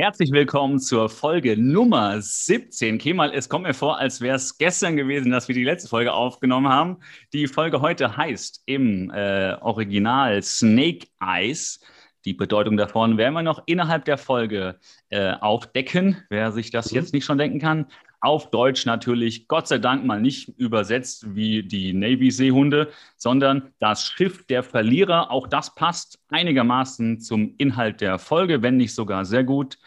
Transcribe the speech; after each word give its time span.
Herzlich 0.00 0.30
willkommen 0.30 0.78
zur 0.78 1.08
Folge 1.08 1.56
Nummer 1.56 2.22
17. 2.22 2.98
Kemal, 2.98 3.34
es 3.34 3.48
kommt 3.48 3.66
mir 3.66 3.74
vor, 3.74 3.98
als 3.98 4.20
wäre 4.20 4.36
es 4.36 4.56
gestern 4.56 4.96
gewesen, 4.96 5.32
dass 5.32 5.48
wir 5.48 5.56
die 5.56 5.64
letzte 5.64 5.88
Folge 5.88 6.12
aufgenommen 6.12 6.68
haben. 6.68 6.98
Die 7.32 7.48
Folge 7.48 7.80
heute 7.80 8.16
heißt 8.16 8.62
im 8.66 9.10
äh, 9.10 9.54
Original 9.60 10.40
Snake 10.40 11.08
Eyes. 11.20 11.80
Die 12.24 12.32
Bedeutung 12.32 12.76
davon 12.76 13.18
werden 13.18 13.34
wir 13.34 13.42
noch 13.42 13.64
innerhalb 13.66 14.04
der 14.04 14.18
Folge 14.18 14.78
äh, 15.08 15.32
aufdecken, 15.32 16.22
wer 16.30 16.52
sich 16.52 16.70
das 16.70 16.92
mhm. 16.92 16.98
jetzt 16.98 17.12
nicht 17.12 17.24
schon 17.24 17.38
denken 17.38 17.58
kann. 17.58 17.86
Auf 18.20 18.50
Deutsch 18.50 18.84
natürlich, 18.84 19.46
Gott 19.46 19.68
sei 19.68 19.78
Dank 19.78 20.04
mal 20.04 20.20
nicht 20.20 20.48
übersetzt 20.58 21.36
wie 21.36 21.62
die 21.62 21.92
Navy-Seehunde, 21.92 22.88
sondern 23.16 23.72
das 23.78 24.04
Schiff 24.06 24.44
der 24.46 24.64
Verlierer. 24.64 25.30
Auch 25.30 25.46
das 25.46 25.74
passt 25.76 26.18
einigermaßen 26.28 27.20
zum 27.20 27.54
Inhalt 27.58 28.00
der 28.00 28.18
Folge, 28.18 28.60
wenn 28.62 28.76
nicht 28.76 28.92
sogar 28.92 29.24
sehr 29.24 29.44
gut. 29.44 29.78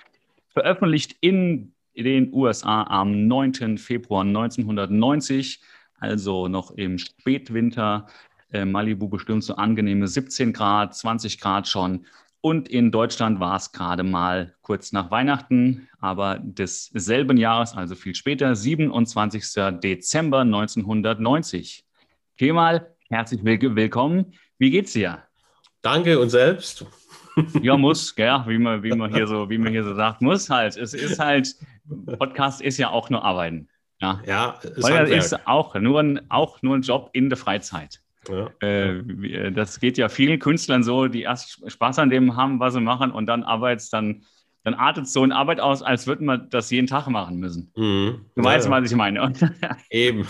Veröffentlicht 0.54 1.18
in 1.20 1.74
den 1.94 2.34
USA 2.34 2.84
am 2.84 3.28
9. 3.28 3.78
Februar 3.78 4.24
1990, 4.24 5.62
also 6.00 6.48
noch 6.48 6.72
im 6.72 6.98
Spätwinter. 7.00 8.08
Äh, 8.54 8.66
Malibu 8.66 9.08
bestimmt 9.08 9.44
so 9.44 9.56
angenehme 9.56 10.08
17 10.08 10.54
Grad, 10.54 10.96
20 10.96 11.40
Grad 11.40 11.68
schon. 11.68 12.06
Und 12.42 12.68
in 12.70 12.92
Deutschland 12.92 13.40
war 13.40 13.56
es 13.56 13.72
gerade 13.72 14.02
mal 14.02 14.56
kurz 14.62 14.92
nach 14.92 15.12
Weihnachten, 15.12 15.88
aber 16.00 16.40
desselben 16.42 17.38
Jahres, 17.38 17.78
also 17.78 17.94
viel 17.94 18.16
später, 18.16 18.56
27. 18.56 19.44
Dezember 19.80 20.40
1990. 20.40 21.86
Kemal, 22.38 22.96
herzlich 23.10 23.44
willkommen. 23.44 24.34
Wie 24.58 24.72
geht's 24.72 24.94
dir? 24.94 25.20
Danke 25.82 26.20
und 26.20 26.30
selbst. 26.30 26.86
Ja, 27.62 27.78
muss, 27.78 28.14
gell, 28.14 28.44
wie 28.48 28.58
man, 28.58 28.84
wie 28.84 28.92
man 28.92 29.14
hier 29.14 29.26
so, 29.26 29.50
wie 29.50 29.58
man 29.58 29.72
hier 29.72 29.86
so 29.86 29.96
sagt, 29.96 30.22
muss 30.22 30.50
halt. 30.50 30.76
Es 30.76 30.94
ist 30.94 31.18
halt, 31.18 31.56
Podcast 32.20 32.60
ist 32.60 32.78
ja 32.78 32.90
auch 32.90 33.10
nur 33.10 33.24
Arbeiten. 33.24 33.70
Ja, 34.02 34.20
ja 34.26 34.60
ist, 34.64 34.90
ist 34.90 35.48
auch 35.48 35.74
nur, 35.76 36.02
ein, 36.02 36.30
auch 36.30 36.62
nur 36.62 36.76
ein 36.76 36.82
Job 36.82 37.10
in 37.14 37.30
der 37.30 37.38
Freizeit. 37.38 38.01
Ja. 38.30 38.50
Äh, 38.60 39.52
das 39.52 39.80
geht 39.80 39.98
ja 39.98 40.10
vielen 40.10 40.40
Künstlern 40.40 40.84
so, 40.84 41.08
die 41.08 41.24
erst 41.24 41.62
Spaß 41.70 42.00
an 42.00 42.10
dem 42.10 42.36
haben, 42.36 42.60
was 42.60 42.74
sie 42.74 42.82
machen 42.82 43.12
und 43.12 43.26
dann 43.26 43.44
arbeits 43.44 43.90
dann 43.90 44.24
dann 44.64 44.74
artet 44.76 45.08
so 45.08 45.24
eine 45.24 45.36
Arbeit 45.36 45.60
aus, 45.60 45.82
als 45.82 46.08
würde 46.08 46.24
man 46.24 46.50
das 46.50 46.70
jeden 46.70 46.88
Tag 46.88 47.08
machen 47.08 47.38
müssen. 47.38 47.72
Mhm. 47.76 48.26
Du 48.36 48.44
weißt, 48.44 48.68
ja, 48.68 48.72
was 48.72 48.92
ich 48.92 48.96
meine. 48.96 49.34
Eben. 49.90 50.28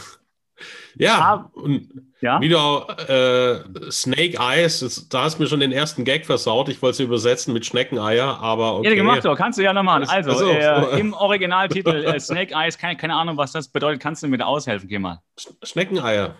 Ja, 0.96 1.50
und 1.54 1.90
ja? 2.22 2.40
wieder 2.40 2.86
äh, 3.10 3.92
Snake 3.92 4.38
Eyes, 4.38 4.82
das, 4.82 5.10
da 5.10 5.24
hast 5.24 5.38
du 5.38 5.44
mir 5.44 5.50
schon 5.50 5.60
den 5.60 5.72
ersten 5.72 6.06
Gag 6.06 6.26
versaut. 6.26 6.70
Ich 6.70 6.82
wollte 6.82 6.94
es 6.94 7.00
übersetzen 7.00 7.54
mit 7.54 7.66
Schneckeneier, 7.66 8.40
aber 8.40 8.78
okay. 8.78 8.90
Ja, 8.90 8.96
gemacht, 8.96 9.26
doch. 9.26 9.36
kannst 9.36 9.58
du 9.58 9.64
ja 9.64 9.74
nochmal. 9.74 10.04
Also, 10.04 10.32
also 10.32 10.50
äh, 10.50 11.00
im 11.00 11.14
Originaltitel 11.14 12.06
äh, 12.06 12.20
Snake 12.20 12.54
Eyes, 12.54 12.78
keine, 12.78 12.96
keine 12.98 13.16
Ahnung, 13.16 13.38
was 13.38 13.52
das 13.54 13.70
bedeutet, 13.70 14.02
kannst 14.02 14.22
du 14.22 14.28
mir 14.28 14.38
da 14.38 14.46
aushelfen, 14.46 14.88
geh 14.88 15.00
mal. 15.00 15.22
Schneckeneier. 15.64 16.36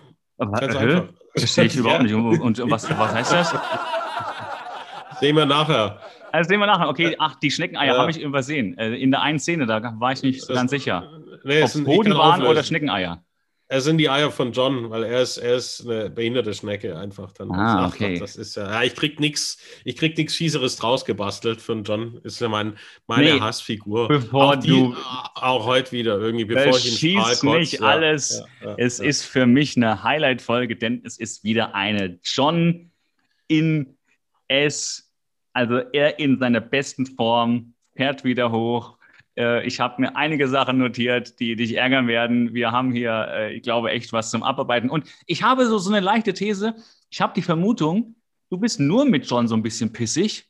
Ganz 0.50 0.76
einfach. 0.76 1.04
Verstehe 1.36 1.64
ich 1.64 1.76
überhaupt 1.76 2.02
nicht. 2.02 2.14
Und, 2.14 2.60
und 2.60 2.70
was, 2.70 2.88
was 2.90 3.14
heißt 3.14 3.32
das? 3.32 3.54
Sehen 5.20 5.36
wir 5.36 5.46
nachher. 5.46 5.98
Also 6.32 6.48
sehen 6.48 6.60
wir 6.60 6.66
nachher. 6.66 6.88
Okay, 6.88 7.14
ach, 7.18 7.36
die 7.36 7.50
Schneckeneier 7.50 7.94
ja. 7.94 8.00
habe 8.00 8.10
ich 8.10 8.20
übersehen. 8.20 8.76
Äh, 8.78 8.94
in 8.96 9.10
der 9.10 9.22
einen 9.22 9.38
Szene, 9.38 9.66
da 9.66 9.94
war 9.98 10.12
ich 10.12 10.22
nicht 10.22 10.40
das, 10.40 10.56
ganz 10.56 10.70
sicher. 10.70 11.08
Nee, 11.44 11.62
Ob 11.62 11.68
es 11.68 11.84
Boden 11.84 12.14
waren 12.14 12.42
oder 12.42 12.62
Schneckeneier. 12.62 13.22
Es 13.74 13.84
sind 13.84 13.96
die 13.96 14.10
Eier 14.10 14.30
von 14.30 14.52
John, 14.52 14.90
weil 14.90 15.02
er 15.02 15.22
ist, 15.22 15.38
er 15.38 15.56
ist 15.56 15.88
eine 15.88 16.10
behinderte 16.10 16.52
Schnecke 16.52 16.94
einfach 16.94 17.32
dann. 17.32 17.50
Ah, 17.52 17.86
okay. 17.86 18.18
Das 18.18 18.36
ist 18.36 18.54
ja, 18.54 18.82
ich 18.82 18.94
krieg 18.94 19.18
nichts, 19.18 19.56
ich 19.86 19.96
krieg 19.96 20.14
nichts 20.18 20.36
Schießeres 20.36 20.76
draus 20.76 21.06
gebastelt 21.06 21.62
von 21.62 21.82
John. 21.82 22.20
Ist 22.22 22.38
ja 22.42 22.50
mein, 22.50 22.76
meine 23.06 23.32
nee, 23.32 23.40
Hassfigur. 23.40 24.08
Bevor 24.08 24.44
auch 24.44 24.56
die, 24.56 24.68
du 24.68 24.94
auch 25.34 25.64
heute 25.64 25.90
wieder 25.92 26.18
irgendwie, 26.18 26.44
bevor 26.44 26.76
ich 26.76 26.84
ihn 26.86 26.98
schießt 26.98 27.44
nicht 27.44 27.80
ja, 27.80 27.80
alles. 27.80 28.42
Ja, 28.62 28.74
es 28.76 29.00
ist 29.00 29.24
für 29.24 29.46
mich 29.46 29.74
eine 29.78 30.02
Highlight-Folge, 30.02 30.76
denn 30.76 31.00
es 31.06 31.18
ist 31.18 31.42
wieder 31.42 31.74
eine 31.74 32.18
John 32.22 32.90
in 33.48 33.96
S, 34.48 35.10
also 35.54 35.78
er 35.78 36.18
in 36.18 36.38
seiner 36.38 36.60
besten 36.60 37.06
Form 37.06 37.72
fährt 37.96 38.22
wieder 38.22 38.52
hoch 38.52 38.98
äh, 39.36 39.66
ich 39.66 39.80
habe 39.80 40.00
mir 40.00 40.16
einige 40.16 40.48
Sachen 40.48 40.78
notiert, 40.78 41.40
die 41.40 41.56
dich 41.56 41.76
ärgern 41.76 42.06
werden. 42.06 42.54
Wir 42.54 42.72
haben 42.72 42.92
hier, 42.92 43.28
äh, 43.30 43.54
ich 43.54 43.62
glaube, 43.62 43.90
echt 43.90 44.12
was 44.12 44.30
zum 44.30 44.42
Abarbeiten. 44.42 44.90
Und 44.90 45.06
ich 45.26 45.42
habe 45.42 45.66
so, 45.66 45.78
so 45.78 45.90
eine 45.90 46.00
leichte 46.00 46.34
These. 46.34 46.74
Ich 47.10 47.20
habe 47.20 47.32
die 47.34 47.42
Vermutung, 47.42 48.16
du 48.50 48.58
bist 48.58 48.80
nur 48.80 49.04
mit 49.04 49.28
John 49.28 49.48
so 49.48 49.54
ein 49.54 49.62
bisschen 49.62 49.92
pissig, 49.92 50.48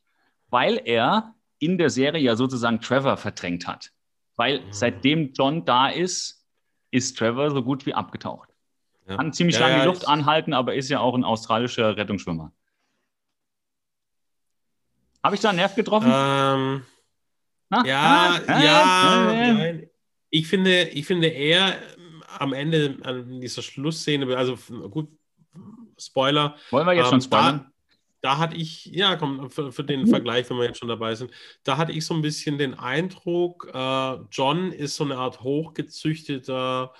weil 0.49 0.81
er 0.83 1.33
in 1.59 1.77
der 1.77 1.89
Serie 1.89 2.21
ja 2.21 2.35
sozusagen 2.35 2.81
Trevor 2.81 3.17
verdrängt 3.17 3.67
hat. 3.67 3.91
Weil 4.35 4.59
mhm. 4.59 4.65
seitdem 4.71 5.33
John 5.33 5.65
da 5.65 5.89
ist, 5.89 6.45
ist 6.91 7.17
Trevor 7.17 7.51
so 7.51 7.63
gut 7.63 7.85
wie 7.85 7.93
abgetaucht. 7.93 8.49
Ja. 9.07 9.17
Kann 9.17 9.33
ziemlich 9.33 9.57
ja, 9.57 9.67
lange 9.67 9.81
die 9.81 9.87
Luft 9.87 10.07
anhalten, 10.07 10.53
aber 10.53 10.75
ist 10.75 10.89
ja 10.89 10.99
auch 10.99 11.15
ein 11.15 11.23
australischer 11.23 11.97
Rettungsschwimmer. 11.97 12.51
Habe 15.23 15.35
ich 15.35 15.41
da 15.41 15.49
einen 15.49 15.57
Nerv 15.57 15.75
getroffen? 15.75 16.11
Ähm, 16.13 16.83
ja, 17.85 18.39
ja, 18.47 19.63
ja, 19.63 19.73
Ich 20.29 20.47
finde, 20.47 20.83
ich 20.89 21.05
finde 21.05 21.27
eher 21.27 21.75
am 22.39 22.53
Ende 22.53 22.97
an 23.03 23.41
dieser 23.41 23.61
Schlussszene, 23.61 24.35
also 24.35 24.57
gut, 24.89 25.09
Spoiler. 25.97 26.55
Wollen 26.71 26.87
wir 26.87 26.93
jetzt 26.93 27.05
ähm, 27.05 27.09
schon 27.11 27.21
spoilern? 27.21 27.71
Da, 28.21 28.29
da, 28.29 28.37
hatte 28.37 28.55
ich, 28.55 28.85
ja, 28.85 29.15
komm, 29.15 29.49
für, 29.49 29.71
für 29.71 29.83
den 29.83 30.07
Vergleich, 30.07 30.49
wenn 30.49 30.57
wir 30.57 30.65
jetzt 30.65 30.79
schon 30.79 30.89
dabei 30.89 31.15
sind, 31.15 31.31
da 31.63 31.77
hatte 31.77 31.91
ich 31.91 32.05
so 32.05 32.13
ein 32.13 32.21
bisschen 32.21 32.57
den 32.57 32.73
Eindruck, 32.73 33.69
äh, 33.73 34.17
John 34.31 34.71
ist 34.71 34.95
so 34.95 35.03
eine 35.03 35.17
Art 35.17 35.41
hochgezüchteter 35.41 36.93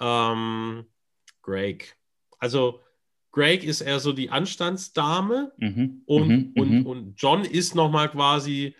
ähm, 0.00 0.86
Greg. 1.42 1.96
Also 2.38 2.80
Greg 3.32 3.64
ist 3.64 3.80
eher 3.80 4.00
so 4.00 4.12
die 4.12 4.30
Anstandsdame 4.30 5.52
mhm, 5.58 6.02
und, 6.06 6.28
mhm, 6.28 6.52
und, 6.56 6.70
mhm. 6.70 6.86
und 6.86 7.14
John 7.16 7.44
ist 7.44 7.74
nochmal 7.74 8.08
quasi 8.10 8.66
äh, 8.66 8.74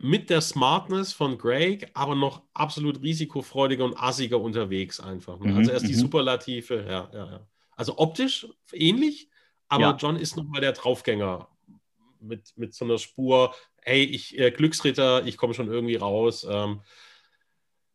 mit 0.00 0.30
der 0.30 0.40
Smartness 0.40 1.12
von 1.12 1.36
Greg, 1.36 1.90
aber 1.94 2.14
noch 2.14 2.42
absolut 2.54 3.02
risikofreudiger 3.02 3.84
und 3.84 3.98
assiger 3.98 4.40
unterwegs 4.40 5.00
einfach. 5.00 5.38
Ne? 5.40 5.50
Mhm, 5.50 5.58
also 5.58 5.70
erst 5.72 5.88
die 5.88 5.94
mhm. 5.94 5.98
Superlative, 5.98 6.86
ja, 6.88 7.10
ja, 7.12 7.30
ja. 7.32 7.46
Also 7.72 7.98
optisch 7.98 8.46
ähnlich, 8.72 9.28
aber 9.68 9.82
ja. 9.82 9.96
John 9.96 10.16
ist 10.16 10.36
nochmal 10.36 10.60
der 10.60 10.72
Draufgänger 10.72 11.48
mit, 12.20 12.52
mit 12.56 12.74
so 12.74 12.84
einer 12.84 12.98
Spur, 12.98 13.54
hey, 13.82 14.02
ich 14.04 14.38
äh, 14.38 14.50
Glücksritter, 14.50 15.26
ich 15.26 15.36
komme 15.36 15.54
schon 15.54 15.68
irgendwie 15.68 15.96
raus. 15.96 16.46
Ähm, 16.48 16.80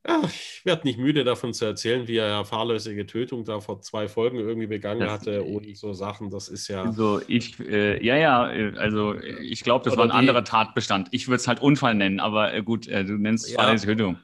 ja, 0.08 0.22
ich 0.24 0.62
werde 0.64 0.88
nicht 0.88 0.98
müde 0.98 1.24
davon 1.24 1.54
zu 1.54 1.66
erzählen, 1.66 2.08
wie 2.08 2.18
er 2.18 2.28
ja 2.28 2.44
fahrlässige 2.44 3.06
Tötung 3.06 3.44
da 3.44 3.60
vor 3.60 3.82
zwei 3.82 4.08
Folgen 4.08 4.40
irgendwie 4.40 4.68
begangen 4.68 5.02
das, 5.02 5.12
hatte 5.12 5.44
und 5.44 5.76
so 5.78 5.94
Sachen. 5.94 6.30
Das 6.30 6.48
ist 6.48 6.68
ja. 6.70 6.84
Also 6.84 7.22
ich, 7.28 7.60
äh, 7.60 8.04
ja, 8.04 8.16
ja, 8.16 8.52
äh, 8.52 8.74
also 8.78 9.16
ich 9.42 9.62
glaube, 9.64 9.84
das 9.84 9.98
war 9.98 10.06
ein 10.06 10.12
anderer 10.12 10.44
Tatbestand. 10.44 11.10
Ich 11.12 11.28
würde 11.28 11.38
es 11.38 11.48
halt 11.48 11.62
Unfall 11.62 11.96
nennen, 11.96 12.20
aber 12.20 12.54
äh, 12.54 12.64
gut, 12.64 12.88
äh, 12.88 13.04
du 13.04 13.14
nennst 13.14 13.46
es 13.46 13.54
ja, 13.54 13.62
fahrlässige 13.62 13.98
Tötung. 13.98 14.20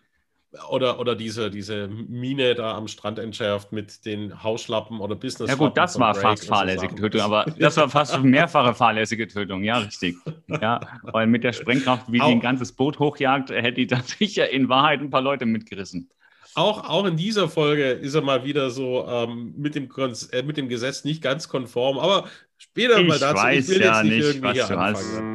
Oder, 0.69 0.99
oder 0.99 1.15
diese, 1.15 1.49
diese 1.49 1.87
Mine 1.87 2.55
da 2.55 2.75
am 2.75 2.87
Strand 2.87 3.19
entschärft 3.19 3.71
mit 3.71 4.05
den 4.05 4.43
Hausschlappen 4.43 4.99
oder 4.99 5.15
business 5.15 5.49
Ja 5.49 5.55
gut, 5.55 5.75
das 5.77 5.99
war 5.99 6.13
Break 6.13 6.23
fast 6.23 6.47
fahrlässige 6.47 6.95
Tötung, 6.95 7.21
aber 7.21 7.45
das 7.57 7.77
war 7.77 7.89
fast 7.89 8.21
mehrfache 8.23 8.73
fahrlässige 8.73 9.27
Tötung, 9.27 9.63
ja, 9.63 9.79
richtig. 9.79 10.17
Ja, 10.47 10.79
weil 11.03 11.27
mit 11.27 11.43
der 11.43 11.53
Sprengkraft, 11.53 12.11
wie 12.11 12.19
die 12.19 12.25
ein 12.25 12.39
ganzes 12.39 12.71
Boot 12.71 12.99
hochjagt, 12.99 13.49
hätte 13.49 13.73
die 13.73 13.87
dann 13.87 14.03
sicher 14.05 14.49
in 14.49 14.69
Wahrheit 14.69 15.01
ein 15.01 15.09
paar 15.09 15.21
Leute 15.21 15.45
mitgerissen. 15.45 16.09
Auch, 16.55 16.89
auch 16.89 17.05
in 17.05 17.17
dieser 17.17 17.49
Folge 17.49 17.89
ist 17.89 18.15
er 18.15 18.21
mal 18.21 18.45
wieder 18.45 18.69
so 18.69 19.05
ähm, 19.07 19.53
mit, 19.57 19.75
dem, 19.75 19.89
äh, 20.31 20.43
mit 20.43 20.55
dem 20.55 20.69
Gesetz 20.69 21.03
nicht 21.03 21.21
ganz 21.21 21.49
konform, 21.49 21.99
aber 21.99 22.29
später 22.57 22.99
ich 22.99 23.07
mal 23.07 23.19
dazu. 23.19 23.43
Weiß 23.43 23.67
ich 23.67 23.75
will 23.75 23.85
ja 23.85 24.01
jetzt 24.01 24.09
nicht, 24.09 24.23
irgendwie 24.23 24.59
was 24.59 24.67
hier 24.67 24.79
anfangen. 24.79 25.34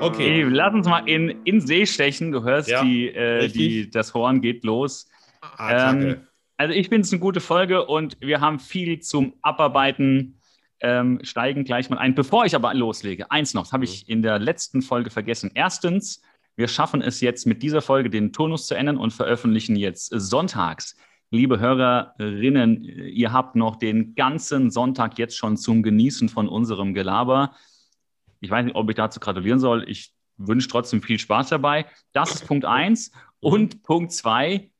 Okay. 0.00 0.42
Lass 0.42 0.74
uns 0.74 0.86
mal 0.86 1.08
in, 1.08 1.42
in 1.44 1.60
See 1.60 1.86
stechen. 1.86 2.30
Du 2.32 2.42
hörst, 2.42 2.68
ja, 2.68 2.82
die, 2.82 3.08
äh, 3.08 3.48
die, 3.48 3.90
das 3.90 4.14
Horn 4.14 4.40
geht 4.40 4.64
los. 4.64 5.08
Ah, 5.40 5.92
ähm, 5.92 6.26
also 6.56 6.74
ich 6.74 6.88
finde 6.88 7.02
es 7.02 7.12
eine 7.12 7.20
gute 7.20 7.40
Folge 7.40 7.84
und 7.84 8.16
wir 8.20 8.40
haben 8.40 8.58
viel 8.58 9.00
zum 9.00 9.34
Abarbeiten. 9.42 10.40
Ähm, 10.80 11.20
steigen 11.22 11.64
gleich 11.64 11.88
mal 11.88 11.96
ein. 11.96 12.14
Bevor 12.14 12.44
ich 12.44 12.54
aber 12.54 12.74
loslege, 12.74 13.30
eins 13.30 13.54
noch, 13.54 13.62
das 13.62 13.72
habe 13.72 13.84
ich 13.84 14.06
mhm. 14.06 14.12
in 14.12 14.22
der 14.22 14.38
letzten 14.38 14.82
Folge 14.82 15.08
vergessen. 15.08 15.50
Erstens, 15.54 16.20
wir 16.56 16.68
schaffen 16.68 17.00
es 17.00 17.22
jetzt 17.22 17.46
mit 17.46 17.62
dieser 17.62 17.80
Folge 17.80 18.10
den 18.10 18.32
Turnus 18.32 18.66
zu 18.66 18.74
ändern 18.74 18.98
und 18.98 19.12
veröffentlichen 19.12 19.76
jetzt 19.76 20.08
sonntags. 20.08 20.96
Liebe 21.30 21.58
Hörerinnen, 21.58 22.84
ihr 22.84 23.32
habt 23.32 23.56
noch 23.56 23.76
den 23.76 24.14
ganzen 24.14 24.70
Sonntag 24.70 25.18
jetzt 25.18 25.36
schon 25.36 25.56
zum 25.56 25.82
Genießen 25.82 26.28
von 26.28 26.48
unserem 26.48 26.94
Gelaber. 26.94 27.52
Ich 28.46 28.50
weiß 28.52 28.64
nicht, 28.64 28.76
ob 28.76 28.88
ich 28.88 28.94
dazu 28.94 29.18
gratulieren 29.18 29.58
soll. 29.58 29.84
Ich 29.88 30.12
wünsche 30.36 30.68
trotzdem 30.68 31.02
viel 31.02 31.18
Spaß 31.18 31.48
dabei. 31.48 31.86
Das 32.12 32.32
ist 32.32 32.46
Punkt 32.46 32.64
eins. 32.64 33.10
Und 33.40 33.82
Punkt 33.82 34.12
zwei, 34.12 34.70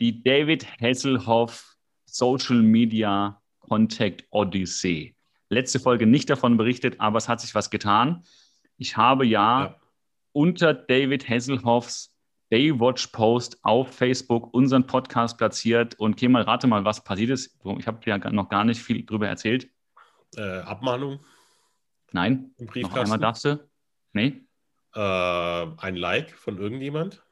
die 0.00 0.24
David 0.24 0.66
Hasselhoff 0.80 1.76
Social 2.04 2.62
Media 2.62 3.40
Contact 3.60 4.24
Odyssey. 4.30 5.14
Letzte 5.50 5.78
Folge 5.78 6.04
nicht 6.04 6.28
davon 6.28 6.56
berichtet, 6.56 6.98
aber 6.98 7.18
es 7.18 7.28
hat 7.28 7.40
sich 7.40 7.54
was 7.54 7.70
getan. 7.70 8.24
Ich 8.76 8.96
habe 8.96 9.24
ja, 9.24 9.66
ja. 9.66 9.76
unter 10.32 10.74
David 10.74 11.28
Hasselhoffs 11.28 12.16
Baywatch-Post 12.48 13.60
auf 13.62 13.94
Facebook 13.94 14.52
unseren 14.52 14.84
Podcast 14.84 15.38
platziert. 15.38 15.94
Und 16.00 16.16
Kemal, 16.16 16.42
rate 16.42 16.66
mal, 16.66 16.84
was 16.84 17.04
passiert 17.04 17.30
ist. 17.30 17.56
Ich 17.78 17.86
habe 17.86 18.00
dir 18.04 18.18
ja 18.18 18.30
noch 18.32 18.48
gar 18.48 18.64
nicht 18.64 18.82
viel 18.82 19.06
drüber 19.06 19.28
erzählt. 19.28 19.70
Äh, 20.34 20.58
Abmahnung? 20.62 21.20
Nein. 22.12 22.50
Im 22.58 22.66
Briefkasten? 22.66 22.96
Noch 22.96 23.04
einmal 23.04 23.18
darfst 23.18 23.44
du? 23.44 23.68
Nee. 24.12 24.40
Äh, 24.94 25.00
ein 25.00 25.96
Like 25.96 26.30
von 26.32 26.58
irgendjemand? 26.58 27.22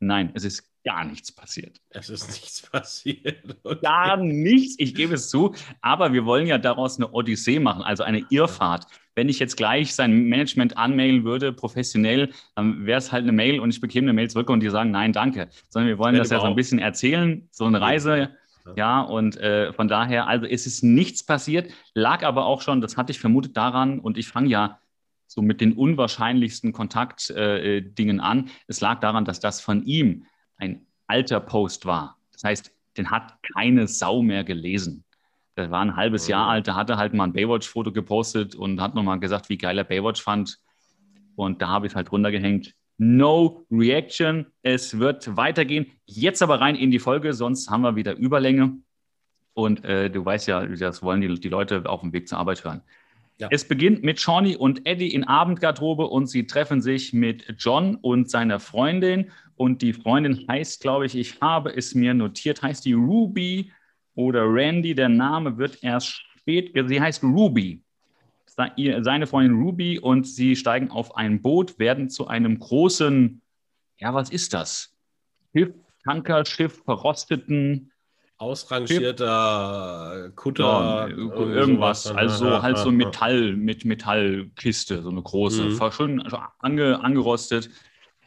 Nein, 0.00 0.30
es 0.34 0.44
ist 0.44 0.64
gar 0.84 1.04
nichts 1.04 1.32
passiert. 1.32 1.80
Es 1.90 2.08
ist 2.08 2.28
nichts 2.28 2.62
passiert. 2.70 3.56
Okay. 3.62 3.80
Gar 3.82 4.16
nichts, 4.18 4.76
ich 4.78 4.94
gebe 4.94 5.14
es 5.14 5.28
zu. 5.28 5.54
Aber 5.82 6.12
wir 6.12 6.24
wollen 6.24 6.46
ja 6.46 6.56
daraus 6.56 6.96
eine 6.96 7.12
Odyssee 7.12 7.58
machen, 7.58 7.82
also 7.82 8.04
eine 8.04 8.24
Irrfahrt. 8.30 8.86
Wenn 9.14 9.28
ich 9.28 9.38
jetzt 9.38 9.56
gleich 9.56 9.94
sein 9.94 10.28
Management 10.28 10.78
anmailen 10.78 11.24
würde, 11.24 11.52
professionell, 11.52 12.32
dann 12.54 12.86
wäre 12.86 12.98
es 12.98 13.10
halt 13.10 13.24
eine 13.24 13.32
Mail 13.32 13.60
und 13.60 13.70
ich 13.70 13.80
bekäme 13.80 14.06
eine 14.06 14.12
Mail 14.12 14.30
zurück 14.30 14.48
und 14.48 14.60
die 14.60 14.70
sagen, 14.70 14.92
nein, 14.92 15.12
danke. 15.12 15.48
Sondern 15.68 15.88
wir 15.88 15.98
wollen 15.98 16.14
Wenn 16.14 16.22
das 16.22 16.30
ja 16.30 16.40
so 16.40 16.46
ein 16.46 16.54
bisschen 16.54 16.78
erzählen, 16.78 17.48
so 17.50 17.64
eine 17.64 17.80
Reise. 17.80 18.30
Ja, 18.76 19.00
und 19.00 19.36
äh, 19.36 19.72
von 19.72 19.88
daher, 19.88 20.26
also 20.26 20.46
es 20.46 20.66
ist 20.66 20.82
nichts 20.82 21.24
passiert, 21.24 21.72
lag 21.94 22.24
aber 22.24 22.46
auch 22.46 22.62
schon, 22.62 22.80
das 22.80 22.96
hatte 22.96 23.12
ich 23.12 23.20
vermutet 23.20 23.56
daran 23.56 23.98
und 23.98 24.18
ich 24.18 24.28
fange 24.28 24.48
ja 24.48 24.78
so 25.26 25.42
mit 25.42 25.60
den 25.60 25.74
unwahrscheinlichsten 25.74 26.72
Kontaktdingen 26.72 28.18
äh, 28.18 28.22
an. 28.22 28.50
Es 28.66 28.80
lag 28.80 29.00
daran, 29.00 29.24
dass 29.24 29.40
das 29.40 29.60
von 29.60 29.84
ihm 29.84 30.24
ein 30.56 30.86
alter 31.06 31.40
Post 31.40 31.86
war. 31.86 32.18
Das 32.32 32.44
heißt, 32.44 32.72
den 32.96 33.10
hat 33.10 33.34
keine 33.54 33.86
Sau 33.86 34.22
mehr 34.22 34.44
gelesen. 34.44 35.04
Der 35.56 35.70
war 35.70 35.82
ein 35.82 35.96
halbes 35.96 36.28
Jahr 36.28 36.44
mhm. 36.44 36.50
alt, 36.50 36.68
da 36.68 36.76
hat 36.76 36.88
er 36.88 36.96
halt 36.96 37.14
mal 37.14 37.24
ein 37.24 37.32
Baywatch-Foto 37.32 37.92
gepostet 37.92 38.54
und 38.54 38.80
hat 38.80 38.94
nochmal 38.94 39.18
gesagt, 39.18 39.48
wie 39.48 39.58
geil 39.58 39.76
er 39.76 39.84
Baywatch 39.84 40.22
fand. 40.22 40.58
Und 41.36 41.60
da 41.60 41.68
habe 41.68 41.86
ich 41.86 41.92
es 41.92 41.96
halt 41.96 42.10
runtergehängt. 42.10 42.74
No 42.98 43.64
Reaction. 43.70 44.46
Es 44.62 44.98
wird 44.98 45.36
weitergehen. 45.36 45.86
Jetzt 46.04 46.42
aber 46.42 46.60
rein 46.60 46.76
in 46.76 46.90
die 46.90 46.98
Folge, 46.98 47.32
sonst 47.32 47.70
haben 47.70 47.82
wir 47.82 47.96
wieder 47.96 48.16
Überlänge. 48.16 48.78
Und 49.54 49.84
äh, 49.84 50.10
du 50.10 50.24
weißt 50.24 50.46
ja, 50.48 50.66
das 50.66 51.02
wollen 51.02 51.20
die, 51.20 51.34
die 51.40 51.48
Leute 51.48 51.88
auf 51.88 52.00
dem 52.00 52.12
Weg 52.12 52.28
zur 52.28 52.38
Arbeit 52.38 52.64
hören. 52.64 52.82
Ja. 53.38 53.48
Es 53.52 53.66
beginnt 53.66 54.02
mit 54.02 54.20
Shawnee 54.20 54.56
und 54.56 54.84
Eddie 54.84 55.14
in 55.14 55.22
Abendgarderobe 55.22 56.06
und 56.06 56.26
sie 56.26 56.46
treffen 56.46 56.82
sich 56.82 57.12
mit 57.12 57.44
John 57.58 57.94
und 57.94 58.28
seiner 58.28 58.58
Freundin. 58.58 59.30
Und 59.54 59.80
die 59.80 59.92
Freundin 59.92 60.44
heißt, 60.48 60.80
glaube 60.80 61.06
ich, 61.06 61.16
ich 61.16 61.40
habe 61.40 61.76
es 61.76 61.94
mir 61.94 62.14
notiert, 62.14 62.62
heißt 62.62 62.84
die 62.84 62.94
Ruby 62.94 63.72
oder 64.14 64.42
Randy. 64.42 64.94
Der 64.94 65.08
Name 65.08 65.56
wird 65.56 65.82
erst 65.82 66.08
spät, 66.08 66.72
sie 66.88 67.00
heißt 67.00 67.22
Ruby. 67.22 67.82
Seine 68.58 69.26
Freundin 69.26 69.60
Ruby 69.60 69.98
und 69.98 70.26
sie 70.26 70.56
steigen 70.56 70.90
auf 70.90 71.16
ein 71.16 71.40
Boot, 71.42 71.78
werden 71.78 72.10
zu 72.10 72.26
einem 72.26 72.58
großen, 72.58 73.40
ja, 73.98 74.14
was 74.14 74.30
ist 74.30 74.52
das? 74.52 74.94
Schiff, 75.54 75.72
Tankerschiff, 76.04 76.82
verrosteten 76.84 77.92
Ausrangierter 78.40 80.30
Kutter. 80.36 81.08
Ja, 81.08 81.08
irgendwas. 81.08 82.06
Also 82.06 82.46
ja, 82.46 82.62
halt 82.62 82.78
so 82.78 82.92
Metall 82.92 83.56
mit 83.56 83.84
Metallkiste, 83.84 85.02
so 85.02 85.10
eine 85.10 85.22
große, 85.22 85.64
mhm. 85.64 85.90
schön 85.90 86.22
ange, 86.60 87.02
angerostet. 87.02 87.68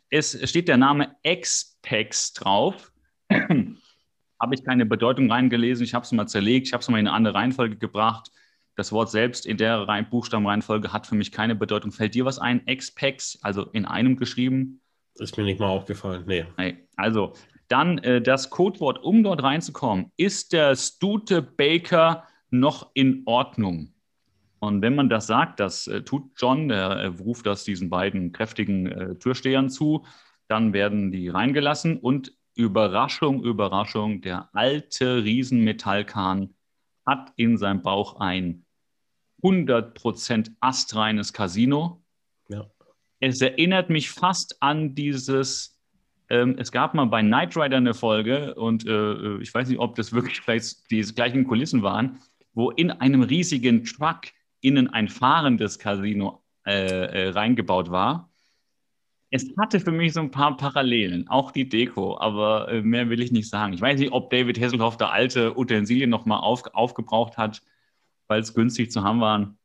Es 0.09 0.37
steht 0.49 0.67
der 0.67 0.75
Name 0.75 1.15
Expex 1.23 2.33
drauf. 2.33 2.91
habe 3.31 4.55
ich 4.55 4.65
keine 4.65 4.85
Bedeutung 4.85 5.31
reingelesen. 5.31 5.85
Ich 5.85 5.93
habe 5.93 6.03
es 6.03 6.11
mal 6.11 6.27
zerlegt. 6.27 6.67
Ich 6.67 6.73
habe 6.73 6.81
es 6.81 6.89
mal 6.89 6.99
in 6.99 7.07
eine 7.07 7.15
andere 7.15 7.35
Reihenfolge 7.35 7.77
gebracht. 7.77 8.31
Das 8.75 8.91
Wort 8.91 9.09
selbst 9.11 9.45
in 9.45 9.57
der 9.57 9.87
Rein 9.87 10.09
Buchstabenreihenfolge 10.09 10.93
hat 10.93 11.05
für 11.05 11.15
mich 11.15 11.31
keine 11.31 11.55
Bedeutung. 11.55 11.91
Fällt 11.91 12.15
dir 12.15 12.25
was 12.25 12.39
ein? 12.39 12.65
Expex, 12.67 13.37
also 13.41 13.63
in 13.71 13.85
einem 13.85 14.17
geschrieben? 14.17 14.81
Ist 15.15 15.37
mir 15.37 15.43
nicht 15.43 15.59
mal 15.59 15.67
aufgefallen. 15.67 16.23
Nee. 16.25 16.45
nee. 16.57 16.77
Also, 16.95 17.33
dann 17.67 17.97
äh, 17.99 18.21
das 18.21 18.49
Codewort, 18.49 19.03
um 19.03 19.23
dort 19.23 19.43
reinzukommen, 19.43 20.11
ist 20.17 20.53
der 20.53 20.75
Stute 20.75 21.41
Baker 21.41 22.23
noch 22.49 22.91
in 22.93 23.23
Ordnung? 23.25 23.93
Und 24.59 24.81
wenn 24.81 24.95
man 24.95 25.09
das 25.09 25.27
sagt, 25.27 25.59
das 25.59 25.87
äh, 25.87 26.03
tut 26.03 26.31
John, 26.37 26.67
der 26.67 26.89
äh, 26.89 27.05
ruft 27.07 27.45
das 27.45 27.63
diesen 27.63 27.89
beiden 27.89 28.31
kräftigen 28.31 28.85
äh, 28.87 29.15
Türstehern 29.15 29.69
zu, 29.69 30.05
dann 30.47 30.73
werden 30.73 31.11
die 31.11 31.29
reingelassen 31.29 31.97
und 31.97 32.33
Überraschung, 32.55 33.43
Überraschung, 33.43 34.21
der 34.21 34.49
alte 34.53 35.23
Riesenmetallkahn 35.23 36.53
hat 37.11 37.33
in 37.35 37.57
seinem 37.57 37.81
Bauch 37.81 38.19
ein 38.19 38.65
100% 39.43 40.51
astreines 40.61 41.33
Casino. 41.33 42.01
Ja. 42.47 42.69
Es 43.19 43.41
erinnert 43.41 43.89
mich 43.89 44.09
fast 44.09 44.61
an 44.61 44.95
dieses 44.95 45.77
ähm, 46.29 46.55
es 46.57 46.71
gab 46.71 46.93
mal 46.93 47.05
bei 47.07 47.21
Knight 47.21 47.57
Rider 47.57 47.75
eine 47.75 47.93
Folge 47.93 48.55
und 48.55 48.87
äh, 48.87 49.37
ich 49.39 49.53
weiß 49.53 49.67
nicht, 49.67 49.79
ob 49.79 49.95
das 49.95 50.13
wirklich 50.13 50.39
vielleicht 50.39 50.89
die 50.89 51.01
gleichen 51.01 51.45
Kulissen 51.45 51.83
waren, 51.83 52.19
wo 52.53 52.71
in 52.71 52.89
einem 52.89 53.21
riesigen 53.21 53.83
Truck 53.83 54.21
innen 54.61 54.87
ein 54.87 55.09
fahrendes 55.09 55.77
Casino 55.77 56.41
äh, 56.65 57.25
äh, 57.27 57.29
reingebaut 57.31 57.91
war. 57.91 58.30
Es 59.31 59.47
hatte 59.57 59.79
für 59.79 59.91
mich 59.91 60.13
so 60.13 60.19
ein 60.19 60.31
paar 60.31 60.57
Parallelen, 60.57 61.27
auch 61.29 61.51
die 61.51 61.67
Deko, 61.67 62.19
aber 62.19 62.69
äh, 62.69 62.81
mehr 62.81 63.09
will 63.09 63.21
ich 63.21 63.31
nicht 63.31 63.49
sagen. 63.49 63.73
Ich 63.73 63.81
weiß 63.81 63.99
nicht, 63.99 64.11
ob 64.11 64.29
David 64.29 64.59
Hasselhoff 64.59 64.97
da 64.97 65.09
alte 65.09 65.57
Utensilien 65.57 66.09
nochmal 66.09 66.41
auf, 66.41 66.63
aufgebraucht 66.73 67.37
hat, 67.37 67.61
weil 68.27 68.41
es 68.41 68.53
günstig 68.53 68.91
zu 68.91 69.03
haben 69.03 69.21
waren. 69.21 69.57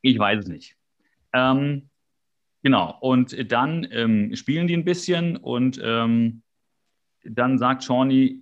Ich 0.00 0.18
weiß 0.18 0.44
es 0.44 0.48
nicht. 0.48 0.76
Ähm, 1.32 1.90
Genau, 2.66 2.98
und 3.00 3.52
dann 3.52 3.86
ähm, 3.92 4.34
spielen 4.34 4.66
die 4.66 4.74
ein 4.74 4.84
bisschen 4.84 5.36
und 5.36 5.80
ähm, 5.80 6.42
dann 7.22 7.58
sagt 7.58 7.84
Shawnee, 7.84 8.40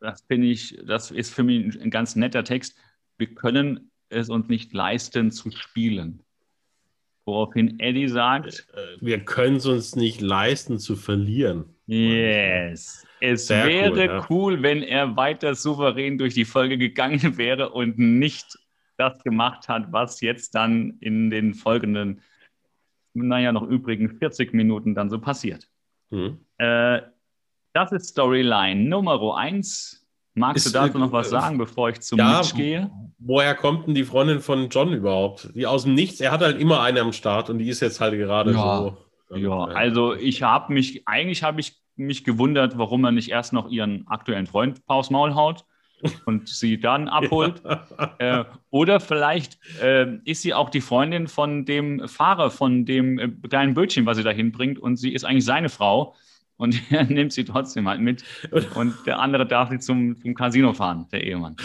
das 0.00 0.20
finde 0.28 0.48
ich, 0.48 0.78
das 0.86 1.10
ist 1.10 1.32
für 1.32 1.44
mich 1.44 1.80
ein 1.80 1.88
ganz 1.88 2.14
netter 2.14 2.44
Text, 2.44 2.76
wir 3.16 3.34
können 3.34 3.90
es 4.10 4.28
uns 4.28 4.48
nicht 4.48 4.74
leisten 4.74 5.30
zu 5.30 5.50
spielen. 5.50 6.22
Woraufhin 7.26 7.80
Eddie 7.80 8.08
sagt, 8.08 8.66
äh, 8.74 9.00
wir 9.00 9.24
können 9.24 9.56
es 9.56 9.66
uns 9.66 9.96
nicht 9.96 10.20
leisten 10.20 10.78
zu 10.78 10.96
verlieren. 10.96 11.64
Yes. 11.86 13.06
Es 13.20 13.46
Sehr 13.46 13.66
wäre 13.66 13.92
cool, 13.92 13.98
ja. 13.98 14.26
cool, 14.28 14.62
wenn 14.62 14.82
er 14.82 15.16
weiter 15.16 15.54
souverän 15.54 16.18
durch 16.18 16.34
die 16.34 16.44
Folge 16.44 16.76
gegangen 16.76 17.20
wäre 17.38 17.70
und 17.70 17.98
nicht 17.98 18.58
das 18.96 19.22
gemacht 19.24 19.68
hat, 19.68 19.90
was 19.90 20.20
jetzt 20.20 20.54
dann 20.54 20.98
in 21.00 21.30
den 21.30 21.54
folgenden 21.54 22.20
naja, 23.14 23.52
noch 23.52 23.62
übrigen 23.62 24.18
40 24.18 24.52
Minuten 24.52 24.94
dann 24.94 25.08
so 25.08 25.20
passiert. 25.20 25.68
Mhm. 26.10 26.38
Äh, 26.58 27.00
das 27.72 27.92
ist 27.92 28.08
Storyline 28.08 28.88
Nummer 28.88 29.36
1. 29.36 30.03
Magst 30.34 30.66
ist, 30.66 30.74
du 30.74 30.78
dazu 30.78 30.98
noch 30.98 31.12
was 31.12 31.28
äh, 31.28 31.30
sagen, 31.30 31.58
bevor 31.58 31.90
ich 31.90 32.00
zum 32.00 32.18
ja, 32.18 32.38
Mitch 32.38 32.56
gehe? 32.56 32.90
Woher 33.18 33.54
kommt 33.54 33.86
denn 33.86 33.94
die 33.94 34.04
Freundin 34.04 34.40
von 34.40 34.68
John 34.68 34.92
überhaupt? 34.92 35.50
Die 35.54 35.66
aus 35.66 35.84
dem 35.84 35.94
Nichts, 35.94 36.20
er 36.20 36.32
hat 36.32 36.40
halt 36.40 36.60
immer 36.60 36.80
eine 36.82 37.00
am 37.00 37.12
Start 37.12 37.50
und 37.50 37.58
die 37.58 37.68
ist 37.68 37.80
jetzt 37.80 38.00
halt 38.00 38.14
gerade 38.14 38.52
ja, 38.52 38.78
so. 38.78 38.96
Ja, 39.36 39.64
also 39.64 40.14
ich 40.14 40.42
habe 40.42 40.72
mich, 40.72 41.06
eigentlich 41.06 41.42
habe 41.42 41.60
ich 41.60 41.76
mich 41.96 42.24
gewundert, 42.24 42.76
warum 42.76 43.04
er 43.04 43.12
nicht 43.12 43.30
erst 43.30 43.52
noch 43.52 43.70
ihren 43.70 44.06
aktuellen 44.08 44.46
Freund 44.46 44.84
Paus 44.86 45.10
Maul 45.10 45.34
haut 45.34 45.64
und 46.26 46.48
sie 46.48 46.78
dann 46.78 47.08
abholt. 47.08 47.62
Ja. 47.64 48.40
Äh, 48.40 48.44
oder 48.70 49.00
vielleicht 49.00 49.58
äh, 49.80 50.16
ist 50.24 50.42
sie 50.42 50.54
auch 50.54 50.70
die 50.70 50.80
Freundin 50.80 51.28
von 51.28 51.64
dem 51.64 52.08
Fahrer 52.08 52.50
von 52.50 52.84
dem 52.84 53.18
äh, 53.18 53.28
kleinen 53.48 53.74
Bötchen, 53.74 54.06
was 54.06 54.16
sie 54.16 54.24
da 54.24 54.30
hinbringt, 54.30 54.78
und 54.78 54.96
sie 54.96 55.12
ist 55.12 55.24
eigentlich 55.24 55.44
seine 55.44 55.68
Frau. 55.68 56.14
Und 56.56 56.80
er 56.92 57.04
nimmt 57.04 57.32
sie 57.32 57.44
trotzdem 57.44 57.88
halt 57.88 58.00
mit. 58.00 58.24
Und 58.74 58.94
der 59.06 59.18
andere 59.18 59.46
darf 59.46 59.70
sie 59.70 59.78
zum, 59.78 60.20
zum 60.20 60.34
Casino 60.34 60.72
fahren, 60.72 61.06
der 61.12 61.24
Ehemann. 61.24 61.56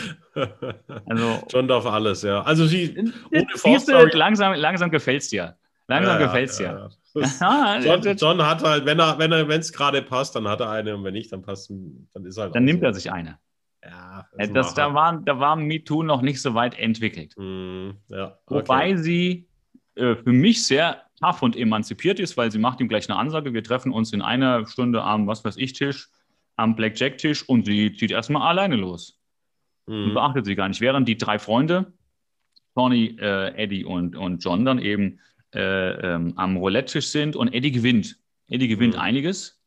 Also, 1.05 1.43
John 1.49 1.67
darf 1.67 1.85
alles, 1.85 2.23
ja. 2.23 2.41
Also 2.41 2.65
sie, 2.65 2.97
ohne 3.31 3.47
Vorstory, 3.55 4.09
langsam, 4.13 4.53
langsam 4.53 4.89
gefällt 4.91 5.21
es 5.21 5.29
dir. 5.29 5.55
Langsam 5.87 6.19
ja, 6.19 6.25
gefällt 6.27 6.49
es 6.49 6.57
dir. 6.57 6.89
Ja, 7.15 7.79
John, 7.79 8.15
John, 8.15 8.45
hat 8.45 8.63
halt, 8.63 8.85
wenn 8.85 8.99
er, 8.99 9.17
wenn 9.17 9.31
er, 9.31 9.47
wenn 9.47 9.59
es 9.59 9.73
gerade 9.73 10.01
passt, 10.03 10.35
dann 10.35 10.47
hat 10.47 10.59
er 10.59 10.69
eine 10.69 10.95
und 10.95 11.03
wenn 11.03 11.13
nicht, 11.13 11.31
dann 11.31 11.41
passt, 11.41 11.71
dann 11.71 12.25
ist 12.25 12.37
er 12.37 12.43
halt. 12.43 12.55
Dann 12.55 12.63
nimmt 12.63 12.81
so. 12.81 12.85
er 12.85 12.93
sich 12.93 13.11
eine. 13.11 13.39
Ja, 13.83 14.27
das, 14.37 14.51
das 14.51 14.73
da, 14.75 14.93
war, 14.93 15.19
da 15.23 15.39
war 15.39 15.55
MeToo 15.55 16.03
noch 16.03 16.21
nicht 16.21 16.41
so 16.41 16.53
weit 16.53 16.77
entwickelt. 16.77 17.33
Mm, 17.37 17.91
ja, 18.09 18.37
okay. 18.45 18.59
Wobei 18.59 18.95
sie 18.97 19.47
äh, 19.95 20.15
für 20.15 20.31
mich 20.31 20.65
sehr 20.65 21.01
und 21.41 21.55
emanzipiert 21.55 22.19
ist, 22.19 22.37
weil 22.37 22.51
sie 22.51 22.59
macht 22.59 22.79
ihm 22.79 22.87
gleich 22.87 23.09
eine 23.09 23.19
Ansage, 23.19 23.53
wir 23.53 23.63
treffen 23.63 23.91
uns 23.91 24.13
in 24.13 24.21
einer 24.21 24.65
Stunde 24.67 25.03
am, 25.03 25.27
was 25.27 25.43
weiß 25.43 25.57
ich, 25.57 25.73
Tisch, 25.73 26.09
am 26.55 26.75
Blackjack-Tisch 26.75 27.47
und 27.47 27.65
sie 27.65 27.93
zieht 27.93 28.11
erstmal 28.11 28.47
alleine 28.47 28.75
los. 28.75 29.19
Mm. 29.87 30.05
Und 30.05 30.13
beachtet 30.13 30.45
sie 30.45 30.55
gar 30.55 30.67
nicht. 30.67 30.81
Während 30.81 31.07
die 31.07 31.17
drei 31.17 31.39
Freunde, 31.39 31.93
Tony, 32.75 33.17
äh, 33.19 33.55
Eddie 33.55 33.85
und, 33.85 34.15
und 34.15 34.43
John, 34.43 34.65
dann 34.65 34.79
eben 34.79 35.19
äh, 35.53 35.91
ähm, 36.15 36.33
am 36.35 36.57
Roulette-Tisch 36.57 37.07
sind 37.07 37.35
und 37.35 37.53
Eddie 37.53 37.71
gewinnt. 37.71 38.17
Eddie 38.47 38.67
gewinnt 38.67 38.95
mm. 38.95 38.99
einiges 38.99 39.59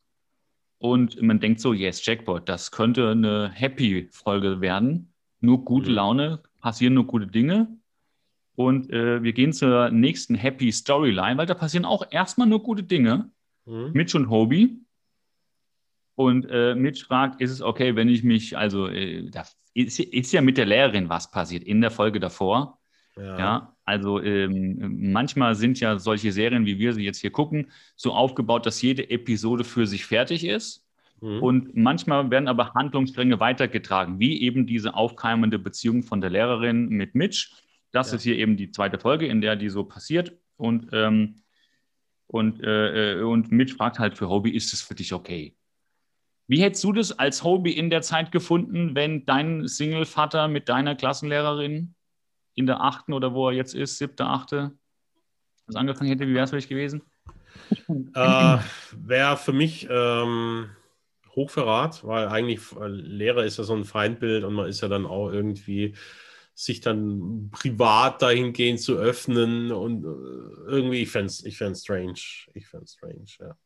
und 0.82 1.22
man 1.22 1.38
denkt 1.38 1.60
so, 1.60 1.72
yes, 1.72 2.04
Jackpot, 2.04 2.48
das 2.48 2.72
könnte 2.72 3.10
eine 3.10 3.50
Happy-Folge 3.50 4.60
werden. 4.60 5.12
Nur 5.38 5.64
gute 5.64 5.90
mhm. 5.90 5.94
Laune, 5.94 6.42
passieren 6.60 6.94
nur 6.94 7.06
gute 7.06 7.28
Dinge. 7.28 7.68
Und 8.54 8.90
äh, 8.90 9.22
wir 9.22 9.32
gehen 9.32 9.52
zur 9.52 9.90
nächsten 9.90 10.34
Happy 10.34 10.70
Storyline, 10.70 11.38
weil 11.38 11.46
da 11.46 11.54
passieren 11.54 11.84
auch 11.84 12.06
erstmal 12.10 12.46
nur 12.46 12.62
gute 12.62 12.82
Dinge. 12.82 13.30
mhm. 13.64 13.90
Mitch 13.92 14.16
und 14.16 14.28
Hobie. 14.28 14.78
Und 16.14 16.46
äh, 16.50 16.74
Mitch 16.74 17.06
fragt, 17.06 17.40
ist 17.40 17.50
es 17.50 17.62
okay, 17.62 17.96
wenn 17.96 18.08
ich 18.08 18.22
mich, 18.22 18.56
also 18.56 18.88
äh, 18.88 19.30
da 19.30 19.44
ist, 19.74 19.98
ist, 19.98 20.32
ja 20.32 20.42
mit 20.42 20.58
der 20.58 20.66
Lehrerin 20.66 21.08
was 21.08 21.30
passiert 21.30 21.64
in 21.64 21.80
der 21.80 21.90
Folge 21.90 22.20
davor. 22.20 22.78
Ja. 23.16 23.38
ja 23.38 23.76
also 23.84 24.20
ähm, 24.20 25.10
manchmal 25.12 25.54
sind 25.54 25.80
ja 25.80 25.98
solche 25.98 26.32
Serien, 26.32 26.66
wie 26.66 26.78
wir 26.78 26.92
sie 26.92 27.04
jetzt 27.04 27.18
hier 27.18 27.30
gucken, 27.30 27.70
so 27.96 28.12
aufgebaut, 28.12 28.66
dass 28.66 28.82
jede 28.82 29.08
Episode 29.10 29.64
für 29.64 29.86
sich 29.86 30.04
fertig 30.04 30.44
ist. 30.44 30.86
Mhm. 31.20 31.42
Und 31.42 31.76
manchmal 31.76 32.30
werden 32.30 32.48
aber 32.48 32.74
Handlungsstränge 32.74 33.40
weitergetragen, 33.40 34.18
wie 34.18 34.42
eben 34.42 34.66
diese 34.66 34.94
aufkeimende 34.94 35.58
Beziehung 35.58 36.02
von 36.02 36.20
der 36.20 36.30
Lehrerin 36.30 36.88
mit 36.88 37.14
Mitch. 37.14 37.50
Das 37.92 38.10
ja. 38.10 38.16
ist 38.16 38.22
hier 38.22 38.36
eben 38.36 38.56
die 38.56 38.70
zweite 38.70 38.98
Folge, 38.98 39.26
in 39.26 39.40
der 39.40 39.56
die 39.56 39.68
so 39.68 39.84
passiert. 39.84 40.36
Und, 40.56 40.88
ähm, 40.92 41.42
und, 42.26 42.62
äh, 42.62 43.20
äh 43.20 43.22
und 43.22 43.52
Mitch 43.52 43.74
fragt 43.74 43.98
halt 43.98 44.16
für 44.16 44.28
Hobie, 44.28 44.54
ist 44.54 44.72
es 44.72 44.82
für 44.82 44.94
dich 44.94 45.12
okay? 45.12 45.56
Wie 46.48 46.62
hättest 46.62 46.82
du 46.84 46.92
das 46.92 47.18
als 47.18 47.44
Hobie 47.44 47.72
in 47.72 47.90
der 47.90 48.02
Zeit 48.02 48.32
gefunden, 48.32 48.94
wenn 48.94 49.24
dein 49.24 49.68
Single-Vater 49.68 50.48
mit 50.48 50.68
deiner 50.68 50.94
Klassenlehrerin 50.94 51.94
in 52.54 52.66
der 52.66 52.82
achten 52.82 53.12
oder 53.12 53.32
wo 53.32 53.48
er 53.48 53.54
jetzt 53.54 53.74
ist, 53.74 53.98
siebte, 53.98 54.26
achte, 54.26 54.72
das 55.66 55.76
angefangen 55.76 56.10
hätte? 56.10 56.26
Wie 56.26 56.34
wäre 56.34 56.44
es 56.44 56.50
für 56.50 56.56
dich 56.56 56.68
gewesen? 56.68 57.02
Äh, 58.14 58.58
wäre 58.92 59.36
für 59.36 59.52
mich 59.52 59.86
ähm, 59.90 60.70
Hochverrat, 61.34 62.04
weil 62.04 62.28
eigentlich 62.28 62.60
äh, 62.78 62.86
Lehrer 62.86 63.44
ist 63.44 63.58
ja 63.58 63.64
so 63.64 63.74
ein 63.74 63.84
Feindbild 63.84 64.44
und 64.44 64.54
man 64.54 64.66
ist 64.66 64.80
ja 64.80 64.88
dann 64.88 65.06
auch 65.06 65.30
irgendwie 65.30 65.94
sich 66.54 66.80
dann 66.80 67.50
privat 67.50 68.22
dahingehend 68.22 68.80
zu 68.80 68.96
öffnen 68.96 69.72
und 69.72 70.04
äh, 70.04 70.70
irgendwie, 70.70 71.02
ich 71.02 71.10
fände 71.10 71.26
es 71.26 71.44
ich 71.44 71.56
strange. 71.56 72.14
Ich 72.54 72.66
fände 72.66 72.86
strange, 72.86 73.24
ja. 73.40 73.56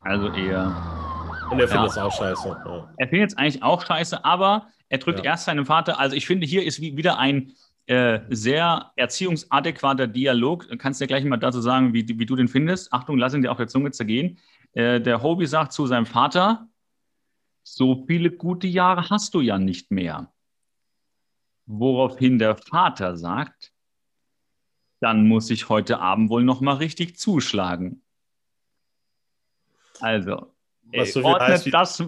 Also 0.00 0.28
eher 0.32 1.14
und 1.50 1.60
er 1.60 1.68
findet 1.68 1.90
es 1.90 1.98
auch 1.98 2.12
scheiße. 2.12 2.48
Ja. 2.48 2.94
Er 2.96 3.08
findet 3.08 3.30
es 3.30 3.36
eigentlich 3.36 3.62
auch 3.62 3.84
scheiße, 3.84 4.24
aber 4.24 4.68
er 4.88 4.98
drückt 4.98 5.20
ja. 5.20 5.24
erst 5.24 5.44
seinem 5.46 5.66
Vater. 5.66 5.98
Also 5.98 6.16
ich 6.16 6.26
finde, 6.26 6.46
hier 6.46 6.64
ist 6.64 6.80
wieder 6.80 7.18
ein 7.18 7.52
äh, 7.86 8.20
sehr 8.30 8.92
erziehungsadäquater 8.96 10.06
Dialog. 10.06 10.66
Kannst 10.78 11.00
du 11.00 11.04
ja 11.04 11.06
gleich 11.06 11.24
mal 11.24 11.36
dazu 11.36 11.60
sagen, 11.60 11.92
wie, 11.92 12.06
wie 12.18 12.26
du 12.26 12.36
den 12.36 12.48
findest? 12.48 12.92
Achtung, 12.92 13.18
lass 13.18 13.34
ihn 13.34 13.42
dir 13.42 13.50
auf 13.50 13.58
der 13.58 13.68
Zunge 13.68 13.90
zergehen. 13.90 14.38
Äh, 14.72 15.00
der 15.00 15.22
Hobie 15.22 15.46
sagt 15.46 15.72
zu 15.72 15.86
seinem 15.86 16.06
Vater, 16.06 16.68
so 17.62 18.04
viele 18.06 18.30
gute 18.30 18.66
Jahre 18.66 19.08
hast 19.10 19.34
du 19.34 19.40
ja 19.40 19.58
nicht 19.58 19.90
mehr. 19.90 20.33
Woraufhin 21.66 22.38
der 22.38 22.56
Vater 22.56 23.16
sagt, 23.16 23.72
dann 25.00 25.26
muss 25.26 25.50
ich 25.50 25.68
heute 25.68 25.98
Abend 25.98 26.30
wohl 26.30 26.44
noch 26.44 26.60
mal 26.60 26.76
richtig 26.76 27.18
zuschlagen. 27.18 28.02
Also, 30.00 30.54
was 30.84 31.12
so 31.12 31.20
viel 31.20 31.32
heißt, 31.32 31.72
das, 31.72 32.04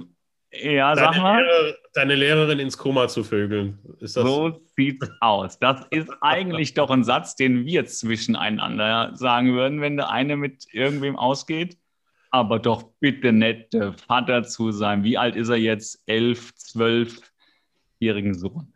ja, 0.53 0.95
deine 0.95 1.13
sag 1.13 1.23
mal. 1.23 1.43
Lehrer, 1.43 1.75
deine 1.95 2.15
Lehrerin 2.15 2.59
ins 2.59 2.79
Koma 2.79 3.09
zu 3.09 3.25
vögeln. 3.25 3.79
Ist 4.01 4.17
das 4.17 4.25
so 4.25 4.61
sieht's 4.77 5.11
aus. 5.21 5.59
Das 5.59 5.87
ist 5.91 6.11
eigentlich 6.21 6.75
doch 6.75 6.91
ein 6.91 7.05
Satz, 7.05 7.37
den 7.37 7.65
wir 7.65 7.87
zwischeneinander 7.87 9.13
sagen 9.15 9.53
würden, 9.55 9.81
wenn 9.81 9.97
der 9.97 10.11
eine 10.11 10.37
mit 10.37 10.67
irgendwem 10.73 11.17
ausgeht. 11.17 11.79
Aber 12.31 12.59
doch 12.59 12.91
bitte 13.01 13.33
der 13.73 13.93
Vater 13.95 14.43
zu 14.45 14.73
sein. 14.73 15.05
Wie 15.05 15.17
alt 15.17 15.37
ist 15.37 15.49
er 15.49 15.57
jetzt? 15.57 16.03
Elf, 16.07 16.55
zwölfjährigen 16.55 18.35
Sohn. 18.35 18.76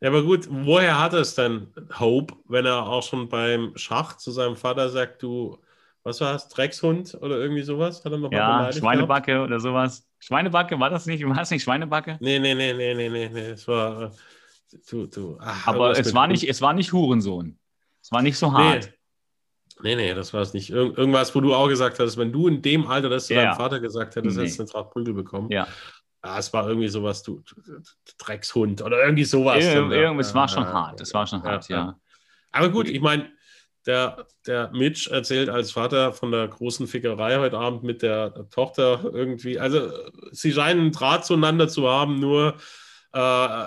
Ja, 0.00 0.08
aber 0.08 0.22
gut, 0.22 0.48
woher 0.50 0.98
hat 0.98 1.12
es 1.12 1.34
denn 1.34 1.68
Hope, 1.98 2.34
wenn 2.48 2.64
er 2.64 2.86
auch 2.86 3.02
schon 3.02 3.28
beim 3.28 3.72
Schach 3.76 4.16
zu 4.16 4.30
seinem 4.30 4.56
Vater 4.56 4.88
sagt, 4.88 5.22
du 5.22 5.58
was 6.02 6.20
war 6.20 6.34
es, 6.34 6.48
Dreckshund 6.48 7.16
oder 7.20 7.38
irgendwie 7.38 7.62
sowas? 7.62 8.04
Hat 8.04 8.12
er 8.12 8.18
noch 8.18 8.32
ja, 8.32 8.72
Schweinebacke 8.72 9.32
gehabt? 9.32 9.48
oder 9.48 9.60
sowas. 9.60 10.06
Schweinebacke, 10.18 10.78
war 10.80 10.90
das 10.90 11.06
nicht? 11.06 11.26
War 11.26 11.36
das 11.36 11.50
nicht 11.50 11.62
Schweinebacke? 11.62 12.16
Nee, 12.20 12.38
nee, 12.38 12.54
nee, 12.54 12.72
nee, 12.72 12.94
nee, 12.94 13.08
nee, 13.08 13.28
nee. 13.28 13.50
Es 13.50 13.68
war. 13.68 14.12
Du, 14.88 15.06
du, 15.06 15.36
ach, 15.40 15.66
Aber 15.66 15.98
es 15.98 16.14
war, 16.14 16.28
nicht, 16.28 16.48
es 16.48 16.62
war 16.62 16.72
nicht 16.72 16.92
Hurensohn. 16.92 17.58
Es 18.00 18.12
war 18.12 18.22
nicht 18.22 18.38
so 18.38 18.52
hart. 18.52 18.92
Nee, 19.82 19.96
nee, 19.96 20.14
das 20.14 20.32
war 20.32 20.42
es 20.42 20.54
nicht. 20.54 20.70
Ir 20.70 20.96
irgendwas, 20.96 21.34
wo 21.34 21.40
du 21.40 21.54
auch 21.54 21.68
gesagt 21.68 21.98
hast, 21.98 22.16
wenn 22.16 22.32
du 22.32 22.48
in 22.48 22.62
dem 22.62 22.86
Alter 22.86 23.08
das 23.08 23.26
zu 23.26 23.34
ja. 23.34 23.44
deinem 23.44 23.56
Vater 23.56 23.80
gesagt 23.80 24.14
hättest, 24.14 24.36
nee. 24.36 24.42
hättest 24.42 24.58
du 24.58 24.62
eine 24.62 24.70
Tracht 24.70 24.90
Prügel 24.90 25.14
bekommen. 25.14 25.50
Ja. 25.50 25.66
Ja, 26.24 26.38
es 26.38 26.52
war 26.52 26.68
irgendwie 26.68 26.88
sowas, 26.88 27.22
du, 27.22 27.42
Dreckshund 28.18 28.82
oder 28.82 29.02
irgendwie 29.02 29.24
sowas. 29.24 29.64
Ir 29.64 29.90
irgendwie, 29.90 30.20
es 30.20 30.34
war 30.34 30.48
schon 30.48 30.64
ja, 30.64 30.72
hart, 30.72 31.00
es 31.00 31.14
war 31.14 31.26
schon 31.26 31.42
hart, 31.42 31.68
ja. 31.68 31.98
Aber 32.52 32.68
gut, 32.68 32.88
ich 32.88 33.00
meine, 33.00 33.30
der, 33.86 34.26
der 34.46 34.70
Mitch 34.72 35.10
erzählt 35.10 35.48
als 35.48 35.72
Vater 35.72 36.12
von 36.12 36.30
der 36.30 36.48
großen 36.48 36.86
Fickerei 36.86 37.38
heute 37.38 37.58
Abend 37.58 37.82
mit 37.82 38.02
der 38.02 38.48
Tochter 38.50 39.00
irgendwie. 39.12 39.58
Also 39.58 39.90
sie 40.32 40.52
scheinen 40.52 40.80
einen 40.80 40.92
Draht 40.92 41.24
zueinander 41.24 41.68
zu 41.68 41.88
haben, 41.88 42.20
nur 42.20 42.56
äh, 43.12 43.66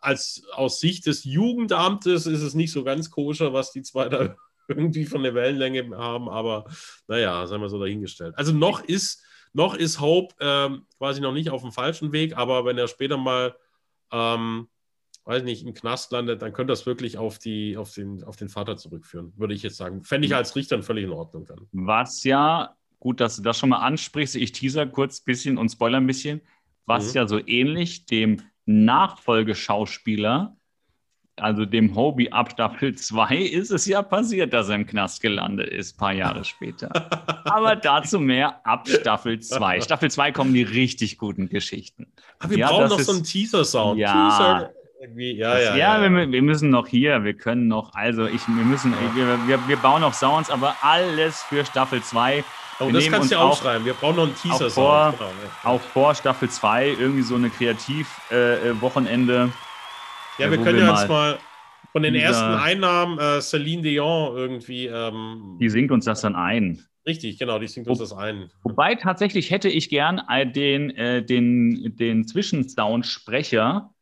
als 0.00 0.44
aus 0.52 0.80
Sicht 0.80 1.06
des 1.06 1.24
Jugendamtes 1.24 2.26
ist 2.26 2.42
es 2.42 2.54
nicht 2.54 2.72
so 2.72 2.84
ganz 2.84 3.10
koscher, 3.10 3.52
was 3.52 3.72
die 3.72 3.82
zwei 3.82 4.08
da 4.08 4.36
irgendwie 4.68 5.04
von 5.04 5.22
der 5.22 5.34
Wellenlänge 5.34 5.96
haben, 5.96 6.28
aber 6.28 6.64
naja, 7.08 7.46
sagen 7.46 7.62
wir 7.62 7.68
so 7.68 7.80
dahingestellt. 7.80 8.34
Also 8.36 8.52
noch 8.52 8.82
ist, 8.82 9.24
noch 9.52 9.74
ist 9.74 10.00
Hope 10.00 10.34
ähm, 10.40 10.86
quasi 10.98 11.20
noch 11.20 11.32
nicht 11.32 11.50
auf 11.50 11.62
dem 11.62 11.72
falschen 11.72 12.12
Weg, 12.12 12.36
aber 12.36 12.64
wenn 12.64 12.78
er 12.78 12.88
später 12.88 13.16
mal 13.16 13.56
ähm, 14.12 14.68
weiß 15.24 15.42
nicht, 15.44 15.64
im 15.64 15.74
Knast 15.74 16.12
landet, 16.12 16.42
dann 16.42 16.52
könnte 16.52 16.72
das 16.72 16.86
wirklich 16.86 17.18
auf, 17.18 17.38
die, 17.38 17.76
auf, 17.76 17.92
den, 17.92 18.24
auf 18.24 18.36
den 18.36 18.48
Vater 18.48 18.76
zurückführen, 18.76 19.32
würde 19.36 19.54
ich 19.54 19.62
jetzt 19.62 19.76
sagen. 19.76 20.02
Fände 20.02 20.26
ich 20.26 20.34
als 20.34 20.56
Richter 20.56 20.82
völlig 20.82 21.04
in 21.04 21.12
Ordnung 21.12 21.46
dann. 21.46 21.68
Was 21.72 22.24
ja, 22.24 22.74
gut, 22.98 23.20
dass 23.20 23.36
du 23.36 23.42
das 23.42 23.58
schon 23.58 23.68
mal 23.68 23.78
ansprichst, 23.78 24.36
ich 24.36 24.52
teaser 24.52 24.86
kurz 24.86 25.20
ein 25.20 25.24
bisschen 25.26 25.58
und 25.58 25.68
spoiler 25.68 25.98
ein 25.98 26.06
bisschen, 26.06 26.40
was 26.86 27.10
mhm. 27.10 27.16
ja 27.16 27.28
so 27.28 27.40
ähnlich 27.46 28.06
dem 28.06 28.42
Nachfolgeschauspieler, 28.66 30.56
also 31.36 31.64
dem 31.64 31.94
Hobie 31.94 32.32
ab 32.32 32.50
Staffel 32.52 32.94
2, 32.94 33.36
ist 33.36 33.70
es 33.70 33.86
ja 33.86 34.02
passiert, 34.02 34.52
dass 34.52 34.68
er 34.68 34.76
im 34.76 34.86
Knast 34.86 35.22
gelandet 35.22 35.68
ist, 35.68 35.94
ein 35.94 35.98
paar 35.98 36.12
Jahre 36.12 36.44
später. 36.44 36.90
Aber 37.44 37.76
dazu 37.76 38.20
mehr 38.20 38.64
ab 38.66 38.88
Staffel 38.88 39.40
2. 39.40 39.80
Staffel 39.80 40.10
2 40.10 40.32
kommen 40.32 40.52
die 40.52 40.62
richtig 40.62 41.18
guten 41.18 41.48
Geschichten. 41.48 42.12
Aber 42.38 42.50
wir 42.50 42.58
ja, 42.58 42.68
brauchen 42.68 42.88
noch 42.88 42.98
ist, 42.98 43.06
so 43.06 43.12
einen 43.12 43.24
Teaser-Sound. 43.24 43.98
Ja, 43.98 44.12
Teaser 44.12 44.70
ja, 45.16 45.58
ja, 45.58 45.58
ja, 45.58 45.76
ja. 45.76 46.02
Wir, 46.02 46.30
wir, 46.30 46.42
müssen 46.42 46.68
noch 46.68 46.86
hier, 46.86 47.24
wir 47.24 47.32
können 47.32 47.68
noch, 47.68 47.94
also 47.94 48.26
ich, 48.26 48.46
wir 48.46 48.64
müssen, 48.64 48.92
wir, 49.14 49.38
wir, 49.48 49.66
wir 49.68 49.76
bauen 49.78 50.02
noch 50.02 50.12
Sounds, 50.12 50.50
aber 50.50 50.76
alles 50.82 51.42
für 51.42 51.64
Staffel 51.64 52.02
2. 52.02 52.44
Oh, 52.80 52.86
wir 52.86 52.92
das 52.92 53.08
kannst 53.08 53.30
du 53.30 53.34
ja 53.36 53.40
auch 53.42 53.58
schreiben. 53.58 53.84
Wir 53.86 53.94
brauchen 53.94 54.16
noch 54.16 54.24
einen 54.24 54.34
Teaser. 54.34 54.66
Auch 54.66 54.70
vor, 54.70 55.14
genau, 55.16 55.30
auch 55.64 55.80
vor 55.80 56.14
Staffel 56.14 56.50
2 56.50 56.96
irgendwie 56.98 57.22
so 57.22 57.36
eine 57.36 57.48
Kreativ-Wochenende. 57.48 59.34
Äh, 59.34 59.46
äh 59.46 59.50
ja, 60.40 60.50
wir 60.50 60.58
können 60.58 60.78
ja 60.78 60.90
jetzt 60.90 61.08
mal 61.08 61.38
von 61.92 62.02
den 62.02 62.14
ersten 62.14 62.44
Einnahmen 62.44 63.18
äh, 63.18 63.40
Celine 63.40 63.82
Dion 63.82 64.36
irgendwie. 64.36 64.86
Ähm, 64.86 65.58
die 65.60 65.68
singt 65.68 65.90
uns 65.90 66.04
das 66.04 66.20
dann 66.20 66.36
ein. 66.36 66.84
Richtig, 67.06 67.38
genau, 67.38 67.58
die 67.58 67.66
singt 67.66 67.88
uns 67.88 67.98
das 67.98 68.12
ein. 68.12 68.50
Wobei 68.62 68.94
tatsächlich 68.94 69.50
hätte 69.50 69.68
ich 69.68 69.88
gern 69.88 70.20
den, 70.54 70.90
äh, 70.90 71.24
den, 71.24 71.96
den 71.96 72.26
Zwischensound-Sprecher 72.26 73.92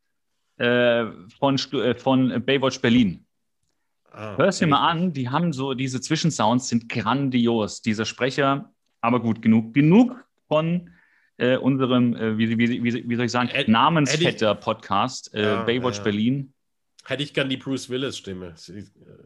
äh, 0.59 1.05
von, 1.39 1.57
äh, 1.57 1.95
von 1.95 2.45
Baywatch 2.45 2.81
Berlin. 2.81 3.25
Ah, 4.11 4.37
Hörst 4.37 4.61
dir 4.61 4.67
mal 4.67 4.89
an, 4.89 5.13
die 5.13 5.29
haben 5.29 5.53
so, 5.53 5.75
diese 5.75 6.01
Zwischensounds 6.01 6.69
sind 6.69 6.89
grandios. 6.89 7.83
Dieser 7.83 8.05
Sprecher, 8.05 8.73
aber 9.01 9.21
gut, 9.21 9.43
genug, 9.43 9.73
genug 9.75 10.17
von 10.49 10.91
äh, 11.39 11.57
unserem, 11.57 12.15
äh, 12.15 12.37
wie, 12.37 12.59
wie, 12.59 12.83
wie, 12.83 13.09
wie, 13.09 13.17
soll 13.17 13.25
ich 13.25 13.33
sagen, 13.33 13.49
Ed, 13.49 13.69
namensvetter 13.69 14.55
Podcast, 14.55 15.35
äh, 15.35 15.43
ja, 15.43 15.63
Baywatch 15.63 15.99
ja. 15.99 16.05
Berlin. 16.05 16.53
Hätte 17.07 17.23
ich 17.23 17.33
gern 17.33 17.49
die 17.49 17.57
Bruce 17.57 17.89
Willis-Stimme. 17.89 18.55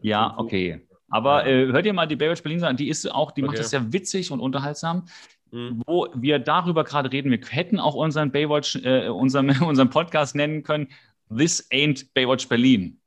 Ja, 0.01 0.33
okay. 0.37 0.87
Aber 1.09 1.45
äh, 1.45 1.67
hört 1.67 1.85
ihr 1.85 1.93
mal 1.93 2.07
die 2.07 2.15
Baywatch 2.15 2.41
Berlin 2.41 2.59
sagen, 2.59 2.77
die 2.77 2.87
ist 2.87 3.11
auch, 3.11 3.31
die 3.31 3.41
okay. 3.41 3.47
macht 3.47 3.59
das 3.59 3.71
sehr 3.71 3.91
witzig 3.91 4.31
und 4.31 4.39
unterhaltsam. 4.39 5.05
Mhm. 5.51 5.83
Wo 5.85 6.07
wir 6.15 6.39
darüber 6.39 6.83
gerade 6.83 7.11
reden, 7.11 7.29
wir 7.29 7.39
hätten 7.49 7.79
auch 7.79 7.93
unseren 7.93 8.31
Baywatch, 8.31 8.77
äh, 8.83 9.09
unseren, 9.09 9.49
unseren 9.61 9.89
Podcast 9.89 10.35
nennen 10.35 10.63
können, 10.63 10.87
This 11.35 11.69
Ain't 11.71 12.07
Baywatch 12.13 12.47
Berlin. 12.47 12.99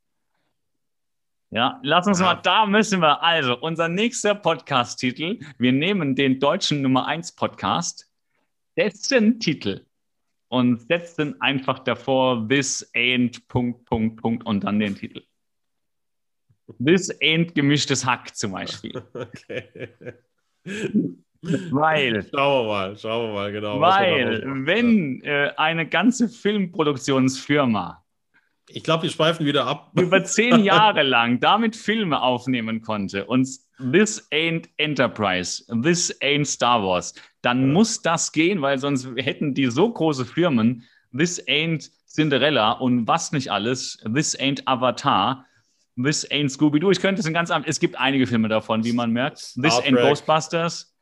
Ja, 1.51 1.81
lass 1.83 2.07
uns 2.07 2.19
ja. 2.19 2.27
mal, 2.27 2.35
da 2.43 2.67
müssen 2.67 3.01
wir. 3.01 3.23
Also, 3.23 3.59
unser 3.59 3.89
nächster 3.89 4.35
Podcast-Titel. 4.35 5.39
Wir 5.59 5.73
nehmen 5.73 6.15
den 6.15 6.39
deutschen 6.39 6.83
Nummer 6.83 7.07
1 7.07 7.33
Podcast, 7.37 8.11
dessen 8.77 9.41
Titel 9.41 9.85
und 10.49 10.81
setzen 10.89 11.41
einfach 11.41 11.81
davor 11.81 12.49
This 12.49 12.89
Ain't 12.95 13.47
Punkt, 13.49 13.85
Punkt, 13.87 14.21
Punkt 14.21 14.47
und 14.47 14.65
dann 14.65 14.79
den 14.79 14.95
Titel. 14.95 15.23
This 16.85 17.11
Ain't 17.21 17.55
gemischtes 17.55 18.05
Hack 18.05 18.35
zum 18.35 18.53
Beispiel. 18.53 19.03
Okay. 19.15 19.89
Weil. 21.71 22.27
Schauen 22.29 22.67
wir 22.67 22.73
mal, 22.73 22.99
schauen 22.99 23.29
wir 23.29 23.35
mal, 23.35 23.53
genau. 23.53 23.81
Weil, 23.81 24.43
wenn 24.67 25.23
äh, 25.23 25.53
eine 25.57 25.87
ganze 25.89 26.29
Filmproduktionsfirma 26.29 28.05
ich 28.69 28.83
glaube, 28.83 29.05
wir 29.05 29.11
schweifen 29.11 29.47
wieder 29.47 29.67
ab. 29.67 29.93
Über 29.99 30.25
zehn 30.25 30.61
Jahre 30.65 31.03
lang 31.03 31.41
damit 31.41 31.77
Filme 31.77 32.21
aufnehmen 32.21 32.83
konnte 32.83 33.25
und 33.27 33.49
This 33.79 34.27
ain't 34.33 34.71
Enterprise, 34.79 35.63
this 35.83 36.17
ain't 36.23 36.47
Star 36.47 36.83
Wars, 36.83 37.15
dann 37.47 37.73
muss 37.73 38.03
das 38.03 38.33
gehen, 38.33 38.61
weil 38.61 38.79
sonst 38.79 39.09
hätten 39.17 39.55
die 39.55 39.67
so 39.67 39.89
große 39.89 40.25
Firmen, 40.25 40.83
this 41.17 41.41
ain't 41.47 41.93
Cinderella 42.09 42.73
und 42.73 43.07
was 43.07 43.31
nicht 43.31 43.53
alles, 43.53 43.99
this 44.13 44.37
ain't 44.39 44.67
Avatar, 44.67 45.47
this 45.97 46.29
ain't 46.29 46.51
Scooby-Doo. 46.51 46.91
Ich 46.91 47.01
könnte 47.01 47.21
es 47.21 47.27
in 47.27 47.33
ganz, 47.33 47.53
es 47.65 47.79
gibt 47.79 47.97
einige 48.01 48.27
Filme 48.27 48.49
davon, 48.49 48.83
wie 48.83 48.93
man 48.93 49.13
merkt. 49.13 49.55
This 49.63 49.79
ain't 49.79 49.97
Ghostbusters. 49.97 50.93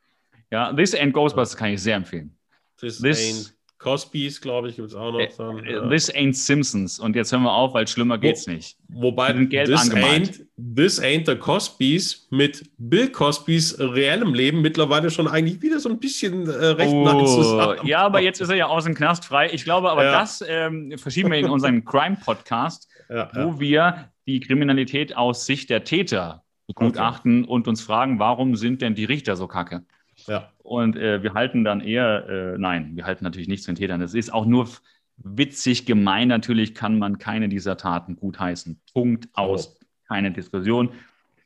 Ja, 0.51 0.71
This 0.75 0.95
ain't 0.95 1.15
Ghostbusters 1.15 1.57
kann 1.57 1.71
ich 1.71 1.83
sehr 1.83 1.97
empfehlen. 1.97 2.37
This, 2.79 2.99
this 2.99 3.19
ain't 3.19 3.54
Cosbys, 3.85 4.41
glaube 4.41 4.71
ich, 4.71 4.77
gibt 4.77 4.89
es 4.89 4.95
auch 4.95 5.13
noch. 5.13 5.21
Dann, 5.37 5.59
äh, 5.63 5.73
ja. 5.73 5.89
This 5.89 6.11
ain't 6.11 6.35
Simpsons. 6.35 6.99
Und 6.99 7.15
jetzt 7.15 7.33
hören 7.33 7.43
wir 7.43 7.53
auf, 7.53 7.75
weil 7.75 7.87
schlimmer 7.87 8.17
geht's 8.17 8.47
Wo, 8.47 8.53
nicht. 8.53 8.79
Wobei, 8.89 9.33
this 9.33 9.93
ain't, 9.93 10.47
this 10.57 10.99
ain't 10.99 11.27
the 11.27 11.37
Cosbys 11.37 12.27
mit 12.31 12.71
Bill 12.79 13.11
Cosbys 13.11 13.79
reellem 13.79 14.33
Leben 14.33 14.63
mittlerweile 14.63 15.11
schon 15.11 15.29
eigentlich 15.29 15.61
wieder 15.61 15.81
so 15.81 15.91
ein 15.91 16.01
bisschen 16.01 16.49
äh, 16.49 16.67
recht 16.69 16.95
oh, 16.95 17.05
nah 17.05 17.25
zusammen. 17.27 17.87
Ja, 17.87 17.99
aber 18.01 18.21
jetzt 18.21 18.41
ist 18.41 18.49
er 18.49 18.57
ja 18.57 18.67
aus 18.69 18.85
dem 18.85 18.95
Knast 18.95 19.27
frei. 19.27 19.51
Ich 19.53 19.65
glaube 19.65 19.91
aber, 19.91 20.05
ja. 20.05 20.13
das 20.13 20.43
ähm, 20.49 20.95
verschieben 20.97 21.31
wir 21.31 21.39
in 21.39 21.51
unseren 21.51 21.85
Crime-Podcast, 21.85 22.89
ja, 23.11 23.31
wo 23.35 23.61
wir 23.61 24.09
die 24.27 24.41
Kriminalität 24.41 25.15
aus 25.15 25.45
Sicht 25.45 25.69
der 25.69 25.85
Täter 25.85 26.43
begutachten 26.67 27.43
okay. 27.43 27.53
und 27.53 27.69
uns 27.69 27.83
fragen, 27.83 28.19
warum 28.19 28.57
sind 28.57 28.81
denn 28.81 28.95
die 28.95 29.05
Richter 29.05 29.37
so 29.37 29.47
kacke? 29.47 29.85
Ja. 30.27 30.51
Und 30.59 30.97
äh, 30.97 31.23
wir 31.23 31.35
halten 31.35 31.65
dann 31.65 31.81
eher, 31.81 32.29
äh, 32.29 32.59
nein, 32.59 32.97
wir 32.97 33.05
halten 33.05 33.25
natürlich 33.25 33.49
nichts 33.49 33.67
von 33.67 33.75
Tätern. 33.75 34.01
Es 34.01 34.15
ist 34.15 34.33
auch 34.33 34.47
nur 34.47 34.69
witzig 35.17 35.87
gemein. 35.87 36.29
Natürlich 36.29 36.75
kann 36.75 36.99
man 36.99 37.19
keine 37.19 37.49
dieser 37.49 37.77
Taten 37.77 38.17
gutheißen. 38.17 38.81
Punkt 38.93 39.29
aus. 39.35 39.77
Oh. 39.81 39.85
Keine 40.09 40.33
Diskussion. 40.33 40.91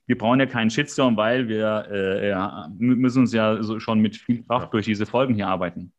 Wir 0.07 0.17
brauchen 0.17 0.41
ja 0.41 0.47
keinen 0.47 0.71
Shitstorm, 0.71 1.17
weil 1.17 1.49
wir 1.49 1.87
äh, 1.91 2.29
ja, 2.29 2.69
müssen 2.79 3.21
uns 3.21 3.33
ja 3.33 3.63
so 3.63 3.79
schon 3.79 4.01
mit 4.01 4.17
viel 4.17 4.43
Kraft 4.43 4.67
ja. 4.67 4.71
durch 4.71 4.87
diese 4.87 5.07
Folgen 5.07 5.35
hier 5.35 5.49
arbeiten. 5.49 5.93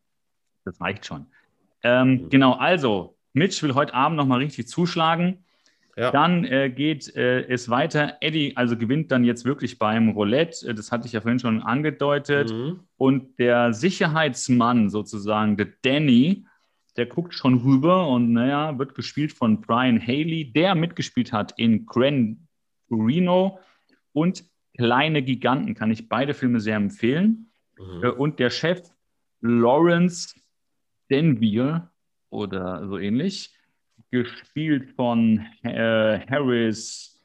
Das 0.66 0.82
reicht 0.82 1.06
schon. 1.06 1.28
Ähm, 1.84 2.10
mhm. 2.10 2.30
Genau, 2.30 2.54
also, 2.54 3.16
Mitch 3.34 3.62
will 3.64 3.76
heute 3.76 3.94
Abend 3.94 4.18
nochmal 4.18 4.40
richtig 4.40 4.68
zuschlagen. 4.68 5.46
Ja. 6.00 6.12
Dann 6.12 6.46
äh, 6.46 6.70
geht 6.70 7.14
äh, 7.18 7.42
es 7.50 7.68
weiter. 7.68 8.18
Eddie 8.22 8.56
also 8.56 8.78
gewinnt 8.78 9.12
dann 9.12 9.26
jetzt 9.26 9.44
wirklich 9.44 9.80
beim 9.80 10.08
Roulette. 10.10 10.74
Das 10.74 10.94
hatte 10.94 11.08
ich 11.08 11.12
ja 11.12 11.20
vorhin 11.20 11.40
schon 11.40 11.62
angedeutet. 11.62 12.54
Mhm. 12.54 12.80
Und 12.96 13.38
der 13.38 13.74
Sicherheitsmann 13.74 14.90
sozusagen, 14.90 15.58
der 15.58 15.68
Danny, 15.82 16.46
der 16.96 17.06
guckt 17.06 17.34
schon 17.34 17.56
rüber 17.56 18.08
und 18.08 18.32
naja, 18.32 18.80
wird 18.80 18.96
gespielt 18.96 19.34
von 19.34 19.60
Brian 19.60 20.00
Haley, 20.00 20.54
der 20.54 20.74
mitgespielt 20.74 21.34
hat 21.34 21.54
in 21.58 21.86
Gran 21.86 22.48
Torino 22.88 23.60
und 24.14 24.46
Kleine 24.78 25.22
Giganten. 25.22 25.76
Kann 25.76 25.92
ich 25.92 26.08
beide 26.08 26.34
Filme 26.34 26.62
sehr 26.62 26.78
empfehlen. 26.78 27.52
Mhm. 27.78 28.04
Äh, 28.04 28.10
und 28.12 28.40
der 28.40 28.52
Chef 28.52 28.90
Lawrence 29.42 30.34
Denville 31.10 31.90
oder 32.30 32.88
so 32.88 32.98
ähnlich 32.98 33.54
gespielt 34.12 34.92
von 34.96 35.46
äh, 35.64 36.20
Harris 36.28 37.20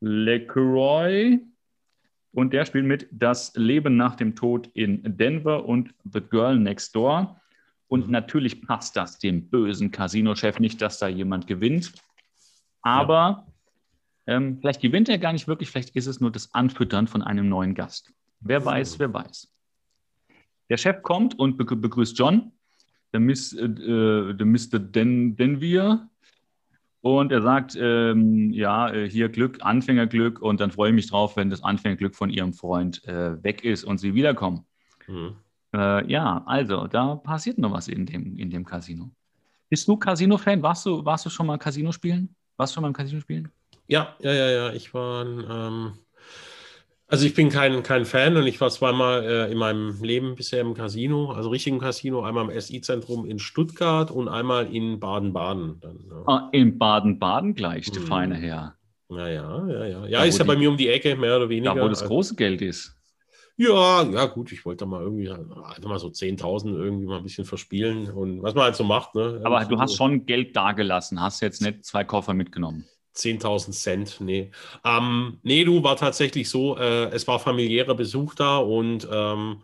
LeCroy. 0.00 1.40
Und 2.32 2.52
der 2.52 2.64
spielt 2.64 2.86
mit 2.86 3.08
Das 3.10 3.52
Leben 3.56 3.96
nach 3.96 4.16
dem 4.16 4.34
Tod 4.34 4.68
in 4.74 5.02
Denver 5.04 5.64
und 5.66 5.94
The 6.10 6.20
Girl 6.20 6.58
Next 6.58 6.94
Door. 6.96 7.40
Und 7.88 8.06
mhm. 8.06 8.12
natürlich 8.12 8.62
passt 8.62 8.96
das 8.96 9.18
dem 9.18 9.48
bösen 9.50 9.90
Casino-Chef 9.90 10.58
nicht, 10.58 10.80
dass 10.80 10.98
da 10.98 11.08
jemand 11.08 11.46
gewinnt. 11.46 11.92
Aber 12.80 13.46
ja. 14.26 14.36
ähm, 14.36 14.58
vielleicht 14.60 14.80
gewinnt 14.80 15.08
er 15.08 15.18
gar 15.18 15.32
nicht 15.32 15.46
wirklich, 15.46 15.70
vielleicht 15.70 15.94
ist 15.94 16.06
es 16.06 16.20
nur 16.20 16.32
das 16.32 16.52
Anfüttern 16.54 17.06
von 17.06 17.22
einem 17.22 17.48
neuen 17.48 17.74
Gast. 17.74 18.12
Wer 18.40 18.64
weiß, 18.64 18.98
wer 18.98 19.12
weiß. 19.12 19.48
Der 20.70 20.78
Chef 20.78 21.02
kommt 21.02 21.38
und 21.38 21.58
begrüßt 21.58 22.18
John, 22.18 22.52
der, 23.12 23.20
Miss, 23.20 23.52
äh, 23.52 23.64
äh, 23.66 24.34
der 24.34 24.46
Mr. 24.46 24.78
Den 24.78 25.36
Denvier, 25.36 26.08
und 27.02 27.32
er 27.32 27.42
sagt, 27.42 27.76
ähm, 27.78 28.52
ja, 28.52 28.88
äh, 28.92 29.10
hier 29.10 29.28
Glück, 29.28 29.58
Anfängerglück. 29.60 30.40
Und 30.40 30.60
dann 30.60 30.70
freue 30.70 30.90
ich 30.90 30.94
mich 30.94 31.10
drauf, 31.10 31.36
wenn 31.36 31.50
das 31.50 31.62
Anfängerglück 31.62 32.14
von 32.14 32.30
ihrem 32.30 32.54
Freund 32.54 33.04
äh, 33.06 33.42
weg 33.42 33.64
ist 33.64 33.82
und 33.82 33.98
sie 33.98 34.14
wiederkommen. 34.14 34.64
Mhm. 35.08 35.34
Äh, 35.74 36.10
ja, 36.10 36.42
also 36.46 36.86
da 36.86 37.16
passiert 37.16 37.58
noch 37.58 37.72
was 37.72 37.88
in 37.88 38.06
dem, 38.06 38.36
in 38.36 38.50
dem 38.50 38.64
Casino. 38.64 39.10
Bist 39.68 39.88
du 39.88 39.96
Casino-Fan? 39.96 40.62
Warst 40.62 40.86
du, 40.86 41.04
warst 41.04 41.26
du 41.26 41.30
schon 41.30 41.46
mal 41.46 41.58
Casino 41.58 41.90
spielen? 41.90 42.36
Warst 42.56 42.72
du 42.72 42.74
schon 42.74 42.82
mal 42.82 42.88
im 42.88 42.94
Casino 42.94 43.20
spielen? 43.20 43.50
Ja, 43.88 44.14
ja, 44.20 44.32
ja, 44.32 44.50
ja. 44.50 44.72
Ich 44.72 44.94
war 44.94 45.24
ähm, 45.26 45.92
also 47.12 47.26
ich 47.26 47.34
bin 47.34 47.50
kein, 47.50 47.82
kein 47.82 48.06
Fan 48.06 48.38
und 48.38 48.46
ich 48.46 48.58
war 48.62 48.70
zweimal 48.70 49.22
äh, 49.22 49.52
in 49.52 49.58
meinem 49.58 50.02
Leben 50.02 50.34
bisher 50.34 50.62
im 50.62 50.72
Casino, 50.72 51.30
also 51.32 51.50
richtigen 51.50 51.78
Casino, 51.78 52.22
einmal 52.22 52.48
im 52.48 52.58
SI-Zentrum 52.58 53.26
in 53.26 53.38
Stuttgart 53.38 54.10
und 54.10 54.28
einmal 54.28 54.74
in 54.74 54.98
Baden-Baden. 54.98 55.82
Ja. 55.82 56.22
Ah, 56.26 56.48
in 56.52 56.78
Baden-Baden 56.78 57.54
gleich, 57.54 57.90
der 57.90 58.00
hm. 58.00 58.08
feine 58.08 58.34
Herr. 58.36 58.76
Naja, 59.10 59.66
ja, 59.68 59.84
ja. 59.84 60.06
Ja, 60.06 60.18
da, 60.20 60.24
ist 60.24 60.38
ja 60.38 60.44
bei 60.44 60.56
mir 60.56 60.70
um 60.70 60.78
die 60.78 60.88
Ecke, 60.88 61.14
mehr 61.14 61.36
oder 61.36 61.50
weniger. 61.50 61.74
Da, 61.74 61.82
wo 61.82 61.88
das 61.88 62.00
also 62.00 62.14
große 62.14 62.34
Geld 62.34 62.62
ist. 62.62 62.96
Ja, 63.58 64.04
ja, 64.04 64.24
gut, 64.24 64.50
ich 64.50 64.64
wollte 64.64 64.84
da 64.84 64.86
mal 64.86 65.02
irgendwie 65.02 65.28
einfach 65.28 65.84
mal 65.84 65.98
so 65.98 66.08
10.000 66.08 66.74
irgendwie 66.74 67.04
mal 67.04 67.18
ein 67.18 67.22
bisschen 67.22 67.44
verspielen 67.44 68.10
und 68.10 68.42
was 68.42 68.54
man 68.54 68.64
halt 68.64 68.76
so 68.76 68.84
macht. 68.84 69.14
Ne? 69.14 69.42
Aber 69.44 69.62
du 69.66 69.78
hast 69.78 69.96
schon 69.96 70.24
Geld 70.24 70.56
dagelassen, 70.56 71.20
hast 71.20 71.42
jetzt 71.42 71.60
nicht 71.60 71.84
zwei 71.84 72.04
Koffer 72.04 72.32
mitgenommen. 72.32 72.86
10.000 73.14 73.72
Cent, 73.72 74.16
nee. 74.20 74.50
Ähm, 74.84 75.38
nee, 75.42 75.64
du 75.64 75.82
war 75.82 75.96
tatsächlich 75.96 76.48
so, 76.48 76.76
äh, 76.78 77.10
es 77.10 77.26
war 77.28 77.38
familiärer 77.38 77.94
Besuch 77.94 78.34
da 78.34 78.58
und 78.58 79.06
ähm, 79.10 79.62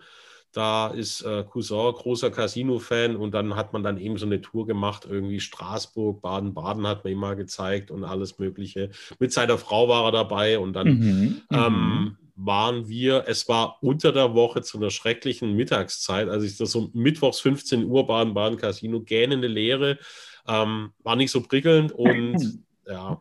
da 0.52 0.88
ist 0.88 1.22
äh, 1.22 1.44
Cousin 1.44 1.92
großer 1.92 2.30
Casino-Fan 2.30 3.16
und 3.16 3.32
dann 3.32 3.54
hat 3.54 3.72
man 3.72 3.82
dann 3.82 3.98
eben 3.98 4.16
so 4.16 4.26
eine 4.26 4.40
Tour 4.40 4.66
gemacht, 4.66 5.06
irgendwie 5.08 5.40
Straßburg, 5.40 6.22
Baden-Baden 6.22 6.86
hat 6.86 7.04
man 7.04 7.12
ihm 7.12 7.18
mal 7.18 7.36
gezeigt 7.36 7.90
und 7.90 8.04
alles 8.04 8.38
Mögliche. 8.38 8.90
Mit 9.18 9.32
seiner 9.32 9.58
Frau 9.58 9.88
war 9.88 10.06
er 10.06 10.12
dabei 10.12 10.58
und 10.58 10.72
dann 10.72 10.88
mhm, 10.88 11.42
ähm, 11.52 11.72
mhm. 11.72 12.16
waren 12.34 12.88
wir, 12.88 13.24
es 13.26 13.48
war 13.48 13.78
unter 13.82 14.10
der 14.10 14.34
Woche 14.34 14.62
zu 14.62 14.78
einer 14.78 14.90
schrecklichen 14.90 15.54
Mittagszeit, 15.54 16.28
also 16.28 16.46
ist 16.46 16.60
das 16.60 16.72
so 16.72 16.90
mittwochs 16.94 17.40
15 17.40 17.84
Uhr 17.84 18.06
Baden-Baden 18.06 18.58
Casino, 18.58 19.00
gähnende 19.00 19.48
Leere, 19.48 19.98
ähm, 20.46 20.92
war 21.02 21.16
nicht 21.16 21.30
so 21.30 21.42
prickelnd 21.42 21.92
und 21.92 22.64
Ja. 22.88 23.18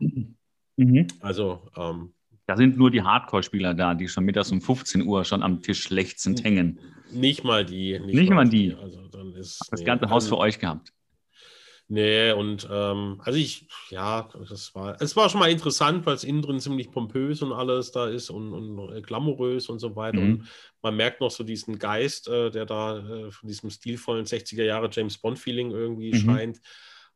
Mhm. 0.78 1.08
Also. 1.22 1.70
Ähm, 1.76 2.14
da 2.48 2.56
sind 2.56 2.78
nur 2.78 2.90
die 2.92 3.02
Hardcore-Spieler 3.02 3.74
da, 3.74 3.94
die 3.94 4.08
schon 4.08 4.24
mittags 4.24 4.52
um 4.54 4.62
15 4.62 5.02
Uhr 5.02 5.26
schon 5.26 5.44
am 5.44 5.62
Tisch 5.62 5.90
lechzend 5.90 6.46
hängen. 6.46 6.80
Nicht 7.12 7.44
mal 7.44 7.66
die. 7.66 8.00
Nicht, 8.00 8.16
nicht 8.16 8.30
mal 8.30 8.48
die. 8.48 8.74
Also 8.74 9.08
dann 9.10 9.34
ist, 9.34 9.60
das 9.70 9.82
nee, 9.82 9.86
ganze 9.86 10.10
Haus 10.10 10.30
für 10.30 10.38
euch 10.38 10.58
gehabt. 10.58 10.94
Nee, 11.90 12.32
und 12.32 12.68
ähm, 12.70 13.22
also 13.24 13.40
ich, 13.40 13.66
ja, 13.90 14.28
das 14.50 14.76
war, 14.76 15.02
es 15.02 15.16
war 15.16 15.30
schon 15.30 15.40
mal 15.40 15.50
interessant, 15.50 16.06
weil 16.06 16.16
es 16.16 16.26
innen 16.26 16.42
drin 16.42 16.60
ziemlich 16.60 16.92
pompös 16.92 17.42
und 17.42 17.54
alles 17.54 17.92
da 17.92 18.08
ist 18.08 18.30
und, 18.30 18.54
und 18.54 19.04
glamourös 19.06 19.70
und 19.70 19.80
so 19.80 19.96
weiter. 19.96 20.20
Mhm. 20.20 20.32
Und 20.32 20.48
man 20.82 20.98
merkt 20.98 21.22
noch 21.22 21.32
so 21.32 21.46
diesen 21.46 21.80
Geist, 21.80 22.28
äh, 22.28 22.50
der 22.50 22.66
da 22.66 22.98
äh, 22.98 23.32
von 23.32 23.48
diesem 23.48 23.70
stilvollen 23.70 24.26
60er 24.26 24.64
Jahre 24.64 24.90
James 24.92 25.18
Bond-Feeling 25.18 25.72
irgendwie 25.72 26.14
mhm. 26.14 26.18
scheint. 26.18 26.62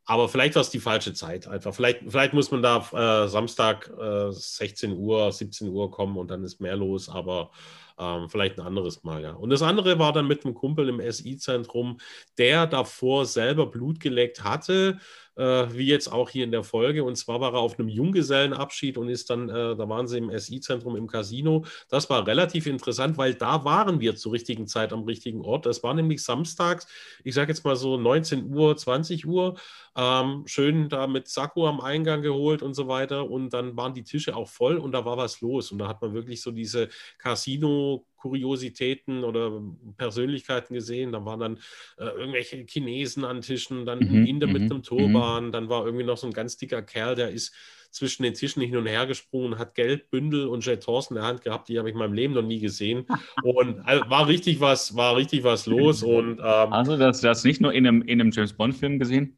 Aber 0.04 0.28
vielleicht 0.28 0.56
war 0.56 0.62
es 0.62 0.70
die 0.70 0.80
falsche 0.80 1.14
Zeit 1.14 1.46
einfach. 1.46 1.74
Vielleicht, 1.74 2.00
vielleicht 2.08 2.34
muss 2.34 2.50
man 2.50 2.62
da 2.62 3.24
äh, 3.24 3.28
Samstag 3.28 3.90
äh, 4.00 4.30
16 4.32 4.92
Uhr, 4.92 5.30
17 5.30 5.68
Uhr 5.68 5.90
kommen 5.90 6.16
und 6.16 6.30
dann 6.30 6.42
ist 6.42 6.60
mehr 6.60 6.76
los, 6.76 7.08
aber 7.08 7.50
ähm, 7.98 8.28
vielleicht 8.28 8.58
ein 8.58 8.66
anderes 8.66 9.02
Mal, 9.04 9.22
ja. 9.22 9.32
Und 9.32 9.50
das 9.50 9.62
andere 9.62 9.98
war 9.98 10.12
dann 10.12 10.26
mit 10.26 10.44
einem 10.44 10.54
Kumpel 10.54 10.88
im 10.88 11.00
SI-Zentrum, 11.00 11.98
der 12.38 12.66
davor 12.66 13.26
selber 13.26 13.66
Blut 13.66 14.00
geleckt 14.00 14.44
hatte 14.44 14.98
äh, 15.36 15.66
wie 15.72 15.86
jetzt 15.86 16.10
auch 16.12 16.30
hier 16.30 16.44
in 16.44 16.50
der 16.50 16.64
Folge. 16.64 17.04
Und 17.04 17.16
zwar 17.16 17.40
war 17.40 17.54
er 17.54 17.60
auf 17.60 17.78
einem 17.78 17.88
Junggesellenabschied 17.88 18.98
und 18.98 19.08
ist 19.08 19.30
dann, 19.30 19.48
äh, 19.48 19.76
da 19.76 19.88
waren 19.88 20.06
sie 20.06 20.18
im 20.18 20.30
SI-Zentrum 20.36 20.96
im 20.96 21.06
Casino. 21.06 21.64
Das 21.88 22.10
war 22.10 22.26
relativ 22.26 22.66
interessant, 22.66 23.16
weil 23.18 23.34
da 23.34 23.64
waren 23.64 24.00
wir 24.00 24.16
zur 24.16 24.32
richtigen 24.32 24.66
Zeit 24.66 24.92
am 24.92 25.04
richtigen 25.04 25.42
Ort. 25.42 25.66
Das 25.66 25.82
war 25.82 25.94
nämlich 25.94 26.22
samstags, 26.22 26.86
ich 27.24 27.34
sage 27.34 27.52
jetzt 27.52 27.64
mal 27.64 27.76
so 27.76 27.96
19 27.96 28.52
Uhr, 28.52 28.76
20 28.76 29.26
Uhr. 29.26 29.56
Ähm, 29.96 30.44
schön 30.46 30.88
da 30.88 31.06
mit 31.06 31.28
Sakko 31.28 31.68
am 31.68 31.80
Eingang 31.80 32.22
geholt 32.22 32.62
und 32.62 32.74
so 32.74 32.88
weiter. 32.88 33.30
Und 33.30 33.50
dann 33.50 33.76
waren 33.76 33.94
die 33.94 34.04
Tische 34.04 34.36
auch 34.36 34.48
voll 34.48 34.76
und 34.78 34.92
da 34.92 35.04
war 35.04 35.16
was 35.16 35.40
los. 35.40 35.70
Und 35.72 35.78
da 35.78 35.88
hat 35.88 36.00
man 36.02 36.14
wirklich 36.14 36.40
so 36.42 36.50
diese 36.50 36.88
Casino- 37.18 37.81
Kuriositäten 38.22 39.24
oder 39.24 39.60
Persönlichkeiten 39.96 40.74
gesehen. 40.74 41.10
Da 41.10 41.24
waren 41.24 41.40
dann 41.40 41.58
äh, 41.98 42.04
irgendwelche 42.04 42.64
Chinesen 42.64 43.24
an 43.24 43.40
Tischen, 43.40 43.84
dann 43.84 43.98
mhm, 43.98 44.14
ein 44.14 44.26
Inder 44.26 44.46
mit 44.46 44.62
mhm, 44.62 44.70
einem 44.70 44.82
Turban, 44.84 45.46
mhm. 45.46 45.52
dann 45.52 45.68
war 45.68 45.84
irgendwie 45.84 46.04
noch 46.04 46.16
so 46.16 46.28
ein 46.28 46.32
ganz 46.32 46.56
dicker 46.56 46.82
Kerl, 46.82 47.16
der 47.16 47.30
ist 47.30 47.52
zwischen 47.90 48.22
den 48.22 48.32
Tischen 48.32 48.62
hin 48.62 48.76
und 48.76 48.86
her 48.86 49.06
gesprungen, 49.06 49.58
hat 49.58 49.74
Geldbündel 49.74 50.46
und 50.46 50.64
Jetons 50.64 51.10
in 51.10 51.16
der 51.16 51.24
Hand 51.24 51.42
gehabt, 51.42 51.68
die 51.68 51.78
habe 51.78 51.88
ich 51.88 51.94
in 51.94 51.98
meinem 51.98 52.14
Leben 52.14 52.32
noch 52.32 52.42
nie 52.42 52.60
gesehen. 52.60 53.06
Und 53.42 53.80
äh, 53.86 54.00
war 54.08 54.28
richtig 54.28 54.60
was, 54.60 54.96
war 54.96 55.16
richtig 55.16 55.42
was 55.42 55.66
los. 55.66 56.02
Und, 56.02 56.38
ähm, 56.38 56.72
also 56.72 56.96
das, 56.96 57.20
das 57.20 57.44
nicht 57.44 57.60
nur 57.60 57.72
in 57.74 57.86
einem, 57.86 58.02
in 58.02 58.20
einem 58.20 58.30
James 58.30 58.52
Bond-Film 58.52 58.98
gesehen? 58.98 59.36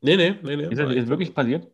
Nee, 0.00 0.16
nee, 0.16 0.34
nee, 0.42 0.56
nee. 0.56 0.64
Ist 0.64 0.78
das 0.78 0.92
ist 0.92 1.08
wirklich 1.08 1.32
passiert? 1.34 1.70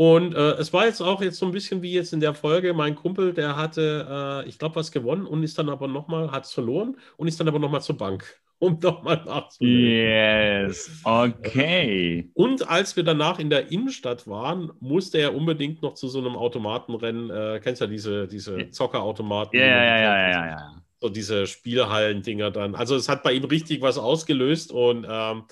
Und 0.00 0.34
äh, 0.34 0.52
es 0.52 0.72
war 0.72 0.86
jetzt 0.86 1.02
auch 1.02 1.20
jetzt 1.20 1.36
so 1.36 1.44
ein 1.44 1.52
bisschen 1.52 1.82
wie 1.82 1.92
jetzt 1.92 2.14
in 2.14 2.20
der 2.20 2.32
Folge, 2.32 2.72
mein 2.72 2.94
Kumpel, 2.94 3.34
der 3.34 3.56
hatte, 3.56 4.06
äh, 4.46 4.48
ich 4.48 4.58
glaube, 4.58 4.76
was 4.76 4.92
gewonnen 4.92 5.26
und 5.26 5.42
ist 5.42 5.58
dann 5.58 5.68
aber 5.68 5.88
nochmal, 5.88 6.32
hat 6.32 6.46
es 6.46 6.54
verloren 6.54 6.96
und 7.18 7.28
ist 7.28 7.38
dann 7.38 7.48
aber 7.48 7.58
nochmal 7.58 7.82
zur 7.82 7.98
Bank, 7.98 8.24
um 8.60 8.78
nochmal 8.82 9.22
nachzulegen. 9.26 10.70
Yes, 10.70 11.02
okay. 11.04 12.30
Und 12.32 12.66
als 12.66 12.96
wir 12.96 13.04
danach 13.04 13.38
in 13.38 13.50
der 13.50 13.70
Innenstadt 13.70 14.26
waren, 14.26 14.72
musste 14.80 15.18
er 15.18 15.34
unbedingt 15.34 15.82
noch 15.82 15.92
zu 15.92 16.08
so 16.08 16.18
einem 16.18 16.34
Automatenrennen, 16.34 17.28
äh, 17.28 17.60
kennst 17.62 17.82
ja 17.82 17.86
diese, 17.86 18.26
diese 18.26 18.70
Zockerautomaten? 18.70 19.60
Ja, 19.60 19.66
ja, 19.66 19.84
ja, 19.84 20.00
ja, 20.00 20.30
ja, 20.30 20.46
ja. 20.46 20.82
So 20.98 21.10
diese 21.10 21.46
Spielhallen-Dinger 21.46 22.50
dann. 22.50 22.74
Also 22.74 22.96
es 22.96 23.10
hat 23.10 23.22
bei 23.22 23.34
ihm 23.34 23.44
richtig 23.44 23.82
was 23.82 23.98
ausgelöst 23.98 24.72
und 24.72 25.04
ähm, 25.06 25.44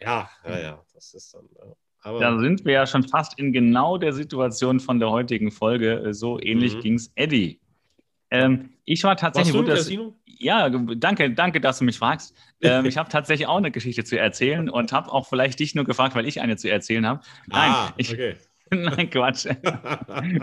ja, 0.00 0.30
ja, 0.48 0.58
ja, 0.58 0.84
das 0.94 1.12
ist 1.12 1.34
dann. 1.34 1.44
Äh, 1.44 1.74
aber 2.02 2.20
da 2.20 2.38
sind 2.38 2.64
wir 2.64 2.72
ja 2.72 2.86
schon 2.86 3.06
fast 3.06 3.38
in 3.38 3.52
genau 3.52 3.98
der 3.98 4.12
Situation 4.12 4.80
von 4.80 4.98
der 5.00 5.10
heutigen 5.10 5.50
Folge. 5.50 6.00
Äh, 6.00 6.14
so 6.14 6.40
ähnlich 6.40 6.76
mhm. 6.76 6.80
ging 6.80 6.94
es 6.94 7.12
Eddie. 7.14 7.60
Ähm, 8.30 8.70
ich 8.84 9.04
war 9.04 9.16
tatsächlich. 9.16 9.54
Warst 9.54 9.66
du 9.66 9.70
im 9.70 9.76
das, 9.76 9.84
Casino? 9.84 10.16
Ja, 10.24 10.68
danke, 10.70 11.30
danke, 11.32 11.60
dass 11.60 11.78
du 11.78 11.84
mich 11.84 11.98
fragst. 11.98 12.34
Ähm, 12.62 12.84
ich 12.86 12.96
habe 12.96 13.08
tatsächlich 13.08 13.46
auch 13.46 13.58
eine 13.58 13.70
Geschichte 13.70 14.04
zu 14.04 14.18
erzählen 14.18 14.70
und 14.70 14.92
habe 14.92 15.12
auch 15.12 15.28
vielleicht 15.28 15.60
dich 15.60 15.74
nur 15.74 15.84
gefragt, 15.84 16.14
weil 16.14 16.26
ich 16.26 16.40
eine 16.40 16.56
zu 16.56 16.70
erzählen 16.70 17.06
habe. 17.06 17.20
Nein, 17.46 17.70
ah, 17.72 17.86
okay. 17.98 18.36
ich, 18.36 18.49
Nein, 18.74 19.10
Quatsch. 19.10 19.46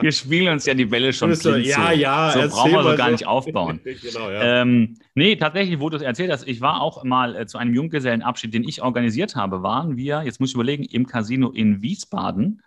Wir 0.02 0.12
spielen 0.12 0.52
uns 0.52 0.66
ja 0.66 0.74
die 0.74 0.86
Bälle 0.86 1.14
schon 1.14 1.34
so, 1.34 1.56
Ja, 1.56 1.94
ja, 1.94 2.32
so 2.32 2.50
brauchen 2.50 2.72
wir 2.74 2.84
so 2.84 2.96
gar 2.98 3.12
nicht 3.12 3.26
aufbauen. 3.26 3.80
genau, 3.84 4.30
ja. 4.30 4.62
ähm, 4.62 4.98
nee, 5.16 5.38
tatsächlich, 5.38 5.80
wo 5.80 5.90
du 5.90 5.96
es 5.96 6.04
erzählt 6.04 6.32
hast, 6.32 6.46
ich 6.46 6.60
war 6.60 6.82
auch 6.82 7.06
mal 7.06 7.38
äh, 7.38 7.46
zu 7.46 7.58
einem 7.58 7.74
Junggesellenabschied, 7.74 8.54
den 8.54 8.66
ich 8.66 8.82
organisiert 8.82 9.38
habe, 9.38 9.64
waren 9.64 9.96
wir, 9.96 10.24
jetzt 10.24 10.42
muss 10.42 10.50
ich 10.50 10.56
überlegen, 10.56 10.84
im 10.84 11.08
Casino 11.08 11.52
in 11.52 11.82
Wiesbaden. 11.82 12.62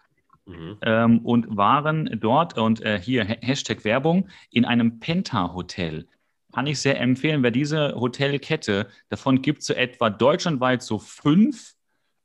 Mhm. 0.46 0.79
Ähm, 0.83 1.18
und 1.20 1.57
waren 1.57 2.18
dort 2.18 2.57
und 2.57 2.81
äh, 2.81 2.99
hier 2.99 3.25
Hashtag 3.25 3.85
Werbung 3.85 4.29
in 4.51 4.64
einem 4.64 4.99
Penta-Hotel. 4.99 6.09
Kann 6.53 6.66
ich 6.66 6.81
sehr 6.81 6.99
empfehlen, 6.99 7.42
wer 7.42 7.51
diese 7.51 7.94
Hotelkette, 7.94 8.88
davon 9.11 9.42
gibt 9.42 9.61
es 9.61 9.66
so 9.66 9.75
etwa 9.75 10.09
deutschlandweit 10.09 10.83
so 10.83 10.99
fünf 10.99 11.75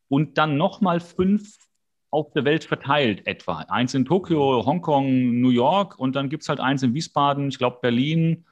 und 0.07 0.37
dann 0.37 0.55
nochmal 0.57 1.01
fünf 1.01 1.57
auf 2.15 2.31
der 2.31 2.45
Welt 2.45 2.63
verteilt 2.63 3.27
etwa. 3.27 3.59
Eins 3.67 3.93
in 3.93 4.05
Tokio, 4.05 4.65
Hongkong, 4.65 5.41
New 5.41 5.49
York 5.49 5.99
und 5.99 6.15
dann 6.15 6.29
gibt 6.29 6.43
es 6.43 6.49
halt 6.49 6.59
eins 6.59 6.81
in 6.81 6.93
Wiesbaden, 6.93 7.49
ich 7.49 7.57
glaube 7.57 7.79
Berlin 7.81 8.45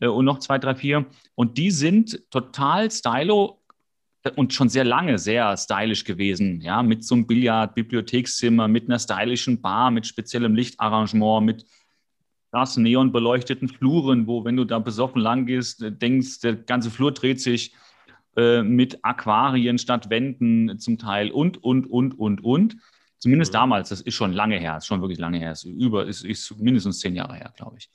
äh, 0.00 0.06
und 0.06 0.26
noch 0.26 0.38
zwei, 0.38 0.58
drei, 0.58 0.74
vier. 0.74 1.06
Und 1.34 1.58
die 1.58 1.70
sind 1.70 2.30
total 2.30 2.90
stylo 2.90 3.62
und 4.34 4.52
schon 4.52 4.68
sehr 4.68 4.84
lange 4.84 5.18
sehr 5.18 5.56
stylisch 5.56 6.04
gewesen, 6.04 6.60
ja, 6.60 6.82
mit 6.82 7.04
so 7.04 7.14
einem 7.14 7.26
Billard, 7.26 7.74
Bibliothekszimmer, 7.74 8.68
mit 8.68 8.88
einer 8.88 8.98
stylischen 8.98 9.60
Bar, 9.60 9.90
mit 9.90 10.06
speziellem 10.06 10.54
Lichtarrangement, 10.54 11.46
mit 11.46 11.64
krass 12.50 12.76
neon 12.76 13.12
beleuchteten 13.12 13.68
Fluren, 13.68 14.26
wo, 14.26 14.44
wenn 14.44 14.56
du 14.56 14.64
da 14.64 14.80
besoffen 14.80 15.22
lang 15.22 15.46
gehst, 15.46 15.82
denkst, 15.82 16.40
der 16.40 16.56
ganze 16.56 16.90
Flur 16.90 17.12
dreht 17.12 17.40
sich 17.40 17.72
äh, 18.36 18.62
mit 18.62 19.04
Aquarien 19.04 19.78
statt 19.78 20.10
Wänden 20.10 20.78
zum 20.78 20.98
Teil 20.98 21.30
und, 21.30 21.62
und, 21.62 21.86
und, 21.86 22.18
und, 22.18 22.44
und. 22.44 22.76
Zumindest 23.18 23.52
mhm. 23.52 23.58
damals, 23.58 23.88
das 23.88 24.02
ist 24.02 24.14
schon 24.14 24.32
lange 24.32 24.58
her, 24.58 24.76
ist 24.76 24.86
schon 24.86 25.00
wirklich 25.00 25.18
lange 25.18 25.38
her, 25.38 25.52
ist 25.52 25.64
über, 25.64 26.06
ist, 26.06 26.24
ist 26.24 26.58
mindestens 26.58 27.00
zehn 27.00 27.14
Jahre 27.16 27.34
her, 27.34 27.52
glaube 27.56 27.76
ich. 27.78 27.90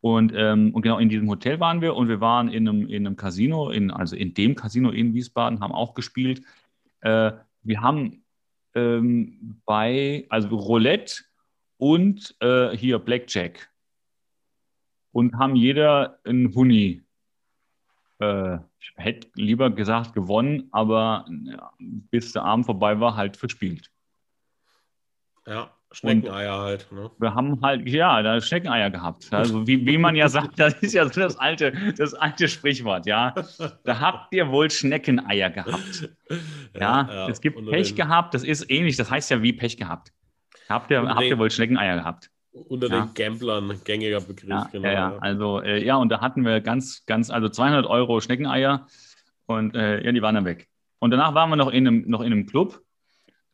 Und, 0.00 0.32
ähm, 0.34 0.74
und 0.74 0.82
genau 0.82 0.98
in 0.98 1.08
diesem 1.08 1.28
Hotel 1.28 1.60
waren 1.60 1.80
wir 1.80 1.94
und 1.94 2.08
wir 2.08 2.20
waren 2.20 2.48
in 2.48 2.68
einem, 2.68 2.86
in 2.86 3.06
einem 3.06 3.16
Casino, 3.16 3.70
in, 3.70 3.90
also 3.90 4.16
in 4.16 4.32
dem 4.32 4.54
Casino 4.54 4.90
in 4.90 5.12
Wiesbaden, 5.12 5.60
haben 5.60 5.72
auch 5.72 5.94
gespielt. 5.94 6.42
Äh, 7.00 7.32
wir 7.62 7.82
haben 7.82 8.22
ähm, 8.74 9.60
bei, 9.66 10.26
also 10.28 10.56
Roulette 10.56 11.24
und 11.76 12.36
äh, 12.40 12.76
hier 12.76 12.98
Blackjack 12.98 13.70
und 15.12 15.34
haben 15.34 15.56
jeder 15.56 16.20
einen 16.24 16.54
Huni 16.54 17.02
äh, 18.20 18.56
ich 18.80 18.92
hätte 18.96 19.28
lieber 19.34 19.70
gesagt 19.70 20.14
gewonnen, 20.14 20.68
aber 20.72 21.26
ja, 21.44 21.72
bis 21.78 22.32
der 22.32 22.44
Abend 22.44 22.66
vorbei 22.66 22.98
war, 23.00 23.16
halt 23.16 23.36
verspielt. 23.36 23.90
Ja, 25.46 25.70
Schneckeneier 25.90 26.56
und 26.56 26.62
halt. 26.62 26.92
Ne? 26.92 27.10
Wir 27.18 27.34
haben 27.34 27.60
halt, 27.62 27.88
ja, 27.88 28.22
da 28.22 28.40
Schneckeneier 28.40 28.90
gehabt. 28.90 29.32
Also 29.32 29.66
wie, 29.66 29.86
wie 29.86 29.96
man 29.96 30.14
ja 30.16 30.28
sagt, 30.28 30.58
das 30.58 30.74
ist 30.82 30.92
ja 30.92 31.08
so 31.08 31.20
das 31.20 31.38
alte, 31.38 31.72
das 31.96 32.12
alte 32.12 32.48
Sprichwort, 32.48 33.06
ja. 33.06 33.34
Da 33.84 33.98
habt 34.00 34.34
ihr 34.34 34.50
wohl 34.50 34.70
Schneckeneier 34.70 35.50
gehabt. 35.50 36.10
Ja, 36.74 37.08
ja, 37.08 37.14
ja. 37.14 37.28
es 37.28 37.40
gibt 37.40 37.58
Pech 37.70 37.96
gehabt, 37.96 38.34
das 38.34 38.44
ist 38.44 38.70
ähnlich, 38.70 38.96
das 38.96 39.10
heißt 39.10 39.30
ja 39.30 39.42
wie 39.42 39.54
Pech 39.54 39.78
gehabt. 39.78 40.12
Habt 40.68 40.90
ihr, 40.90 41.02
habt 41.02 41.22
ihr 41.22 41.38
wohl 41.38 41.50
Schneckeneier 41.50 41.96
gehabt? 41.96 42.30
Unter 42.52 42.88
ja. 42.88 43.04
den 43.04 43.14
Gamblern, 43.14 43.80
gängiger 43.84 44.20
Begriff, 44.20 44.48
ja, 44.48 44.68
genau. 44.72 44.88
Ja, 44.88 45.18
also, 45.18 45.60
äh, 45.60 45.84
ja, 45.84 45.96
und 45.96 46.08
da 46.08 46.20
hatten 46.20 46.44
wir 46.44 46.60
ganz, 46.60 47.04
ganz, 47.06 47.30
also 47.30 47.48
200 47.48 47.86
Euro 47.86 48.20
Schneckeneier 48.20 48.86
und 49.46 49.74
äh, 49.74 50.04
ja, 50.04 50.12
die 50.12 50.22
waren 50.22 50.34
dann 50.34 50.44
weg. 50.44 50.68
Und 50.98 51.10
danach 51.10 51.34
waren 51.34 51.50
wir 51.50 51.56
noch 51.56 51.70
in 51.70 51.86
einem, 51.86 52.08
noch 52.08 52.20
in 52.20 52.32
einem 52.32 52.46
Club, 52.46 52.82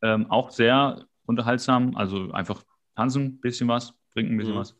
ähm, 0.01 0.29
auch 0.31 0.49
sehr 0.49 1.05
unterhaltsam, 1.25 1.95
also 1.95 2.31
einfach 2.31 2.63
tanzen, 2.95 3.25
ein 3.25 3.39
bisschen 3.41 3.67
was, 3.67 3.93
trinken 4.13 4.33
ein 4.33 4.37
bisschen 4.37 4.55
mhm. 4.55 4.59
was 4.59 4.75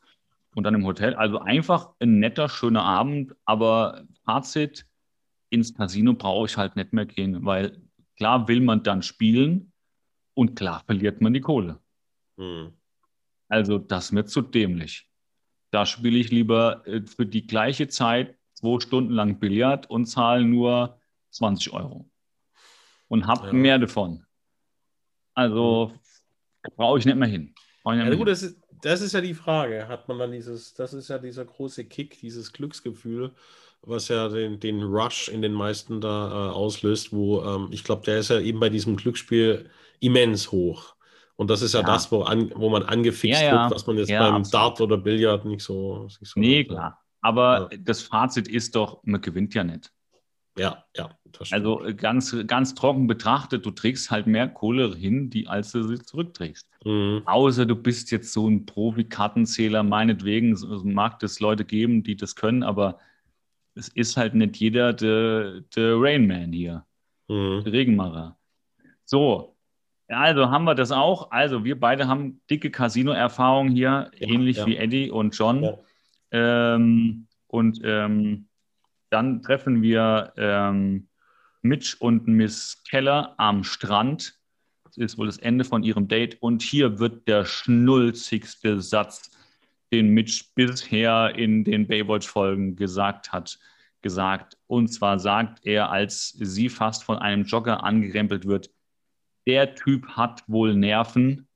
und 0.56 0.64
dann 0.64 0.74
im 0.74 0.86
Hotel. 0.86 1.14
Also 1.14 1.40
einfach 1.40 1.92
ein 2.00 2.20
netter, 2.20 2.50
schöner 2.50 2.84
Abend, 2.84 3.36
aber 3.46 4.06
Fazit, 4.24 4.88
ins 5.50 5.76
Casino 5.76 6.14
brauche 6.14 6.48
ich 6.48 6.58
halt 6.58 6.76
nicht 6.76 6.92
mehr 6.92 7.06
gehen, 7.06 7.46
weil 7.46 7.78
klar 8.18 8.48
will 8.48 8.62
man 8.62 8.82
dann 8.82 9.04
spielen 9.04 9.72
und 10.34 10.56
klar 10.56 10.82
verliert 10.86 11.22
man 11.22 11.34
die 11.34 11.42
Kohle. 11.42 11.80
Mhm. 12.38 12.74
Also 13.48 13.78
das 13.78 14.06
ist 14.06 14.12
mir 14.12 14.26
zu 14.26 14.42
dämlich. 14.42 15.08
Da 15.72 15.86
spiele 15.86 16.18
ich 16.18 16.32
lieber 16.32 16.86
äh, 16.88 17.02
für 17.02 17.26
die 17.26 17.48
gleiche 17.48 17.88
Zeit 17.88 18.38
zwei 18.54 18.80
Stunden 18.80 19.14
lang 19.14 19.40
Billard 19.40 19.90
und 19.90 20.06
zahle 20.06 20.46
nur 20.46 21.00
20 21.32 21.74
Euro. 21.74 22.10
Und 23.08 23.28
habe 23.28 23.48
ja. 23.48 23.54
mehr 23.54 23.80
davon. 23.80 24.26
Also 25.34 25.92
brauche 26.76 27.00
ich 27.00 27.06
nicht 27.06 27.18
mehr 27.18 27.28
hin. 27.28 27.54
Nicht 27.86 27.86
mehr 27.86 28.08
ja, 28.08 28.16
gut, 28.16 28.28
das 28.28 28.42
ist, 28.42 28.60
das 28.82 29.02
ist 29.02 29.14
ja 29.14 29.22
die 29.22 29.34
Frage. 29.34 29.88
Hat 29.88 30.08
man 30.08 30.18
dann 30.18 30.32
dieses, 30.32 30.74
das 30.74 30.94
ist 30.94 31.10
ja 31.10 31.20
dieser 31.20 31.46
große 31.46 31.86
Kick, 31.86 32.20
dieses 32.20 32.54
Glücksgefühl, 32.54 33.32
was 33.82 34.08
ja 34.08 34.30
den, 34.30 34.60
den 34.60 34.82
Rush 34.82 35.28
in 35.28 35.42
den 35.42 35.54
meisten 35.54 36.02
da 36.02 36.30
äh, 36.30 36.54
auslöst, 36.54 37.12
wo 37.14 37.44
ähm, 37.44 37.68
ich 37.72 37.84
glaube, 37.84 38.04
der 38.06 38.20
ist 38.20 38.30
ja 38.30 38.40
eben 38.40 38.60
bei 38.60 38.70
diesem 38.70 38.96
Glücksspiel 38.96 39.70
immens 40.00 40.52
hoch. 40.52 40.95
Und 41.38 41.50
das 41.50 41.62
ist 41.62 41.74
ja, 41.74 41.82
ja. 41.82 41.86
das, 41.86 42.12
wo, 42.12 42.22
an, 42.24 42.52
wo 42.56 42.70
man 42.70 42.84
angefixt 42.84 43.42
ja, 43.42 43.64
wird, 43.64 43.72
was 43.72 43.88
man 43.88 43.98
jetzt 43.98 44.10
beim 44.10 44.36
absolut. 44.36 44.54
Dart 44.54 44.82
oder 44.82 44.98
Billard 44.98 45.46
nicht 45.46 45.62
so. 45.64 46.04
Nicht 46.04 46.20
so 46.22 46.40
nee, 46.40 46.62
hat. 46.62 46.68
klar. 46.70 47.02
Aber 47.22 47.70
das 47.80 48.04
Fazit 48.04 48.48
ist 48.48 48.76
doch, 48.76 49.00
man 49.04 49.20
gewinnt 49.20 49.54
ja 49.54 49.64
nicht. 49.64 49.92
Ja, 50.58 50.86
ja. 50.96 51.10
Also 51.52 51.84
äh, 51.84 51.94
ganz, 51.94 52.36
ganz 52.48 52.76
trocken 52.76 53.08
betrachtet, 53.08 53.66
du 53.66 53.72
trägst 53.72 54.10
halt 54.10 54.26
mehr 54.26 54.48
Kohle 54.48 54.96
hin, 54.96 55.30
die 55.30 55.48
als 55.48 55.72
du 55.72 55.84
sie 55.84 56.00
zurückträgst. 56.00 56.70
Mhm. 56.86 57.24
Außer 57.26 57.66
du 57.66 57.76
bist 57.76 58.12
jetzt 58.12 58.32
so 58.32 58.48
ein 58.48 58.66
Profi-Kartenzähler, 58.66 59.84
meinetwegen, 59.84 60.54
es 60.54 60.64
mag 60.84 61.22
es 61.24 61.40
Leute 61.42 61.66
geben, 61.66 62.04
die 62.04 62.16
das 62.16 62.36
können, 62.36 62.64
aber 62.64 63.00
es 63.74 63.90
ist 63.90 64.16
halt 64.16 64.34
nicht 64.34 64.56
jeder 64.58 64.94
der, 64.94 65.62
der 65.76 65.96
Rainman 66.00 66.54
hier, 66.54 66.86
mhm. 67.28 67.64
der 67.66 67.74
Regenmacher. 67.74 68.38
So, 69.04 69.55
also 70.08 70.50
haben 70.52 70.66
wir 70.66 70.76
das 70.76 70.92
auch. 70.92 71.32
Also 71.32 71.64
wir 71.64 71.80
beide 71.80 72.08
haben 72.08 72.42
dicke 72.50 72.72
Casino-Erfahrung 72.72 73.70
hier, 73.70 74.12
ja, 74.18 74.28
ähnlich 74.28 74.58
ja. 74.58 74.66
wie 74.66 74.78
Eddie 74.78 75.12
und 75.12 75.38
John. 75.38 75.78
Ähm, 76.32 77.28
und 77.48 77.82
ähm, 77.84 78.48
dann 79.10 79.42
treffen 79.42 79.82
wir 79.82 80.34
ähm, 80.38 81.08
Mitch 81.62 81.98
und 82.00 82.28
Miss 82.28 82.84
Keller 82.90 83.34
am 83.38 83.64
Strand. 83.64 84.38
Das 84.84 84.98
ist 84.98 85.18
wohl 85.18 85.26
das 85.26 85.38
Ende 85.38 85.64
von 85.64 85.84
ihrem 85.84 86.08
Date. 86.08 86.42
Und 86.42 86.62
hier 86.62 87.00
wird 87.00 87.28
der 87.28 87.46
schnulzigste 87.46 88.82
Satz, 88.82 89.32
den 89.92 90.10
Mitch 90.10 90.46
bisher 90.54 91.34
in 91.36 91.64
den 91.64 91.88
Baywatch-Folgen 91.88 92.76
gesagt 92.76 93.32
hat, 93.32 93.58
gesagt. 94.02 94.58
Und 94.68 94.90
zwar 94.90 95.20
sagt 95.20 95.66
er, 95.66 95.90
als 95.90 96.30
sie 96.40 96.70
fast 96.70 97.04
von 97.04 97.18
einem 97.18 97.44
Jogger 97.46 97.84
angerempelt 97.84 98.46
wird, 98.46 98.70
der 99.46 99.76
Typ 99.76 100.08
hat 100.10 100.44
wohl 100.48 100.76
Nerven. 100.76 101.48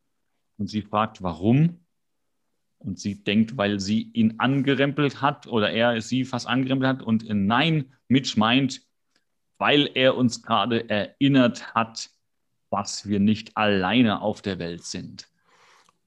Und 0.57 0.67
sie 0.67 0.81
fragt, 0.81 1.23
warum? 1.23 1.79
Und 2.79 2.99
sie 2.99 3.23
denkt, 3.23 3.57
weil 3.57 3.79
sie 3.79 4.09
ihn 4.13 4.35
angerempelt 4.39 5.21
hat 5.21 5.47
oder 5.47 5.71
er 5.71 6.01
sie 6.01 6.25
fast 6.25 6.47
angerempelt 6.47 6.87
hat. 6.87 7.03
Und 7.03 7.25
nein, 7.27 7.93
Mitch 8.07 8.37
meint, 8.37 8.81
weil 9.57 9.89
er 9.93 10.15
uns 10.15 10.43
gerade 10.43 10.89
erinnert 10.89 11.73
hat, 11.75 12.09
was 12.69 13.07
wir 13.07 13.19
nicht 13.19 13.57
alleine 13.57 14.21
auf 14.21 14.41
der 14.41 14.59
Welt 14.59 14.83
sind. 14.83 15.27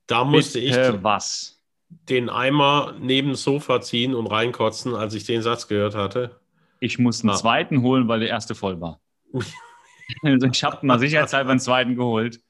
Da 0.06 0.24
musste 0.24 0.60
Bitte 0.60 0.94
ich 0.96 1.02
was? 1.02 1.62
den 2.08 2.30
Eimer 2.30 2.94
neben 3.00 3.28
dem 3.28 3.34
Sofa 3.34 3.80
ziehen 3.80 4.14
und 4.14 4.26
reinkotzen, 4.26 4.94
als 4.94 5.14
ich 5.14 5.24
den 5.24 5.42
Satz 5.42 5.68
gehört 5.68 5.94
hatte. 5.94 6.40
Ich 6.80 6.98
muss 6.98 7.22
einen 7.22 7.30
ah. 7.30 7.36
zweiten 7.36 7.82
holen, 7.82 8.08
weil 8.08 8.20
der 8.20 8.28
erste 8.28 8.54
voll 8.54 8.80
war. 8.80 9.00
Also 10.22 10.46
ich 10.46 10.64
habe 10.64 10.84
mal 10.86 10.98
sicherheitshalber 10.98 11.50
einen 11.50 11.60
zweiten 11.60 11.96
geholt. 11.96 12.40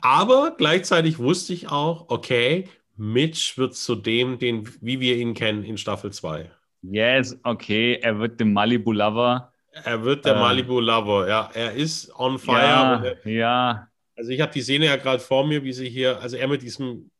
Aber 0.00 0.54
gleichzeitig 0.56 1.18
wusste 1.18 1.52
ich 1.52 1.68
auch, 1.68 2.06
okay, 2.08 2.68
Mitch 2.96 3.56
wird 3.56 3.74
zu 3.74 3.94
dem, 3.94 4.38
den, 4.38 4.68
wie 4.80 5.00
wir 5.00 5.16
ihn 5.16 5.34
kennen 5.34 5.62
in 5.64 5.78
Staffel 5.78 6.12
2. 6.12 6.50
Yes, 6.82 7.38
okay, 7.44 7.98
er 8.02 8.18
wird 8.18 8.40
dem 8.40 8.52
Malibu 8.52 8.92
Lover. 8.92 9.52
Er 9.84 10.02
wird 10.02 10.24
der 10.24 10.36
äh, 10.36 10.40
Malibu 10.40 10.80
Lover, 10.80 11.28
ja. 11.28 11.50
Er 11.54 11.72
ist 11.72 12.12
on 12.18 12.38
fire. 12.38 13.16
Ja, 13.24 13.30
ja. 13.30 13.88
Also 14.16 14.30
ich 14.30 14.40
habe 14.40 14.52
die 14.52 14.62
Szene 14.62 14.86
ja 14.86 14.96
gerade 14.96 15.20
vor 15.20 15.46
mir, 15.46 15.62
wie 15.62 15.72
sie 15.72 15.88
hier, 15.88 16.20
also 16.20 16.36
er 16.36 16.48
mit 16.48 16.62
diesem 16.62 17.10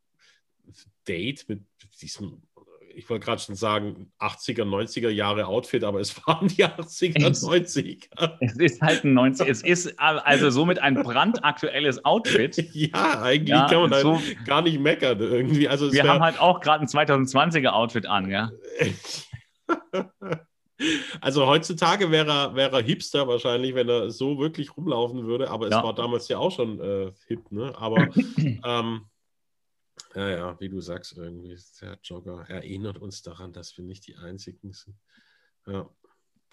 Date, 1.06 1.48
mit 1.48 1.62
diesem 2.02 2.42
ich 2.98 3.08
wollte 3.08 3.24
gerade 3.24 3.40
schon 3.40 3.54
sagen, 3.54 4.10
80er, 4.18 4.64
90er 4.64 5.08
Jahre 5.08 5.46
Outfit, 5.46 5.84
aber 5.84 6.00
es 6.00 6.16
waren 6.26 6.48
die 6.48 6.64
80er, 6.64 7.30
90er. 7.30 8.36
Es 8.40 8.56
ist 8.56 8.82
halt 8.82 9.04
ein 9.04 9.14
90 9.14 9.48
Es 9.48 9.62
ist 9.62 9.98
also 9.98 10.50
somit 10.50 10.80
ein 10.80 10.96
brandaktuelles 10.96 12.04
Outfit. 12.04 12.56
ja, 12.74 13.22
eigentlich 13.22 13.50
ja, 13.50 13.68
kann 13.68 13.88
man 13.88 14.00
so, 14.02 14.16
halt 14.16 14.44
gar 14.44 14.62
nicht 14.62 14.80
meckern 14.80 15.20
irgendwie. 15.20 15.68
Also 15.68 15.92
wir 15.92 16.02
haben 16.08 16.20
halt 16.20 16.40
auch 16.40 16.60
gerade 16.60 16.84
ein 16.84 16.88
2020er 16.88 17.68
Outfit 17.68 18.06
an, 18.06 18.28
ja. 18.30 18.50
Also 21.20 21.44
heutzutage 21.44 22.12
wäre 22.12 22.30
er, 22.30 22.54
wäre 22.54 22.76
er 22.76 22.82
Hipster 22.84 23.26
wahrscheinlich, 23.26 23.74
wenn 23.74 23.88
er 23.88 24.12
so 24.12 24.38
wirklich 24.38 24.76
rumlaufen 24.76 25.26
würde, 25.26 25.50
aber 25.50 25.66
es 25.66 25.72
ja. 25.72 25.82
war 25.82 25.92
damals 25.92 26.28
ja 26.28 26.38
auch 26.38 26.52
schon 26.52 26.78
äh, 26.80 27.10
hip, 27.26 27.50
ne? 27.50 27.74
Aber 27.76 28.06
ähm, 28.64 29.00
ja, 30.14 30.28
ja, 30.28 30.60
wie 30.60 30.68
du 30.68 30.80
sagst, 30.80 31.16
irgendwie, 31.16 31.56
der 31.80 31.98
Jogger 32.02 32.44
erinnert 32.48 32.98
uns 32.98 33.22
daran, 33.22 33.52
dass 33.52 33.76
wir 33.76 33.84
nicht 33.84 34.06
die 34.06 34.16
Einzigen 34.16 34.72
sind. 34.72 34.96
Ja, 35.66 35.88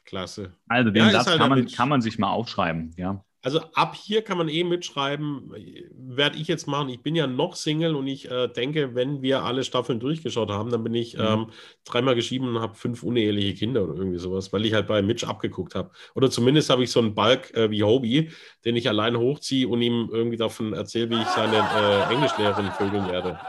klasse. 0.04 0.54
Also 0.68 0.92
den 0.92 1.06
ja, 1.06 1.12
Satz 1.12 1.28
halt 1.28 1.40
kann, 1.40 1.50
man, 1.50 1.68
kann 1.68 1.90
man 1.90 2.02
sich 2.02 2.20
mal 2.20 2.32
aufschreiben, 2.32 2.94
ja. 2.98 3.24
Also 3.46 3.62
ab 3.76 3.96
hier 3.96 4.24
kann 4.24 4.40
man 4.40 4.50
eh 4.50 4.64
mitschreiben, 4.64 5.54
werde 5.96 6.40
ich 6.40 6.48
jetzt 6.48 6.66
machen. 6.66 6.90
Ich 6.90 7.04
bin 7.04 7.14
ja 7.14 7.28
noch 7.28 7.56
Single 7.56 7.96
und 7.96 8.08
ich 8.08 8.32
äh, 8.32 8.48
denke, 8.48 8.96
wenn 8.96 9.22
wir 9.22 9.44
alle 9.44 9.64
Staffeln 9.64 10.00
durchgeschaut 10.00 10.50
haben, 10.50 10.72
dann 10.72 10.84
bin 10.84 10.96
ich 10.96 11.16
mhm. 11.16 11.22
ähm, 11.24 11.48
dreimal 11.84 12.16
geschieden 12.16 12.48
und 12.48 12.60
habe 12.60 12.74
fünf 12.74 13.04
uneheliche 13.04 13.54
Kinder 13.54 13.84
oder 13.84 13.94
irgendwie 13.94 14.18
sowas, 14.18 14.52
weil 14.52 14.66
ich 14.66 14.74
halt 14.74 14.88
bei 14.88 15.04
Mitch 15.04 15.28
abgeguckt 15.28 15.76
habe. 15.76 15.92
Oder 16.16 16.32
zumindest 16.32 16.72
habe 16.72 16.84
ich 16.84 16.90
so 16.90 17.00
einen 17.00 17.14
Balk 17.14 17.54
äh, 17.54 17.70
wie 17.70 17.84
Hobie, 17.84 18.32
den 18.66 18.76
ich 18.78 18.90
allein 18.90 19.16
hochziehe 19.16 19.68
und 19.68 19.80
ihm 19.84 20.10
irgendwie 20.12 20.38
davon 20.38 20.74
erzähle, 20.74 21.12
wie 21.12 21.22
ich 21.22 21.28
seine 21.28 21.58
äh, 21.58 22.12
Englischlehrerin 22.12 22.72
vögeln 22.72 23.08
werde. 23.12 23.40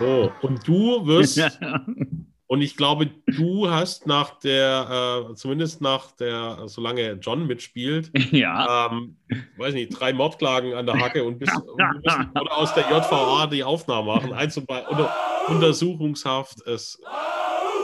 So, 0.00 0.32
und 0.42 0.66
du 0.66 1.06
wirst 1.06 1.38
Und 2.48 2.62
ich 2.62 2.76
glaube, 2.76 3.10
du 3.26 3.68
hast 3.68 4.06
nach 4.06 4.38
der, 4.38 5.30
äh, 5.30 5.34
zumindest 5.34 5.80
nach 5.80 6.12
der, 6.12 6.62
solange 6.66 7.12
John 7.14 7.46
mitspielt, 7.46 8.12
ja. 8.30 8.88
ähm, 8.88 9.16
weiß 9.56 9.74
nicht, 9.74 9.98
drei 9.98 10.12
Mordklagen 10.12 10.74
an 10.74 10.86
der 10.86 10.96
Hacke 10.98 11.24
und, 11.24 11.38
bist, 11.40 11.56
und 11.56 12.04
musst, 12.04 12.18
oder 12.40 12.56
aus 12.56 12.72
der 12.74 12.84
JVA 12.84 13.48
die 13.48 13.64
Aufnahme 13.64 14.14
machen. 14.14 14.32
Eins 14.32 14.56
und 14.56 14.66
bei, 14.68 14.86
oder 14.86 15.12
Untersuchungshaft. 15.48 16.64
Es 16.66 17.00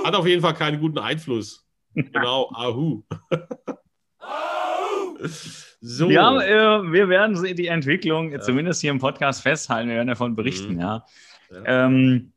hat 0.04 0.14
auf 0.14 0.26
jeden 0.26 0.42
Fall 0.42 0.54
keinen 0.54 0.80
guten 0.80 0.98
Einfluss. 0.98 1.66
Genau, 1.94 2.50
Ahu. 2.54 3.02
so. 5.80 6.08
Ja, 6.08 6.40
äh, 6.40 6.92
wir 6.92 7.08
werden 7.08 7.42
die 7.56 7.66
Entwicklung 7.66 8.30
ja. 8.30 8.40
zumindest 8.40 8.80
hier 8.80 8.92
im 8.92 9.00
Podcast 9.00 9.42
festhalten. 9.42 9.88
Wir 9.88 9.96
werden 9.96 10.08
davon 10.08 10.36
berichten, 10.36 10.74
mhm. 10.74 10.80
ja. 10.80 11.04
ja. 11.50 11.86
Ähm, 11.86 12.31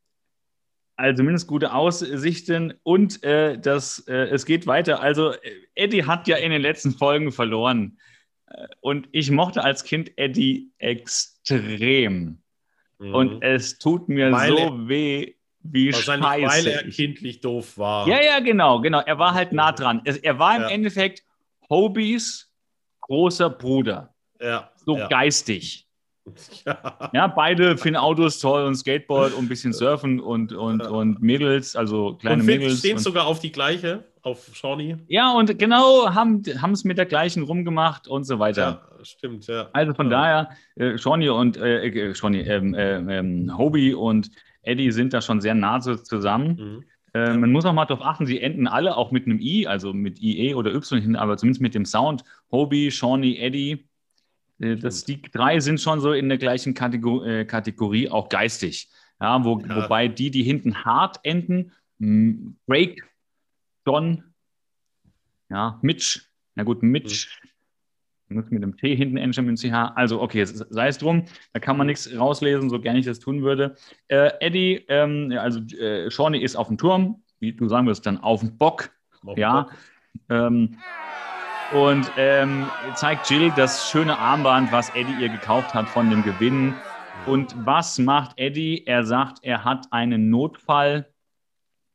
also 0.95 1.17
zumindest 1.17 1.47
gute 1.47 1.73
Aussichten 1.73 2.73
und 2.83 3.23
äh, 3.23 3.57
das, 3.59 3.99
äh, 4.07 4.27
es 4.29 4.45
geht 4.45 4.65
weiter. 4.65 5.01
Also 5.01 5.33
Eddie 5.75 6.05
hat 6.05 6.27
ja 6.27 6.37
in 6.37 6.51
den 6.51 6.61
letzten 6.61 6.91
Folgen 6.91 7.31
verloren 7.31 7.99
äh, 8.47 8.67
und 8.81 9.09
ich 9.11 9.29
mochte 9.31 9.63
als 9.63 9.83
Kind 9.83 10.17
Eddie 10.17 10.71
extrem. 10.77 12.39
Mhm. 12.99 13.15
Und 13.15 13.43
es 13.43 13.77
tut 13.77 14.07
mir 14.07 14.31
weil 14.31 14.49
so 14.49 14.57
er, 14.57 14.87
weh, 14.87 15.35
wie 15.63 15.93
wahrscheinlich 15.93 16.49
scheiße. 16.49 16.65
Weil 16.65 16.73
er 16.73 16.89
kindlich 16.89 17.41
doof 17.41 17.77
war. 17.77 18.07
Ja, 18.07 18.21
ja, 18.21 18.39
genau, 18.39 18.79
genau. 18.79 19.01
Er 19.01 19.19
war 19.19 19.33
halt 19.33 19.51
nah 19.51 19.71
dran. 19.71 20.01
Er 20.05 20.39
war 20.39 20.55
im 20.55 20.61
ja. 20.63 20.69
Endeffekt 20.69 21.23
Hobies 21.69 22.51
großer 23.01 23.49
Bruder. 23.49 24.13
Ja. 24.39 24.71
So 24.85 24.97
ja. 24.97 25.07
geistig. 25.07 25.84
Ja. 26.65 27.09
ja, 27.13 27.27
beide 27.27 27.77
finden 27.77 27.97
Autos 27.97 28.39
toll 28.39 28.63
und 28.63 28.75
Skateboard 28.75 29.33
und 29.33 29.45
ein 29.45 29.47
bisschen 29.47 29.73
Surfen 29.73 30.19
und, 30.19 30.53
und, 30.53 30.81
ja. 30.81 30.89
und 30.89 31.21
Mädels, 31.21 31.75
also 31.75 32.15
kleine 32.15 32.41
und 32.41 32.45
Mädels. 32.47 32.79
stehen 32.79 32.97
sogar 32.97 33.27
auf 33.27 33.39
die 33.39 33.51
gleiche, 33.51 34.03
auf 34.23 34.49
Shawnee. 34.53 34.97
Ja, 35.07 35.33
und 35.33 35.57
genau, 35.59 36.09
haben 36.09 36.41
es 36.71 36.83
mit 36.83 36.97
der 36.97 37.05
gleichen 37.05 37.43
rumgemacht 37.43 38.07
und 38.07 38.23
so 38.23 38.39
weiter. 38.39 38.81
Ja, 38.97 39.05
stimmt, 39.05 39.45
ja. 39.47 39.69
Also 39.73 39.93
von 39.93 40.09
daher, 40.09 40.49
äh, 40.75 40.97
Shawnee 40.97 41.29
und 41.29 41.57
äh, 41.57 41.85
äh 41.87 42.15
Shawnee, 42.15 42.41
ähm, 42.41 42.73
äh, 42.73 43.19
ähm, 43.19 43.55
Hobie 43.55 43.93
und 43.93 44.31
Eddie 44.63 44.91
sind 44.91 45.13
da 45.13 45.21
schon 45.21 45.41
sehr 45.41 45.53
nah 45.53 45.79
zusammen. 45.79 46.55
Mhm. 46.55 46.83
Äh, 47.13 47.37
man 47.37 47.51
muss 47.51 47.65
auch 47.65 47.73
mal 47.73 47.85
darauf 47.85 48.03
achten, 48.03 48.25
sie 48.25 48.41
enden 48.41 48.67
alle 48.67 48.97
auch 48.97 49.11
mit 49.11 49.25
einem 49.25 49.39
I, 49.39 49.67
also 49.67 49.93
mit 49.93 50.19
IE 50.21 50.55
oder 50.55 50.73
Y 50.73 50.99
hin, 50.99 51.15
aber 51.15 51.37
zumindest 51.37 51.61
mit 51.61 51.75
dem 51.75 51.85
Sound. 51.85 52.23
Hobie, 52.51 52.89
Shawnee, 52.89 53.37
Eddie 53.37 53.87
das, 54.57 55.03
die 55.03 55.21
drei 55.21 55.59
sind 55.59 55.81
schon 55.81 55.99
so 55.99 56.13
in 56.13 56.29
der 56.29 56.37
gleichen 56.37 56.73
Kategor 56.73 57.25
äh, 57.25 57.45
Kategorie, 57.45 58.09
auch 58.09 58.29
geistig. 58.29 58.89
Ja, 59.19 59.43
wo, 59.43 59.59
ja. 59.59 59.83
Wobei 59.83 60.07
die, 60.07 60.31
die 60.31 60.43
hinten 60.43 60.83
hart 60.83 61.19
enden, 61.23 61.71
Drake, 62.67 63.01
Don, 63.85 64.23
ja, 65.49 65.79
Mitch, 65.81 66.21
na 66.55 66.63
gut, 66.63 66.83
Mitch, 66.83 67.27
mhm. 68.27 68.37
muss 68.37 68.49
mit 68.49 68.63
dem 68.63 68.75
T 68.75 68.95
hinten 68.95 69.17
enden 69.17 69.45
mit 69.45 69.59
CH. 69.59 69.93
Also, 69.95 70.21
okay, 70.21 70.43
sei 70.45 70.87
es 70.87 70.97
drum, 70.97 71.25
da 71.53 71.59
kann 71.59 71.77
man 71.77 71.87
nichts 71.87 72.09
rauslesen, 72.17 72.69
so 72.69 72.79
gerne 72.79 72.99
ich 72.99 73.05
das 73.05 73.19
tun 73.19 73.41
würde. 73.43 73.75
Äh, 74.07 74.31
Eddie, 74.39 74.85
ähm, 74.87 75.33
also 75.37 75.59
äh, 75.77 76.09
Shawnee 76.09 76.39
ist 76.39 76.55
auf 76.55 76.67
dem 76.67 76.77
Turm, 76.77 77.23
wie 77.39 77.53
du 77.53 77.67
sagen 77.67 77.87
wirst, 77.87 78.05
dann 78.05 78.17
auf 78.17 78.41
dem 78.41 78.57
Bock. 78.57 78.89
Auf 79.25 79.37
ja. 79.37 79.63
Bock. 79.63 79.73
Ähm, 80.29 80.77
und 81.73 82.11
ähm, 82.17 82.69
zeigt 82.95 83.29
Jill 83.29 83.51
das 83.55 83.89
schöne 83.89 84.17
Armband, 84.17 84.71
was 84.71 84.89
Eddie 84.95 85.15
ihr 85.19 85.29
gekauft 85.29 85.73
hat 85.73 85.89
von 85.89 86.09
dem 86.09 86.23
Gewinn. 86.23 86.75
Und 87.25 87.55
was 87.65 87.97
macht 87.97 88.37
Eddie? 88.37 88.83
Er 88.85 89.03
sagt, 89.03 89.39
er 89.41 89.63
hat 89.63 89.91
einen 89.91 90.29
Notfall 90.29 91.11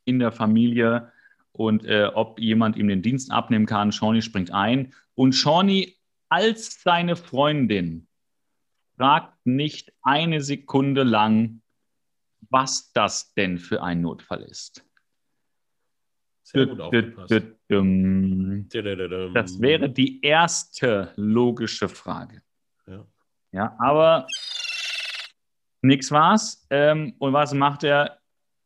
in 0.04 0.18
der 0.18 0.32
Familie 0.32 1.12
und 1.52 1.84
äh, 1.84 2.10
ob 2.12 2.40
jemand 2.40 2.76
ihm 2.76 2.88
den 2.88 3.02
Dienst 3.02 3.30
abnehmen 3.30 3.66
kann. 3.66 3.92
Shawnee 3.92 4.22
springt 4.22 4.50
ein. 4.50 4.92
Und 5.14 5.34
Shawnee 5.34 5.94
als 6.28 6.82
seine 6.82 7.14
Freundin 7.14 8.08
fragt 8.96 9.34
nicht 9.44 9.92
eine 10.02 10.40
Sekunde 10.40 11.04
lang, 11.04 11.62
was 12.50 12.92
das 12.92 13.34
denn 13.34 13.58
für 13.58 13.82
ein 13.82 14.00
Notfall 14.00 14.42
ist. 14.42 14.84
Sehr 16.52 16.66
gut 16.66 16.80
aufgepasst. 16.80 17.30
Das 19.34 19.60
wäre 19.60 19.88
die 19.88 20.20
erste 20.20 21.12
logische 21.16 21.88
Frage. 21.88 22.42
Ja, 22.86 23.06
ja 23.52 23.76
aber 23.78 24.26
nichts 25.82 26.10
war's. 26.10 26.66
Ähm, 26.70 27.14
und 27.18 27.32
was 27.32 27.54
macht 27.54 27.84
er? 27.84 28.18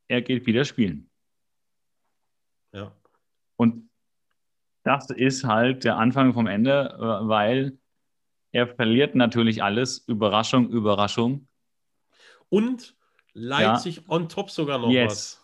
Er 0.09 0.23
geht 0.23 0.47
wieder 0.47 0.65
spielen. 0.65 1.11
Ja. 2.73 2.93
Und 3.57 3.91
das 4.83 5.11
ist 5.11 5.45
halt 5.45 5.85
der 5.85 5.97
Anfang 5.97 6.33
vom 6.35 6.47
Ende, 6.47 6.97
äh, 6.99 7.29
weil 7.29 7.79
er 8.53 8.67
verliert 8.69 9.15
natürlich 9.15 9.63
alles. 9.63 9.99
Überraschung, 10.07 10.71
Überraschung. 10.71 11.49
Und 12.49 12.97
leiht 13.33 13.63
ja. 13.63 13.77
sich 13.77 14.09
on 14.09 14.29
top 14.29 14.51
sogar 14.51 14.79
noch 14.79 14.91
yes. 14.91 15.11
was. 15.11 15.44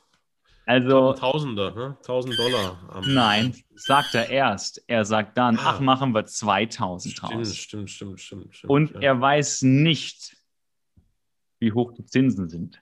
Also. 0.70 1.14
Tausender, 1.14 1.74
ne? 1.74 1.96
1000 1.98 2.38
Dollar. 2.38 3.02
nein, 3.04 3.56
sagt 3.74 4.14
er 4.14 4.30
erst. 4.30 4.84
Er 4.86 5.04
sagt 5.04 5.36
dann, 5.36 5.56
ah. 5.56 5.62
ach, 5.64 5.80
machen 5.80 6.14
wir 6.14 6.24
2000 6.24 7.12
stimmt, 7.12 7.32
raus. 7.32 7.56
Stimmt, 7.56 7.90
stimmt, 7.90 8.20
stimmt, 8.20 8.54
stimmt. 8.54 8.70
Und 8.70 8.92
ja. 8.92 9.00
er 9.00 9.20
weiß 9.20 9.62
nicht, 9.62 10.36
wie 11.58 11.72
hoch 11.72 11.92
die 11.92 12.06
Zinsen 12.06 12.48
sind. 12.48 12.80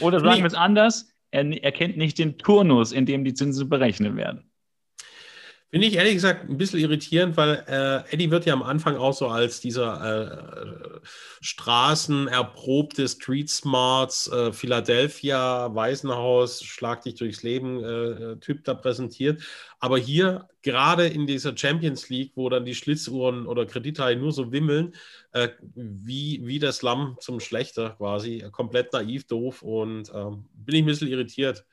Oder 0.00 0.20
sagen 0.20 0.34
nee. 0.34 0.42
wir 0.42 0.46
es 0.46 0.54
anders, 0.54 1.12
er, 1.32 1.44
er 1.64 1.72
kennt 1.72 1.96
nicht 1.96 2.18
den 2.18 2.38
Turnus, 2.38 2.92
in 2.92 3.04
dem 3.04 3.24
die 3.24 3.34
Zinsen 3.34 3.68
berechnet 3.68 4.14
werden. 4.14 4.51
Finde 5.72 5.86
ich 5.86 5.94
ehrlich 5.94 6.12
gesagt 6.12 6.50
ein 6.50 6.58
bisschen 6.58 6.80
irritierend, 6.80 7.38
weil 7.38 7.64
äh, 7.66 8.12
Eddie 8.12 8.30
wird 8.30 8.44
ja 8.44 8.52
am 8.52 8.62
Anfang 8.62 8.96
auch 8.96 9.14
so 9.14 9.28
als 9.28 9.58
dieser 9.58 11.00
äh, 11.00 11.00
straßenerprobte 11.40 13.08
Street 13.08 13.48
Smarts, 13.48 14.28
äh, 14.30 14.52
Philadelphia, 14.52 15.74
Waisenhaus, 15.74 16.62
Schlag 16.62 17.00
dich 17.04 17.14
durchs 17.14 17.42
Leben 17.42 17.82
äh, 17.82 18.36
Typ 18.36 18.64
da 18.64 18.74
präsentiert. 18.74 19.40
Aber 19.80 19.96
hier, 19.96 20.46
gerade 20.60 21.06
in 21.06 21.26
dieser 21.26 21.56
Champions 21.56 22.10
League, 22.10 22.32
wo 22.34 22.50
dann 22.50 22.66
die 22.66 22.74
Schlitzuhren 22.74 23.46
oder 23.46 23.64
Kredithaie 23.64 24.16
nur 24.16 24.32
so 24.32 24.52
wimmeln, 24.52 24.94
äh, 25.32 25.48
wie, 25.74 26.42
wie 26.44 26.58
das 26.58 26.82
Lamm 26.82 27.16
zum 27.18 27.40
Schlechter 27.40 27.94
quasi, 27.96 28.44
komplett 28.52 28.92
naiv, 28.92 29.26
doof 29.26 29.62
und 29.62 30.12
ähm, 30.14 30.44
bin 30.52 30.74
ich 30.74 30.82
ein 30.82 30.86
bisschen 30.86 31.08
irritiert 31.08 31.64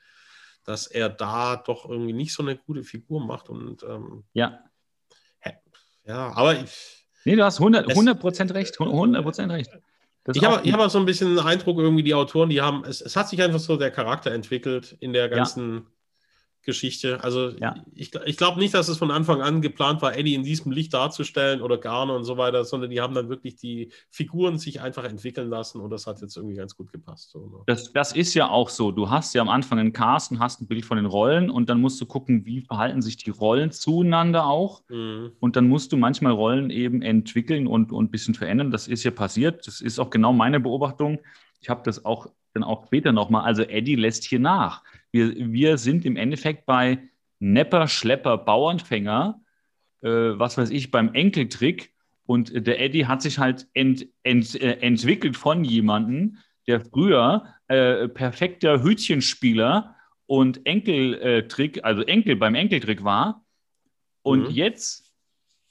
dass 0.70 0.86
er 0.86 1.08
da 1.08 1.56
doch 1.56 1.88
irgendwie 1.88 2.12
nicht 2.12 2.32
so 2.32 2.42
eine 2.42 2.56
gute 2.56 2.84
Figur 2.84 3.24
macht. 3.24 3.48
Und 3.48 3.82
ähm, 3.82 4.24
ja. 4.32 4.60
Ja, 6.06 6.32
aber 6.34 6.60
ich, 6.60 7.00
Nee, 7.24 7.36
du 7.36 7.44
hast 7.44 7.60
100%, 7.60 7.88
100 7.88 8.54
recht. 8.54 8.78
100% 8.78 9.52
recht. 9.52 9.70
Das 10.24 10.36
ich 10.36 10.44
habe 10.44 10.70
hab 10.70 10.80
auch 10.80 10.90
so 10.90 10.98
ein 10.98 11.06
bisschen 11.06 11.34
den 11.34 11.44
Eindruck, 11.44 11.78
irgendwie 11.78 12.02
die 12.02 12.14
Autoren, 12.14 12.50
die 12.50 12.60
haben, 12.60 12.84
es, 12.84 13.00
es 13.00 13.16
hat 13.16 13.28
sich 13.28 13.42
einfach 13.42 13.58
so 13.58 13.76
der 13.76 13.90
Charakter 13.90 14.32
entwickelt 14.32 14.96
in 15.00 15.12
der 15.12 15.28
ganzen 15.28 15.74
ja. 15.74 15.82
Geschichte. 16.62 17.22
Also 17.24 17.50
ja. 17.58 17.74
ich, 17.94 18.14
ich 18.26 18.36
glaube 18.36 18.58
nicht, 18.58 18.74
dass 18.74 18.88
es 18.88 18.98
von 18.98 19.10
Anfang 19.10 19.40
an 19.40 19.62
geplant 19.62 20.02
war, 20.02 20.16
Eddie 20.16 20.34
in 20.34 20.42
diesem 20.42 20.72
Licht 20.72 20.92
darzustellen 20.92 21.62
oder 21.62 21.78
Garner 21.78 22.14
und 22.14 22.24
so 22.24 22.36
weiter, 22.36 22.64
sondern 22.64 22.90
die 22.90 23.00
haben 23.00 23.14
dann 23.14 23.28
wirklich 23.28 23.56
die 23.56 23.90
Figuren 24.10 24.58
sich 24.58 24.80
einfach 24.80 25.04
entwickeln 25.04 25.48
lassen 25.48 25.80
und 25.80 25.90
das 25.90 26.06
hat 26.06 26.20
jetzt 26.20 26.36
irgendwie 26.36 26.56
ganz 26.56 26.76
gut 26.76 26.92
gepasst. 26.92 27.30
So, 27.30 27.46
ne? 27.46 27.58
das, 27.66 27.92
das 27.92 28.12
ist 28.12 28.34
ja 28.34 28.48
auch 28.48 28.68
so. 28.68 28.92
Du 28.92 29.08
hast 29.08 29.34
ja 29.34 29.40
am 29.40 29.48
Anfang 29.48 29.78
einen 29.78 29.92
Cast 29.92 30.32
und 30.32 30.40
hast 30.40 30.60
ein 30.60 30.66
Bild 30.66 30.84
von 30.84 30.96
den 30.96 31.06
Rollen 31.06 31.50
und 31.50 31.70
dann 31.70 31.80
musst 31.80 32.00
du 32.00 32.06
gucken, 32.06 32.44
wie 32.44 32.60
verhalten 32.60 33.00
sich 33.00 33.16
die 33.16 33.30
Rollen 33.30 33.72
zueinander 33.72 34.46
auch. 34.46 34.82
Mhm. 34.88 35.32
Und 35.40 35.56
dann 35.56 35.66
musst 35.66 35.92
du 35.92 35.96
manchmal 35.96 36.32
Rollen 36.32 36.70
eben 36.70 37.00
entwickeln 37.00 37.66
und, 37.66 37.90
und 37.90 38.06
ein 38.06 38.10
bisschen 38.10 38.34
verändern. 38.34 38.70
Das 38.70 38.86
ist 38.86 39.02
ja 39.02 39.10
passiert. 39.10 39.66
Das 39.66 39.80
ist 39.80 39.98
auch 39.98 40.10
genau 40.10 40.32
meine 40.32 40.60
Beobachtung. 40.60 41.20
Ich 41.60 41.70
habe 41.70 41.82
das 41.84 42.04
auch 42.04 42.28
dann 42.52 42.64
auch 42.64 42.86
später 42.86 43.12
nochmal. 43.12 43.44
Also 43.44 43.62
Eddie 43.62 43.96
lässt 43.96 44.24
hier 44.24 44.40
nach. 44.40 44.82
Wir, 45.12 45.34
wir 45.52 45.78
sind 45.78 46.04
im 46.04 46.16
Endeffekt 46.16 46.66
bei 46.66 46.98
Nepper, 47.38 47.88
Schlepper, 47.88 48.38
Bauernfänger, 48.38 49.40
äh, 50.02 50.08
was 50.08 50.58
weiß 50.58 50.70
ich, 50.70 50.90
beim 50.90 51.14
Enkeltrick. 51.14 51.92
Und 52.26 52.66
der 52.66 52.80
Eddie 52.80 53.06
hat 53.06 53.22
sich 53.22 53.38
halt 53.38 53.66
ent, 53.74 54.06
ent, 54.22 54.60
äh, 54.60 54.78
entwickelt 54.80 55.36
von 55.36 55.64
jemandem, 55.64 56.38
der 56.66 56.80
früher 56.80 57.44
äh, 57.68 58.08
perfekter 58.08 58.82
Hütchenspieler 58.82 59.96
und 60.26 60.64
Enkeltrick, 60.64 61.84
also 61.84 62.02
Enkel 62.02 62.36
beim 62.36 62.54
Enkeltrick 62.54 63.02
war. 63.02 63.44
Und 64.22 64.48
mhm. 64.48 64.50
jetzt 64.50 65.12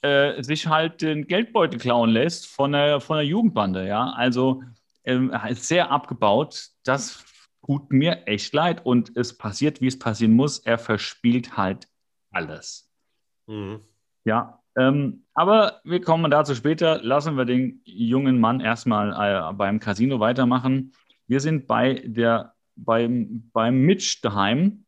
äh, 0.02 0.42
sich 0.42 0.66
halt 0.66 1.02
den 1.02 1.26
Geldbeutel 1.26 1.78
klauen 1.78 2.10
lässt 2.10 2.46
von 2.46 2.72
der, 2.72 3.00
von 3.00 3.16
der 3.16 3.26
Jugendbande. 3.26 3.86
Ja, 3.86 4.10
also 4.10 4.62
ähm, 5.04 5.32
sehr 5.52 5.90
abgebaut. 5.90 6.68
Das 6.84 7.24
tut 7.70 7.92
mir 7.92 8.26
echt 8.26 8.52
leid. 8.52 8.84
Und 8.84 9.16
es 9.16 9.38
passiert, 9.38 9.80
wie 9.80 9.86
es 9.86 9.96
passieren 9.96 10.34
muss. 10.34 10.58
Er 10.58 10.76
verspielt 10.76 11.56
halt 11.56 11.86
alles. 12.32 12.90
Mhm. 13.46 13.80
Ja, 14.24 14.60
ähm, 14.76 15.24
aber 15.34 15.80
wir 15.84 16.00
kommen 16.00 16.32
dazu 16.32 16.56
später. 16.56 17.00
Lassen 17.00 17.36
wir 17.36 17.44
den 17.44 17.80
jungen 17.84 18.40
Mann 18.40 18.58
erstmal 18.60 19.12
äh, 19.12 19.52
beim 19.52 19.78
Casino 19.78 20.18
weitermachen. 20.18 20.92
Wir 21.28 21.38
sind 21.38 21.68
bei 21.68 22.02
der, 22.04 22.54
beim, 22.74 23.48
beim 23.52 23.82
Mitch 23.82 24.20
daheim 24.20 24.84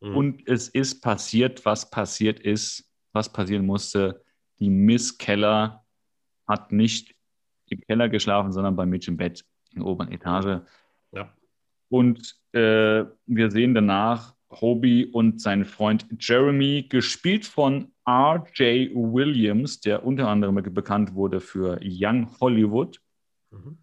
mhm. 0.00 0.16
und 0.16 0.48
es 0.48 0.68
ist 0.68 1.02
passiert, 1.02 1.64
was 1.64 1.88
passiert 1.88 2.40
ist, 2.40 2.92
was 3.12 3.32
passieren 3.32 3.64
musste. 3.64 4.24
Die 4.58 4.70
Miss 4.70 5.18
Keller 5.18 5.84
hat 6.48 6.72
nicht 6.72 7.14
im 7.66 7.80
Keller 7.82 8.08
geschlafen, 8.08 8.50
sondern 8.50 8.74
bei 8.74 8.86
Mitch 8.86 9.08
im 9.08 9.18
Bett 9.18 9.44
in 9.70 9.82
der 9.82 9.86
oberen 9.86 10.10
Etage. 10.10 10.62
Ja. 11.12 11.32
Und 11.94 12.34
äh, 12.50 13.04
wir 13.26 13.52
sehen 13.52 13.72
danach 13.72 14.34
Hobie 14.50 15.06
und 15.06 15.40
seinen 15.40 15.64
Freund 15.64 16.04
Jeremy, 16.18 16.86
gespielt 16.88 17.46
von 17.46 17.92
R.J. 18.04 18.90
Williams, 18.92 19.78
der 19.78 20.04
unter 20.04 20.26
anderem 20.26 20.56
bekannt 20.74 21.14
wurde 21.14 21.40
für 21.40 21.78
Young 21.84 22.28
Hollywood. 22.40 23.00
Mhm. 23.52 23.78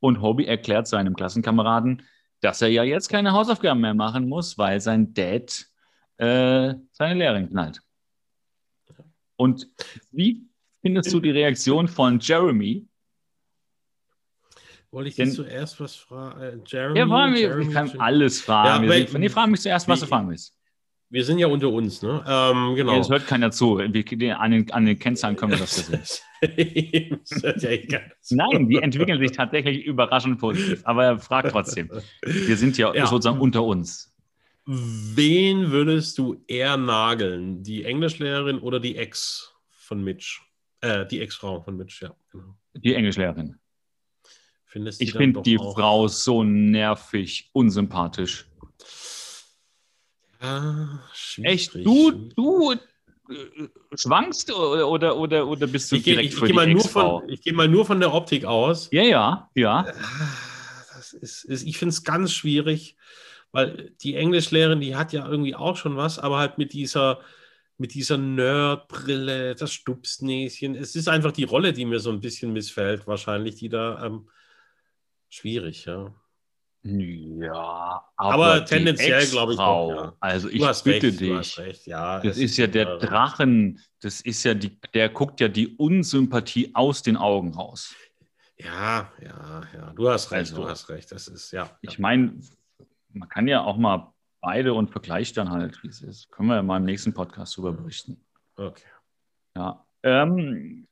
Und 0.00 0.20
Hobie 0.20 0.46
erklärt 0.46 0.88
seinem 0.88 1.14
Klassenkameraden, 1.14 2.02
dass 2.40 2.62
er 2.62 2.68
ja 2.68 2.82
jetzt 2.82 3.08
keine 3.08 3.30
Hausaufgaben 3.30 3.80
mehr 3.80 3.94
machen 3.94 4.28
muss, 4.28 4.58
weil 4.58 4.80
sein 4.80 5.14
Dad 5.14 5.64
äh, 6.16 6.74
seine 6.90 7.14
Lehrerin 7.14 7.48
knallt. 7.48 7.80
Und 9.36 9.68
wie 10.10 10.48
findest 10.80 11.12
du 11.12 11.20
die 11.20 11.30
Reaktion 11.30 11.86
von 11.86 12.18
Jeremy, 12.18 12.88
wollte 14.92 15.08
ich 15.08 15.16
dich 15.16 15.32
zuerst 15.32 15.80
was 15.80 15.96
fragen? 15.96 16.40
Äh, 16.40 16.58
Jeremy? 16.66 16.98
Ja, 16.98 17.06
fragen 17.06 17.34
wir, 17.34 17.58
ich 17.58 17.70
kann 17.70 17.90
alles 17.98 18.40
fragen. 18.40 18.84
Ja, 18.84 18.90
wir 18.90 19.08
sind, 19.08 19.20
nee, 19.20 19.28
fragen 19.28 19.50
mich 19.50 19.60
zuerst, 19.60 19.88
was 19.88 20.00
du 20.00 20.06
fragen 20.06 20.28
willst. 20.28 20.56
Wir 21.08 21.24
sind 21.24 21.38
ja 21.38 21.46
unter 21.46 21.68
uns, 21.68 22.00
ne? 22.00 22.24
Ähm, 22.26 22.74
genau. 22.74 22.98
Es 22.98 23.10
hört 23.10 23.26
keiner 23.26 23.50
zu. 23.50 23.78
Wir, 23.78 24.40
an, 24.40 24.50
den, 24.50 24.70
an 24.70 24.86
den 24.86 24.98
Kennzahlen 24.98 25.36
können 25.36 25.52
wir 25.52 25.58
das 25.58 25.76
sehen. 25.76 26.00
Nein, 28.30 28.68
die 28.68 28.76
entwickeln 28.76 29.18
sich 29.18 29.32
tatsächlich 29.32 29.84
überraschend 29.84 30.40
positiv. 30.40 30.80
Aber 30.84 31.04
er 31.04 31.18
fragt 31.18 31.50
trotzdem. 31.50 31.90
Wir 32.22 32.56
sind 32.56 32.78
ja, 32.78 32.94
ja. 32.94 33.06
sozusagen 33.06 33.40
unter 33.40 33.62
uns. 33.62 34.10
Wen 34.64 35.70
würdest 35.70 36.16
du 36.16 36.42
eher 36.46 36.78
nageln? 36.78 37.62
Die 37.62 37.84
Englischlehrerin 37.84 38.58
oder 38.58 38.80
die 38.80 38.96
Ex 38.96 39.54
von 39.68 40.02
Mitch? 40.02 40.40
Äh, 40.80 41.04
die 41.06 41.20
Ex-Frau 41.20 41.60
von 41.60 41.76
Mitch, 41.76 42.02
ja. 42.02 42.14
Genau. 42.30 42.56
Die 42.74 42.94
Englischlehrerin. 42.94 43.58
Findest 44.72 45.02
ich 45.02 45.12
finde 45.12 45.42
die 45.42 45.58
auch... 45.58 45.74
Frau 45.74 46.08
so 46.08 46.42
nervig, 46.44 47.50
unsympathisch. 47.52 48.46
Ja, 50.40 51.04
Echt? 51.42 51.74
Du, 51.74 52.10
du 52.10 52.72
äh, 52.72 53.68
schwankst 53.94 54.50
oder, 54.50 55.18
oder, 55.18 55.46
oder, 55.46 55.66
bist 55.66 55.92
du 55.92 55.96
ich 55.96 56.04
direkt 56.04 56.32
ich, 56.32 56.38
für 56.38 56.46
ich 56.46 56.52
die 56.52 56.56
mal 56.56 56.66
nur 56.66 56.84
von, 56.84 57.28
Ich 57.28 57.42
gehe 57.42 57.52
mal 57.52 57.68
nur 57.68 57.84
von 57.84 58.00
der 58.00 58.14
Optik 58.14 58.46
aus. 58.46 58.88
Ja, 58.92 59.02
ja, 59.02 59.50
ja. 59.54 59.84
Das 60.94 61.12
ist, 61.12 61.44
ist 61.44 61.66
ich 61.66 61.76
finde 61.76 61.92
es 61.92 62.02
ganz 62.02 62.32
schwierig, 62.32 62.96
weil 63.50 63.92
die 64.00 64.14
Englischlehrerin, 64.14 64.80
die 64.80 64.96
hat 64.96 65.12
ja 65.12 65.28
irgendwie 65.28 65.54
auch 65.54 65.76
schon 65.76 65.98
was, 65.98 66.18
aber 66.18 66.38
halt 66.38 66.56
mit 66.56 66.72
dieser, 66.72 67.20
mit 67.76 67.92
dieser 67.92 68.16
Nerdbrille, 68.16 69.54
das 69.54 69.74
Stupsnäschen. 69.74 70.76
Es 70.76 70.96
ist 70.96 71.10
einfach 71.10 71.32
die 71.32 71.44
Rolle, 71.44 71.74
die 71.74 71.84
mir 71.84 71.98
so 71.98 72.08
ein 72.08 72.22
bisschen 72.22 72.54
missfällt, 72.54 73.06
wahrscheinlich, 73.06 73.56
die 73.56 73.68
da 73.68 74.02
ähm, 74.06 74.28
Schwierig, 75.32 75.86
ja. 75.86 76.12
Ja, 76.82 78.04
aber, 78.16 78.34
aber 78.34 78.64
tendenziell 78.66 79.24
glaube 79.28 79.54
ich 79.54 79.58
auch. 79.58 79.90
Ja. 79.90 80.16
Also 80.20 80.50
ich 80.50 80.60
bitte 80.82 81.06
recht, 81.06 81.58
dich. 81.58 81.86
Ja, 81.86 82.20
das 82.20 82.36
ist 82.36 82.58
ja 82.58 82.66
der 82.66 82.98
Drachen, 82.98 83.80
das 84.00 84.20
ist 84.20 84.42
ja 84.42 84.52
die, 84.52 84.78
der 84.92 85.08
guckt 85.08 85.40
ja 85.40 85.48
die 85.48 85.68
Unsympathie 85.76 86.74
aus 86.74 87.02
den 87.02 87.16
Augen 87.16 87.54
raus. 87.54 87.94
Ja, 88.58 89.10
ja, 89.22 89.62
ja. 89.74 89.92
Du 89.94 90.10
hast 90.10 90.32
recht, 90.32 90.50
also, 90.50 90.62
du 90.62 90.68
hast 90.68 90.90
recht. 90.90 91.10
Das 91.10 91.28
ist 91.28 91.50
ja. 91.50 91.70
Ich 91.80 91.98
meine, 91.98 92.38
man 93.08 93.28
kann 93.28 93.48
ja 93.48 93.62
auch 93.62 93.78
mal 93.78 94.12
beide 94.42 94.74
und 94.74 94.90
vergleicht 94.90 95.38
dann 95.38 95.50
halt, 95.50 95.82
wie 95.82 95.88
es 95.88 96.02
ist. 96.02 96.30
Können 96.30 96.48
wir 96.48 96.56
ja 96.56 96.62
mal 96.62 96.76
im 96.76 96.84
nächsten 96.84 97.14
Podcast 97.14 97.56
darüber 97.56 97.72
berichten. 97.72 98.22
Okay. 98.56 98.84
Ja. 99.56 99.86
Ähm, 100.02 100.86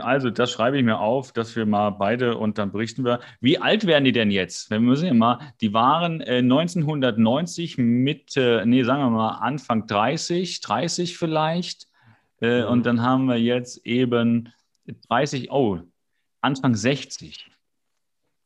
also, 0.00 0.30
das 0.30 0.50
schreibe 0.50 0.78
ich 0.78 0.84
mir 0.84 0.98
auf, 0.98 1.32
dass 1.32 1.54
wir 1.54 1.66
mal 1.66 1.90
beide 1.90 2.36
und 2.36 2.58
dann 2.58 2.72
berichten 2.72 3.04
wir. 3.04 3.20
Wie 3.40 3.58
alt 3.58 3.86
werden 3.86 4.04
die 4.04 4.12
denn 4.12 4.30
jetzt? 4.30 4.70
Wir 4.70 4.80
müssen 4.80 5.06
ja 5.06 5.14
mal, 5.14 5.52
die 5.60 5.72
waren 5.72 6.20
äh, 6.20 6.38
1990 6.38 7.78
Mitte, 7.78 8.64
nee, 8.66 8.82
sagen 8.82 9.02
wir 9.02 9.10
mal 9.10 9.38
Anfang 9.38 9.86
30, 9.86 10.60
30 10.60 11.16
vielleicht. 11.16 11.88
Äh, 12.40 12.62
mhm. 12.62 12.68
Und 12.68 12.86
dann 12.86 13.02
haben 13.02 13.26
wir 13.26 13.36
jetzt 13.36 13.86
eben 13.86 14.52
30, 15.08 15.50
oh, 15.50 15.80
Anfang 16.40 16.74
60. 16.74 17.50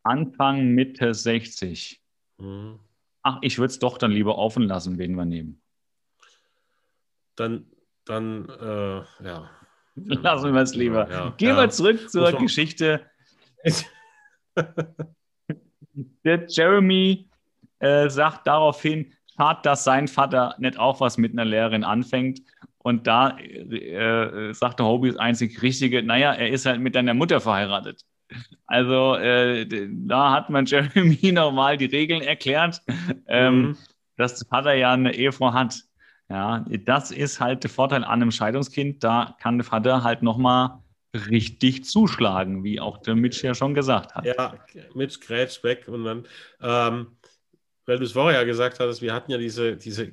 Anfang 0.02 0.68
Mitte 0.68 1.14
60. 1.14 2.00
Mhm. 2.38 2.80
Ach, 3.22 3.38
ich 3.42 3.58
würde 3.58 3.70
es 3.70 3.78
doch 3.78 3.98
dann 3.98 4.12
lieber 4.12 4.38
offen 4.38 4.62
lassen, 4.64 4.98
wen 4.98 5.14
wir 5.14 5.26
nehmen. 5.26 5.60
Dann, 7.36 7.66
dann, 8.04 8.48
äh, 8.48 9.02
ja. 9.24 9.50
Lassen 9.94 10.54
wir 10.54 10.62
es 10.62 10.74
lieber. 10.74 11.10
Ja, 11.10 11.34
Gehen 11.36 11.56
wir 11.56 11.70
zurück 11.70 12.10
zur 12.10 12.32
Geschichte. 12.32 13.00
Der 16.24 16.46
Jeremy 16.48 17.28
äh, 17.80 18.08
sagt 18.08 18.46
daraufhin, 18.46 19.12
schade, 19.36 19.60
dass 19.62 19.84
sein 19.84 20.08
Vater 20.08 20.54
nicht 20.58 20.78
auch 20.78 21.00
was 21.00 21.18
mit 21.18 21.32
einer 21.32 21.44
Lehrerin 21.44 21.84
anfängt. 21.84 22.40
Und 22.78 23.06
da 23.06 23.38
äh, 23.38 24.54
sagte 24.54 24.84
Hobie 24.84 25.10
das 25.10 25.18
einzig 25.18 25.60
Richtige, 25.60 26.02
naja, 26.02 26.32
er 26.32 26.48
ist 26.48 26.64
halt 26.64 26.80
mit 26.80 26.94
deiner 26.94 27.14
Mutter 27.14 27.40
verheiratet. 27.40 28.04
Also 28.66 29.16
äh, 29.16 29.66
da 29.90 30.32
hat 30.32 30.50
man 30.50 30.64
Jeremy 30.66 31.32
nochmal 31.32 31.76
die 31.76 31.86
Regeln 31.86 32.22
erklärt, 32.22 32.80
ähm, 33.26 33.60
mhm. 33.60 33.76
dass 34.16 34.38
der 34.38 34.48
Vater 34.48 34.74
ja 34.74 34.92
eine 34.92 35.14
Ehefrau 35.14 35.52
hat. 35.52 35.82
Ja, 36.30 36.64
das 36.84 37.10
ist 37.10 37.40
halt 37.40 37.64
der 37.64 37.70
Vorteil 37.70 38.04
an 38.04 38.22
einem 38.22 38.30
Scheidungskind. 38.30 39.02
Da 39.02 39.34
kann 39.40 39.58
der 39.58 39.64
Vater 39.64 40.04
halt 40.04 40.22
nochmal 40.22 40.78
richtig 41.12 41.84
zuschlagen, 41.84 42.62
wie 42.62 42.80
auch 42.80 42.98
der 42.98 43.16
Mitch 43.16 43.44
ja 43.44 43.52
schon 43.52 43.74
gesagt 43.74 44.14
hat. 44.14 44.24
Ja, 44.24 44.54
Mitch 44.94 45.18
grätscht 45.20 45.64
weg 45.64 45.88
und 45.88 46.04
dann, 46.04 46.26
ähm, 46.62 47.16
weil 47.84 47.98
du 47.98 48.04
es 48.04 48.12
vorher 48.12 48.40
ja 48.40 48.46
gesagt 48.46 48.78
hattest, 48.78 49.02
wir 49.02 49.12
hatten 49.12 49.32
ja 49.32 49.38
diese, 49.38 49.76
diese 49.76 50.12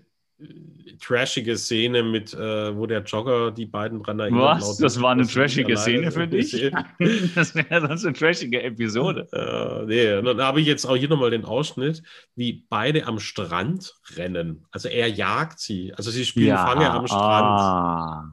trashige 0.99 1.57
Szene 1.57 2.03
mit, 2.03 2.33
äh, 2.33 2.75
wo 2.75 2.85
der 2.85 3.03
Jogger 3.03 3.51
die 3.51 3.65
beiden 3.65 4.03
dran 4.03 4.19
erinnert. 4.19 4.61
Was? 4.61 4.77
Das 4.77 5.01
war 5.01 5.11
eine 5.11 5.25
trashige 5.25 5.77
Szene 5.77 6.11
für 6.11 6.27
dich? 6.27 6.51
das 7.35 7.55
wäre 7.55 7.87
sonst 7.87 8.05
eine 8.05 8.13
trashige 8.13 8.61
Episode. 8.61 9.27
Äh, 9.31 9.85
nee, 9.85 10.21
dann 10.21 10.41
habe 10.41 10.61
ich 10.61 10.67
jetzt 10.67 10.85
auch 10.85 10.95
hier 10.95 11.09
nochmal 11.09 11.31
den 11.31 11.45
Ausschnitt, 11.45 12.03
wie 12.35 12.65
beide 12.69 13.05
am 13.05 13.19
Strand 13.19 13.95
rennen. 14.15 14.65
Also 14.71 14.89
er 14.89 15.07
jagt 15.07 15.59
sie. 15.59 15.93
Also 15.95 16.11
sie 16.11 16.25
spielen 16.25 16.47
ja, 16.47 16.65
Fange 16.65 16.89
am 16.89 17.07
Strand. 17.07 17.59
Ah. 17.59 18.31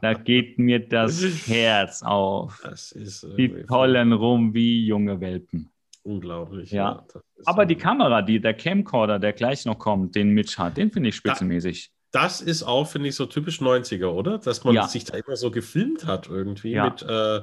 Da 0.00 0.14
geht 0.14 0.58
mir 0.58 0.86
das 0.86 1.22
Herz 1.46 2.02
auf. 2.02 2.60
Das 2.64 2.92
ist 2.92 3.26
Die 3.36 3.64
tollen 3.66 4.12
rum 4.12 4.54
wie 4.54 4.84
junge 4.86 5.20
Welpen. 5.20 5.70
Unglaublich. 6.02 6.70
Ja. 6.70 7.04
das 7.12 7.22
ist 7.36 7.46
Aber 7.48 7.66
die 7.66 7.76
Kamera, 7.76 8.22
die, 8.22 8.40
der 8.40 8.54
Camcorder, 8.54 9.18
der 9.18 9.32
gleich 9.32 9.64
noch 9.64 9.78
kommt, 9.78 10.14
den 10.14 10.30
Mitch 10.30 10.58
hat, 10.58 10.76
den 10.76 10.90
finde 10.90 11.08
ich 11.10 11.16
spitzenmäßig. 11.16 11.90
Das 12.14 12.42
ist 12.42 12.62
auch, 12.62 12.84
finde 12.86 13.08
ich, 13.08 13.14
so 13.14 13.24
typisch 13.24 13.60
90er, 13.62 14.08
oder? 14.08 14.36
Dass 14.38 14.64
man 14.64 14.74
Ja. 14.74 14.86
sich 14.86 15.04
da 15.04 15.16
immer 15.16 15.34
so 15.36 15.50
gefilmt 15.50 16.04
hat 16.06 16.28
irgendwie 16.28 16.72
Ja. 16.72 16.84
mit, 16.90 17.02
äh, 17.08 17.40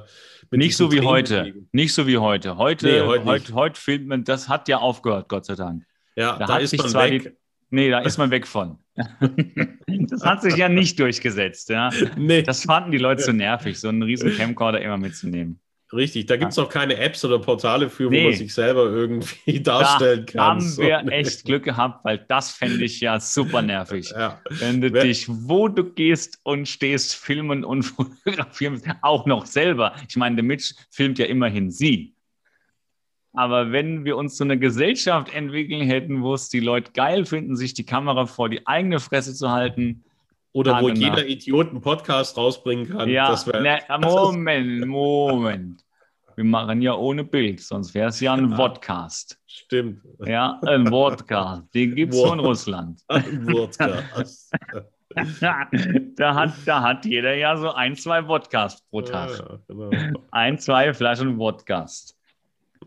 mit 0.50 0.58
Nicht 0.60 0.76
so 0.76 0.92
wie 0.92 1.00
heute. 1.00 1.34
Tränenbewegungen. 1.34 1.68
Nicht 1.72 1.92
so 1.92 2.06
wie 2.06 2.18
heute. 2.18 2.56
Heute, 2.56 2.86
Nee, 2.86 3.00
heute 3.00 3.24
heute, 3.24 3.54
heute, 3.54 3.80
filmt 3.80 4.06
man, 4.06 4.22
das 4.22 4.48
hat 4.48 4.68
ja 4.68 4.78
aufgehört, 4.78 5.28
Gott 5.28 5.44
sei 5.46 5.56
Dank. 5.56 5.84
Ja, 6.14 6.36
Da 6.38 6.46
da, 6.46 6.56
ist 6.58 6.76
man 6.78 6.92
weg. 7.10 7.22
die- 7.24 7.30
Nee, 7.72 7.88
da 7.90 8.00
ist 8.00 8.18
man 8.18 8.30
weg 8.30 8.46
von. 8.46 8.78
das 8.96 10.24
hat 10.24 10.42
sich 10.42 10.56
ja 10.56 10.68
nicht 10.68 10.98
durchgesetzt. 10.98 11.68
Ja. 11.68 11.90
Nee, 12.16 12.42
Das 12.42 12.64
fanden 12.64 12.90
die 12.92 12.98
Leute 12.98 13.22
zu 13.22 13.32
nervig, 13.32 13.78
so 13.80 13.88
einen 13.88 14.02
riesen 14.02 14.36
Camcorder 14.36 14.80
immer 14.80 14.98
mitzunehmen. 14.98 15.60
Richtig. 15.92 16.26
Da 16.26 16.36
gibt 16.36 16.52
es 16.52 16.58
auch 16.58 16.68
keine 16.68 16.96
Apps 16.96 17.24
oder 17.24 17.38
Portale 17.38 17.88
für, 17.90 18.06
wo 18.06 18.10
Nee. 18.10 18.24
man 18.24 18.32
sich 18.34 18.52
selber 18.54 18.84
irgendwie 18.84 19.60
darstellen 19.62 20.26
da 20.26 20.32
kann. 20.32 20.40
haben 20.42 20.60
So, 20.60 20.82
wir 20.82 21.04
echt 21.10 21.44
Glück 21.44 21.64
gehabt, 21.64 22.04
weil 22.04 22.18
das 22.28 22.50
fände 22.52 22.84
ich 22.84 23.00
ja 23.00 23.18
super 23.20 23.62
nervig. 23.62 24.10
Ja. 24.10 24.40
Wenn 24.50 24.80
du 24.80 24.92
Wer- 24.92 25.04
dich, 25.04 25.26
wo 25.28 25.68
du 25.68 25.84
gehst 25.84 26.38
und 26.42 26.68
stehst, 26.68 27.14
filmen 27.14 27.64
und 27.64 27.82
fotografieren, 28.24 28.80
auch 29.02 29.26
noch 29.26 29.46
selber. 29.46 29.94
Ich 30.08 30.16
meine, 30.16 30.36
der 30.36 30.44
Mitch 30.44 30.74
filmt 30.90 31.18
ja 31.18 31.26
immerhin 31.26 31.70
sie. 31.70 32.14
Aber 33.32 33.70
wenn 33.70 34.04
wir 34.04 34.16
uns 34.16 34.36
so 34.36 34.42
eine 34.44 34.58
Gesellschaft 34.58 35.32
entwickeln 35.32 35.86
hätten, 35.86 36.22
wo 36.22 36.34
es 36.34 36.48
die 36.48 36.58
Leute 36.58 36.90
geil 36.92 37.24
finden, 37.24 37.54
sich 37.54 37.74
die 37.74 37.86
Kamera 37.86 38.26
vor 38.26 38.48
die 38.48 38.66
eigene 38.66 38.98
Fresse 38.98 39.34
zu 39.34 39.50
halten, 39.50 40.02
Oder 40.52 40.80
wo 40.80 40.88
Tage 40.88 40.98
jeder. 41.00 41.26
Idiot 41.26 41.68
einen 41.70 41.80
Podcast 41.80 42.36
rausbringen 42.36 42.88
kann. 42.88 43.08
ja, 43.08 43.28
wär, 43.46 43.80
das 43.88 44.00
Moment, 44.00 44.86
Moment. 44.86 45.84
Wir 46.36 46.44
machen 46.44 46.80
ja 46.80 46.94
ohne 46.94 47.22
Bild, 47.24 47.60
sonst 47.60 47.94
wäre 47.94 48.08
es 48.08 48.20
ja 48.20 48.32
ein 48.34 48.50
Ja. 48.50 48.56
Podcast. 48.56 49.38
stimmt. 49.46 50.00
Ja, 50.26 50.58
ein 50.66 50.84
Podcast. 50.84 51.62
Den 51.74 51.94
gibt 51.94 52.14
es 52.14 52.22
nur 52.22 52.32
in 52.34 52.40
Russland. 52.40 53.00
Ein 53.08 53.46
Podcast. 53.46 54.50
da, 55.40 56.34
hat, 56.34 56.52
da 56.66 56.82
hat 56.82 57.04
jeder 57.04 57.34
ja 57.34 57.56
so 57.56 57.72
ein, 57.72 57.96
zwei 57.96 58.26
Wodkas 58.26 58.82
pro 58.90 59.02
Tag. 59.02 59.30
Ja, 59.38 59.58
genau. 59.68 59.90
Ein, 60.30 60.58
zwei 60.58 60.94
Flaschen 60.94 61.36
Wodkas. 61.38 62.16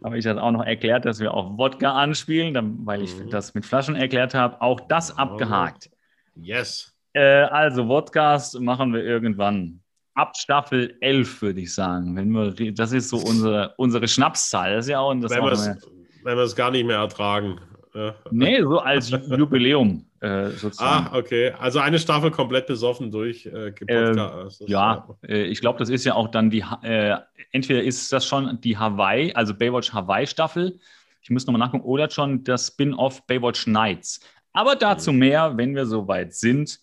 Habe 0.03 0.17
ich 0.17 0.23
das 0.23 0.37
auch 0.37 0.51
noch 0.51 0.63
erklärt, 0.65 1.05
dass 1.05 1.19
wir 1.19 1.33
auf 1.33 1.57
Wodka 1.57 1.91
anspielen, 1.93 2.79
weil 2.85 3.03
ich 3.03 3.15
Mhm. 3.17 3.29
das 3.29 3.53
mit 3.53 3.65
Flaschen 3.65 3.95
erklärt 3.95 4.33
habe. 4.33 4.61
Auch 4.61 4.79
das 4.87 5.15
abgehakt. 5.17 5.89
Yes. 6.35 6.92
Äh, 7.13 7.43
also 7.43 7.87
Wodcast 7.87 8.59
machen 8.59 8.93
wir 8.93 9.03
irgendwann. 9.03 9.79
Ab 10.15 10.37
Staffel 10.37 10.95
11, 11.01 11.41
würde 11.41 11.61
ich 11.61 11.73
sagen. 11.73 12.15
Wenn 12.15 12.29
wir, 12.29 12.73
das 12.73 12.91
ist 12.91 13.09
so 13.09 13.17
unsere, 13.17 13.73
unsere 13.77 14.07
Schnapszahl. 14.07 14.75
Das 14.75 14.85
ist 14.85 14.91
ja 14.91 14.99
auch, 14.99 15.13
das 15.15 15.31
Wenn 15.31 15.43
wir 15.43 15.51
es 15.51 15.77
wenn 16.23 16.37
wir 16.37 16.43
es 16.43 16.55
gar 16.55 16.71
nicht 16.71 16.85
mehr 16.85 16.97
ertragen. 16.97 17.59
Ja. 17.93 18.15
Nee, 18.31 18.61
so 18.61 18.79
als 18.79 19.09
Jubiläum 19.09 20.05
äh, 20.19 20.49
sozusagen. 20.49 21.07
Ah, 21.07 21.17
okay. 21.17 21.53
Also 21.59 21.79
eine 21.79 21.99
Staffel 21.99 22.31
komplett 22.31 22.65
besoffen 22.65 23.11
durch 23.11 23.45
äh, 23.45 23.69
ist 23.69 24.63
Ja, 24.67 25.07
äh, 25.27 25.43
ich 25.43 25.61
glaube, 25.61 25.77
das 25.77 25.89
ist 25.89 26.03
ja 26.03 26.15
auch 26.15 26.29
dann 26.29 26.49
die, 26.49 26.63
äh, 26.81 27.17
entweder 27.51 27.83
ist 27.83 28.11
das 28.11 28.25
schon 28.25 28.59
die 28.61 28.77
Hawaii, 28.77 29.31
also 29.33 29.53
Baywatch 29.53 29.93
Hawaii 29.93 30.25
Staffel. 30.25 30.79
Ich 31.21 31.29
muss 31.29 31.45
nochmal 31.45 31.59
nachgucken, 31.59 31.85
oder 31.85 32.09
schon 32.09 32.43
das 32.43 32.67
Spin-off 32.67 33.25
Baywatch 33.27 33.67
Nights. 33.67 34.19
Aber 34.53 34.75
dazu 34.75 35.11
mehr, 35.13 35.55
wenn 35.55 35.75
wir 35.75 35.85
soweit 35.85 36.33
sind. 36.33 36.79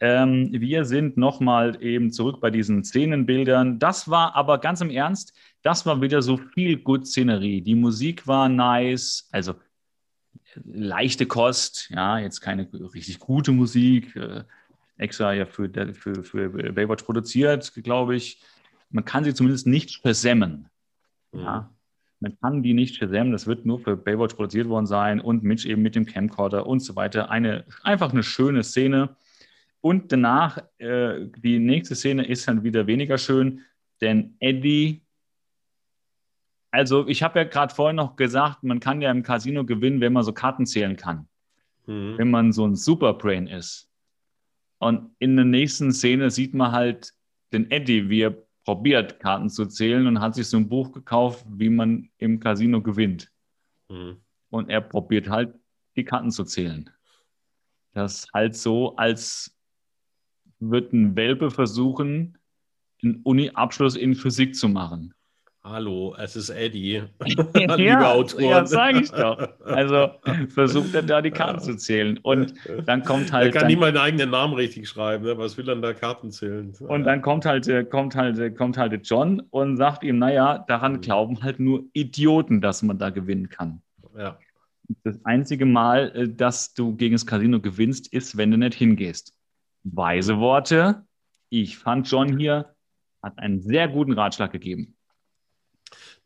Ähm, 0.00 0.48
wir 0.52 0.84
sind 0.84 1.16
nochmal 1.16 1.82
eben 1.82 2.10
zurück 2.10 2.40
bei 2.40 2.50
diesen 2.50 2.84
Szenenbildern. 2.84 3.78
Das 3.78 4.08
war 4.10 4.34
aber 4.34 4.58
ganz 4.58 4.80
im 4.80 4.90
Ernst, 4.90 5.32
das 5.62 5.86
war 5.86 6.02
wieder 6.02 6.20
so 6.20 6.36
viel 6.36 6.78
gut 6.78 7.06
Szenerie. 7.06 7.62
Die 7.62 7.74
Musik 7.74 8.26
war 8.26 8.48
nice, 8.48 9.28
also 9.32 9.54
leichte 10.64 11.26
Kost, 11.26 11.90
ja, 11.90 12.18
jetzt 12.18 12.40
keine 12.40 12.68
richtig 12.92 13.18
gute 13.18 13.52
Musik. 13.52 14.14
Äh, 14.16 14.44
extra 14.96 15.32
ja 15.32 15.46
für, 15.46 15.68
für, 15.94 16.22
für 16.22 16.48
Baywatch 16.72 17.04
produziert, 17.04 17.72
glaube 17.82 18.16
ich. 18.16 18.42
Man 18.90 19.04
kann 19.04 19.24
sie 19.24 19.34
zumindest 19.34 19.66
nicht 19.66 20.00
versemmen. 20.02 20.68
Mhm. 21.32 21.40
Ja. 21.40 21.70
Man 22.20 22.38
kann 22.40 22.62
die 22.62 22.74
nicht 22.74 22.96
versemmen, 22.98 23.32
das 23.32 23.46
wird 23.46 23.66
nur 23.66 23.80
für 23.80 23.96
Baywatch 23.96 24.34
produziert 24.34 24.68
worden 24.68 24.86
sein 24.86 25.20
und 25.20 25.42
Mitch 25.42 25.68
eben 25.68 25.82
mit 25.82 25.94
dem 25.94 26.06
Camcorder 26.06 26.66
und 26.66 26.80
so 26.80 26.96
weiter. 26.96 27.30
Eine, 27.30 27.64
einfach 27.82 28.12
eine 28.12 28.22
schöne 28.22 28.62
Szene. 28.62 29.16
Und 29.84 30.12
danach, 30.12 30.56
äh, 30.78 31.26
die 31.36 31.58
nächste 31.58 31.94
Szene 31.94 32.26
ist 32.26 32.48
dann 32.48 32.62
wieder 32.62 32.86
weniger 32.86 33.18
schön, 33.18 33.60
denn 34.00 34.34
Eddie, 34.40 35.02
also 36.70 37.06
ich 37.06 37.22
habe 37.22 37.40
ja 37.40 37.44
gerade 37.44 37.74
vorhin 37.74 37.96
noch 37.96 38.16
gesagt, 38.16 38.62
man 38.62 38.80
kann 38.80 39.02
ja 39.02 39.10
im 39.10 39.22
Casino 39.22 39.62
gewinnen, 39.66 40.00
wenn 40.00 40.14
man 40.14 40.22
so 40.22 40.32
Karten 40.32 40.64
zählen 40.64 40.96
kann, 40.96 41.28
Mhm. 41.84 42.16
wenn 42.16 42.30
man 42.30 42.52
so 42.54 42.66
ein 42.66 42.76
Superbrain 42.76 43.46
ist. 43.46 43.90
Und 44.78 45.14
in 45.18 45.36
der 45.36 45.44
nächsten 45.44 45.92
Szene 45.92 46.30
sieht 46.30 46.54
man 46.54 46.72
halt 46.72 47.12
den 47.52 47.70
Eddie, 47.70 48.08
wie 48.08 48.22
er 48.22 48.38
probiert, 48.64 49.20
Karten 49.20 49.50
zu 49.50 49.66
zählen 49.66 50.06
und 50.06 50.18
hat 50.18 50.34
sich 50.34 50.46
so 50.46 50.56
ein 50.56 50.66
Buch 50.66 50.92
gekauft, 50.92 51.44
wie 51.46 51.68
man 51.68 52.08
im 52.16 52.40
Casino 52.40 52.80
gewinnt. 52.80 53.30
Mhm. 53.90 54.16
Und 54.48 54.70
er 54.70 54.80
probiert 54.80 55.28
halt, 55.28 55.54
die 55.94 56.04
Karten 56.04 56.30
zu 56.30 56.44
zählen. 56.44 56.88
Das 57.92 58.26
halt 58.32 58.56
so, 58.56 58.96
als 58.96 59.53
wird 60.60 60.92
ein 60.92 61.16
Welpe 61.16 61.50
versuchen, 61.50 62.38
einen 63.02 63.20
Uni-Abschluss 63.22 63.96
in 63.96 64.14
Physik 64.14 64.54
zu 64.56 64.68
machen. 64.68 65.12
Hallo, 65.66 66.14
es 66.18 66.36
ist 66.36 66.50
Eddie. 66.50 67.02
Ja, 67.56 67.74
Liebe 67.76 68.06
Autoren. 68.06 68.44
ja, 68.44 68.66
sag 68.66 68.96
ich 68.96 69.10
doch. 69.10 69.38
Also 69.64 70.10
versucht 70.48 70.94
er 70.94 71.02
da 71.02 71.22
die 71.22 71.30
Karten 71.30 71.60
zu 71.60 71.74
zählen. 71.76 72.18
Und 72.18 72.52
dann 72.84 73.02
kommt 73.02 73.28
er 73.30 73.32
halt. 73.32 73.54
kann 73.54 73.68
dann, 73.70 73.78
mal 73.78 73.90
den 73.92 73.98
eigenen 74.00 74.30
Namen 74.30 74.52
richtig 74.54 74.88
schreiben. 74.88 75.24
Ne? 75.24 75.38
Was 75.38 75.56
will 75.56 75.66
er 75.68 75.76
da 75.76 75.94
Karten 75.94 76.30
zählen? 76.30 76.74
Und 76.80 77.04
dann 77.04 77.22
kommt 77.22 77.46
halt, 77.46 77.66
äh, 77.68 77.82
kommt 77.84 78.14
halt, 78.14 78.38
äh, 78.38 78.50
kommt 78.50 78.76
halt 78.76 79.06
John 79.08 79.40
und 79.50 79.78
sagt 79.78 80.02
ihm, 80.04 80.18
naja, 80.18 80.58
daran 80.68 80.94
Mhm. 80.94 81.00
glauben 81.00 81.42
halt 81.42 81.58
nur 81.60 81.84
Idioten, 81.94 82.60
dass 82.60 82.82
man 82.82 82.98
da 82.98 83.08
gewinnen 83.08 83.48
kann. 83.48 83.80
Ja. 84.18 84.38
Das 85.02 85.18
einzige 85.24 85.64
Mal, 85.64 86.12
äh, 86.14 86.28
dass 86.28 86.74
du 86.74 86.94
gegen 86.94 87.14
das 87.14 87.24
Casino 87.24 87.58
gewinnst, 87.60 88.12
ist, 88.12 88.36
wenn 88.36 88.50
du 88.50 88.58
nicht 88.58 88.74
hingehst. 88.74 89.32
Weise 89.84 90.38
Worte. 90.38 91.06
Ich 91.50 91.78
fand 91.78 92.10
John 92.10 92.38
hier 92.38 92.74
hat 93.24 93.38
einen 93.38 93.60
sehr 93.60 93.88
guten 93.88 94.12
Ratschlag 94.12 94.52
gegeben. 94.52 94.96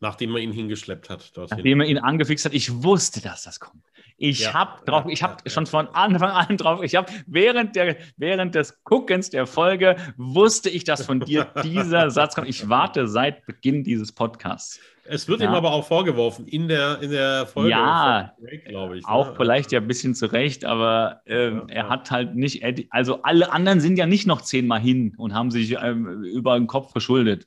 Nachdem 0.01 0.31
man 0.31 0.43
ihn 0.43 0.53
hingeschleppt 0.53 1.09
hat. 1.09 1.37
Dorthin. 1.37 1.57
Nachdem 1.57 1.81
er 1.81 1.87
ihn 1.87 1.99
angefixt 1.99 2.45
hat, 2.45 2.55
ich 2.55 2.83
wusste, 2.83 3.21
dass 3.21 3.45
das 3.45 3.61
kommt. 3.61 3.87
Ich 4.21 4.41
Ja, 4.41 4.53
habe 4.53 4.85
drauf, 4.85 5.05
ja, 5.07 5.13
ich 5.13 5.23
habe 5.23 5.37
ja, 5.45 5.51
schon 5.51 5.67
von 5.67 5.87
Anfang 5.89 6.31
an 6.31 6.57
drauf, 6.57 6.83
ich 6.83 6.97
habe 6.97 7.11
während 7.27 7.77
der 7.77 7.97
während 8.17 8.55
des 8.57 8.83
Guckens 8.83 9.31
der 9.31 9.47
Folge 9.47 9.95
wusste 10.17 10.69
ich, 10.71 10.83
dass 10.83 11.07
von 11.07 11.21
dir 11.21 11.45
dieser 11.63 12.11
Satz 12.11 12.35
kommt. 12.35 12.49
Ich 12.49 12.69
warte 12.69 13.07
seit 13.07 13.47
Beginn 13.47 13.85
dieses 13.85 14.13
Podcasts. 14.13 14.81
Es 15.05 15.27
wird 15.29 15.41
ihm 15.41 15.49
aber 15.49 15.73
auch 15.73 15.87
vorgeworfen 15.87 16.47
in 16.49 16.69
der, 16.69 17.01
in 17.01 17.11
der 17.11 17.47
Folge. 17.47 17.71
Ja, 17.71 18.35
glaube 18.67 18.99
ich. 18.99 19.07
ne? 19.07 19.11
Auch 19.11 19.37
vielleicht 19.37 19.73
ja 19.73 19.81
ein 19.81 19.87
bisschen 19.87 20.15
zurecht, 20.15 20.65
aber 20.67 21.23
ähm, 21.25 21.63
er 21.69 21.89
hat 21.89 22.11
halt 22.11 22.35
nicht, 22.35 22.63
also 22.91 23.23
alle 23.23 23.51
anderen 23.53 23.81
sind 23.81 23.97
ja 23.97 24.05
nicht 24.05 24.27
noch 24.27 24.43
zehnmal 24.43 24.81
hin 24.81 25.15
und 25.17 25.33
haben 25.33 25.51
sich 25.51 25.77
ähm, 25.81 26.25
über 26.25 26.59
den 26.59 26.67
Kopf 26.67 26.93
verschuldet. 26.93 27.47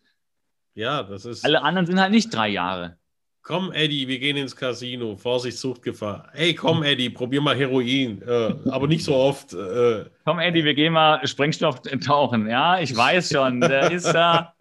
Ja, 0.73 1.03
das 1.03 1.25
ist. 1.25 1.43
Alle 1.45 1.61
anderen 1.61 1.85
sind 1.85 1.99
halt 1.99 2.11
nicht 2.11 2.33
drei 2.33 2.47
Jahre. 2.47 2.97
Komm, 3.43 3.71
Eddie, 3.71 4.07
wir 4.07 4.19
gehen 4.19 4.37
ins 4.37 4.55
Casino. 4.55 5.15
Vorsicht, 5.17 5.57
Suchtgefahr. 5.57 6.29
Hey, 6.31 6.53
komm, 6.53 6.83
Eddie, 6.83 7.09
probier 7.09 7.41
mal 7.41 7.55
Heroin. 7.55 8.21
Äh, 8.21 8.53
aber 8.69 8.87
nicht 8.87 9.03
so 9.03 9.15
oft. 9.15 9.53
Äh, 9.53 10.05
Komm, 10.25 10.37
Eddie, 10.37 10.63
wir 10.63 10.75
gehen 10.75 10.93
mal 10.93 11.25
Sprengstoff 11.25 11.81
tauchen. 12.05 12.47
Ja, 12.47 12.79
ich 12.79 12.95
weiß 12.95 13.31
schon, 13.33 13.59
der 13.59 13.91
ist 13.91 14.05
da. 14.13 14.53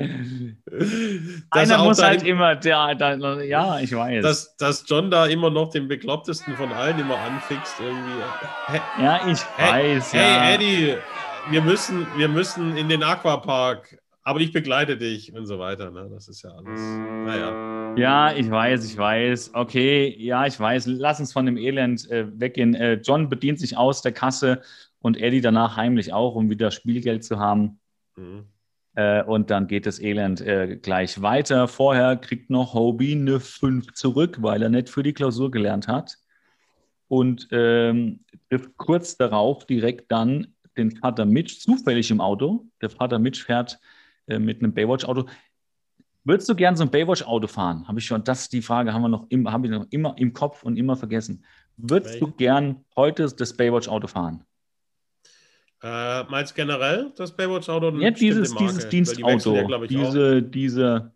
Einer 1.50 1.78
muss 1.84 1.98
da 1.98 2.06
halt 2.06 2.22
im- 2.22 2.28
immer, 2.36 2.56
der, 2.56 2.94
der, 2.94 3.44
ja, 3.44 3.78
ich 3.80 3.94
weiß. 3.94 4.22
Dass, 4.22 4.56
dass 4.56 4.84
John 4.88 5.10
da 5.10 5.26
immer 5.26 5.50
noch 5.50 5.70
den 5.70 5.86
beklopptesten 5.86 6.56
von 6.56 6.72
allen 6.72 6.98
immer 6.98 7.18
anfixt 7.18 7.74
irgendwie. 7.80 8.22
Hey, 8.66 8.80
ja, 9.04 9.20
ich 9.28 9.40
hey, 9.58 9.96
weiß. 9.96 10.12
hey 10.14 10.20
ja. 10.22 10.50
Eddie, 10.54 10.94
wir 11.50 11.60
müssen, 11.60 12.06
wir 12.16 12.28
müssen 12.28 12.76
in 12.78 12.88
den 12.88 13.02
Aquapark, 13.02 13.98
aber 14.22 14.40
ich 14.40 14.52
begleite 14.52 14.96
dich 14.96 15.32
und 15.32 15.46
so 15.46 15.58
weiter. 15.58 15.90
Ne? 15.90 16.08
Das 16.10 16.28
ist 16.28 16.42
ja 16.42 16.50
alles. 16.50 16.80
Naja. 16.80 17.94
Ja, 17.96 18.32
ich 18.32 18.50
weiß, 18.50 18.84
ich 18.84 18.96
weiß. 18.96 19.52
Okay, 19.54 20.14
ja, 20.18 20.46
ich 20.46 20.58
weiß. 20.58 20.86
Lass 20.86 21.20
uns 21.20 21.32
von 21.32 21.46
dem 21.46 21.56
Elend 21.56 22.10
äh, 22.10 22.26
weggehen. 22.38 22.74
Äh, 22.74 22.94
John 23.02 23.28
bedient 23.28 23.58
sich 23.58 23.76
aus 23.76 24.02
der 24.02 24.12
Kasse 24.12 24.60
und 25.00 25.16
Eddie 25.16 25.40
danach 25.40 25.76
heimlich 25.76 26.12
auch, 26.12 26.34
um 26.34 26.50
wieder 26.50 26.70
Spielgeld 26.70 27.24
zu 27.24 27.38
haben. 27.38 27.80
Mhm. 28.16 28.44
Äh, 28.94 29.22
und 29.24 29.50
dann 29.50 29.66
geht 29.66 29.86
das 29.86 30.00
Elend 30.00 30.40
äh, 30.40 30.76
gleich 30.76 31.22
weiter. 31.22 31.68
Vorher 31.68 32.16
kriegt 32.16 32.50
noch 32.50 32.74
Hobie 32.74 33.12
eine 33.12 33.40
5 33.40 33.92
zurück, 33.94 34.38
weil 34.40 34.62
er 34.62 34.68
nicht 34.68 34.88
für 34.90 35.02
die 35.02 35.12
Klausur 35.12 35.50
gelernt 35.50 35.88
hat. 35.88 36.16
Und 37.08 37.48
ähm, 37.50 38.20
trifft 38.48 38.76
kurz 38.76 39.16
darauf 39.16 39.66
direkt 39.66 40.12
dann 40.12 40.54
den 40.76 40.92
Vater 40.92 41.24
Mitch 41.24 41.58
zufällig 41.58 42.10
im 42.10 42.20
Auto. 42.20 42.66
Der 42.80 42.90
Vater 42.90 43.18
Mitch 43.18 43.44
fährt 43.44 43.80
äh, 44.30 44.38
mit 44.38 44.62
einem 44.62 44.72
Baywatch-Auto. 44.72 45.26
Würdest 46.24 46.48
du 46.48 46.54
gern 46.54 46.76
so 46.76 46.84
ein 46.84 46.90
Baywatch-Auto 46.90 47.46
fahren? 47.46 47.86
Habe 47.88 47.98
ich 47.98 48.06
schon, 48.06 48.22
das 48.24 48.48
die 48.48 48.62
Frage 48.62 48.92
haben 48.92 49.02
wir 49.02 49.08
noch, 49.08 49.26
im, 49.30 49.50
haben 49.50 49.62
wir 49.62 49.70
noch 49.70 49.86
immer 49.90 50.14
im 50.18 50.32
Kopf 50.32 50.62
und 50.62 50.76
immer 50.76 50.96
vergessen. 50.96 51.44
Würdest 51.76 52.14
Welche? 52.14 52.26
du 52.26 52.32
gern 52.32 52.84
heute 52.94 53.26
das 53.26 53.56
Baywatch-Auto 53.56 54.06
fahren? 54.06 54.44
Äh, 55.82 56.24
meinst 56.24 56.54
generell 56.54 57.12
das 57.16 57.34
Baywatch-Auto? 57.34 57.98
Ja, 57.98 58.10
dieses, 58.10 58.54
dieses 58.54 58.88
Dienstauto, 58.88 59.52
die 59.86 59.94
ja, 59.94 60.04
diese, 60.04 60.42
diese, 60.42 61.12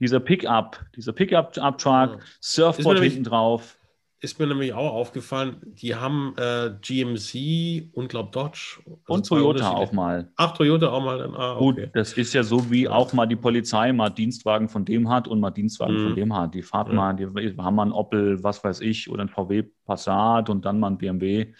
dieser 0.00 0.20
Pickup, 0.20 0.84
dieser 0.96 1.12
Pickup-Truck, 1.12 1.84
ja. 1.84 2.18
Surfboard 2.40 2.98
hinten 2.98 3.24
drauf 3.24 3.79
ist 4.20 4.38
mir 4.38 4.46
nämlich 4.46 4.74
auch 4.74 4.92
aufgefallen, 4.92 5.56
die 5.62 5.94
haben 5.94 6.34
äh, 6.36 6.72
GMC 6.82 7.90
und 7.94 8.08
glaube 8.08 8.30
Dodge. 8.32 8.78
Also 8.84 8.98
und 9.06 9.26
Toyota 9.26 9.70
auch 9.70 9.92
mal. 9.92 10.30
Ach, 10.36 10.54
Toyota 10.54 10.90
auch 10.90 11.02
mal. 11.02 11.18
Dann, 11.18 11.34
ah, 11.34 11.56
okay. 11.56 11.86
Gut, 11.86 11.90
das 11.94 12.12
ist 12.12 12.34
ja 12.34 12.42
so, 12.42 12.70
wie 12.70 12.86
auch 12.86 13.12
mal 13.14 13.26
die 13.26 13.36
Polizei 13.36 13.92
mal 13.92 14.10
Dienstwagen 14.10 14.68
von 14.68 14.84
dem 14.84 15.08
hat 15.08 15.26
und 15.26 15.40
mal 15.40 15.50
Dienstwagen 15.50 15.96
mhm. 15.96 16.06
von 16.08 16.14
dem 16.16 16.36
hat. 16.36 16.54
Die 16.54 16.62
fahrt 16.62 16.88
ja. 16.88 16.94
mal, 16.94 17.14
die 17.14 17.26
haben 17.26 17.74
mal 17.74 17.82
einen 17.82 17.92
Opel, 17.92 18.42
was 18.44 18.62
weiß 18.62 18.82
ich, 18.82 19.10
oder 19.10 19.22
ein 19.22 19.30
VW 19.30 19.64
Passat 19.86 20.50
und 20.50 20.66
dann 20.66 20.78
mal 20.78 20.88
ein 20.88 20.98
BMW. 20.98 21.54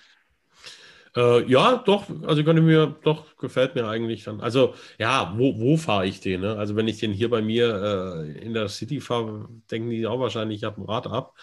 Äh, 1.17 1.51
ja, 1.51 1.77
doch, 1.77 2.05
also 2.27 2.45
könnte 2.45 2.63
mir, 2.63 2.95
doch, 3.03 3.37
gefällt 3.39 3.75
mir 3.75 3.89
eigentlich 3.89 4.25
dann. 4.25 4.41
Also, 4.41 4.75
ja, 4.99 5.35
wo, 5.37 5.59
wo 5.59 5.77
fahre 5.77 6.07
ich 6.07 6.21
den? 6.21 6.43
Ne? 6.43 6.57
Also, 6.57 6.77
wenn 6.77 6.87
ich 6.87 6.99
den 6.99 7.13
hier 7.13 7.31
bei 7.31 7.43
mir 7.43 8.23
äh, 8.23 8.45
in 8.45 8.53
der 8.53 8.69
City 8.69 9.01
fahre, 9.01 9.49
denken 9.71 9.91
die 9.91 10.07
auch 10.07 10.21
wahrscheinlich, 10.21 10.59
ich 10.59 10.65
habe 10.65 10.81
ein 10.81 10.85
Rad 10.85 11.07
ab. 11.07 11.35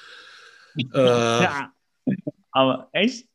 Äh, 0.77 0.97
ja, 1.43 1.71
aber 2.51 2.89
echt? 2.91 3.27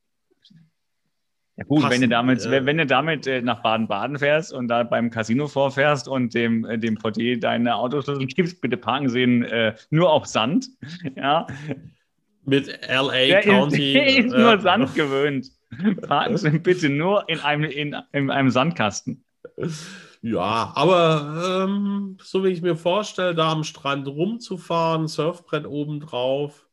Ja 1.57 1.65
gut, 1.65 1.83
passend, 1.83 1.95
wenn 1.95 2.01
du 2.03 2.09
damit, 2.09 2.47
äh, 2.47 2.65
wenn 2.65 2.79
du 2.79 2.87
damit 2.87 3.27
äh, 3.27 3.43
nach 3.43 3.63
Baden-Baden 3.63 4.19
fährst 4.19 4.53
und 4.53 4.69
da 4.69 4.85
beim 4.85 5.11
Casino 5.11 5.49
vorfährst 5.49 6.09
und 6.09 6.35
dem, 6.35 6.65
äh, 6.65 6.79
dem 6.79 6.97
Portier 6.97 7.39
deine 7.39 7.77
Autoschlüssel 7.77 8.27
gibst, 8.27 8.61
bitte 8.63 8.79
parken 8.79 9.09
sehen 9.09 9.45
äh, 9.45 9.75
nur 9.91 10.11
auf 10.11 10.27
Sand. 10.27 10.69
Ja. 11.17 11.47
Mit 12.45 12.67
LA 12.89 13.13
der 13.13 13.43
County. 13.43 13.93
Ist, 13.93 13.95
der 13.95 14.25
ist 14.25 14.33
nur 14.37 14.61
Sand 14.61 14.95
gewöhnt. 14.95 15.53
Parken 16.09 16.37
Sie 16.37 16.59
bitte 16.59 16.89
nur 16.89 17.29
in 17.29 17.39
einem, 17.39 17.71
in, 17.71 17.97
in 18.13 18.31
einem 18.31 18.51
Sandkasten. 18.51 19.25
Ja, 20.23 20.73
aber 20.75 21.65
ähm, 21.65 22.17
so 22.23 22.43
wie 22.45 22.49
ich 22.49 22.63
mir 22.63 22.77
vorstelle, 22.77 23.35
da 23.35 23.53
am 23.53 23.63
Strand 23.63 24.09
rumzufahren, 24.09 25.07
Surfbrett 25.07 25.67
oben 25.67 26.01
drauf, 26.01 26.67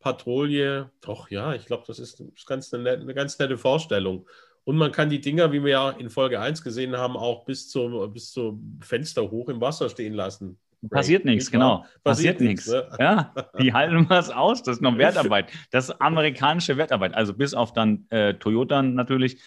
Patrouille, 0.00 0.90
doch, 1.02 1.30
ja, 1.30 1.54
ich 1.54 1.66
glaube, 1.66 1.84
das 1.86 1.98
ist, 1.98 2.20
ist 2.20 2.46
ganz 2.46 2.72
eine, 2.72 2.90
eine, 2.90 3.14
ganz 3.14 3.38
nette 3.38 3.58
Vorstellung. 3.58 4.26
Und 4.64 4.76
man 4.76 4.92
kann 4.92 5.10
die 5.10 5.20
Dinger, 5.20 5.52
wie 5.52 5.62
wir 5.62 5.70
ja 5.70 5.90
in 5.90 6.10
Folge 6.10 6.40
1 6.40 6.62
gesehen 6.62 6.96
haben, 6.96 7.16
auch 7.16 7.44
bis, 7.44 7.68
zum, 7.68 8.12
bis 8.12 8.32
zum 8.32 8.78
Fenster 8.82 9.30
hoch 9.30 9.48
im 9.48 9.60
Wasser 9.60 9.88
stehen 9.88 10.14
lassen. 10.14 10.58
Passiert 10.88 11.26
nichts, 11.26 11.50
genau. 11.50 11.84
Passiert, 12.02 12.38
Passiert 12.38 12.40
nichts. 12.40 12.68
Ne? 12.68 12.88
Ja, 12.98 13.34
die 13.60 13.72
halten 13.74 14.08
was 14.08 14.30
aus. 14.30 14.62
Das 14.62 14.76
ist 14.76 14.82
noch 14.82 14.96
Wertarbeit. 14.98 15.50
Das 15.70 15.90
ist 15.90 16.00
amerikanische 16.00 16.76
Wertarbeit. 16.78 17.14
Also 17.14 17.34
bis 17.34 17.52
auf 17.52 17.74
dann 17.74 18.06
äh, 18.08 18.34
Toyota 18.34 18.80
natürlich, 18.80 19.38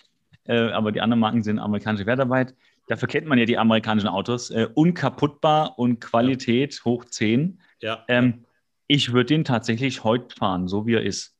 äh, 0.45 0.69
aber 0.71 0.91
die 0.91 1.01
anderen 1.01 1.19
Marken 1.19 1.41
sind 1.41 1.57
amerikanische 1.57 2.05
Wertarbeit. 2.05 2.53
Dafür 2.87 3.07
kennt 3.07 3.27
man 3.27 3.39
ja 3.39 3.45
die 3.45 3.57
amerikanischen 3.57 4.09
Autos. 4.09 4.51
Äh, 4.51 4.67
unkaputtbar 4.75 5.79
und 5.79 6.01
Qualität 6.01 6.75
ja. 6.75 6.85
hoch 6.85 7.05
10. 7.05 7.59
Ja. 7.81 8.03
Ähm, 8.07 8.45
ich 8.93 9.11
würde 9.11 9.25
den 9.25 9.43
tatsächlich 9.43 10.03
heute 10.03 10.35
fahren, 10.35 10.67
so 10.67 10.85
wie 10.85 10.93
er 10.93 11.01
ist. 11.01 11.35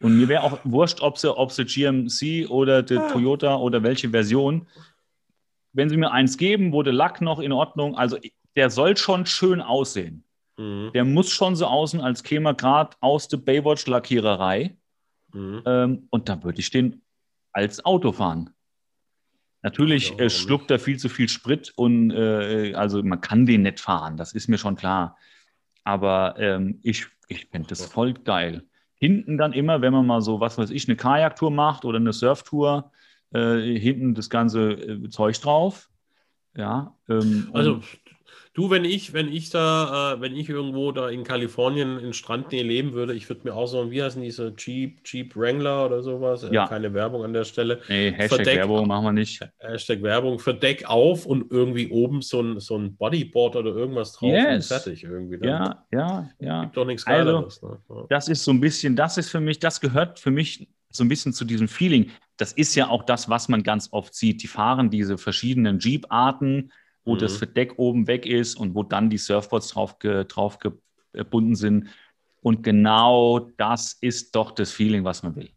Und 0.00 0.16
mir 0.16 0.28
wäre 0.28 0.44
auch 0.44 0.60
wurscht, 0.62 1.00
ob 1.02 1.18
sie, 1.18 1.36
ob 1.36 1.50
sie 1.50 1.64
GMC 1.64 2.48
oder 2.48 2.84
die 2.84 2.98
ah. 2.98 3.10
Toyota 3.10 3.56
oder 3.56 3.82
welche 3.82 4.10
Version. 4.10 4.68
Wenn 5.72 5.88
sie 5.88 5.96
mir 5.96 6.12
eins 6.12 6.36
geben, 6.36 6.72
wo 6.72 6.84
der 6.84 6.92
Lack 6.92 7.20
noch 7.20 7.40
in 7.40 7.50
Ordnung, 7.50 7.96
also 7.96 8.16
der 8.54 8.70
soll 8.70 8.96
schon 8.96 9.26
schön 9.26 9.60
aussehen. 9.60 10.22
Mhm. 10.56 10.92
Der 10.94 11.04
muss 11.04 11.30
schon 11.30 11.56
so 11.56 11.66
aussehen, 11.66 12.00
als 12.00 12.22
käme 12.22 12.50
er 12.50 12.54
gerade 12.54 12.96
aus 13.00 13.26
der 13.26 13.38
Baywatch-Lackiererei. 13.38 14.76
Mhm. 15.32 15.62
Ähm, 15.66 16.06
und 16.10 16.28
da 16.28 16.44
würde 16.44 16.60
ich 16.60 16.70
den 16.70 17.02
als 17.52 17.84
Auto 17.84 18.12
fahren. 18.12 18.50
Natürlich 19.62 20.10
ja, 20.10 20.26
äh, 20.26 20.30
schluckt 20.30 20.70
er 20.70 20.78
viel 20.78 20.98
zu 20.98 21.08
viel 21.08 21.28
Sprit 21.28 21.72
und 21.74 22.12
äh, 22.12 22.72
also 22.74 23.02
man 23.02 23.20
kann 23.20 23.46
den 23.46 23.62
nicht 23.62 23.80
fahren, 23.80 24.16
das 24.16 24.32
ist 24.32 24.46
mir 24.46 24.58
schon 24.58 24.76
klar. 24.76 25.16
Aber 25.84 26.34
ähm, 26.38 26.80
ich, 26.82 27.06
ich 27.28 27.46
finde 27.46 27.68
das 27.68 27.86
voll 27.86 28.14
geil. 28.14 28.64
Hinten 28.94 29.38
dann 29.38 29.52
immer, 29.52 29.80
wenn 29.80 29.92
man 29.92 30.06
mal 30.06 30.20
so, 30.20 30.40
was 30.40 30.58
weiß 30.58 30.70
ich, 30.70 30.88
eine 30.88 30.96
Kajaktour 30.96 31.50
macht 31.50 31.84
oder 31.84 31.98
eine 31.98 32.12
Surftour, 32.12 32.90
äh, 33.32 33.78
hinten 33.78 34.14
das 34.14 34.30
ganze 34.30 34.72
äh, 34.72 35.08
Zeug 35.08 35.40
drauf. 35.40 35.88
Ja. 36.56 36.96
Ähm, 37.08 37.50
also 37.52 37.80
Du, 38.58 38.70
wenn 38.70 38.84
ich, 38.84 39.12
wenn 39.12 39.32
ich 39.32 39.50
da, 39.50 40.14
äh, 40.14 40.20
wenn 40.20 40.34
ich 40.34 40.48
irgendwo 40.48 40.90
da 40.90 41.08
in 41.10 41.22
Kalifornien 41.22 41.96
in 42.00 42.12
Strandnähe 42.12 42.64
leben 42.64 42.92
würde, 42.92 43.14
ich 43.14 43.28
würde 43.28 43.42
mir 43.44 43.54
auch 43.54 43.68
so, 43.68 43.92
wie 43.92 44.02
heißen 44.02 44.20
diese 44.20 44.52
Jeep, 44.58 44.98
Jeep 45.04 45.36
Wrangler 45.36 45.86
oder 45.86 46.02
sowas? 46.02 46.42
Äh, 46.42 46.52
ja. 46.52 46.66
keine 46.66 46.92
Werbung 46.92 47.22
an 47.22 47.32
der 47.32 47.44
Stelle. 47.44 47.80
Nee, 47.88 48.10
Hashtag 48.10 48.38
Verdeck, 48.38 48.56
Werbung 48.56 48.88
machen 48.88 49.04
wir 49.04 49.12
nicht. 49.12 49.48
Hashtag 49.60 50.02
Werbung, 50.02 50.40
Verdeck 50.40 50.90
auf 50.90 51.24
und 51.24 51.52
irgendwie 51.52 51.88
oben 51.92 52.20
so 52.20 52.40
ein, 52.40 52.58
so 52.58 52.76
ein 52.76 52.96
Bodyboard 52.96 53.54
oder 53.54 53.70
irgendwas 53.70 54.14
drauf 54.14 54.32
yes. 54.32 54.68
und 54.68 54.76
fertig 54.76 55.04
irgendwie. 55.04 55.38
Dann. 55.38 55.48
Ja, 55.48 55.84
ja, 55.92 56.30
ja. 56.40 56.62
Gibt 56.62 56.76
doch 56.78 56.84
nichts 56.84 57.04
Geileres. 57.04 57.62
Also, 57.62 57.78
ne? 57.88 58.06
Das 58.08 58.26
ist 58.26 58.42
so 58.42 58.50
ein 58.50 58.60
bisschen, 58.60 58.96
das 58.96 59.18
ist 59.18 59.30
für 59.30 59.38
mich, 59.38 59.60
das 59.60 59.80
gehört 59.80 60.18
für 60.18 60.32
mich 60.32 60.66
so 60.90 61.04
ein 61.04 61.08
bisschen 61.08 61.32
zu 61.32 61.44
diesem 61.44 61.68
Feeling. 61.68 62.10
Das 62.38 62.50
ist 62.54 62.74
ja 62.74 62.88
auch 62.88 63.04
das, 63.04 63.28
was 63.28 63.48
man 63.48 63.62
ganz 63.62 63.90
oft 63.92 64.16
sieht. 64.16 64.42
Die 64.42 64.48
fahren 64.48 64.90
diese 64.90 65.16
verschiedenen 65.16 65.78
Jeep-Arten 65.78 66.72
wo 67.08 67.14
mhm. 67.14 67.18
das 67.18 67.38
Verdeck 67.38 67.78
oben 67.78 68.06
weg 68.06 68.26
ist 68.26 68.54
und 68.54 68.74
wo 68.74 68.82
dann 68.82 69.10
die 69.10 69.18
Surfboards 69.18 69.70
drauf, 69.70 69.98
ge, 69.98 70.24
drauf 70.26 70.58
gebunden 70.58 71.56
sind. 71.56 71.88
Und 72.42 72.62
genau 72.62 73.40
das 73.56 73.94
ist 73.94 74.36
doch 74.36 74.52
das 74.52 74.70
Feeling, 74.70 75.04
was 75.04 75.22
man 75.22 75.34
will. 75.34 75.50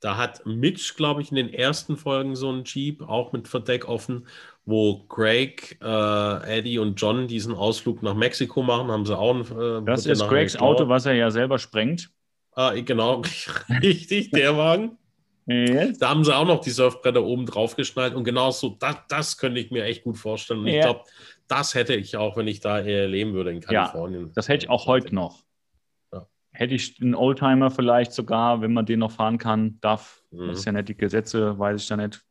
Da 0.00 0.18
hat 0.18 0.44
Mitch, 0.44 0.94
glaube 0.96 1.22
ich, 1.22 1.30
in 1.30 1.36
den 1.36 1.52
ersten 1.52 1.96
Folgen 1.96 2.36
so 2.36 2.50
einen 2.50 2.64
Jeep, 2.64 3.02
auch 3.02 3.32
mit 3.32 3.48
Verdeck 3.48 3.88
offen, 3.88 4.26
wo 4.66 5.04
Greg, 5.08 5.78
äh, 5.82 6.58
Eddie 6.58 6.78
und 6.78 7.00
John 7.00 7.26
diesen 7.26 7.54
Ausflug 7.54 8.02
nach 8.02 8.14
Mexiko 8.14 8.62
machen, 8.62 8.88
haben 8.88 9.06
sie 9.06 9.16
auch. 9.16 9.34
Äh, 9.50 9.82
das 9.86 10.04
ist 10.04 10.28
Gregs 10.28 10.56
Auto, 10.56 10.88
was 10.88 11.06
er 11.06 11.14
ja 11.14 11.30
selber 11.30 11.58
sprengt. 11.58 12.10
Ah, 12.52 12.74
genau, 12.74 13.22
richtig, 13.82 14.30
der 14.30 14.56
Wagen. 14.58 14.98
Yes. 15.46 15.98
Da 15.98 16.08
haben 16.08 16.24
sie 16.24 16.34
auch 16.34 16.46
noch 16.46 16.60
die 16.60 16.70
Surfbretter 16.70 17.22
oben 17.22 17.44
drauf 17.44 17.76
geschnallt 17.76 18.14
und 18.14 18.24
genau 18.24 18.50
so, 18.50 18.76
das, 18.80 18.96
das 19.08 19.36
könnte 19.36 19.60
ich 19.60 19.70
mir 19.70 19.84
echt 19.84 20.04
gut 20.04 20.16
vorstellen. 20.16 20.60
Und 20.60 20.68
ja. 20.68 20.74
ich 20.74 20.80
glaube, 20.82 21.04
das 21.48 21.74
hätte 21.74 21.94
ich 21.94 22.16
auch, 22.16 22.36
wenn 22.36 22.48
ich 22.48 22.60
da 22.60 22.78
leben 22.78 23.34
würde 23.34 23.50
in 23.50 23.60
Kalifornien. 23.60 24.26
Ja, 24.26 24.32
das 24.34 24.48
hätte 24.48 24.64
ich 24.64 24.70
auch 24.70 24.86
heute 24.86 25.14
noch. 25.14 25.44
Ja. 26.12 26.26
Hätte 26.52 26.74
ich 26.74 27.00
einen 27.00 27.14
Oldtimer 27.14 27.70
vielleicht 27.70 28.12
sogar, 28.12 28.62
wenn 28.62 28.72
man 28.72 28.86
den 28.86 29.00
noch 29.00 29.12
fahren 29.12 29.36
kann, 29.36 29.78
darf. 29.80 30.22
Mhm. 30.30 30.48
Das 30.48 30.60
ist 30.60 30.64
ja 30.64 30.72
nicht 30.72 30.88
die 30.88 30.96
Gesetze, 30.96 31.58
weiß 31.58 31.82
ich 31.82 31.88
ja 31.88 31.96
nicht, 31.96 32.22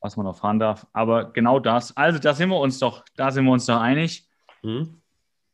was 0.00 0.16
man 0.16 0.26
noch 0.26 0.36
fahren 0.36 0.58
darf. 0.58 0.86
Aber 0.92 1.32
genau 1.32 1.60
das. 1.60 1.96
Also 1.96 2.18
da 2.18 2.34
sind 2.34 2.48
wir 2.48 2.58
uns 2.58 2.80
doch, 2.80 3.04
da 3.16 3.30
sind 3.30 3.44
wir 3.44 3.52
uns 3.52 3.66
doch 3.66 3.80
einig. 3.80 4.28
Mhm 4.62 4.99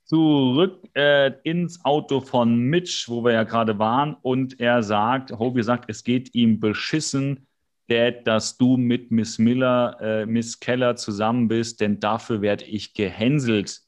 zurück 0.07 0.89
äh, 0.95 1.33
ins 1.43 1.85
Auto 1.85 2.21
von 2.21 2.59
Mitch, 2.59 3.07
wo 3.09 3.25
wir 3.25 3.33
ja 3.33 3.43
gerade 3.43 3.79
waren, 3.79 4.17
und 4.23 4.59
er 4.61 4.83
sagt, 4.83 5.33
Hobie 5.33 5.63
sagt, 5.63 5.91
es 5.91 6.05
geht 6.05 6.35
ihm 6.35 6.61
beschissen, 6.61 7.47
Dad, 7.89 8.27
dass 8.27 8.57
du 8.57 8.77
mit 8.77 9.11
Miss 9.11 9.39
Miller, 9.39 9.97
äh, 10.01 10.27
Miss 10.27 10.59
Keller 10.59 10.97
zusammen 10.97 11.49
bist, 11.49 11.81
denn 11.81 12.01
dafür 12.01 12.41
werde 12.41 12.65
ich 12.65 12.95
gehänselt. 12.95 13.83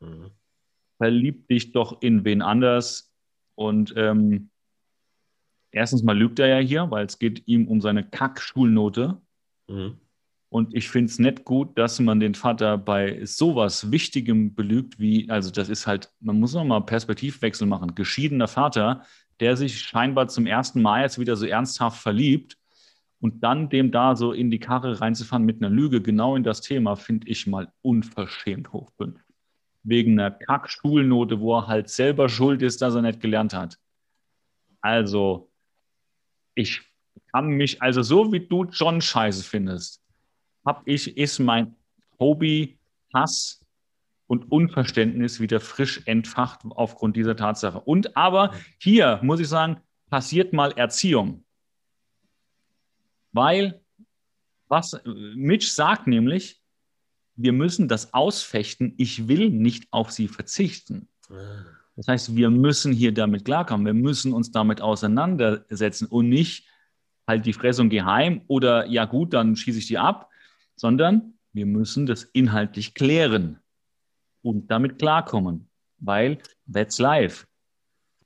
Mhm. 0.00 0.30
Verlieb 0.98 1.48
dich 1.48 1.72
doch 1.72 2.02
in 2.02 2.24
wen 2.24 2.42
anders. 2.42 3.14
Und 3.54 3.94
ähm, 3.96 4.50
erstens 5.70 6.02
mal 6.02 6.16
lügt 6.16 6.38
er 6.38 6.48
ja 6.48 6.58
hier, 6.58 6.90
weil 6.90 7.06
es 7.06 7.18
geht 7.18 7.46
ihm 7.46 7.68
um 7.68 7.80
seine 7.80 8.04
Kack-Schulnote. 8.04 9.20
Mhm. 9.68 9.98
Und 10.50 10.74
ich 10.74 10.88
finde 10.88 11.10
es 11.10 11.18
nicht 11.18 11.44
gut, 11.44 11.76
dass 11.76 12.00
man 12.00 12.20
den 12.20 12.34
Vater 12.34 12.78
bei 12.78 13.24
sowas 13.24 13.90
Wichtigem 13.92 14.54
belügt, 14.54 14.98
wie, 14.98 15.28
also 15.28 15.50
das 15.50 15.68
ist 15.68 15.86
halt, 15.86 16.10
man 16.20 16.40
muss 16.40 16.54
nochmal 16.54 16.82
Perspektivwechsel 16.82 17.66
machen. 17.66 17.94
Geschiedener 17.94 18.48
Vater, 18.48 19.04
der 19.40 19.56
sich 19.56 19.78
scheinbar 19.80 20.28
zum 20.28 20.46
ersten 20.46 20.80
Mal 20.80 21.02
jetzt 21.02 21.18
wieder 21.18 21.36
so 21.36 21.44
ernsthaft 21.44 22.00
verliebt 22.00 22.56
und 23.20 23.42
dann 23.44 23.68
dem 23.68 23.90
da 23.90 24.16
so 24.16 24.32
in 24.32 24.50
die 24.50 24.58
Karre 24.58 25.00
reinzufahren 25.00 25.44
mit 25.44 25.60
einer 25.60 25.70
Lüge, 25.70 26.00
genau 26.00 26.34
in 26.34 26.44
das 26.44 26.62
Thema, 26.62 26.96
finde 26.96 27.28
ich 27.28 27.46
mal 27.46 27.70
unverschämt 27.82 28.72
hoch 28.72 28.90
fünf. 28.96 29.20
Wegen 29.82 30.18
einer 30.18 30.30
Kack-Schulnote, 30.30 31.40
wo 31.40 31.58
er 31.58 31.66
halt 31.66 31.90
selber 31.90 32.28
schuld 32.28 32.62
ist, 32.62 32.80
dass 32.80 32.94
er 32.94 33.02
nicht 33.02 33.20
gelernt 33.20 33.52
hat. 33.52 33.78
Also, 34.80 35.50
ich 36.54 36.80
kann 37.32 37.48
mich, 37.48 37.82
also 37.82 38.02
so 38.02 38.32
wie 38.32 38.40
du 38.40 38.64
John 38.64 39.00
scheiße 39.00 39.44
findest, 39.44 40.02
habe 40.68 40.82
ich, 40.84 41.16
ist 41.16 41.38
mein 41.38 41.74
Hobby, 42.20 42.78
Hass 43.14 43.64
und 44.26 44.52
Unverständnis 44.52 45.40
wieder 45.40 45.60
frisch 45.60 46.02
entfacht 46.04 46.60
aufgrund 46.68 47.16
dieser 47.16 47.36
Tatsache. 47.36 47.80
Und 47.80 48.16
aber 48.18 48.52
hier 48.78 49.18
muss 49.22 49.40
ich 49.40 49.48
sagen, 49.48 49.80
passiert 50.10 50.52
mal 50.52 50.72
Erziehung. 50.72 51.42
Weil 53.32 53.80
Was 54.70 55.00
Mitch 55.34 55.68
sagt 55.68 56.06
nämlich, 56.06 56.60
wir 57.36 57.54
müssen 57.54 57.88
das 57.88 58.12
ausfechten. 58.12 58.92
Ich 58.98 59.26
will 59.26 59.48
nicht 59.48 59.90
auf 59.90 60.10
sie 60.10 60.28
verzichten. 60.28 61.08
Das 61.96 62.06
heißt, 62.06 62.36
wir 62.36 62.50
müssen 62.50 62.92
hier 62.92 63.14
damit 63.14 63.46
klarkommen. 63.46 63.86
Wir 63.86 63.94
müssen 63.94 64.34
uns 64.34 64.50
damit 64.50 64.82
auseinandersetzen 64.82 66.06
und 66.08 66.28
nicht 66.28 66.66
halt 67.26 67.46
die 67.46 67.54
Fressung 67.54 67.88
geheim 67.88 68.42
oder 68.46 68.86
ja 68.86 69.06
gut, 69.06 69.32
dann 69.32 69.56
schieße 69.56 69.78
ich 69.78 69.86
die 69.86 69.96
ab, 69.96 70.27
sondern 70.80 71.34
wir 71.52 71.66
müssen 71.66 72.06
das 72.06 72.24
inhaltlich 72.24 72.94
klären 72.94 73.58
und 74.42 74.70
damit 74.70 74.98
klarkommen, 74.98 75.68
weil 75.98 76.38
that's 76.72 76.98
life. 76.98 77.46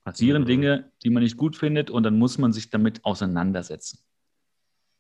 Passieren 0.05 0.43
mhm. 0.43 0.47
Dinge, 0.47 0.93
die 1.03 1.11
man 1.11 1.23
nicht 1.23 1.37
gut 1.37 1.57
findet 1.57 1.91
und 1.91 2.03
dann 2.03 2.19
muss 2.19 2.39
man 2.39 2.53
sich 2.53 2.71
damit 2.71 3.05
auseinandersetzen. 3.05 4.01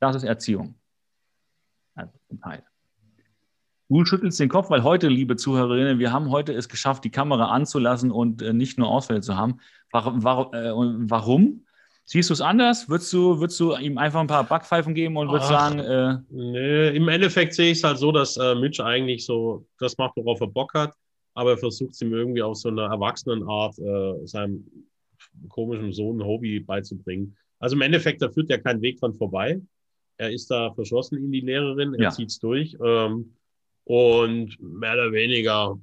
Das 0.00 0.16
ist 0.16 0.24
Erziehung. 0.24 0.74
Also 1.94 2.12
Du 3.88 4.04
schüttelst 4.06 4.40
den 4.40 4.48
Kopf, 4.48 4.70
weil 4.70 4.84
heute, 4.84 5.08
liebe 5.08 5.36
Zuhörerinnen, 5.36 5.98
wir 5.98 6.12
haben 6.12 6.30
heute 6.30 6.54
es 6.54 6.70
geschafft, 6.70 7.04
die 7.04 7.10
Kamera 7.10 7.50
anzulassen 7.50 8.10
und 8.10 8.40
äh, 8.40 8.54
nicht 8.54 8.78
nur 8.78 8.88
Ausfälle 8.88 9.20
zu 9.20 9.36
haben. 9.36 9.60
Warum? 9.90 11.66
Siehst 12.04 12.30
du 12.30 12.34
es 12.34 12.40
anders? 12.40 12.88
Würdest 12.88 13.12
du, 13.12 13.38
würdest 13.38 13.60
du 13.60 13.76
ihm 13.76 13.96
einfach 13.96 14.20
ein 14.20 14.26
paar 14.26 14.44
Backpfeifen 14.44 14.94
geben 14.94 15.16
und 15.16 15.28
würdest 15.30 15.48
sagen. 15.48 15.78
Äh, 15.78 16.18
nee, 16.30 16.96
im 16.96 17.08
Endeffekt 17.08 17.54
sehe 17.54 17.70
ich 17.70 17.78
es 17.78 17.84
halt 17.84 17.98
so, 17.98 18.10
dass 18.10 18.36
äh, 18.36 18.54
Mitch 18.54 18.82
eigentlich 18.82 19.24
so 19.24 19.66
das 19.78 19.96
macht, 19.98 20.16
worauf 20.16 20.40
er 20.40 20.48
Bock 20.48 20.74
hat, 20.74 20.92
aber 21.34 21.52
er 21.52 21.58
versucht 21.58 21.92
es 21.92 22.00
ihm 22.02 22.12
irgendwie 22.12 22.42
auf 22.42 22.56
so 22.56 22.68
einer 22.68 22.90
Erwachsenenart 22.90 23.78
äh, 23.78 24.26
seinem 24.26 24.64
komischen 25.48 25.92
Sohn 25.92 26.20
ein 26.20 26.26
Hobby 26.26 26.60
beizubringen. 26.60 27.36
Also 27.60 27.76
im 27.76 27.82
Endeffekt, 27.82 28.20
da 28.20 28.28
führt 28.28 28.50
ja 28.50 28.58
kein 28.58 28.82
Weg 28.82 28.98
dran 28.98 29.14
vorbei. 29.14 29.60
Er 30.16 30.32
ist 30.32 30.50
da 30.50 30.72
verschlossen 30.72 31.18
in 31.18 31.30
die 31.30 31.40
Lehrerin, 31.40 31.94
er 31.94 32.02
ja. 32.02 32.10
zieht 32.10 32.30
es 32.30 32.38
durch. 32.38 32.76
Ähm, 32.84 33.34
und 33.84 34.56
mehr 34.60 34.94
oder 34.94 35.12
weniger 35.12 35.78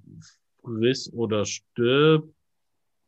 friss 0.62 1.12
oder 1.14 1.46
stirb. 1.46 2.28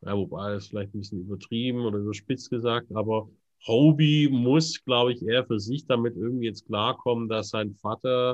Ja, 0.01 0.17
wobei 0.17 0.53
das 0.53 0.67
vielleicht 0.67 0.93
ein 0.95 0.99
bisschen 0.99 1.21
übertrieben 1.21 1.81
oder 1.85 1.99
überspitzt 1.99 2.49
gesagt, 2.49 2.87
aber 2.95 3.29
Hobie 3.67 4.27
muss, 4.29 4.83
glaube 4.83 5.13
ich, 5.13 5.21
eher 5.21 5.45
für 5.45 5.59
sich 5.59 5.85
damit 5.85 6.15
irgendwie 6.15 6.47
jetzt 6.47 6.65
klarkommen, 6.65 7.29
dass 7.29 7.49
sein 7.49 7.75
Vater, 7.75 8.33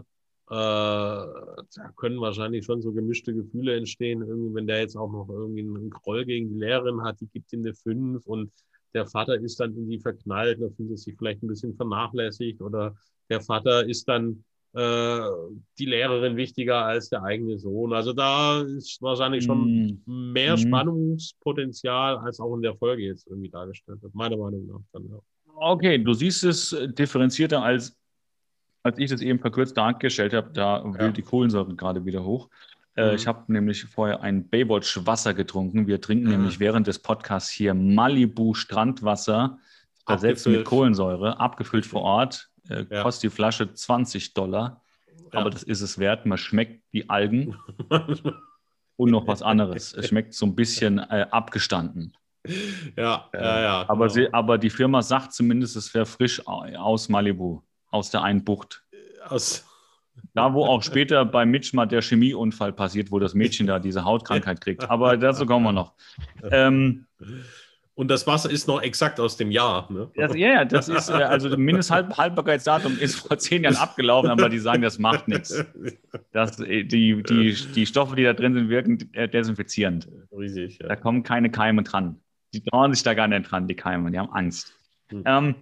äh, 0.50 0.54
da 0.54 1.92
können 1.98 2.22
wahrscheinlich 2.22 2.64
schon 2.66 2.82
so 2.82 2.94
gemischte 2.94 3.34
Gefühle 3.34 3.76
entstehen, 3.76 4.22
irgendwie, 4.22 4.56
wenn 4.56 4.68
der 4.68 4.80
jetzt 4.80 4.96
auch 4.96 5.12
noch 5.12 5.28
irgendwie 5.30 5.62
einen 5.62 5.90
Groll 5.90 6.24
gegen 6.26 6.50
die 6.54 6.60
Lehrerin 6.60 7.02
hat, 7.04 7.20
die 7.20 7.28
gibt 7.28 7.52
ihm 7.52 7.60
eine 7.62 7.74
5 7.74 8.26
und 8.26 8.52
der 8.94 9.06
Vater 9.06 9.36
ist 9.36 9.60
dann 9.60 9.76
in 9.76 9.90
die 9.90 10.00
verknallt, 10.00 10.62
da 10.62 10.70
fühlt 10.70 10.92
er 10.92 10.98
sich 10.98 11.16
vielleicht 11.18 11.44
ein 11.44 11.48
bisschen 11.48 11.76
vernachlässigt 11.76 12.62
oder 12.62 12.96
der 13.30 13.42
Vater 13.42 13.86
ist 13.86 14.08
dann 14.08 14.46
die 14.78 15.86
Lehrerin 15.86 16.38
wichtiger 16.38 16.86
als 16.86 17.10
der 17.10 17.24
eigene 17.24 17.58
Sohn. 17.58 17.94
Also 17.94 18.14
da 18.14 18.62
ist 18.62 19.02
wahrscheinlich 19.02 19.44
schon 19.44 20.02
mm. 20.06 20.32
mehr 20.34 20.54
mm. 20.56 20.60
Spannungspotenzial 20.60 22.18
als 22.18 22.40
auch 22.40 22.56
in 22.56 22.62
der 22.62 22.76
Folge 22.76 23.04
jetzt 23.04 23.26
irgendwie 23.28 23.50
dargestellt 23.50 24.04
wird, 24.04 24.14
meiner 24.14 24.38
Meinung 24.38 24.68
nach. 24.68 24.82
Dann, 24.94 25.10
ja. 25.10 25.20
Okay, 25.56 25.98
du 25.98 26.14
siehst 26.14 26.44
es 26.44 26.76
differenzierter 26.96 27.64
als 27.64 27.98
als 28.84 29.00
ich 29.00 29.10
das 29.10 29.22
eben 29.22 29.40
verkürzt 29.40 29.76
dargestellt 29.76 30.34
habe, 30.34 30.50
da 30.54 30.84
will 30.84 31.08
ja. 31.08 31.12
die 31.12 31.22
Kohlensäure 31.22 31.76
gerade 31.76 32.06
wieder 32.06 32.24
hoch. 32.24 32.50
Äh, 32.96 33.10
mhm. 33.10 33.16
Ich 33.16 33.28
habe 33.28 33.52
nämlich 33.52 33.84
vorher 33.84 34.22
ein 34.22 34.48
Baywatch 34.48 35.06
Wasser 35.06 35.34
getrunken. 35.34 35.88
Wir 35.88 36.02
trinken 36.02 36.26
mhm. 36.26 36.32
nämlich 36.32 36.60
während 36.60 36.88
des 36.88 37.00
Podcasts 37.00 37.50
hier 37.50 37.74
Malibu 37.74 38.54
Strandwasser, 38.54 39.60
versetzt 40.06 40.48
mit 40.48 40.64
Kohlensäure, 40.64 41.40
abgefüllt 41.40 41.86
vor 41.86 42.02
Ort. 42.02 42.50
Äh, 42.70 42.86
ja. 42.90 43.04
Kostet 43.04 43.32
die 43.32 43.36
Flasche 43.36 43.74
20 43.74 44.34
Dollar. 44.34 44.82
Ja. 45.34 45.40
Aber 45.40 45.50
das 45.50 45.64
ist 45.64 45.82
es 45.82 46.00
wert. 46.00 46.26
Man 46.26 46.38
schmeckt 46.38 46.84
die 46.94 47.10
Algen 47.10 47.58
und 48.96 49.12
noch 49.12 49.28
was 49.28 49.42
anderes. 49.42 49.94
Es 49.94 50.08
schmeckt 50.08 50.34
so 50.34 50.46
ein 50.46 50.56
bisschen 50.56 51.00
äh, 51.00 51.28
abgestanden. 51.32 52.16
Ja, 52.96 53.30
ja, 53.34 53.62
ja. 53.62 53.86
Aber, 53.90 54.08
genau. 54.08 54.14
sie, 54.14 54.34
aber 54.34 54.58
die 54.58 54.70
Firma 54.70 55.02
sagt 55.02 55.34
zumindest, 55.34 55.76
es 55.76 55.94
wäre 55.94 56.06
frisch 56.06 56.46
aus 56.48 57.10
Malibu, 57.10 57.62
aus 57.90 58.10
der 58.10 58.24
einen 58.24 58.44
Bucht. 58.44 58.84
Aus. 59.28 59.66
Da, 60.34 60.54
wo 60.54 60.66
auch 60.66 60.82
später 60.82 61.26
bei 61.26 61.46
Mitch 61.46 61.76
mal 61.76 61.86
der 61.86 62.02
Chemieunfall 62.02 62.74
passiert, 62.74 63.12
wo 63.12 63.20
das 63.20 63.34
Mädchen 63.34 63.68
da 63.68 63.80
diese 63.80 64.04
Hautkrankheit 64.04 64.62
kriegt. 64.62 64.90
Aber 64.90 65.18
dazu 65.18 65.46
kommen 65.46 65.66
wir 65.66 65.74
noch. 65.74 65.94
Ähm, 66.52 67.08
und 67.98 68.10
das 68.10 68.28
Wasser 68.28 68.52
ist 68.52 68.68
noch 68.68 68.84
exakt 68.84 69.20
aus 69.20 69.38
dem 69.38 69.50
Jahr. 69.50 69.92
Ne? 69.92 70.12
Das, 70.16 70.36
ja, 70.36 70.64
das 70.66 70.88
ist, 70.88 71.10
äh, 71.10 71.14
also 71.14 71.50
das 71.50 71.58
Mindesthaltbarkeitsdatum 71.58 72.96
ist 73.00 73.16
vor 73.16 73.40
zehn 73.40 73.64
Jahren 73.64 73.76
abgelaufen, 73.76 74.30
aber 74.30 74.50
die 74.50 74.60
sagen, 74.60 74.84
das 74.84 75.00
macht 75.00 75.28
nichts. 75.28 75.66
Das, 76.32 76.60
äh, 76.60 76.84
die, 76.84 77.24
die, 77.24 77.56
die 77.74 77.86
Stoffe, 77.88 78.16
die 78.16 78.24
da 78.24 78.34
drin 78.34 78.54
sind, 78.54 78.70
wirken 78.70 79.10
äh, 79.14 79.28
desinfizierend. 79.28 80.08
Riesig, 80.32 80.78
ja. 80.80 80.90
Da 80.90 80.96
kommen 80.96 81.24
keine 81.24 81.50
Keime 81.50 81.82
dran. 81.82 82.22
Die 82.54 82.64
trauen 82.64 82.94
sich 82.94 83.02
da 83.02 83.16
gar 83.16 83.28
nicht 83.28 83.50
dran, 83.50 83.68
die 83.68 83.76
Keime, 83.76 84.12
die 84.12 84.20
haben 84.20 84.32
Angst. 84.32 84.76
Hm. 85.10 85.24
Ähm, 85.26 85.56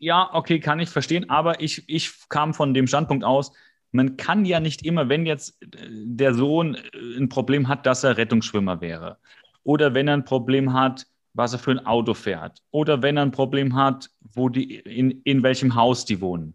ja, 0.00 0.30
okay, 0.32 0.58
kann 0.58 0.80
ich 0.80 0.88
verstehen, 0.88 1.30
aber 1.30 1.60
ich, 1.60 1.84
ich 1.88 2.28
kam 2.28 2.54
von 2.54 2.74
dem 2.74 2.88
Standpunkt 2.88 3.22
aus, 3.22 3.52
man 3.92 4.16
kann 4.16 4.44
ja 4.44 4.58
nicht 4.58 4.84
immer, 4.84 5.08
wenn 5.08 5.26
jetzt 5.26 5.58
der 5.80 6.34
Sohn 6.34 6.76
ein 7.16 7.28
Problem 7.28 7.68
hat, 7.68 7.86
dass 7.86 8.02
er 8.02 8.16
Rettungsschwimmer 8.16 8.80
wäre, 8.80 9.18
oder 9.62 9.94
wenn 9.94 10.08
er 10.08 10.14
ein 10.14 10.24
Problem 10.24 10.72
hat, 10.72 11.06
was 11.34 11.52
er 11.52 11.58
für 11.58 11.70
ein 11.70 11.86
Auto 11.86 12.14
fährt. 12.14 12.62
Oder 12.70 13.02
wenn 13.02 13.16
er 13.16 13.22
ein 13.22 13.30
Problem 13.30 13.74
hat, 13.74 14.10
wo 14.20 14.48
die, 14.48 14.76
in, 14.76 15.22
in 15.22 15.42
welchem 15.42 15.74
Haus 15.74 16.04
die 16.04 16.20
wohnen, 16.20 16.54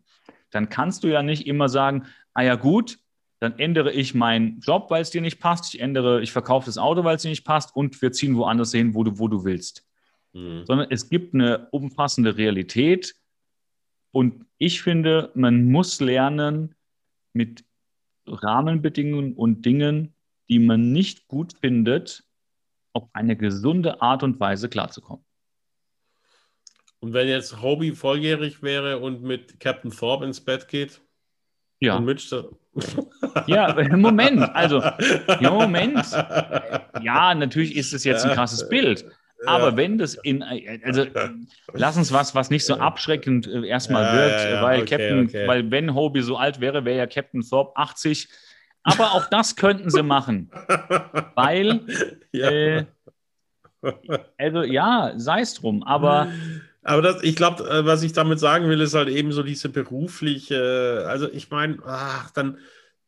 dann 0.52 0.70
kannst 0.70 1.04
du 1.04 1.08
ja 1.08 1.24
nicht 1.24 1.48
immer 1.48 1.70
sagen, 1.70 2.06
ah 2.34 2.44
ja 2.44 2.56
gut, 2.56 3.00
dann 3.40 3.60
ändere 3.60 3.92
ich 3.92 4.16
meinen 4.16 4.60
Job, 4.60 4.90
weil 4.90 5.02
es 5.02 5.12
dir 5.12 5.22
nicht 5.22 5.40
passt, 5.40 5.74
ich 5.74 5.80
ändere, 5.80 6.22
ich 6.22 6.32
verkaufe 6.32 6.66
das 6.66 6.78
Auto, 6.78 7.04
weil 7.04 7.16
es 7.16 7.22
dir 7.22 7.30
nicht 7.30 7.44
passt. 7.44 7.76
Und 7.76 8.02
wir 8.02 8.12
ziehen 8.12 8.36
woanders 8.36 8.72
hin, 8.72 8.96
wo 8.96 9.04
du, 9.04 9.20
wo 9.20 9.28
du 9.28 9.44
willst. 9.44 9.86
Mhm. 10.34 10.66
Sondern 10.66 10.88
es 10.90 11.10
gibt 11.10 11.34
eine 11.34 11.68
umfassende 11.70 12.38
Realität. 12.38 13.16
Und 14.12 14.46
ich 14.58 14.82
finde, 14.82 15.32
man 15.36 15.66
muss 15.66 16.00
lernen, 16.00 16.74
mit 17.34 17.64
Rahmenbedingungen 18.26 19.34
und 19.34 19.66
Dingen, 19.66 20.14
die 20.50 20.60
man 20.60 20.92
nicht 20.92 21.28
gut 21.28 21.54
findet, 21.62 22.27
auf 22.98 23.10
eine 23.14 23.36
gesunde 23.36 24.02
Art 24.02 24.24
und 24.24 24.39
Weise 24.39 24.70
klarzukommen. 24.70 25.24
Und 27.00 27.14
wenn 27.14 27.28
jetzt 27.28 27.62
Hobie 27.62 27.91
volljährig 27.91 28.64
wäre 28.64 28.98
und 28.98 29.22
mit 29.22 29.60
Captain 29.60 29.91
Thorpe 29.91 30.26
ins 30.26 30.43
Bett 30.43 30.68
geht? 30.68 31.00
Ja. 31.80 32.04
ja, 33.48 33.76
Moment, 33.95 34.41
also, 34.56 34.82
Moment. 35.41 36.06
Ja, 37.02 37.36
natürlich 37.36 37.76
ist 37.76 37.93
es 37.93 38.04
jetzt 38.04 38.26
ein 38.26 38.34
krasses 38.34 38.68
Bild. 38.68 39.06
Aber 39.45 39.70
ja. 39.70 39.78
wenn 39.78 40.00
das 40.00 40.16
in, 40.16 40.41
also 40.84 41.06
lass 41.74 41.95
uns 41.95 42.12
was, 42.12 42.34
was 42.34 42.50
nicht 42.50 42.66
so 42.66 42.76
abschreckend 42.76 43.45
äh, 43.45 43.68
erstmal 43.68 44.04
ja, 44.04 44.14
wirkt, 44.14 44.52
ja, 44.52 44.64
weil 44.64 44.82
okay, 44.82 44.89
Captain, 44.89 45.26
okay. 45.26 45.48
weil 45.48 45.70
wenn 45.70 45.93
Hobie 45.93 46.22
so 46.22 46.38
alt 46.38 46.60
wäre, 46.60 46.86
wäre 46.86 46.98
ja 46.98 47.06
Captain 47.06 47.41
Thorpe 47.41 47.78
80 47.78 48.28
aber 48.88 49.12
auch 49.14 49.26
das 49.26 49.56
könnten 49.56 49.90
sie 49.90 50.02
machen. 50.02 50.50
Weil, 51.36 51.82
ja. 52.32 52.50
Äh, 52.50 52.86
also 54.38 54.64
ja, 54.64 55.14
sei 55.18 55.42
es 55.42 55.54
drum, 55.56 55.84
aber. 55.84 56.28
Aber 56.84 57.02
das, 57.02 57.22
ich 57.22 57.36
glaube, 57.36 57.64
äh, 57.70 57.86
was 57.86 58.02
ich 58.02 58.14
damit 58.14 58.40
sagen 58.40 58.70
will, 58.70 58.80
ist 58.80 58.94
halt 58.94 59.10
eben 59.10 59.34
so 59.34 59.44
diese 59.44 59.68
berufliche, 59.68 61.06
also 61.08 61.30
ich 61.30 61.52
meine, 61.52 61.80
dann 62.34 62.58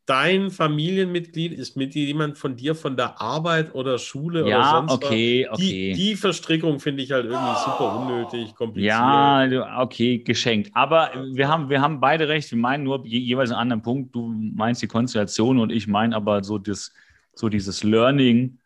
dein 0.09 0.49
Familienmitglied 0.49 1.53
ist 1.53 1.77
mit 1.77 1.93
jemand 1.93 2.35
von 2.35 2.55
dir 2.55 2.73
von 2.73 2.97
der 2.97 3.21
Arbeit 3.21 3.75
oder 3.75 3.99
Schule 3.99 4.49
ja, 4.49 4.57
oder 4.57 4.69
sonst 4.71 4.91
okay, 4.91 5.47
was. 5.47 5.59
Die, 5.59 5.91
okay. 5.91 5.93
die 5.93 6.15
Verstrickung 6.15 6.79
finde 6.79 7.03
ich 7.03 7.11
halt 7.11 7.25
irgendwie 7.25 7.55
super 7.63 7.99
unnötig, 7.99 8.55
kompliziert. 8.55 8.89
Ja, 8.89 9.79
okay, 9.79 10.17
geschenkt. 10.17 10.71
Aber 10.73 11.11
wir 11.31 11.47
haben, 11.47 11.69
wir 11.69 11.81
haben 11.81 11.99
beide 11.99 12.27
recht. 12.27 12.49
Wir 12.49 12.57
meinen 12.57 12.85
nur 12.85 13.05
je, 13.05 13.19
jeweils 13.19 13.51
einen 13.51 13.59
anderen 13.59 13.83
Punkt. 13.83 14.15
Du 14.15 14.27
meinst 14.27 14.81
die 14.81 14.87
Konstellation 14.87 15.59
und 15.59 15.71
ich 15.71 15.87
meine 15.87 16.15
aber 16.15 16.43
so, 16.43 16.57
das, 16.57 16.91
so 17.35 17.47
dieses 17.47 17.83
Learning, 17.83 18.57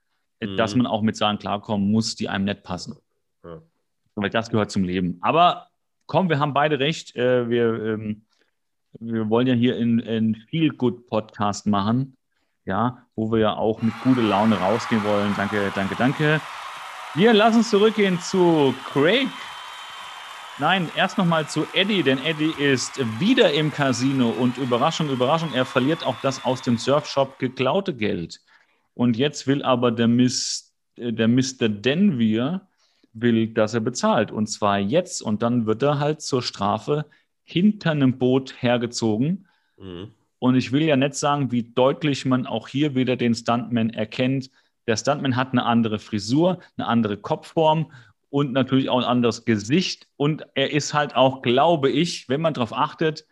mhm. 0.41 0.55
dass 0.55 0.75
man 0.75 0.87
auch 0.87 1.01
mit 1.01 1.17
Sachen 1.17 1.39
klarkommen 1.39 1.91
muss, 1.91 2.15
die 2.15 2.29
einem 2.29 2.45
nicht 2.45 2.63
passen. 2.63 2.95
Ja. 3.43 3.61
Weil 4.15 4.29
das 4.29 4.49
gehört 4.49 4.71
zum 4.71 4.85
Leben. 4.85 5.17
Aber 5.19 5.67
komm, 6.05 6.29
wir 6.29 6.39
haben 6.39 6.53
beide 6.53 6.79
recht. 6.79 7.17
Äh, 7.17 7.49
wir 7.49 7.83
ähm, 7.83 8.21
wir 8.99 9.29
wollen 9.29 9.47
ja 9.47 9.53
hier 9.53 9.75
einen 9.75 10.35
Feel-Good-Podcast 10.49 11.67
machen, 11.67 12.17
ja, 12.65 13.05
wo 13.15 13.31
wir 13.31 13.39
ja 13.39 13.55
auch 13.55 13.81
mit 13.81 13.93
guter 14.03 14.21
Laune 14.21 14.55
rausgehen 14.55 15.03
wollen. 15.03 15.33
Danke, 15.35 15.71
danke, 15.75 15.95
danke. 15.95 16.41
Wir 17.15 17.33
lassen 17.33 17.57
uns 17.57 17.69
zurückgehen 17.69 18.19
zu 18.19 18.73
Craig. 18.91 19.27
Nein, 20.59 20.89
erst 20.95 21.17
nochmal 21.17 21.47
zu 21.47 21.65
Eddie, 21.73 22.03
denn 22.03 22.23
Eddie 22.23 22.53
ist 22.59 22.99
wieder 23.19 23.53
im 23.53 23.71
Casino 23.71 24.29
und 24.29 24.57
Überraschung, 24.57 25.09
Überraschung, 25.09 25.51
er 25.53 25.65
verliert 25.65 26.05
auch 26.05 26.15
das 26.21 26.45
aus 26.45 26.61
dem 26.61 26.77
Surfshop 26.77 27.39
geklaute 27.39 27.95
Geld. 27.95 28.39
Und 28.93 29.17
jetzt 29.17 29.47
will 29.47 29.63
aber 29.63 29.91
der, 29.91 30.07
Miss, 30.07 30.73
äh, 30.95 31.11
der 31.11 31.27
Mr. 31.27 31.69
Denver 31.69 32.67
will, 33.13 33.47
dass 33.47 33.73
er 33.73 33.79
bezahlt. 33.79 34.31
Und 34.31 34.47
zwar 34.47 34.79
jetzt. 34.79 35.21
Und 35.21 35.41
dann 35.41 35.65
wird 35.65 35.81
er 35.83 35.99
halt 35.99 36.21
zur 36.21 36.41
Strafe 36.41 37.05
hinter 37.43 37.91
einem 37.91 38.17
Boot 38.17 38.61
hergezogen. 38.61 39.47
Mhm. 39.77 40.11
Und 40.39 40.55
ich 40.55 40.71
will 40.71 40.83
ja 40.83 40.97
nicht 40.97 41.15
sagen, 41.15 41.51
wie 41.51 41.63
deutlich 41.63 42.25
man 42.25 42.45
auch 42.45 42.67
hier 42.67 42.95
wieder 42.95 43.15
den 43.15 43.33
Stuntman 43.33 43.91
erkennt. 43.91 44.49
Der 44.87 44.97
Stuntman 44.97 45.35
hat 45.35 45.51
eine 45.51 45.65
andere 45.65 45.99
Frisur, 45.99 46.59
eine 46.77 46.87
andere 46.87 47.17
Kopfform 47.17 47.91
und 48.29 48.51
natürlich 48.51 48.89
auch 48.89 48.97
ein 48.97 49.05
anderes 49.05 49.45
Gesicht. 49.45 50.07
Und 50.17 50.45
er 50.55 50.71
ist 50.71 50.93
halt 50.93 51.15
auch, 51.15 51.41
glaube 51.41 51.89
ich, 51.89 52.27
wenn 52.27 52.41
man 52.41 52.53
darauf 52.53 52.73
achtet, 52.73 53.25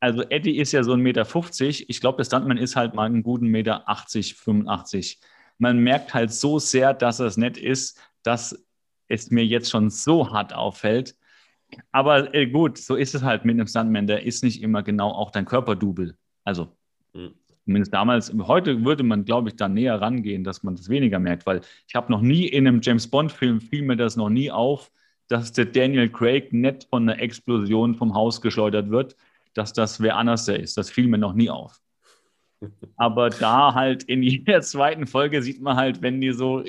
also 0.00 0.22
Eddie 0.22 0.58
ist 0.58 0.72
ja 0.72 0.82
so 0.82 0.92
ein 0.92 1.00
Meter 1.00 1.24
50. 1.24 1.88
Ich 1.88 2.00
glaube, 2.00 2.18
der 2.18 2.24
Stuntman 2.24 2.58
ist 2.58 2.76
halt 2.76 2.94
mal 2.94 3.06
einen 3.06 3.22
guten 3.22 3.46
Meter 3.46 3.88
80, 3.88 4.34
85. 4.34 5.18
Man 5.56 5.78
merkt 5.78 6.12
halt 6.12 6.30
so 6.30 6.58
sehr, 6.58 6.92
dass 6.92 7.20
es 7.20 7.38
nett 7.38 7.56
ist, 7.56 7.98
dass 8.22 8.66
es 9.08 9.30
mir 9.30 9.46
jetzt 9.46 9.70
schon 9.70 9.88
so 9.88 10.30
hart 10.30 10.52
auffällt. 10.52 11.16
Aber 11.92 12.34
äh, 12.34 12.46
gut, 12.46 12.78
so 12.78 12.96
ist 12.96 13.14
es 13.14 13.22
halt 13.22 13.44
mit 13.44 13.54
einem 13.54 13.66
Stuntman. 13.66 14.06
Der 14.06 14.24
ist 14.24 14.44
nicht 14.44 14.62
immer 14.62 14.82
genau 14.82 15.10
auch 15.10 15.30
dein 15.30 15.44
Körperdouble. 15.44 16.16
Also 16.44 16.76
mhm. 17.12 17.34
zumindest 17.64 17.92
damals. 17.92 18.32
Heute 18.32 18.84
würde 18.84 19.02
man, 19.02 19.24
glaube 19.24 19.50
ich, 19.50 19.56
da 19.56 19.68
näher 19.68 20.00
rangehen, 20.00 20.44
dass 20.44 20.62
man 20.62 20.76
das 20.76 20.88
weniger 20.88 21.18
merkt, 21.18 21.46
weil 21.46 21.60
ich 21.88 21.94
habe 21.94 22.12
noch 22.12 22.20
nie 22.20 22.46
in 22.46 22.66
einem 22.66 22.80
James 22.82 23.08
Bond-Film 23.08 23.60
fiel 23.60 23.82
mir 23.82 23.96
das 23.96 24.16
noch 24.16 24.30
nie 24.30 24.50
auf, 24.50 24.90
dass 25.28 25.52
der 25.52 25.66
Daniel 25.66 26.10
Craig 26.10 26.52
nicht 26.52 26.84
von 26.84 27.08
einer 27.08 27.20
Explosion 27.20 27.94
vom 27.94 28.14
Haus 28.14 28.40
geschleudert 28.40 28.90
wird, 28.90 29.16
dass 29.54 29.72
das 29.72 30.00
wer 30.00 30.16
anders 30.16 30.44
der 30.44 30.60
ist. 30.60 30.76
Das 30.76 30.90
fiel 30.90 31.08
mir 31.08 31.18
noch 31.18 31.34
nie 31.34 31.50
auf. 31.50 31.80
Aber 32.96 33.30
da 33.30 33.74
halt 33.74 34.04
in 34.04 34.22
jeder 34.22 34.60
zweiten 34.62 35.06
Folge 35.06 35.42
sieht 35.42 35.60
man 35.60 35.76
halt, 35.76 36.02
wenn 36.02 36.20
die 36.20 36.32
so, 36.32 36.62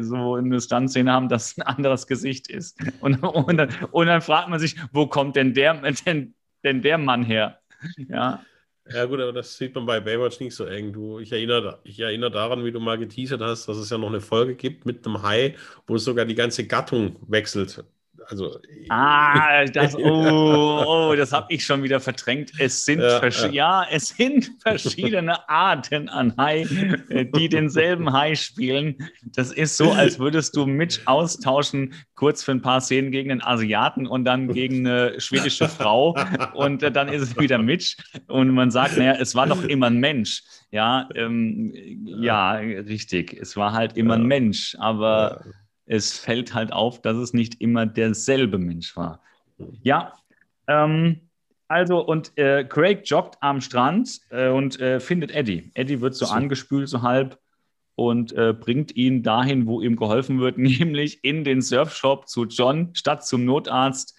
so 0.00 0.34
eine 0.34 0.60
Stuntszene 0.60 1.10
haben, 1.10 1.28
dass 1.28 1.56
ein 1.58 1.62
anderes 1.62 2.06
Gesicht 2.06 2.48
ist. 2.50 2.78
Und, 3.00 3.22
und, 3.22 3.56
dann, 3.56 3.70
und 3.90 4.06
dann 4.06 4.20
fragt 4.20 4.48
man 4.48 4.58
sich, 4.58 4.76
wo 4.92 5.06
kommt 5.06 5.36
denn 5.36 5.54
der, 5.54 5.74
denn, 5.74 6.34
denn 6.64 6.82
der 6.82 6.98
Mann 6.98 7.24
her? 7.24 7.58
Ja. 8.08 8.42
Ja, 8.90 9.04
gut, 9.04 9.20
aber 9.20 9.32
das 9.32 9.56
sieht 9.56 9.74
man 9.74 9.86
bei 9.86 10.00
Baywatch 10.00 10.40
nicht 10.40 10.54
so 10.56 10.64
eng. 10.64 10.92
Du, 10.92 11.20
ich, 11.20 11.30
erinnere, 11.32 11.80
ich 11.84 12.00
erinnere 12.00 12.32
daran, 12.32 12.64
wie 12.64 12.72
du 12.72 12.80
mal 12.80 12.98
geteasert 12.98 13.40
hast, 13.40 13.66
dass 13.68 13.76
es 13.76 13.90
ja 13.90 13.98
noch 13.98 14.08
eine 14.08 14.20
Folge 14.20 14.56
gibt 14.56 14.86
mit 14.86 15.06
einem 15.06 15.22
Hai, 15.22 15.54
wo 15.86 15.94
es 15.94 16.04
sogar 16.04 16.24
die 16.24 16.34
ganze 16.34 16.66
Gattung 16.66 17.16
wechselt. 17.28 17.84
Also, 18.32 18.58
ah, 18.88 19.64
das, 19.74 19.94
oh, 19.94 20.84
oh 20.86 21.14
das 21.14 21.32
habe 21.32 21.52
ich 21.52 21.66
schon 21.66 21.82
wieder 21.82 22.00
verdrängt. 22.00 22.50
Es 22.58 22.86
sind, 22.86 23.00
ja, 23.00 23.28
ja. 23.28 23.48
ja, 23.48 23.86
es 23.90 24.08
sind 24.08 24.50
verschiedene 24.62 25.46
Arten 25.50 26.08
an 26.08 26.34
Hai, 26.38 26.62
äh, 27.10 27.26
die 27.26 27.50
denselben 27.50 28.10
Hai 28.10 28.34
spielen. 28.34 28.96
Das 29.22 29.52
ist 29.52 29.76
so, 29.76 29.92
als 29.92 30.18
würdest 30.18 30.56
du 30.56 30.64
Mitch 30.64 31.00
austauschen, 31.04 31.92
kurz 32.14 32.42
für 32.42 32.52
ein 32.52 32.62
paar 32.62 32.80
Szenen 32.80 33.10
gegen 33.10 33.30
einen 33.30 33.42
Asiaten 33.42 34.06
und 34.06 34.24
dann 34.24 34.48
gegen 34.48 34.86
eine 34.86 35.20
schwedische 35.20 35.68
Frau. 35.68 36.16
Und 36.54 36.82
äh, 36.82 36.90
dann 36.90 37.08
ist 37.08 37.20
es 37.20 37.38
wieder 37.38 37.58
Mitch. 37.58 37.96
Und 38.28 38.48
man 38.52 38.70
sagt, 38.70 38.96
naja, 38.96 39.16
es 39.20 39.34
war 39.34 39.46
doch 39.46 39.62
immer 39.62 39.88
ein 39.88 39.98
Mensch. 39.98 40.42
Ja, 40.70 41.06
ähm, 41.14 41.70
ja, 42.06 42.52
richtig. 42.52 43.34
Es 43.38 43.58
war 43.58 43.74
halt 43.74 43.98
immer 43.98 44.14
ein 44.14 44.24
Mensch. 44.24 44.74
Aber 44.78 45.44
es 45.86 46.18
fällt 46.18 46.54
halt 46.54 46.72
auf, 46.72 47.02
dass 47.02 47.16
es 47.16 47.32
nicht 47.32 47.60
immer 47.60 47.86
derselbe 47.86 48.58
Mensch 48.58 48.96
war. 48.96 49.20
Ja, 49.82 50.14
ähm, 50.66 51.20
also 51.68 52.04
und 52.04 52.36
äh, 52.36 52.64
Craig 52.64 53.08
joggt 53.08 53.36
am 53.40 53.60
Strand 53.60 54.20
äh, 54.30 54.48
und 54.48 54.78
äh, 54.80 55.00
findet 55.00 55.30
Eddie. 55.30 55.70
Eddie 55.74 56.00
wird 56.00 56.14
so, 56.14 56.26
so. 56.26 56.32
angespült, 56.32 56.88
so 56.88 57.02
halb 57.02 57.38
und 57.94 58.32
äh, 58.32 58.52
bringt 58.52 58.94
ihn 58.96 59.22
dahin, 59.22 59.66
wo 59.66 59.80
ihm 59.80 59.96
geholfen 59.96 60.40
wird, 60.40 60.58
nämlich 60.58 61.24
in 61.24 61.44
den 61.44 61.62
Surfshop 61.62 62.28
zu 62.28 62.44
John 62.44 62.90
statt 62.94 63.26
zum 63.26 63.44
Notarzt. 63.44 64.16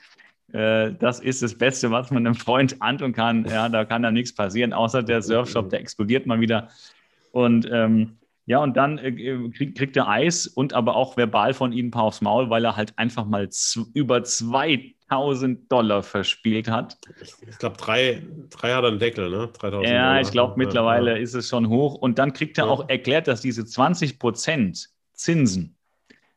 Äh, 0.51 0.93
das 0.93 1.19
ist 1.19 1.41
das 1.41 1.55
Beste, 1.57 1.91
was 1.91 2.11
man 2.11 2.25
einem 2.25 2.35
Freund 2.35 2.81
antun 2.81 3.13
kann. 3.13 3.45
Ja, 3.45 3.69
da 3.69 3.85
kann 3.85 4.03
da 4.03 4.11
nichts 4.11 4.33
passieren, 4.33 4.73
außer 4.73 5.03
der 5.03 5.21
Surfshop, 5.21 5.69
der 5.69 5.79
explodiert 5.79 6.25
mal 6.25 6.39
wieder. 6.39 6.69
Und 7.31 7.67
ähm, 7.71 8.17
ja, 8.45 8.59
und 8.59 8.75
dann 8.75 8.97
äh, 8.97 9.11
krieg, 9.51 9.77
kriegt 9.77 9.95
er 9.95 10.09
Eis 10.09 10.47
und 10.47 10.73
aber 10.73 10.95
auch 10.95 11.15
verbal 11.15 11.53
von 11.53 11.71
ihnen 11.71 11.87
ein 11.87 11.91
paar 11.91 12.03
aufs 12.03 12.21
Maul, 12.21 12.49
weil 12.49 12.65
er 12.65 12.75
halt 12.75 12.97
einfach 12.97 13.25
mal 13.25 13.49
zu, 13.49 13.89
über 13.93 14.23
2000 14.23 15.71
Dollar 15.71 16.03
verspielt 16.03 16.67
hat. 16.67 16.97
Ich, 17.21 17.57
glaube, 17.57 17.77
drei, 17.77 18.21
drei 18.49 18.73
hat 18.73 18.83
er 18.83 18.89
einen 18.89 18.99
Deckel, 18.99 19.29
ne? 19.29 19.49
3000 19.53 19.87
ja, 19.87 20.07
Dollar. 20.07 20.21
ich 20.21 20.31
glaube, 20.31 20.53
mittlerweile 20.57 21.11
ja. 21.11 21.17
ist 21.17 21.35
es 21.35 21.47
schon 21.47 21.69
hoch. 21.69 21.95
Und 21.95 22.19
dann 22.19 22.33
kriegt 22.33 22.57
er 22.57 22.65
ja. 22.65 22.71
auch 22.71 22.89
erklärt, 22.89 23.29
dass 23.29 23.39
diese 23.39 23.65
20 23.65 24.19
Prozent 24.19 24.89
Zinsen 25.13 25.77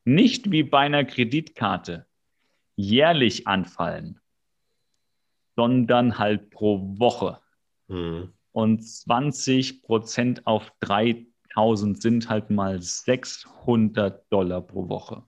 nicht 0.04 0.52
wie 0.52 0.62
bei 0.62 0.80
einer 0.80 1.04
Kreditkarte 1.04 2.07
jährlich 2.76 3.48
anfallen, 3.48 4.20
sondern 5.57 6.18
halt 6.18 6.50
pro 6.50 6.98
Woche. 6.98 7.40
Mhm. 7.88 8.32
Und 8.52 8.86
20 8.86 9.82
Prozent 9.82 10.46
auf 10.46 10.72
drei 10.78 11.26
1000 11.57 12.00
sind 12.00 12.28
halt 12.28 12.50
mal 12.50 12.80
600 12.80 14.30
Dollar 14.30 14.61
pro 14.61 14.88
Woche. 14.88 15.22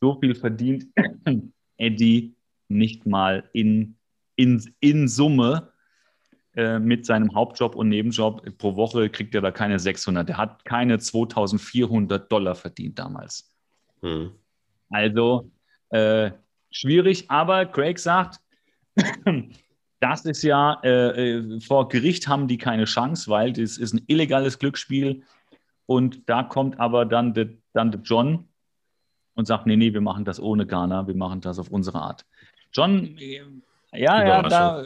So 0.00 0.18
viel 0.20 0.34
verdient 0.34 0.86
Eddie 1.76 2.34
nicht 2.68 3.06
mal 3.06 3.48
in, 3.52 3.96
in, 4.36 4.74
in 4.80 5.08
Summe 5.08 5.72
äh, 6.54 6.78
mit 6.78 7.06
seinem 7.06 7.34
Hauptjob 7.34 7.74
und 7.74 7.88
Nebenjob. 7.88 8.58
Pro 8.58 8.76
Woche 8.76 9.08
kriegt 9.08 9.34
er 9.34 9.40
da 9.40 9.50
keine 9.50 9.78
600. 9.78 10.28
Er 10.28 10.36
hat 10.36 10.64
keine 10.64 10.98
2400 10.98 12.30
Dollar 12.30 12.54
verdient 12.54 12.98
damals. 12.98 13.50
Hm. 14.02 14.32
Also 14.90 15.50
äh, 15.90 16.30
schwierig, 16.70 17.30
aber 17.30 17.66
Craig 17.66 17.98
sagt, 17.98 18.40
das 20.02 20.24
ist 20.24 20.42
ja, 20.42 20.80
äh, 20.82 21.36
äh, 21.36 21.60
vor 21.60 21.88
Gericht 21.88 22.26
haben 22.26 22.48
die 22.48 22.58
keine 22.58 22.86
Chance, 22.86 23.30
weil 23.30 23.52
das 23.52 23.78
ist 23.78 23.94
ein 23.94 24.02
illegales 24.08 24.58
Glücksspiel. 24.58 25.22
Und 25.86 26.28
da 26.28 26.42
kommt 26.42 26.80
aber 26.80 27.04
dann 27.04 27.34
der 27.34 27.50
dann 27.72 28.02
John 28.02 28.48
und 29.34 29.46
sagt, 29.46 29.66
nee, 29.66 29.76
nee, 29.76 29.94
wir 29.94 30.00
machen 30.00 30.24
das 30.24 30.40
ohne 30.40 30.66
Ghana, 30.66 31.06
wir 31.06 31.14
machen 31.14 31.40
das 31.40 31.58
auf 31.58 31.70
unsere 31.70 32.00
Art. 32.00 32.26
John, 32.72 33.16
äh, 33.16 33.42
ja, 33.92 34.26
ja, 34.26 34.42
da 34.42 34.84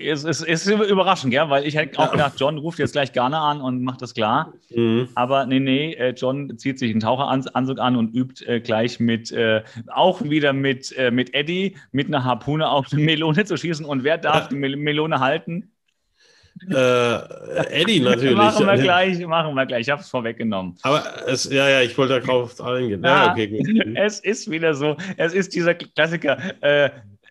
ist, 0.00 0.24
ist, 0.24 0.42
ist 0.42 0.66
überraschend, 0.66 1.32
ja, 1.32 1.50
weil 1.50 1.66
ich 1.66 1.76
hätte 1.76 1.98
auch 1.98 2.10
gedacht, 2.10 2.34
John 2.38 2.58
ruft 2.58 2.78
jetzt 2.78 2.92
gleich 2.92 3.12
Ghana 3.12 3.50
an 3.50 3.60
und 3.60 3.82
macht 3.82 4.02
das 4.02 4.14
klar. 4.14 4.52
Mhm. 4.70 5.08
Aber 5.14 5.46
nee, 5.46 5.60
nee, 5.60 5.92
äh, 5.94 6.10
John 6.10 6.56
zieht 6.58 6.78
sich 6.78 6.90
einen 6.90 7.00
Taucheranzug 7.00 7.78
an 7.78 7.96
und 7.96 8.14
übt 8.14 8.44
äh, 8.46 8.60
gleich 8.60 9.00
mit, 9.00 9.30
äh, 9.32 9.62
auch 9.88 10.22
wieder 10.22 10.52
mit, 10.52 10.96
äh, 10.96 11.10
mit 11.10 11.34
Eddie, 11.34 11.76
mit 11.92 12.08
einer 12.08 12.24
Harpune 12.24 12.68
auf 12.68 12.86
eine 12.92 13.02
Melone 13.02 13.44
zu 13.44 13.56
schießen. 13.56 13.84
Und 13.84 14.04
wer 14.04 14.18
darf 14.18 14.48
die 14.48 14.56
Mel 14.56 14.76
Melone 14.76 15.20
halten? 15.20 15.70
Äh, 16.68 17.80
Eddie 17.80 18.00
natürlich. 18.04 18.36
machen 18.36 18.66
wir 18.66 18.78
gleich, 18.78 19.26
machen 19.26 19.54
wir 19.54 19.66
gleich. 19.66 19.82
Ich 19.82 19.90
habe 19.90 20.02
es 20.02 20.08
vorweggenommen. 20.08 20.76
Aber 20.82 21.04
es, 21.26 21.44
ja, 21.50 21.68
ja, 21.68 21.80
ich 21.80 21.96
wollte 21.96 22.20
darauf 22.20 22.60
eingehen. 22.60 23.02
Ja, 23.02 23.26
ja, 23.26 23.32
okay, 23.32 23.46
gut. 23.48 23.96
Es 23.96 24.20
ist 24.20 24.50
wieder 24.50 24.74
so, 24.74 24.96
es 25.16 25.32
ist 25.32 25.54
dieser 25.54 25.74
Klassiker. 25.74 26.38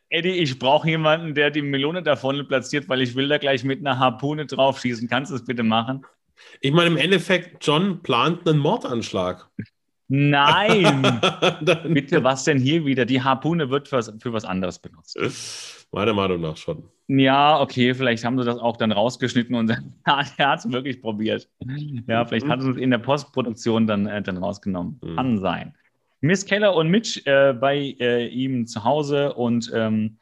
Eddie, 0.09 0.29
ich 0.29 0.57
brauche 0.57 0.89
jemanden, 0.89 1.35
der 1.35 1.51
die 1.51 1.61
Melone 1.61 2.01
da 2.01 2.15
vorne 2.15 2.43
platziert, 2.43 2.89
weil 2.89 3.01
ich 3.01 3.15
will 3.15 3.27
da 3.27 3.37
gleich 3.37 3.63
mit 3.63 3.79
einer 3.79 3.99
Harpune 3.99 4.45
drauf 4.45 4.79
schießen. 4.79 5.07
Kannst 5.07 5.31
du 5.31 5.35
es 5.35 5.45
bitte 5.45 5.63
machen? 5.63 6.05
Ich 6.61 6.71
meine, 6.71 6.89
im 6.89 6.97
Endeffekt, 6.97 7.65
John 7.65 8.01
plant 8.01 8.47
einen 8.47 8.59
Mordanschlag. 8.59 9.47
Nein! 10.07 11.21
bitte, 11.93 12.23
was 12.23 12.43
denn 12.43 12.57
hier 12.57 12.83
wieder? 12.85 13.05
Die 13.05 13.21
Harpune 13.21 13.69
wird 13.69 13.87
für, 13.87 14.01
für 14.01 14.33
was 14.33 14.45
anderes 14.45 14.79
benutzt. 14.79 15.17
Meiner 15.91 16.13
Meinung 16.13 16.41
nach 16.41 16.57
schon. 16.57 16.83
Ja, 17.07 17.59
okay, 17.59 17.93
vielleicht 17.93 18.23
haben 18.23 18.37
sie 18.37 18.45
das 18.45 18.57
auch 18.57 18.77
dann 18.77 18.91
rausgeschnitten 18.91 19.55
und 19.55 19.69
er 20.05 20.51
hat 20.51 20.59
es 20.59 20.71
wirklich 20.71 21.01
probiert. 21.01 21.47
Ja, 22.07 22.25
vielleicht 22.25 22.47
mhm. 22.47 22.51
hat 22.51 22.61
es 22.61 22.77
in 22.77 22.89
der 22.89 22.97
Postproduktion 22.97 23.85
dann, 23.85 24.07
äh, 24.07 24.21
dann 24.21 24.37
rausgenommen. 24.37 24.99
Mhm. 25.03 25.15
Kann 25.15 25.39
sein. 25.39 25.75
Miss 26.21 26.45
Keller 26.45 26.75
und 26.75 26.89
Mitch 26.89 27.21
äh, 27.25 27.53
bei 27.53 27.95
äh, 27.99 28.27
ihm 28.27 28.67
zu 28.67 28.83
Hause 28.83 29.33
und 29.33 29.71
ähm, 29.73 30.17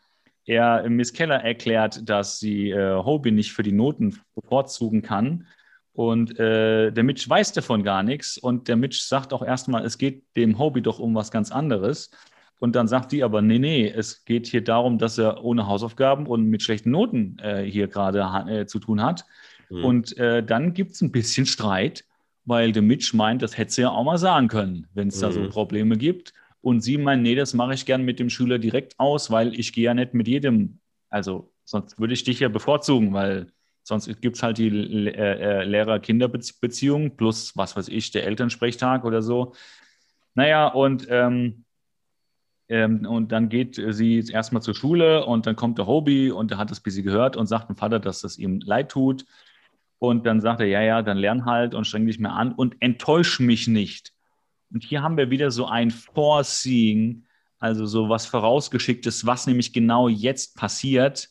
er, 0.45 0.89
Miss 0.89 1.11
Keller 1.11 1.43
erklärt, 1.43 2.07
dass 2.07 2.39
sie 2.39 2.69
äh, 2.69 2.95
Hobie 3.03 3.31
nicht 3.31 3.51
für 3.51 3.63
die 3.63 3.73
Noten 3.73 4.17
bevorzugen 4.33 5.01
kann. 5.01 5.45
Und 5.91 6.39
äh, 6.39 6.91
der 6.91 7.03
Mitch 7.03 7.27
weiß 7.27 7.53
davon 7.53 7.83
gar 7.83 8.03
nichts. 8.03 8.37
Und 8.37 8.67
der 8.67 8.77
Mitch 8.77 8.99
sagt 9.01 9.33
auch 9.33 9.43
erstmal, 9.43 9.83
es 9.83 9.97
geht 9.97 10.23
dem 10.35 10.57
Hobie 10.57 10.81
doch 10.81 10.99
um 10.99 11.15
was 11.15 11.31
ganz 11.31 11.51
anderes. 11.51 12.11
Und 12.59 12.75
dann 12.75 12.87
sagt 12.87 13.11
die 13.11 13.23
aber, 13.23 13.41
nee, 13.41 13.59
nee, 13.59 13.89
es 13.89 14.23
geht 14.23 14.47
hier 14.47 14.63
darum, 14.63 14.99
dass 14.99 15.17
er 15.17 15.43
ohne 15.43 15.67
Hausaufgaben 15.67 16.27
und 16.27 16.45
mit 16.45 16.63
schlechten 16.63 16.91
Noten 16.91 17.37
äh, 17.39 17.63
hier 17.63 17.87
gerade 17.87 18.19
äh, 18.47 18.65
zu 18.65 18.79
tun 18.79 19.03
hat. 19.03 19.25
Mhm. 19.69 19.83
Und 19.83 20.17
äh, 20.17 20.43
dann 20.43 20.73
gibt 20.73 20.91
es 20.91 21.01
ein 21.01 21.11
bisschen 21.11 21.45
Streit 21.45 22.05
weil 22.47 22.71
der 22.71 22.81
Mitch 22.81 23.15
meint, 23.15 23.43
das 23.43 23.57
hätte 23.57 23.71
sie 23.71 23.81
ja 23.83 23.91
auch 23.91 24.03
mal 24.03 24.17
sagen 24.17 24.47
können, 24.47 24.87
wenn 24.95 25.09
es 25.09 25.17
mhm. 25.17 25.21
da 25.21 25.31
so 25.31 25.39
mhm. 25.41 25.49
Probleme 25.49 25.97
gibt. 25.97 26.33
Und 26.61 26.81
sie 26.81 26.97
meint, 26.97 27.21
nee, 27.21 27.35
das 27.35 27.53
mache 27.53 27.75
ich 27.75 27.85
gern 27.85 28.03
mit 28.03 28.17
dem 28.17 28.31
Schüler 28.31 28.57
direkt 28.57 28.99
aus, 28.99 29.29
weil 29.29 29.53
ich 29.53 29.71
gehe 29.73 29.85
ja 29.85 29.93
nicht 29.93 30.15
mit 30.15 30.27
jedem, 30.27 30.79
also 31.09 31.53
sonst 31.65 31.99
würde 31.99 32.13
ich 32.13 32.23
dich 32.23 32.39
ja 32.39 32.49
bevorzugen, 32.49 33.13
weil 33.13 33.51
sonst 33.83 34.07
gibt 34.21 34.37
es 34.37 34.43
halt 34.43 34.57
die 34.57 34.69
äh, 34.69 35.11
äh, 35.11 35.63
Lehrer-Kinder-Beziehung 35.65 37.15
plus, 37.15 37.55
was 37.55 37.75
weiß 37.77 37.89
ich, 37.89 38.11
der 38.11 38.25
Elternsprechtag 38.25 39.05
oder 39.05 39.21
so. 39.21 39.53
Naja, 40.33 40.67
und 40.67 41.05
ähm, 41.09 41.65
Ähm, 42.69 43.05
und 43.05 43.31
dann 43.31 43.47
geht 43.47 43.75
sie 43.75 44.25
erstmal 44.29 44.61
zur 44.61 44.75
Schule 44.75 45.25
und 45.25 45.45
dann 45.45 45.55
kommt 45.55 45.77
der 45.77 45.87
Hobie 45.87 46.31
und 46.31 46.51
der 46.51 46.57
hat 46.57 46.69
das 46.69 46.81
bisschen 46.81 47.05
gehört 47.05 47.37
und 47.37 47.47
sagt 47.47 47.69
dem 47.69 47.77
Vater, 47.77 47.99
dass 47.99 48.19
das 48.21 48.37
ihm 48.37 48.59
leid 48.59 48.89
tut. 48.91 49.25
Und 49.99 50.25
dann 50.25 50.41
sagt 50.41 50.61
er, 50.61 50.67
ja, 50.67 50.81
ja, 50.81 51.01
dann 51.01 51.17
lern 51.17 51.45
halt 51.45 51.73
und 51.73 51.85
streng 51.85 52.05
dich 52.05 52.19
mehr 52.19 52.33
an 52.33 52.51
und 52.51 52.75
enttäusch 52.81 53.39
mich 53.39 53.67
nicht. 53.67 54.13
Und 54.71 54.83
hier 54.83 55.01
haben 55.01 55.17
wir 55.17 55.29
wieder 55.29 55.49
so 55.49 55.65
ein 55.65 55.91
Foreseeing, 55.91 57.23
also 57.59 57.85
so 57.85 58.09
was 58.09 58.25
vorausgeschicktes, 58.25 59.25
was 59.25 59.47
nämlich 59.47 59.73
genau 59.73 60.07
jetzt 60.07 60.55
passiert. 60.55 61.29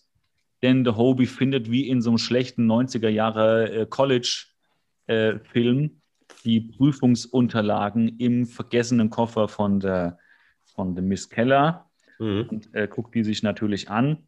Denn 0.63 0.85
der 0.85 0.97
Hobie 0.97 1.27
findet 1.27 1.71
wie 1.71 1.89
in 1.89 2.01
so 2.01 2.11
einem 2.11 2.19
schlechten 2.19 2.71
90er 2.71 3.09
Jahre 3.09 3.71
äh, 3.71 3.87
College-Film 3.87 5.85
äh, 5.85 5.91
die 6.45 6.61
Prüfungsunterlagen 6.61 8.19
im 8.19 8.47
vergessenen 8.47 9.11
Koffer 9.11 9.49
von 9.49 9.81
der, 9.81 10.19
von 10.75 10.95
der 10.95 11.05
Miss 11.05 11.29
Keller 11.29 11.91
mhm. 12.19 12.47
und 12.51 12.75
äh, 12.75 12.89
guckt 12.89 13.15
die 13.15 13.23
sich 13.23 13.43
natürlich 13.43 13.91
an. 13.91 14.27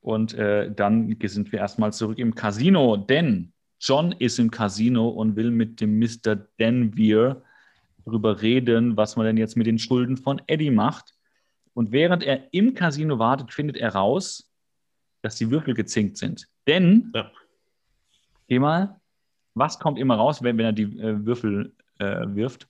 Und 0.00 0.34
äh, 0.34 0.72
dann 0.72 1.16
sind 1.24 1.52
wir 1.52 1.58
erstmal 1.58 1.92
zurück 1.92 2.18
im 2.18 2.34
Casino, 2.34 2.96
denn 2.96 3.52
John 3.80 4.12
ist 4.12 4.38
im 4.38 4.50
Casino 4.50 5.08
und 5.08 5.36
will 5.36 5.50
mit 5.50 5.80
dem 5.80 5.98
Mr. 5.98 6.36
Denvere 6.58 7.42
darüber 8.04 8.40
reden, 8.40 8.96
was 8.96 9.16
man 9.16 9.26
denn 9.26 9.36
jetzt 9.36 9.56
mit 9.56 9.66
den 9.66 9.78
Schulden 9.78 10.16
von 10.16 10.40
Eddie 10.46 10.70
macht. 10.70 11.14
Und 11.74 11.92
während 11.92 12.22
er 12.22 12.52
im 12.54 12.74
Casino 12.74 13.18
wartet, 13.18 13.52
findet 13.52 13.76
er 13.76 13.94
raus, 13.94 14.50
dass 15.22 15.36
die 15.36 15.50
Würfel 15.50 15.74
gezinkt 15.74 16.16
sind. 16.16 16.48
Denn, 16.66 17.12
ja. 17.14 17.30
geh 18.48 18.58
mal, 18.58 19.00
was 19.54 19.78
kommt 19.78 19.98
immer 19.98 20.16
raus, 20.16 20.42
wenn, 20.42 20.56
wenn 20.56 20.66
er 20.66 20.72
die 20.72 20.98
äh, 20.98 21.24
Würfel 21.24 21.74
äh, 21.98 22.26
wirft? 22.28 22.68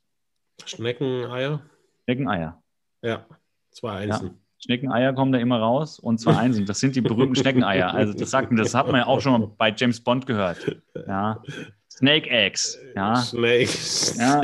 Schneckeneier. 0.64 1.62
Schneckeneier. 2.04 2.62
Ja, 3.02 3.26
zwei 3.70 3.92
Einsen. 3.98 4.26
Ja. 4.28 4.34
Schneckeneier 4.66 5.12
kommen 5.12 5.32
da 5.32 5.38
immer 5.38 5.58
raus 5.58 5.98
und 5.98 6.18
zwei 6.18 6.36
Einsen. 6.36 6.66
Das 6.66 6.80
sind 6.80 6.96
die 6.96 7.00
berühmten 7.00 7.36
Schneckeneier. 7.36 7.94
Also 7.94 8.12
das 8.12 8.30
sagt 8.30 8.56
das 8.58 8.74
hat 8.74 8.86
man 8.88 8.96
ja 8.96 9.06
auch 9.06 9.20
schon 9.20 9.40
mal 9.40 9.50
bei 9.56 9.72
James 9.74 10.00
Bond 10.00 10.26
gehört. 10.26 10.76
Ja. 11.06 11.42
Snake 11.90 12.28
Eggs. 12.28 12.78
Ja. 12.94 13.16
Snakes. 13.16 14.18
Ja. 14.18 14.42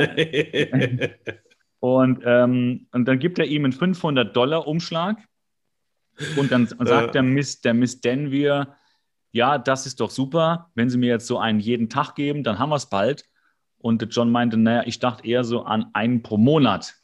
Und, 1.79 2.21
ähm, 2.23 2.87
und 2.93 3.05
dann 3.05 3.19
gibt 3.19 3.39
er 3.39 3.45
ihm 3.45 3.65
einen 3.65 3.73
500 3.73 4.33
Dollar 4.33 4.67
Umschlag 4.67 5.17
und 6.37 6.49
dann 6.49 6.65
sagt 6.65 7.13
der 7.13 7.23
Miss, 7.23 7.59
der 7.59 7.73
Miss 7.73 7.99
Denvir, 7.99 8.75
ja, 9.33 9.57
das 9.57 9.85
ist 9.85 9.99
doch 9.99 10.09
super. 10.09 10.71
Wenn 10.75 10.89
Sie 10.89 10.97
mir 10.97 11.09
jetzt 11.09 11.27
so 11.27 11.39
einen 11.39 11.59
jeden 11.59 11.89
Tag 11.89 12.15
geben, 12.15 12.43
dann 12.43 12.57
haben 12.57 12.69
wir 12.69 12.77
es 12.77 12.85
bald. 12.85 13.25
Und 13.79 14.05
John 14.15 14.31
meinte, 14.31 14.55
naja, 14.55 14.83
ich 14.85 14.99
dachte 14.99 15.27
eher 15.27 15.43
so 15.43 15.63
an 15.63 15.87
einen 15.91 16.23
pro 16.23 16.37
Monat. 16.37 16.95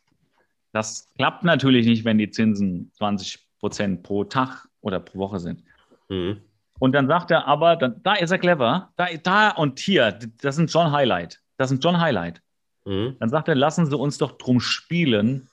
Das 0.71 1.09
klappt 1.17 1.43
natürlich 1.43 1.85
nicht, 1.85 2.05
wenn 2.05 2.17
die 2.17 2.29
Zinsen 2.29 2.91
20 2.97 3.39
Prozent 3.59 4.03
pro 4.03 4.23
Tag 4.23 4.67
oder 4.81 4.99
pro 4.99 5.19
Woche 5.19 5.39
sind. 5.39 5.63
Mhm. 6.09 6.41
Und 6.79 6.93
dann 6.93 7.07
sagt 7.07 7.31
er 7.31 7.47
aber, 7.47 7.75
dann, 7.75 8.01
da 8.03 8.15
ist 8.15 8.31
er 8.31 8.37
clever, 8.37 8.89
da, 8.95 9.07
da 9.21 9.49
und 9.49 9.79
hier, 9.79 10.17
das 10.41 10.57
ein 10.57 10.67
John 10.67 10.91
Highlight. 10.91 11.41
Das 11.57 11.71
ein 11.71 11.79
John 11.79 11.99
Highlight. 11.99 12.41
Mhm. 12.85 13.17
Dann 13.19 13.29
sagt 13.29 13.47
er, 13.47 13.55
lassen 13.55 13.85
Sie 13.85 13.97
uns 13.97 14.17
doch 14.17 14.33
drum 14.33 14.59
spielen. 14.59 15.49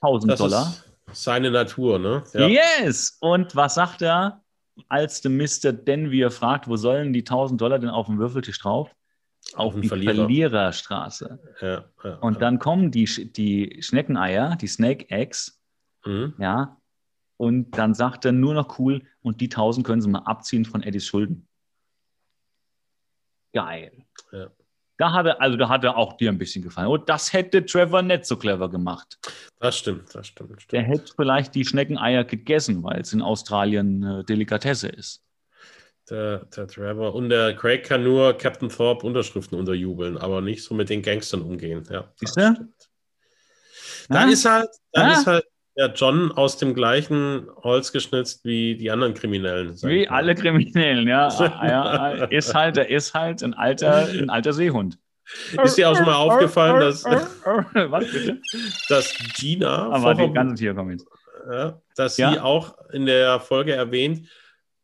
1000 0.00 0.32
das 0.32 0.38
Dollar. 0.38 0.74
Ist 1.12 1.22
seine 1.22 1.50
Natur, 1.50 1.98
ne? 1.98 2.24
Ja. 2.32 2.48
Yes! 2.48 3.18
Und 3.20 3.54
was 3.54 3.74
sagt 3.74 4.02
er? 4.02 4.44
als 4.88 5.20
der 5.20 5.30
Mr. 5.30 5.72
Denvir 5.72 6.30
fragt, 6.30 6.68
wo 6.68 6.76
sollen 6.76 7.12
die 7.12 7.20
1000 7.20 7.60
Dollar 7.60 7.78
denn 7.78 7.90
auf 7.90 8.06
dem 8.06 8.18
Würfeltisch 8.18 8.58
drauf? 8.58 8.90
Auf, 9.54 9.78
die 9.80 9.88
Verlierer. 9.88 10.14
Verliererstraße. 10.14 11.38
Ja, 11.60 11.84
ja, 12.02 12.14
und 12.16 12.42
dann 12.42 12.58
kommen 12.58 12.90
die, 12.90 13.04
die 13.32 13.82
Schneckeneier, 13.82 14.56
die 14.56 14.66
Snake 14.66 15.08
Eggs, 15.10 15.60
mhm. 16.04 16.34
ja, 16.38 16.76
und 17.36 17.72
dann 17.72 17.94
sagt 17.94 18.24
er 18.24 18.32
nur 18.32 18.54
noch 18.54 18.78
cool, 18.78 19.02
und 19.22 19.40
die 19.40 19.46
1000 19.46 19.86
können 19.86 20.00
sie 20.00 20.08
mal 20.08 20.20
abziehen 20.20 20.64
von 20.64 20.82
Eddies 20.82 21.06
Schulden. 21.06 21.48
Geil. 23.52 24.04
Ja. 24.32 24.50
Da 24.96 25.12
hat 25.12 25.26
er, 25.26 25.40
also 25.40 25.56
da 25.56 25.68
hat 25.68 25.82
er 25.82 25.96
auch 25.96 26.16
dir 26.16 26.30
ein 26.30 26.38
bisschen 26.38 26.62
gefallen. 26.62 26.88
Und 26.88 27.08
das 27.08 27.32
hätte 27.32 27.66
Trevor 27.66 28.02
nicht 28.02 28.26
so 28.26 28.36
clever 28.36 28.70
gemacht. 28.70 29.18
Das 29.58 29.76
stimmt, 29.76 30.14
das 30.14 30.28
stimmt. 30.28 30.62
stimmt. 30.62 30.72
Der 30.72 30.82
hätte 30.82 31.12
vielleicht 31.16 31.54
die 31.54 31.64
Schneckeneier 31.64 32.24
gegessen, 32.24 32.82
weil 32.84 33.00
es 33.00 33.12
in 33.12 33.20
Australien 33.20 34.04
eine 34.04 34.24
Delikatesse 34.24 34.88
ist. 34.88 35.24
Der, 36.10 36.44
der 36.54 36.66
Trevor 36.66 37.14
und 37.14 37.30
der 37.30 37.56
Craig 37.56 37.84
kann 37.84 38.04
nur 38.04 38.36
Captain 38.36 38.68
Thorpe 38.68 39.06
Unterschriften 39.06 39.58
unterjubeln, 39.58 40.18
aber 40.18 40.42
nicht 40.42 40.62
so 40.62 40.74
mit 40.74 40.90
den 40.90 41.00
Gangstern 41.00 41.40
umgehen. 41.40 41.82
Ja, 41.90 42.12
Siehst 42.16 42.36
du? 42.36 42.68
Da 44.10 44.24
ist 44.24 44.44
halt, 44.44 44.68
da 44.92 45.12
ist 45.12 45.26
halt 45.26 45.46
ja, 45.76 45.86
John 45.86 46.30
aus 46.30 46.56
dem 46.56 46.74
gleichen 46.74 47.48
Holz 47.56 47.90
geschnitzt 47.90 48.44
wie 48.44 48.76
die 48.76 48.90
anderen 48.90 49.14
Kriminellen. 49.14 49.74
Wie 49.82 50.08
alle 50.08 50.34
Kriminellen, 50.34 51.08
ja. 51.08 51.28
ja. 51.40 52.24
Ist 52.26 52.54
halt, 52.54 52.76
er 52.76 52.88
ist 52.88 53.14
halt 53.14 53.42
ein 53.42 53.54
alter, 53.54 54.06
ein 54.06 54.30
alter 54.30 54.52
Seehund. 54.52 54.98
Ist 55.62 55.76
dir 55.76 55.88
auch 55.88 55.96
schon 55.96 56.06
mal 56.06 56.16
aufgefallen, 56.16 56.80
dass, 56.80 57.04
Was, 57.04 58.12
bitte? 58.12 58.40
dass 58.88 59.14
Gina, 59.36 59.88
Aber 59.90 60.14
die 60.14 60.30
ganzen 60.32 60.56
Tiere 60.56 60.74
kommen 60.74 60.92
jetzt. 60.92 61.06
Ja, 61.50 61.80
dass 61.96 62.16
ja? 62.18 62.32
sie 62.32 62.40
auch 62.40 62.76
in 62.92 63.06
der 63.06 63.40
Folge 63.40 63.72
erwähnt, 63.72 64.28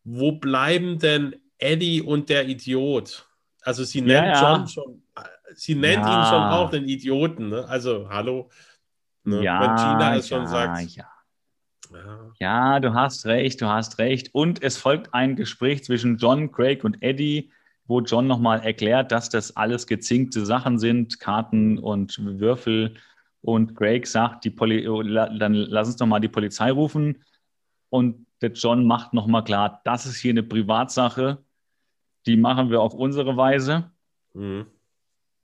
wo 0.05 0.33
bleiben 0.33 0.99
denn 0.99 1.37
Eddie 1.59 2.03
und 2.03 2.29
der 2.29 2.49
Idiot? 2.49 3.27
Also 3.63 3.85
sie 3.85 4.01
nennt 4.01 4.29
ja, 4.29 4.55
John 4.57 4.69
schon, 4.69 5.03
sie 5.55 5.75
nennt 5.75 6.05
ihn 6.05 6.25
schon 6.25 6.43
auch 6.43 6.71
den 6.71 6.89
Idioten. 6.89 7.51
Ne? 7.51 7.67
Also 7.69 8.09
hallo. 8.09 8.49
Ne? 9.25 9.43
Ja, 9.43 9.61
Wenn 9.61 9.77
Gina 9.77 10.17
es 10.17 10.29
ja, 10.31 10.37
schon 10.37 10.47
sagt. 10.47 10.91
Ja. 10.97 11.05
ja. 11.93 12.31
Ja, 12.39 12.81
du 12.81 12.95
hast 12.95 13.27
recht, 13.27 13.61
du 13.61 13.67
hast 13.67 13.99
recht. 13.99 14.35
Und 14.35 14.63
es 14.63 14.79
folgt 14.79 15.13
ein 15.13 15.37
Gespräch 15.37 15.85
zwischen 15.85 16.17
John, 16.17 16.51
Craig 16.53 16.85
und 16.85 17.03
Eddie, 17.03 17.51
wo 17.87 18.01
John 18.01 18.27
nochmal 18.27 18.61
erklärt, 18.61 19.13
dass 19.13 19.29
das 19.29 19.57
alles 19.57 19.87
gezinkte 19.87 20.47
Sachen 20.47 20.79
sind, 20.79 21.21
Karten 21.21 21.79
und 21.79 22.17
Würfel. 22.41 22.95
Und 23.43 23.75
Craig 23.75 24.07
sagt, 24.07 24.45
die 24.45 24.51
Poli 24.51 24.89
oh, 24.89 25.03
dann 25.03 25.55
lass 25.55 25.89
uns 25.89 25.97
doch 25.97 26.07
mal 26.07 26.21
die 26.21 26.29
Polizei 26.29 26.71
rufen. 26.71 27.25
Und 27.89 28.27
der 28.41 28.53
John 28.53 28.87
macht 28.87 29.13
nochmal 29.13 29.45
klar, 29.45 29.81
das 29.85 30.07
ist 30.07 30.19
hier 30.19 30.31
eine 30.31 30.43
Privatsache, 30.43 31.45
die 32.27 32.37
machen 32.37 32.71
wir 32.71 32.81
auf 32.81 32.95
unsere 32.95 33.37
Weise. 33.37 33.91
Mhm. 34.35 34.67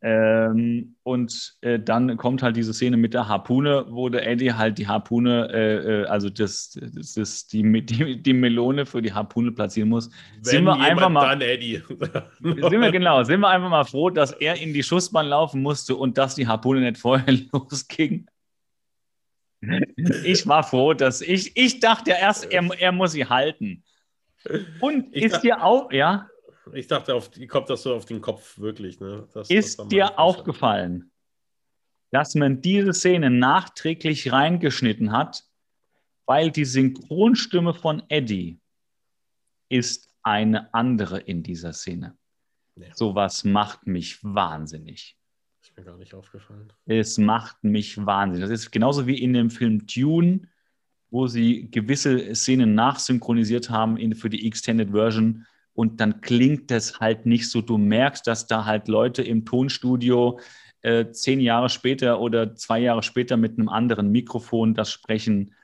Ähm, 0.03 0.95
und 1.03 1.57
äh, 1.63 1.81
dann 1.81 2.17
kommt 2.19 2.43
halt 2.43 2.57
diese 2.57 2.75
Szene 2.75 2.99
mit 2.99 3.15
der 3.15 3.29
Harpune, 3.29 3.87
wo 3.89 4.11
der 4.11 4.27
Eddie 4.27 4.53
halt 4.53 4.77
die 4.77 4.87
Harpune, 4.87 5.49
äh, 5.53 6.03
äh 6.03 6.05
also 6.05 6.29
das, 6.29 6.79
das, 6.93 7.15
das 7.15 7.47
die, 7.47 7.63
die, 7.85 8.23
die, 8.23 8.33
Melone 8.35 8.85
für 8.85 9.01
die 9.01 9.13
Harpune 9.13 9.53
platzieren 9.53 9.89
muss. 9.89 10.11
Wenn 10.37 10.45
sind 10.45 10.65
wir 10.65 10.79
einfach 10.79 11.09
mal, 11.09 11.31
dann 11.31 11.41
Eddie. 11.41 11.83
sind 12.41 12.81
wir 12.81 12.93
genau, 12.93 13.25
sind 13.25 13.41
wir 13.41 13.49
einfach 13.49 13.71
mal 13.71 13.85
froh, 13.85 14.11
dass 14.11 14.33
er 14.33 14.61
in 14.61 14.75
die 14.75 14.83
Schussbahn 14.83 15.27
laufen 15.27 15.63
musste 15.63 15.97
und 15.97 16.19
dass 16.19 16.35
die 16.35 16.47
Harpune 16.47 16.83
nicht 16.83 16.99
vorher 16.99 17.35
losging. 17.53 18.27
Ich 20.25 20.47
war 20.47 20.63
froh, 20.63 20.93
dass 20.93 21.21
ich, 21.21 21.57
ich 21.57 21.81
dachte 21.81 22.11
ja 22.11 22.17
erst, 22.17 22.51
er, 22.51 22.63
er 22.79 22.93
muss 22.93 23.13
sie 23.13 23.27
halten. 23.27 23.85
Und 24.81 25.15
ich 25.15 25.25
ist 25.25 25.41
dir 25.41 25.63
auch, 25.63 25.91
ja? 25.91 26.29
Ich 26.73 26.87
dachte, 26.87 27.15
auf, 27.15 27.31
kommt 27.49 27.71
das 27.71 27.83
so 27.83 27.95
auf 27.95 28.05
den 28.05 28.21
Kopf 28.21 28.59
wirklich. 28.59 29.01
Ne? 29.01 29.29
Das, 29.33 29.51
ist 29.51 29.79
das 29.79 29.89
dir 29.89 30.19
aufgefallen, 30.19 31.11
dass 32.11 32.35
man 32.35 32.61
diese 32.61 32.93
Szene 32.93 33.31
nachträglich 33.31 34.33
reingeschnitten 34.33 35.13
hat, 35.13 35.45
weil 36.27 36.51
die 36.51 36.65
Synchronstimme 36.65 37.73
von 37.73 38.03
Eddie 38.09 38.61
ist 39.69 40.13
eine 40.23 40.73
andere 40.75 41.21
in 41.21 41.43
dieser 41.43 41.73
Szene. 41.73 42.17
Nee. 42.75 42.91
Sowas 42.95 43.45
macht 43.45 43.87
mich 43.87 44.23
wahnsinnig. 44.23 45.17
Mir 45.77 45.85
gar 45.85 45.99
nicht 45.99 46.15
aufgefallen. 46.15 46.73
Es 46.87 47.19
macht 47.19 47.63
mich 47.63 48.05
wahnsinnig. 48.05 48.49
Das 48.49 48.61
ist 48.61 48.71
genauso 48.71 49.07
wie 49.07 49.21
in 49.21 49.35
dem 49.35 49.51
Film 49.51 49.87
Dune, 49.87 50.49
wo 51.11 51.27
sie 51.27 51.71
gewisse 51.71 52.35
Szenen 52.35 52.75
nachsynchronisiert 52.75 53.69
haben 53.71 53.97
in, 53.97 54.15
für 54.15 54.31
die 54.31 54.47
Extended 54.47 54.91
Version 54.91 55.47
und 55.75 56.01
dann 56.01 56.23
klingt 56.23 56.71
das 56.71 56.99
halt 57.01 57.27
nicht 57.27 57.51
so. 57.51 57.61
Du 57.61 57.77
merkst, 57.77 58.27
dass 58.27 58.47
da 58.47 58.65
halt 58.65 58.89
Leute 58.89 59.23
im 59.23 59.45
Tonstudio 59.45 60.41
äh, 60.81 61.11
zehn 61.11 61.41
Jahre 61.41 61.69
später 61.69 62.21
oder 62.21 62.55
zwei 62.55 62.81
Jahre 62.81 63.03
später 63.03 63.37
mit 63.37 63.59
einem 63.59 63.69
anderen 63.69 64.11
Mikrofon 64.11 64.75
das 64.75 64.91
sprechen 64.91 65.55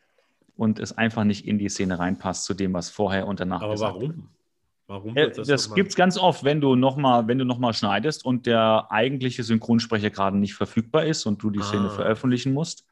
und 0.56 0.78
es 0.78 0.96
einfach 0.98 1.24
nicht 1.24 1.46
in 1.46 1.58
die 1.58 1.70
Szene 1.70 1.98
reinpasst 1.98 2.44
zu 2.44 2.52
dem, 2.52 2.74
was 2.74 2.90
vorher 2.90 3.26
und 3.26 3.40
danach 3.40 3.62
Aber 3.62 3.80
warum? 3.80 4.02
Wird. 4.02 4.16
Warum 4.86 5.16
äh, 5.16 5.30
das, 5.30 5.46
das 5.46 5.74
gibt 5.74 5.90
es 5.90 5.96
ganz 5.96 6.18
oft, 6.18 6.44
wenn 6.44 6.60
du 6.60 6.74
nochmal, 6.74 7.26
wenn 7.28 7.38
du 7.38 7.44
nochmal 7.44 7.72
schneidest 7.72 8.24
und 8.24 8.46
der 8.46 8.86
eigentliche 8.90 9.42
Synchronsprecher 9.42 10.10
gerade 10.10 10.36
nicht 10.36 10.54
verfügbar 10.54 11.04
ist 11.04 11.24
und 11.26 11.42
du 11.42 11.50
die 11.50 11.60
ah. 11.60 11.64
Szene 11.64 11.90
veröffentlichen 11.90 12.52
musst. 12.52 12.84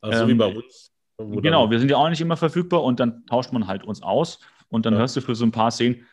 Also 0.00 0.24
ähm, 0.24 0.28
wie 0.28 0.34
bei 0.34 0.46
uns. 0.46 0.92
Genau, 1.18 1.70
wir 1.70 1.78
sind 1.78 1.90
ja 1.90 1.98
auch 1.98 2.08
nicht 2.08 2.20
immer 2.20 2.36
verfügbar 2.36 2.82
und 2.82 2.98
dann 2.98 3.26
tauscht 3.26 3.52
man 3.52 3.66
halt 3.66 3.84
uns 3.84 4.02
aus 4.02 4.40
und 4.70 4.86
dann 4.86 4.94
ja. 4.94 5.00
hörst 5.00 5.16
du 5.16 5.20
für 5.20 5.34
so 5.34 5.44
ein 5.44 5.52
paar 5.52 5.70
Szenen, 5.70 6.06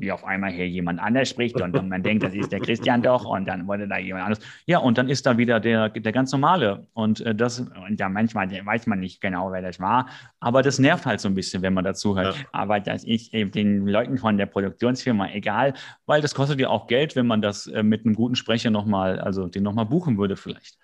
wie 0.00 0.12
auf 0.12 0.24
einmal 0.24 0.50
hier 0.50 0.68
jemand 0.68 1.00
anders 1.00 1.28
spricht 1.28 1.60
und, 1.60 1.88
man 1.88 2.02
denkt, 2.02 2.24
das 2.24 2.34
ist 2.34 2.50
der 2.50 2.60
Christian 2.60 3.02
doch 3.02 3.24
und 3.24 3.46
dann 3.46 3.66
wurde 3.66 3.86
da 3.86 3.98
jemand 3.98 4.24
anders. 4.24 4.40
Ja, 4.66 4.78
und 4.78 4.98
dann 4.98 5.08
ist 5.08 5.26
da 5.26 5.36
wieder 5.36 5.60
der, 5.60 5.88
der 5.90 6.12
ganz 6.12 6.32
normale 6.32 6.86
und 6.94 7.20
äh, 7.20 7.34
das, 7.34 7.60
und 7.60 7.98
ja, 7.98 8.08
manchmal 8.08 8.50
weiß 8.50 8.86
man 8.86 9.00
nicht 9.00 9.20
genau, 9.20 9.52
wer 9.52 9.62
das 9.62 9.80
war, 9.80 10.08
aber 10.40 10.62
das 10.62 10.78
nervt 10.78 11.06
halt 11.06 11.20
so 11.20 11.28
ein 11.28 11.34
bisschen, 11.34 11.62
wenn 11.62 11.74
man 11.74 11.84
dazu 11.84 12.16
hört. 12.16 12.36
Ja. 12.36 12.44
Aber 12.52 12.80
das 12.80 13.04
ist 13.04 13.32
eben 13.34 13.50
den 13.50 13.86
Leuten 13.86 14.18
von 14.18 14.36
der 14.36 14.46
Produktionsfirma 14.46 15.30
egal, 15.32 15.74
weil 16.06 16.22
das 16.22 16.34
kostet 16.34 16.58
ja 16.60 16.68
auch 16.68 16.86
Geld, 16.86 17.16
wenn 17.16 17.26
man 17.26 17.42
das 17.42 17.66
äh, 17.66 17.82
mit 17.82 18.04
einem 18.04 18.14
guten 18.14 18.36
Sprecher 18.36 18.70
nochmal, 18.70 19.20
also 19.20 19.46
den 19.46 19.62
nochmal 19.62 19.86
buchen 19.86 20.18
würde 20.18 20.36
vielleicht. 20.36 20.78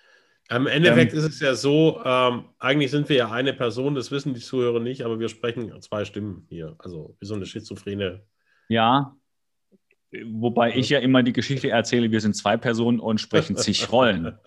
Im 0.48 0.66
Endeffekt 0.68 1.12
ähm, 1.12 1.18
ist 1.18 1.24
es 1.24 1.40
ja 1.40 1.54
so, 1.54 2.00
ähm, 2.04 2.44
eigentlich 2.58 2.90
sind 2.90 3.08
wir 3.08 3.16
ja 3.16 3.30
eine 3.30 3.52
Person, 3.52 3.94
das 3.96 4.10
wissen 4.12 4.32
die 4.32 4.40
Zuhörer 4.40 4.78
nicht, 4.78 5.02
aber 5.02 5.18
wir 5.18 5.28
sprechen 5.28 5.72
zwei 5.80 6.04
Stimmen 6.04 6.46
hier. 6.48 6.76
Also 6.78 7.16
wie 7.18 7.26
so 7.26 7.34
eine 7.34 7.46
schizophrene 7.46 8.22
ja, 8.68 9.16
wobei 10.26 10.76
ich 10.76 10.88
ja 10.88 10.98
immer 10.98 11.22
die 11.22 11.32
Geschichte 11.32 11.70
erzähle, 11.70 12.10
wir 12.10 12.20
sind 12.20 12.34
zwei 12.34 12.56
Personen 12.56 13.00
und 13.00 13.20
sprechen 13.20 13.56
zig 13.56 13.90
Rollen. 13.90 14.38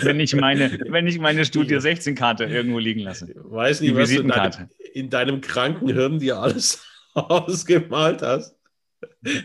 wenn 0.00 0.20
ich 0.20 0.34
meine, 0.34 0.78
wenn 0.88 1.06
ich 1.06 1.18
meine 1.18 1.44
Studie 1.44 1.76
16-Karte 1.76 2.44
irgendwo 2.44 2.78
liegen 2.78 3.00
lasse. 3.00 3.30
Ich 3.30 3.36
weiß 3.36 3.80
nicht, 3.80 3.94
was 3.94 4.10
du 4.10 4.20
in 4.20 4.28
deinem, 4.28 4.68
in 4.94 5.10
deinem 5.10 5.40
kranken 5.40 5.88
Hirn 5.88 6.18
dir 6.18 6.38
alles 6.38 6.84
ausgemalt 7.14 8.22
hast. 8.22 8.56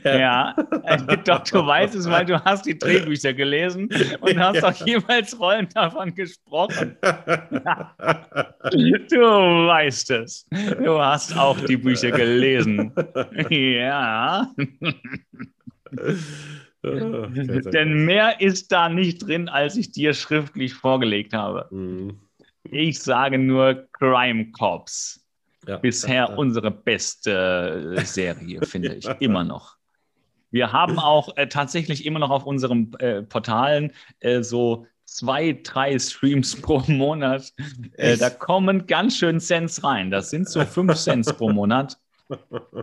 Ja, 0.03 0.55
doch, 1.25 1.43
du 1.43 1.65
weißt 1.65 1.95
es, 1.95 2.09
weil 2.09 2.25
du 2.25 2.43
hast 2.43 2.65
die 2.65 2.77
Drehbücher 2.77 3.33
gelesen 3.33 3.89
und 4.21 4.39
hast 4.39 4.63
auch 4.63 4.85
jeweils 4.85 5.39
Rollen 5.39 5.67
davon 5.73 6.15
gesprochen. 6.15 6.97
du 7.01 7.07
weißt 9.17 10.11
es. 10.11 10.47
Du 10.49 10.99
hast 10.99 11.37
auch 11.37 11.59
die 11.61 11.77
Bücher 11.77 12.11
gelesen. 12.11 12.91
Ja. 13.49 14.51
Denn 16.83 18.05
mehr 18.05 18.39
ist 18.41 18.71
da 18.71 18.89
nicht 18.89 19.27
drin, 19.27 19.49
als 19.49 19.75
ich 19.75 19.91
dir 19.91 20.13
schriftlich 20.13 20.73
vorgelegt 20.73 21.33
habe. 21.33 21.67
Mhm. 21.71 22.19
Ich 22.69 22.99
sage 22.99 23.37
nur 23.37 23.87
Crime 23.93 24.51
Cops. 24.51 25.26
Ja, 25.68 25.78
Bisher 25.78 26.15
ja, 26.15 26.36
unsere 26.36 26.72
beste 26.72 27.95
äh, 27.97 28.05
Serie, 28.05 28.61
finde 28.65 28.95
ich, 28.95 29.05
immer 29.20 29.43
noch. 29.43 29.78
Wir 30.49 30.72
haben 30.72 30.97
auch 30.97 31.36
äh, 31.36 31.47
tatsächlich 31.47 32.05
immer 32.05 32.20
noch 32.20 32.30
auf 32.30 32.45
unseren 32.45 32.93
äh, 32.99 33.22
Portalen 33.22 33.91
äh, 34.22 34.43
so 34.43 34.86
zwei, 35.05 35.59
drei 35.63 35.97
Streams 35.99 36.61
pro 36.61 36.80
Monat. 36.88 37.51
Äh, 37.93 38.18
da 38.18 38.30
kommen 38.30 38.88
ganz 38.88 39.18
schön 39.18 39.39
Cents 39.39 39.84
rein. 39.84 40.11
Das 40.11 40.30
sind 40.30 40.47
so 40.47 40.63
fünf 40.65 40.95
Cents 40.95 41.34
pro 41.34 41.49
Monat. 41.49 41.97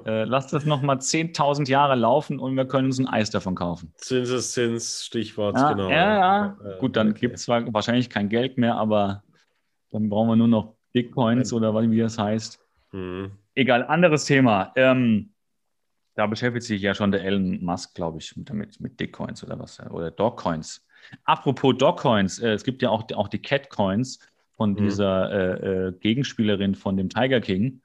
Äh, 0.07 0.25
lass 0.25 0.47
das 0.47 0.65
nochmal 0.65 0.97
10.000 0.97 1.69
Jahre 1.69 1.97
laufen 1.97 2.39
und 2.39 2.57
wir 2.57 2.65
können 2.67 2.87
uns 2.87 2.99
ein 2.99 3.07
Eis 3.07 3.29
davon 3.29 3.55
kaufen. 3.55 3.93
Zinseszins, 3.97 5.05
Stichwort, 5.05 5.55
ja, 5.57 5.73
genau. 5.75 5.91
Ja, 5.91 6.57
ja. 6.65 6.77
Gut, 6.81 6.97
dann 6.97 7.11
okay. 7.11 7.21
gibt 7.21 7.37
es 7.37 7.43
zwar 7.43 7.71
wahrscheinlich 7.75 8.09
kein 8.09 8.31
Geld 8.31 8.57
mehr, 8.57 8.77
aber 8.77 9.23
dann 9.91 10.09
brauchen 10.09 10.29
wir 10.29 10.37
nur 10.37 10.49
noch 10.49 10.77
Bitcoins 10.95 11.53
oder 11.53 11.75
wie 11.91 11.99
das 11.99 12.19
heißt. 12.19 12.64
Mhm. 12.95 13.33
Egal, 13.57 13.83
anderes 13.85 14.25
Thema. 14.25 14.73
Ähm, 14.77 15.33
da 16.15 16.27
beschäftigt 16.27 16.65
sich 16.65 16.81
ja 16.81 16.95
schon 16.95 17.11
der 17.11 17.25
Elon 17.25 17.63
Musk, 17.63 17.95
glaube 17.95 18.19
ich, 18.19 18.33
damit, 18.37 18.81
mit 18.81 19.01
Dickcoins 19.01 19.43
oder 19.43 19.59
was, 19.59 19.81
oder 19.91 20.13
Dogcoins. 20.13 20.87
Apropos 21.25 21.77
Dogcoins, 21.77 22.39
äh, 22.39 22.53
es 22.53 22.63
gibt 22.63 22.83
ja 22.83 22.91
auch, 22.91 23.05
auch 23.15 23.27
die 23.27 23.43
Catcoins 23.43 24.21
von 24.53 24.73
mhm. 24.73 24.77
dieser 24.77 25.33
äh, 25.33 25.89
äh, 25.89 25.93
Gegenspielerin 25.99 26.77
von 26.77 26.97
dem 26.97 27.09
Tiger 27.09 27.41
King. 27.41 27.83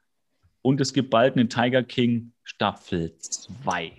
Und 0.62 0.80
es 0.80 0.92
gibt 0.92 1.10
bald 1.10 1.34
eine 1.34 1.48
Tiger 1.48 1.82
King 1.82 2.32
Staffel 2.44 3.16
2. 3.18 3.92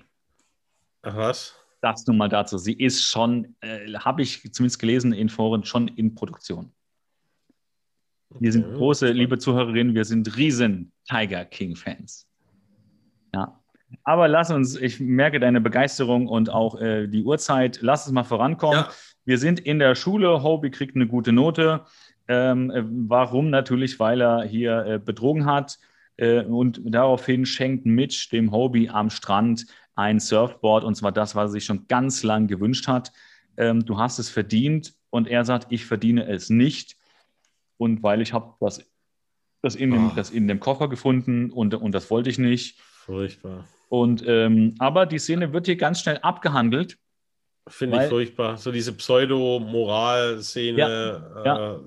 Ach 1.01 1.15
was? 1.17 1.55
Das 1.81 2.05
nun 2.07 2.17
mal 2.17 2.29
dazu. 2.29 2.57
Sie 2.57 2.73
ist 2.73 3.03
schon, 3.03 3.55
äh, 3.59 3.91
habe 3.95 4.21
ich 4.21 4.53
zumindest 4.53 4.79
gelesen 4.79 5.11
in 5.11 5.27
Foren, 5.27 5.65
schon 5.65 5.89
in 5.89 6.15
Produktion. 6.15 6.71
Wir 8.39 8.51
sind 8.51 8.73
große, 8.73 9.11
liebe 9.11 9.37
Zuhörerinnen, 9.37 9.93
wir 9.93 10.05
sind 10.05 10.37
riesen 10.37 10.91
Tiger 11.05 11.45
King-Fans. 11.45 12.27
Ja. 13.33 13.59
Aber 14.03 14.27
lass 14.27 14.51
uns, 14.51 14.75
ich 14.75 14.99
merke 14.99 15.39
deine 15.39 15.61
Begeisterung 15.61 16.27
und 16.27 16.49
auch 16.49 16.79
äh, 16.79 17.07
die 17.07 17.23
Uhrzeit, 17.23 17.79
lass 17.81 18.05
uns 18.05 18.13
mal 18.13 18.23
vorankommen. 18.23 18.79
Ja. 18.79 18.89
Wir 19.25 19.37
sind 19.37 19.59
in 19.59 19.79
der 19.79 19.95
Schule, 19.95 20.43
Hobie 20.43 20.71
kriegt 20.71 20.95
eine 20.95 21.07
gute 21.07 21.31
Note. 21.31 21.81
Ähm, 22.27 22.71
äh, 22.71 22.83
warum? 22.85 23.49
Natürlich, 23.49 23.99
weil 23.99 24.21
er 24.21 24.43
hier 24.43 24.85
äh, 24.85 24.99
betrogen 24.99 25.45
hat. 25.45 25.77
Äh, 26.17 26.43
und 26.43 26.81
daraufhin 26.85 27.45
schenkt 27.45 27.85
Mitch 27.85 28.29
dem 28.31 28.51
Hobie 28.51 28.89
am 28.89 29.09
Strand 29.09 29.65
ein 29.95 30.19
Surfboard, 30.19 30.83
und 30.83 30.95
zwar 30.95 31.11
das, 31.11 31.35
was 31.35 31.49
er 31.49 31.53
sich 31.53 31.65
schon 31.65 31.87
ganz 31.87 32.23
lang 32.23 32.47
gewünscht 32.47 32.87
hat. 32.87 33.11
Ähm, 33.57 33.85
du 33.85 33.97
hast 33.97 34.19
es 34.19 34.29
verdient. 34.29 34.93
Und 35.09 35.27
er 35.27 35.43
sagt, 35.43 35.67
ich 35.71 35.85
verdiene 35.85 36.25
es 36.25 36.49
nicht 36.49 36.95
und 37.81 38.03
weil 38.03 38.21
ich 38.21 38.31
habe 38.31 38.53
das, 38.59 38.87
das, 39.63 39.75
in 39.75 39.89
dem, 39.89 40.09
oh. 40.09 40.11
das 40.15 40.29
in 40.29 40.47
dem 40.47 40.59
Koffer 40.59 40.87
gefunden 40.87 41.49
und, 41.49 41.73
und 41.73 41.93
das 41.93 42.11
wollte 42.11 42.29
ich 42.29 42.37
nicht. 42.37 42.79
Furchtbar. 42.79 43.67
Und, 43.89 44.23
ähm, 44.27 44.75
aber 44.77 45.07
die 45.07 45.17
Szene 45.17 45.51
wird 45.51 45.65
hier 45.65 45.77
ganz 45.77 45.99
schnell 45.99 46.19
abgehandelt. 46.19 46.99
Finde 47.67 48.03
ich 48.03 48.09
furchtbar. 48.09 48.57
So 48.57 48.71
diese 48.71 48.93
Pseudo-Moral-Szene. 48.93 50.77
Ja, 50.77 51.43
ja. 51.43 51.79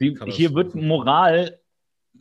Die, 0.00 0.18
hier 0.26 0.52
wird 0.52 0.74
Moral 0.74 1.60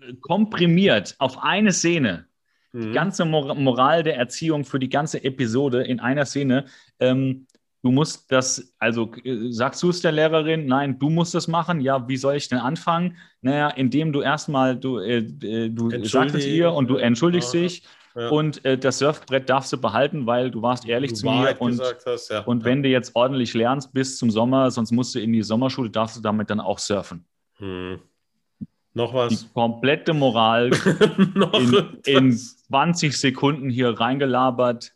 äh, 0.01 0.13
komprimiert 0.21 1.15
auf 1.17 1.41
eine 1.41 1.71
Szene. 1.71 2.27
Mhm. 2.73 2.81
Die 2.81 2.91
ganze 2.91 3.25
Moral 3.25 4.03
der 4.03 4.17
Erziehung 4.17 4.65
für 4.65 4.77
die 4.77 4.89
ganze 4.89 5.23
Episode 5.23 5.81
in 5.81 5.99
einer 5.99 6.25
Szene. 6.25 6.65
Ähm, 6.99 7.47
du 7.85 7.91
musst 7.91 8.31
das, 8.31 8.73
also 8.79 9.11
äh, 9.23 9.51
sagst 9.51 9.83
du 9.83 9.91
es 9.91 10.01
der 10.01 10.11
Lehrerin, 10.11 10.65
nein, 10.65 10.97
du 10.97 11.11
musst 11.11 11.35
das 11.35 11.47
machen. 11.47 11.81
Ja, 11.81 12.07
wie 12.07 12.17
soll 12.17 12.35
ich 12.35 12.49
denn 12.49 12.57
anfangen? 12.57 13.15
Naja, 13.41 13.69
indem 13.69 14.11
du 14.11 14.21
erstmal, 14.21 14.75
du, 14.75 14.97
äh, 14.97 15.17
äh 15.19 15.69
du 15.69 16.03
sagst 16.03 16.33
es 16.33 16.47
ihr 16.47 16.73
und 16.73 16.89
du 16.89 16.95
entschuldigst 16.95 17.53
ja, 17.53 17.61
dich. 17.61 17.83
Ja. 18.15 18.29
Und 18.29 18.65
äh, 18.65 18.75
das 18.75 18.97
Surfbrett 18.97 19.49
darfst 19.49 19.71
du 19.71 19.77
behalten, 19.77 20.25
weil 20.25 20.49
du 20.49 20.63
warst 20.63 20.87
ehrlich 20.87 21.11
du 21.11 21.17
zu 21.17 21.25
mir. 21.27 21.55
Und, 21.59 21.79
hast, 21.79 22.31
ja. 22.31 22.39
und 22.39 22.63
wenn 22.63 22.81
du 22.81 22.89
jetzt 22.89 23.15
ordentlich 23.15 23.53
lernst 23.53 23.93
bis 23.93 24.17
zum 24.17 24.31
Sommer, 24.31 24.71
sonst 24.71 24.91
musst 24.91 25.13
du 25.13 25.19
in 25.19 25.31
die 25.31 25.43
Sommerschule, 25.43 25.91
darfst 25.91 26.17
du 26.17 26.21
damit 26.21 26.49
dann 26.49 26.59
auch 26.59 26.79
surfen. 26.79 27.23
Hm. 27.57 27.99
Noch 28.95 29.13
was? 29.13 29.29
Die 29.29 29.53
komplette 29.53 30.13
Moral 30.13 30.71
in, 31.53 31.99
in 32.05 32.31
20 32.31 33.15
Sekunden 33.15 33.69
hier 33.69 33.89
reingelabert. 33.89 34.94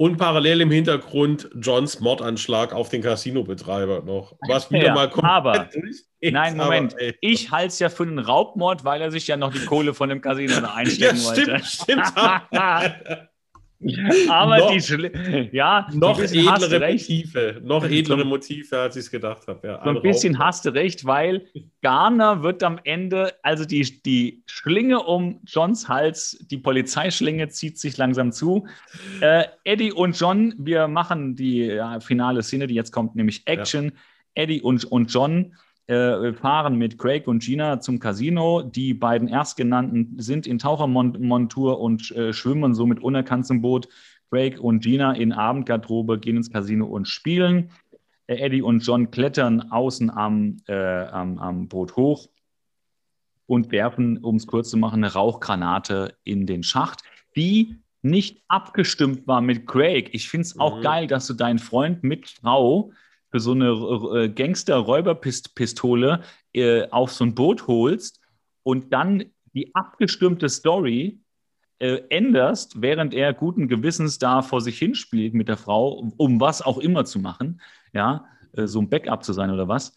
Und 0.00 0.16
parallel 0.16 0.62
im 0.62 0.70
Hintergrund 0.70 1.50
Johns 1.60 2.00
Mordanschlag 2.00 2.72
auf 2.72 2.88
den 2.88 3.02
Casinobetreiber 3.02 4.00
noch. 4.00 4.34
Was 4.48 4.72
wieder 4.72 4.86
ja, 4.86 4.94
mal 4.94 5.10
kommt. 5.10 5.28
Aber, 5.28 5.68
nein, 6.22 6.56
Moment. 6.56 6.94
Aber, 6.94 7.12
ich 7.20 7.50
halte 7.50 7.66
es 7.66 7.78
ja 7.80 7.90
für 7.90 8.04
einen 8.04 8.18
Raubmord, 8.18 8.82
weil 8.82 9.02
er 9.02 9.10
sich 9.10 9.26
ja 9.26 9.36
noch 9.36 9.52
die 9.52 9.62
Kohle 9.66 9.92
von 9.92 10.08
dem 10.08 10.22
Casino 10.22 10.54
einstecken 10.74 11.18
ja, 11.18 11.32
stimmt, 11.32 11.48
wollte. 11.48 11.64
Stimmt, 11.66 12.06
stimmt. 12.06 12.48
Aber 14.28 14.58
noch, 14.58 14.70
die 14.72 15.48
ja, 15.52 15.88
noch 15.94 16.20
edlere 16.20 16.90
Motive, 16.90 17.60
noch 17.62 17.84
edlere 17.84 18.24
Motive, 18.26 18.78
als 18.78 18.96
ich 18.96 19.04
es 19.04 19.10
gedacht 19.10 19.46
habe. 19.46 19.66
Ja, 19.66 19.80
so 19.82 19.90
ein 19.90 20.02
bisschen 20.02 20.38
hast 20.38 20.66
du 20.66 20.70
recht, 20.74 21.06
weil 21.06 21.46
Garner 21.80 22.42
wird 22.42 22.62
am 22.62 22.78
Ende, 22.84 23.32
also 23.42 23.64
die, 23.64 24.02
die 24.02 24.42
Schlinge 24.44 25.00
um 25.00 25.40
Johns 25.46 25.88
Hals, 25.88 26.44
die 26.50 26.58
Polizeischlinge 26.58 27.48
zieht 27.48 27.78
sich 27.78 27.96
langsam 27.96 28.32
zu. 28.32 28.66
Äh, 29.22 29.44
Eddie 29.64 29.92
und 29.92 30.18
John, 30.18 30.54
wir 30.58 30.86
machen 30.86 31.34
die 31.34 31.60
ja, 31.64 32.00
finale 32.00 32.42
Szene, 32.42 32.66
die 32.66 32.74
jetzt 32.74 32.92
kommt, 32.92 33.16
nämlich 33.16 33.46
Action. 33.46 33.86
Ja. 33.86 34.42
Eddie 34.42 34.60
und, 34.60 34.84
und 34.84 35.12
John 35.12 35.54
äh, 35.90 36.32
fahren 36.34 36.76
mit 36.76 36.98
Craig 36.98 37.26
und 37.26 37.42
Gina 37.42 37.80
zum 37.80 37.98
Casino. 37.98 38.62
Die 38.62 38.94
beiden 38.94 39.26
Erstgenannten 39.26 40.14
sind 40.18 40.46
in 40.46 40.58
Tauchermontur 40.58 41.80
und 41.80 42.12
äh, 42.12 42.32
schwimmen 42.32 42.74
somit 42.74 43.00
unerkannt 43.00 43.46
zum 43.46 43.60
Boot. 43.60 43.88
Craig 44.30 44.60
und 44.60 44.84
Gina 44.84 45.12
in 45.12 45.32
Abendgarderobe 45.32 46.20
gehen 46.20 46.36
ins 46.36 46.52
Casino 46.52 46.86
und 46.86 47.08
spielen. 47.08 47.70
Äh, 48.28 48.36
Eddie 48.36 48.62
und 48.62 48.86
John 48.86 49.10
klettern 49.10 49.72
außen 49.72 50.10
am, 50.10 50.58
äh, 50.68 50.74
am, 50.74 51.38
am 51.38 51.66
Boot 51.66 51.96
hoch 51.96 52.28
und 53.46 53.72
werfen, 53.72 54.18
um 54.18 54.36
es 54.36 54.46
kurz 54.46 54.70
zu 54.70 54.76
machen, 54.76 55.02
eine 55.02 55.12
Rauchgranate 55.12 56.14
in 56.22 56.46
den 56.46 56.62
Schacht, 56.62 57.02
die 57.34 57.80
nicht 58.02 58.44
abgestimmt 58.46 59.26
war 59.26 59.40
mit 59.40 59.66
Craig. 59.66 60.10
Ich 60.12 60.28
finde 60.28 60.42
es 60.42 60.60
auch 60.60 60.78
mhm. 60.78 60.82
geil, 60.82 61.06
dass 61.08 61.26
du 61.26 61.34
deinen 61.34 61.58
Freund 61.58 62.04
mit 62.04 62.28
Frau 62.28 62.92
für 63.30 63.40
so 63.40 63.52
eine 63.52 63.70
äh, 64.24 64.28
Gangster-Räuberpistole 64.28 66.22
äh, 66.52 66.88
auf 66.90 67.12
so 67.12 67.24
ein 67.24 67.34
Boot 67.34 67.66
holst 67.66 68.20
und 68.62 68.92
dann 68.92 69.24
die 69.54 69.74
abgestimmte 69.74 70.48
Story 70.48 71.20
äh, 71.78 72.02
änderst, 72.10 72.82
während 72.82 73.14
er 73.14 73.32
guten 73.32 73.68
Gewissens 73.68 74.18
da 74.18 74.42
vor 74.42 74.60
sich 74.60 74.78
hinspielt 74.78 75.34
mit 75.34 75.48
der 75.48 75.56
Frau, 75.56 76.12
um 76.16 76.40
was 76.40 76.62
auch 76.62 76.78
immer 76.78 77.04
zu 77.04 77.18
machen, 77.18 77.60
ja, 77.92 78.26
äh, 78.52 78.66
so 78.66 78.80
ein 78.80 78.88
Backup 78.88 79.24
zu 79.24 79.32
sein 79.32 79.50
oder 79.50 79.68
was. 79.68 79.94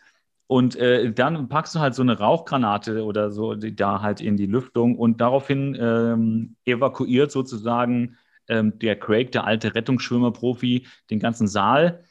Und 0.48 0.76
äh, 0.76 1.12
dann 1.12 1.50
packst 1.50 1.76
du 1.76 1.80
halt 1.80 1.96
so 1.96 2.02
eine 2.02 2.18
Rauchgranate 2.18 3.04
oder 3.04 3.32
so 3.32 3.56
da 3.56 4.02
halt 4.02 4.22
in 4.22 4.38
die 4.38 4.46
Lüftung 4.46 4.98
und 4.98 5.20
daraufhin 5.22 5.76
ähm, 5.80 6.56
evakuiert 6.66 7.32
sozusagen 7.32 8.18
ähm, 8.48 8.78
der 8.80 9.00
Craig, 9.00 9.32
der 9.32 9.46
alte 9.46 9.74
Rettungsschwimmer-Profi, 9.74 10.86
den 11.10 11.20
ganzen 11.20 11.48
Saal. 11.48 12.04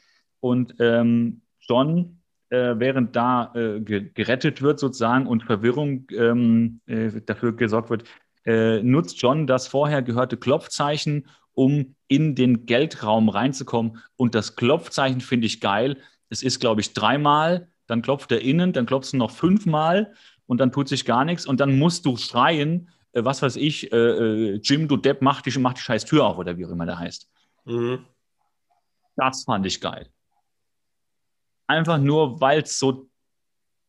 Und 0.43 0.75
ähm, 0.79 1.41
John, 1.61 2.19
äh, 2.49 2.75
während 2.77 3.15
da 3.15 3.53
äh, 3.55 3.79
gerettet 3.79 4.61
wird 4.61 4.77
sozusagen 4.77 5.25
und 5.25 5.43
Verwirrung 5.43 6.05
ähm, 6.11 6.81
äh, 6.85 7.21
dafür 7.25 7.55
gesorgt 7.55 7.89
wird, 7.89 8.03
äh, 8.45 8.83
nutzt 8.83 9.21
John 9.21 9.47
das 9.47 9.69
vorher 9.69 10.01
gehörte 10.01 10.35
Klopfzeichen, 10.35 11.27
um 11.53 11.95
in 12.09 12.35
den 12.35 12.65
Geldraum 12.65 13.29
reinzukommen. 13.29 13.99
Und 14.17 14.35
das 14.35 14.57
Klopfzeichen 14.57 15.21
finde 15.21 15.47
ich 15.47 15.61
geil. 15.61 15.95
Es 16.27 16.43
ist, 16.43 16.59
glaube 16.59 16.81
ich, 16.81 16.91
dreimal, 16.91 17.69
dann 17.87 18.01
klopft 18.01 18.29
er 18.33 18.41
innen, 18.41 18.73
dann 18.73 18.85
klopfst 18.85 19.13
du 19.13 19.17
noch 19.17 19.31
fünfmal 19.31 20.13
und 20.45 20.59
dann 20.59 20.73
tut 20.73 20.89
sich 20.89 21.05
gar 21.05 21.23
nichts 21.23 21.45
und 21.45 21.61
dann 21.61 21.79
musst 21.79 22.05
du 22.05 22.17
schreien, 22.17 22.89
äh, 23.13 23.23
was 23.23 23.41
weiß 23.41 23.55
ich, 23.55 23.93
äh, 23.93 24.55
Jim, 24.55 24.89
du 24.89 24.97
Depp, 24.97 25.21
mach 25.21 25.41
die, 25.41 25.57
mach 25.57 25.73
die 25.73 25.79
scheiß 25.79 26.03
Tür 26.03 26.25
auf 26.25 26.37
oder 26.37 26.57
wie 26.57 26.65
auch 26.65 26.71
immer 26.71 26.85
der 26.85 26.99
heißt. 26.99 27.29
Mhm. 27.63 27.99
Das 29.15 29.45
fand 29.45 29.65
ich 29.65 29.79
geil. 29.79 30.09
Einfach 31.73 31.97
nur, 31.97 32.39
weil 32.39 32.61
es 32.61 32.77
so 32.77 33.09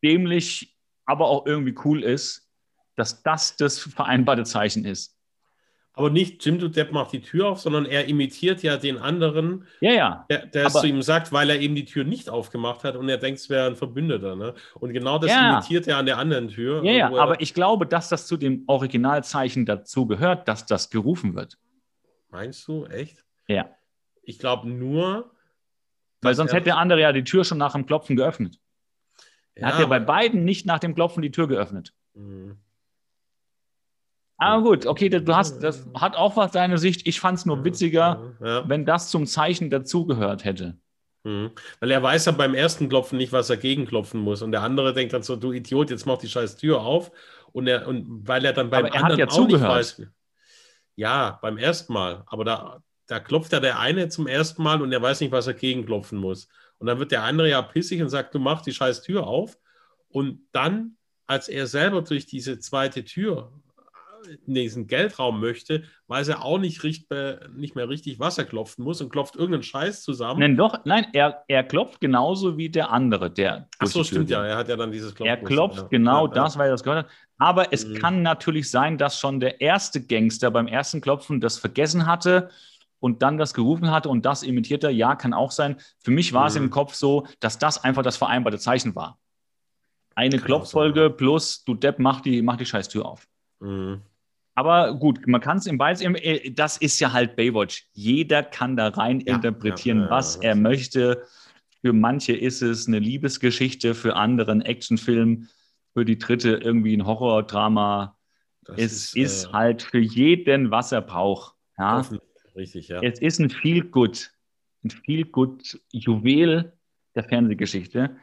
dämlich, 0.03 0.75
aber 1.05 1.27
auch 1.27 1.45
irgendwie 1.45 1.75
cool 1.85 2.03
ist, 2.03 2.49
dass 2.95 3.21
das 3.21 3.57
das 3.57 3.77
vereinbarte 3.77 4.43
Zeichen 4.43 4.85
ist. 4.85 5.15
Aber 5.93 6.09
nicht 6.09 6.43
Jim 6.43 6.59
Depp 6.59 6.91
macht 6.91 7.13
die 7.13 7.21
Tür 7.21 7.49
auf, 7.49 7.61
sondern 7.61 7.85
er 7.85 8.05
imitiert 8.07 8.63
ja 8.63 8.75
den 8.75 8.97
anderen, 8.97 9.65
ja, 9.79 9.91
ja. 9.91 10.25
der, 10.29 10.47
der 10.47 10.65
es 10.65 10.73
zu 10.73 10.87
ihm 10.87 11.01
sagt, 11.01 11.31
weil 11.31 11.49
er 11.49 11.59
eben 11.61 11.75
die 11.75 11.85
Tür 11.85 12.03
nicht 12.03 12.27
aufgemacht 12.27 12.83
hat 12.83 12.95
und 12.95 13.07
er 13.07 13.17
denkt, 13.17 13.39
es 13.39 13.49
wäre 13.49 13.67
ein 13.67 13.75
Verbündeter. 13.75 14.35
Ne? 14.35 14.55
Und 14.79 14.91
genau 14.93 15.19
das 15.19 15.31
ja. 15.31 15.53
imitiert 15.53 15.87
er 15.87 15.97
an 15.97 16.07
der 16.07 16.17
anderen 16.17 16.49
Tür. 16.49 16.83
Ja, 16.83 16.91
ja, 16.91 17.15
aber 17.15 17.39
ich 17.39 17.53
glaube, 17.53 17.85
dass 17.85 18.09
das 18.09 18.27
zu 18.27 18.35
dem 18.35 18.63
Originalzeichen 18.67 19.65
dazu 19.65 20.07
gehört, 20.07 20.47
dass 20.47 20.65
das 20.65 20.89
gerufen 20.89 21.35
wird. 21.35 21.57
Meinst 22.29 22.67
du, 22.67 22.85
echt? 22.87 23.23
Ja. 23.47 23.69
Ich 24.23 24.39
glaube 24.39 24.67
nur. 24.67 25.31
Weil 26.25 26.35
sonst 26.35 26.53
hätte 26.53 26.65
der 26.65 26.77
andere 26.77 27.01
ja 27.01 27.11
die 27.11 27.23
Tür 27.23 27.43
schon 27.43 27.57
nach 27.57 27.73
dem 27.73 27.85
Klopfen 27.85 28.15
geöffnet. 28.15 28.59
Er 29.55 29.67
hat 29.67 29.79
ja 29.79 29.85
bei 29.85 29.99
beiden 29.99 30.43
nicht 30.43 30.65
nach 30.65 30.79
dem 30.79 30.95
Klopfen 30.95 31.21
die 31.21 31.31
Tür 31.31 31.47
geöffnet. 31.47 31.93
Mhm. 32.13 32.57
Aber 34.37 34.63
gut, 34.63 34.85
okay, 34.85 35.07
du 35.07 35.35
hast, 35.35 35.63
das 35.63 35.87
hat 35.93 36.17
auch 36.17 36.35
was 36.35 36.51
deine 36.51 36.77
Sicht. 36.77 37.07
Ich 37.07 37.21
fand 37.21 37.37
es 37.39 37.45
nur 37.45 37.63
witziger, 37.63 38.33
ja. 38.43 38.67
wenn 38.67 38.85
das 38.85 39.09
zum 39.09 39.25
Zeichen 39.25 39.69
dazugehört 39.69 40.43
hätte. 40.43 40.77
Mhm. 41.23 41.51
Weil 41.79 41.91
er 41.91 42.03
weiß 42.03 42.25
ja 42.25 42.31
beim 42.33 42.53
ersten 42.53 42.89
Klopfen 42.89 43.17
nicht, 43.17 43.31
was 43.31 43.49
er 43.49 43.57
gegenklopfen 43.57 44.19
muss. 44.19 44.41
Und 44.41 44.51
der 44.51 44.61
andere 44.61 44.93
denkt 44.93 45.13
dann 45.13 45.23
so, 45.23 45.37
du 45.37 45.53
Idiot, 45.53 45.89
jetzt 45.89 46.05
mach 46.05 46.17
die 46.17 46.27
scheiß 46.27 46.57
Tür 46.57 46.81
auf. 46.81 47.11
Und, 47.53 47.67
er, 47.67 47.87
und 47.87 48.27
weil 48.27 48.43
er 48.43 48.51
dann 48.51 48.69
beim 48.69 48.85
Aber 48.85 48.93
er 48.93 49.03
anderen 49.03 49.19
ja 49.19 49.27
auch 49.27 49.31
zugehört. 49.31 49.77
nicht 49.77 49.99
weiß. 49.99 50.07
Ja, 50.97 51.39
beim 51.41 51.57
ersten 51.57 51.93
Mal. 51.93 52.23
Aber 52.27 52.43
da, 52.43 52.83
da 53.07 53.19
klopft 53.19 53.51
ja 53.53 53.59
der 53.59 53.79
eine 53.79 54.09
zum 54.09 54.27
ersten 54.27 54.63
Mal 54.63 54.81
und 54.81 54.91
er 54.91 55.01
weiß 55.01 55.21
nicht, 55.21 55.31
was 55.31 55.47
er 55.47 55.53
gegenklopfen 55.53 56.17
muss. 56.17 56.47
Und 56.77 56.87
dann 56.87 56.99
wird 56.99 57.11
der 57.11 57.23
andere 57.23 57.49
ja 57.49 57.61
pissig 57.61 58.01
und 58.01 58.09
sagt, 58.09 58.33
du 58.33 58.39
mach 58.39 58.61
die 58.61 58.73
scheiß 58.73 59.01
Tür 59.01 59.27
auf. 59.27 59.57
Und 60.09 60.41
dann, 60.51 60.97
als 61.27 61.47
er 61.47 61.67
selber 61.67 62.01
durch 62.01 62.25
diese 62.25 62.59
zweite 62.59 63.03
Tür 63.03 63.51
in 64.47 64.55
diesen 64.55 64.87
Geldraum 64.87 65.39
möchte, 65.39 65.83
weiß 66.07 66.29
er 66.29 66.43
auch 66.43 66.57
nicht, 66.57 66.83
nicht 66.83 67.75
mehr 67.75 67.89
richtig 67.89 68.19
Wasser 68.19 68.43
klopfen 68.43 68.83
muss 68.83 68.99
und 68.99 69.11
klopft 69.11 69.35
irgendeinen 69.35 69.61
Scheiß 69.61 70.01
zusammen. 70.01 70.39
Nein, 70.39 70.57
doch, 70.57 70.79
nein, 70.83 71.05
er, 71.13 71.43
er 71.47 71.63
klopft 71.63 72.01
genauso 72.01 72.57
wie 72.57 72.69
der 72.69 72.91
andere, 72.91 73.29
der. 73.29 73.67
Ach 73.77 73.85
so, 73.85 74.03
stimmt 74.03 74.31
ja, 74.31 74.43
er 74.43 74.57
hat 74.57 74.67
ja 74.67 74.75
dann 74.75 74.91
dieses 74.91 75.13
Klopfen. 75.13 75.29
Er 75.29 75.37
klopft 75.37 75.77
ja. 75.77 75.87
genau 75.89 76.27
ja, 76.27 76.33
das, 76.33 76.57
weil 76.57 76.69
er 76.69 76.71
das 76.71 76.83
gehört 76.83 77.05
hat. 77.05 77.11
Aber 77.37 77.71
es 77.71 77.85
mhm. 77.85 77.95
kann 77.95 78.21
natürlich 78.23 78.71
sein, 78.71 78.97
dass 78.97 79.19
schon 79.19 79.39
der 79.39 79.61
erste 79.61 80.01
Gangster 80.01 80.49
beim 80.49 80.67
ersten 80.67 81.01
Klopfen 81.01 81.39
das 81.39 81.59
vergessen 81.59 82.07
hatte 82.07 82.49
und 83.05 83.21
dann 83.21 83.37
das 83.37 83.53
gerufen 83.53 83.91
hatte 83.91 84.09
und 84.09 84.25
das 84.25 84.41
imitiert 84.41 84.83
er. 84.83 84.89
Ja, 84.89 85.15
kann 85.15 85.35
auch 85.35 85.51
sein. 85.51 85.75
Für 85.99 86.09
mich 86.09 86.33
war 86.33 86.45
mhm. 86.45 86.47
es 86.47 86.55
im 86.55 86.69
Kopf 86.71 86.95
so, 86.95 87.27
dass 87.39 87.59
das 87.59 87.83
einfach 87.83 88.01
das 88.01 88.17
vereinbarte 88.17 88.57
Zeichen 88.57 88.95
war. 88.95 89.19
Eine 90.15 90.39
Klopffolge 90.39 91.01
ja. 91.03 91.09
plus 91.09 91.63
du 91.63 91.75
Depp, 91.75 91.99
mach 91.99 92.21
die, 92.21 92.41
mach 92.41 92.57
die 92.57 92.65
scheiß 92.65 92.89
Tür 92.89 93.05
auf. 93.05 93.27
Mhm. 93.59 94.01
Aber 94.55 94.95
gut, 94.95 95.27
man 95.27 95.39
kann 95.39 95.57
es 95.57 95.67
im 95.67 95.77
Weiß, 95.77 96.01
äh, 96.01 96.49
das 96.49 96.77
ist 96.77 96.99
ja 96.99 97.13
halt 97.13 97.35
Baywatch. 97.35 97.87
Jeder 97.93 98.41
kann 98.41 98.75
da 98.75 98.87
rein 98.87 99.19
ja, 99.19 99.35
interpretieren, 99.35 99.99
ja, 99.99 100.09
was 100.09 100.37
er 100.37 100.55
möchte. 100.55 101.27
Für 101.81 101.93
manche 101.93 102.33
ist 102.33 102.63
es 102.63 102.87
eine 102.87 102.97
Liebesgeschichte, 102.97 103.93
für 103.93 104.15
andere 104.15 104.51
ein 104.51 104.61
Actionfilm, 104.63 105.47
für 105.93 106.05
die 106.05 106.17
dritte 106.17 106.53
irgendwie 106.55 106.97
ein 106.97 107.05
Horrordrama. 107.05 108.17
Das 108.63 108.77
es 108.79 108.93
ist, 108.93 109.15
ist 109.15 109.45
äh, 109.45 109.49
halt 109.51 109.83
für 109.83 109.99
jeden, 109.99 110.71
was 110.71 110.91
er 110.91 111.01
braucht. 111.01 111.53
Ja? 111.77 112.03
Richtig, 112.55 112.87
ja. 112.87 113.01
Es 113.01 113.19
ist 113.19 113.39
ein 113.39 113.49
Feel-Good, 113.49 114.31
ein 114.83 114.89
Feel-Good-Juwel 114.89 116.73
der 117.15 117.23
Fernsehgeschichte. 117.23 118.15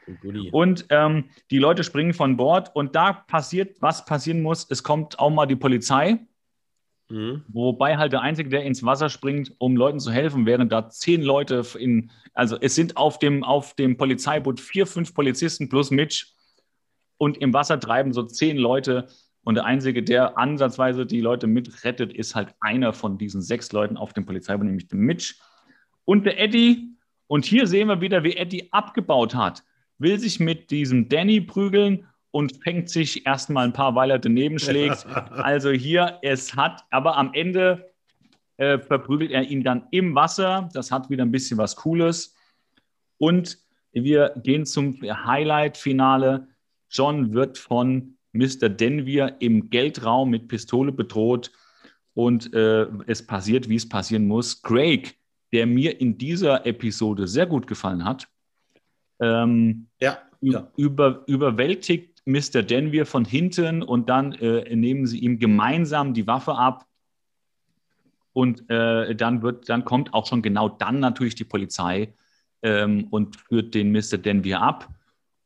Und 0.52 0.86
ähm, 0.90 1.24
die 1.50 1.58
Leute 1.58 1.82
springen 1.82 2.12
von 2.12 2.36
Bord 2.36 2.74
und 2.74 2.94
da 2.94 3.12
passiert, 3.12 3.80
was 3.80 4.04
passieren 4.04 4.42
muss. 4.42 4.66
Es 4.70 4.82
kommt 4.82 5.18
auch 5.18 5.30
mal 5.30 5.46
die 5.46 5.56
Polizei, 5.56 6.18
mhm. 7.08 7.42
wobei 7.48 7.96
halt 7.96 8.12
der 8.12 8.20
Einzige, 8.20 8.50
der 8.50 8.64
ins 8.64 8.84
Wasser 8.84 9.08
springt, 9.08 9.54
um 9.58 9.76
Leuten 9.76 9.98
zu 9.98 10.12
helfen, 10.12 10.46
während 10.46 10.72
da 10.72 10.88
zehn 10.90 11.22
Leute 11.22 11.64
in, 11.78 12.10
also 12.34 12.58
es 12.60 12.74
sind 12.74 12.96
auf 12.96 13.18
dem, 13.18 13.44
auf 13.44 13.74
dem 13.74 13.96
Polizeiboot 13.96 14.60
vier, 14.60 14.86
fünf 14.86 15.14
Polizisten 15.14 15.68
plus 15.68 15.90
Mitch 15.90 16.26
und 17.16 17.38
im 17.38 17.54
Wasser 17.54 17.80
treiben 17.80 18.12
so 18.12 18.24
zehn 18.24 18.58
Leute. 18.58 19.08
Und 19.44 19.56
der 19.56 19.64
Einzige, 19.64 20.02
der 20.02 20.38
ansatzweise 20.38 21.04
die 21.04 21.20
Leute 21.20 21.46
mitrettet, 21.46 22.12
ist 22.12 22.34
halt 22.34 22.54
einer 22.60 22.92
von 22.92 23.18
diesen 23.18 23.42
sechs 23.42 23.72
Leuten 23.72 23.96
auf 23.96 24.12
dem 24.12 24.24
Polizeiboot, 24.24 24.66
nämlich 24.66 24.88
der 24.88 24.98
Mitch. 24.98 25.34
Und 26.04 26.24
der 26.24 26.38
Eddie, 26.38 26.96
und 27.26 27.44
hier 27.44 27.66
sehen 27.66 27.88
wir 27.88 28.00
wieder, 28.00 28.22
wie 28.22 28.36
Eddie 28.36 28.72
abgebaut 28.72 29.34
hat. 29.34 29.64
Will 29.98 30.18
sich 30.18 30.38
mit 30.38 30.70
diesem 30.70 31.08
Danny 31.08 31.40
prügeln 31.40 32.06
und 32.30 32.62
fängt 32.62 32.88
sich 32.88 33.26
erstmal 33.26 33.66
ein 33.66 33.72
paar, 33.72 33.94
weil 33.94 34.10
er 34.10 34.18
daneben 34.18 34.58
schlägt. 34.58 35.06
also 35.30 35.70
hier, 35.70 36.18
es 36.22 36.54
hat, 36.54 36.84
aber 36.90 37.16
am 37.16 37.34
Ende 37.34 37.92
äh, 38.58 38.78
verprügelt 38.78 39.32
er 39.32 39.42
ihn 39.42 39.64
dann 39.64 39.86
im 39.90 40.14
Wasser. 40.14 40.68
Das 40.72 40.92
hat 40.92 41.10
wieder 41.10 41.24
ein 41.24 41.32
bisschen 41.32 41.58
was 41.58 41.74
Cooles. 41.76 42.36
Und 43.18 43.58
wir 43.92 44.34
gehen 44.42 44.66
zum 44.66 45.00
Highlight-Finale. 45.02 46.48
John 46.90 47.32
wird 47.34 47.58
von 47.58 48.16
Mr. 48.32 48.68
Denvir 48.68 49.36
im 49.40 49.70
Geldraum 49.70 50.30
mit 50.30 50.48
Pistole 50.48 50.92
bedroht 50.92 51.52
und 52.14 52.52
äh, 52.54 52.86
es 53.06 53.26
passiert, 53.26 53.68
wie 53.68 53.76
es 53.76 53.88
passieren 53.88 54.26
muss. 54.26 54.62
Craig 54.62 55.16
der 55.52 55.66
mir 55.66 56.00
in 56.00 56.18
dieser 56.18 56.66
Episode 56.66 57.28
sehr 57.28 57.46
gut 57.46 57.66
gefallen 57.66 58.04
hat. 58.04 58.28
Ähm, 59.20 59.88
ja, 60.00 60.18
ja. 60.40 60.68
Über, 60.76 61.22
überwältigt 61.26 62.22
Mr. 62.24 62.62
Denver 62.62 63.04
von 63.04 63.24
hinten 63.24 63.82
und 63.82 64.08
dann 64.08 64.32
äh, 64.32 64.74
nehmen 64.74 65.06
sie 65.06 65.18
ihm 65.18 65.38
gemeinsam 65.38 66.14
die 66.14 66.26
Waffe 66.26 66.54
ab. 66.54 66.86
Und 68.32 68.68
äh, 68.70 69.14
dann, 69.14 69.42
wird, 69.42 69.68
dann 69.68 69.84
kommt 69.84 70.14
auch 70.14 70.26
schon 70.26 70.40
genau 70.40 70.70
dann 70.70 71.00
natürlich 71.00 71.34
die 71.34 71.44
Polizei 71.44 72.14
ähm, 72.62 73.08
und 73.10 73.36
führt 73.36 73.74
den 73.74 73.92
Mr. 73.92 74.16
Denver 74.16 74.62
ab. 74.62 74.88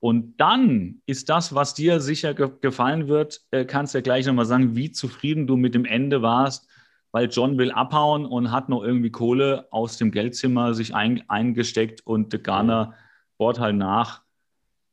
Und 0.07 0.37
dann 0.41 1.03
ist 1.07 1.28
das, 1.28 1.55
was 1.55 1.74
dir 1.74 2.01
sicher 2.01 2.33
ge 2.33 2.51
gefallen 2.61 3.09
wird, 3.09 3.43
äh, 3.51 3.65
kannst 3.65 3.93
du 3.93 3.99
ja 3.99 4.03
gleich 4.03 4.27
nochmal 4.27 4.47
sagen, 4.47 4.77
wie 4.77 4.93
zufrieden 4.93 5.49
du 5.49 5.57
mit 5.57 5.74
dem 5.74 5.85
Ende 5.85 6.23
warst 6.23 6.69
weil 7.16 7.31
John 7.31 7.57
will 7.57 7.73
abhauen 7.73 8.27
und 8.27 8.51
hat 8.51 8.69
noch 8.69 8.83
irgendwie 8.83 9.11
Kohle 9.11 9.69
aus 9.70 9.97
dem 9.97 10.11
Geldzimmer 10.11 10.74
sich 10.74 10.95
ein, 10.95 11.24
eingesteckt 11.31 12.07
und 12.07 12.31
de 12.35 12.43
Garner 12.43 12.93
bohrt 13.39 13.59
halt 13.59 13.77
nach, 13.77 14.23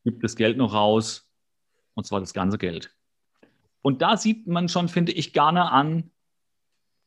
gibt 0.04 0.24
das 0.24 0.34
Geld 0.34 0.56
noch 0.56 0.72
raus 0.72 1.30
und 1.92 2.06
zwar 2.06 2.20
das 2.20 2.32
ganze 2.32 2.56
Geld. 2.56 2.96
Und 3.82 4.00
da 4.00 4.16
sieht 4.16 4.46
man 4.46 4.70
schon, 4.70 4.88
finde 4.88 5.12
ich, 5.12 5.34
Garner 5.34 5.70
an, 5.70 6.12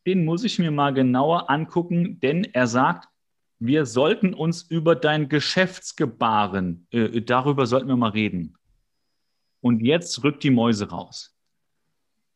den 0.06 0.24
muss 0.24 0.44
ich 0.44 0.60
mir 0.60 0.70
mal 0.70 0.94
genauer 0.94 1.50
angucken, 1.50 2.20
denn 2.20 2.44
er 2.44 2.68
sagt, 2.68 3.10
wir 3.60 3.86
sollten 3.86 4.34
uns 4.34 4.64
über 4.64 4.96
dein 4.96 5.30
Geschäftsgebaren, 5.30 6.88
äh, 6.92 7.22
darüber 7.22 7.66
sollten 7.66 7.88
wir 7.88 7.96
mal 7.96 8.12
reden. 8.12 8.56
Und 9.62 9.82
jetzt 9.82 10.24
rückt 10.24 10.44
die 10.44 10.52
Mäuse 10.52 10.90
raus 10.90 11.36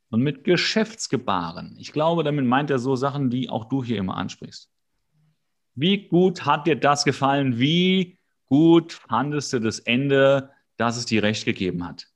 und 0.10 0.22
mit 0.22 0.44
Geschäftsgebaren. 0.44 1.76
Ich 1.80 1.94
glaube, 1.94 2.24
damit 2.24 2.46
meint 2.46 2.70
er 2.70 2.80
so 2.80 2.96
Sachen, 2.96 3.30
die 3.30 3.50
auch 3.50 3.66
du 3.66 3.84
hier 3.84 3.98
immer 3.98 4.18
ansprichst. 4.18 4.70
Wie 5.76 6.08
gut 6.08 6.46
hat 6.46 6.68
dir 6.68 6.76
das 6.76 7.06
gefallen? 7.06 7.58
Wie 7.58 8.18
gut 8.48 8.94
fandest 8.94 9.54
du 9.54 9.60
das 9.60 9.80
Ende, 9.80 10.52
dass 10.78 10.98
es 10.98 11.06
dir 11.06 11.24
recht 11.24 11.46
gegeben 11.46 11.88
hat? 11.88 12.08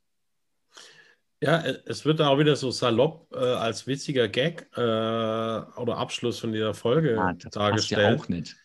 Ja, 1.41 1.63
es 1.63 2.05
wird 2.05 2.21
auch 2.21 2.39
wieder 2.39 2.55
so 2.55 2.71
salopp 2.71 3.31
äh, 3.33 3.37
als 3.37 3.87
witziger 3.87 4.27
Gag 4.27 4.67
äh, 4.75 4.81
oder 4.81 5.97
Abschluss 5.97 6.39
von 6.39 6.51
dieser 6.51 6.73
Folge 6.73 7.15
ja, 7.15 7.33
das 7.33 7.51
dargestellt. 7.51 8.01
Ja 8.01 8.15
auch 8.15 8.27
nicht. 8.27 8.55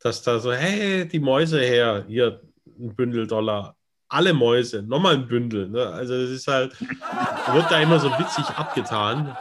Dass 0.00 0.22
da 0.22 0.38
so, 0.38 0.52
hey, 0.52 1.06
die 1.08 1.20
Mäuse 1.20 1.60
her, 1.60 2.04
hier 2.06 2.40
ein 2.78 2.94
Bündel 2.94 3.26
Dollar 3.26 3.76
alle 4.08 4.32
Mäuse, 4.32 4.82
nochmal 4.82 5.14
ein 5.14 5.26
Bündel. 5.26 5.68
Ne? 5.68 5.84
Also 5.86 6.20
das 6.20 6.30
ist 6.30 6.46
halt, 6.46 6.80
wird 6.80 7.70
da 7.70 7.80
immer 7.80 7.98
so 7.98 8.08
witzig 8.10 8.44
abgetan. 8.56 9.36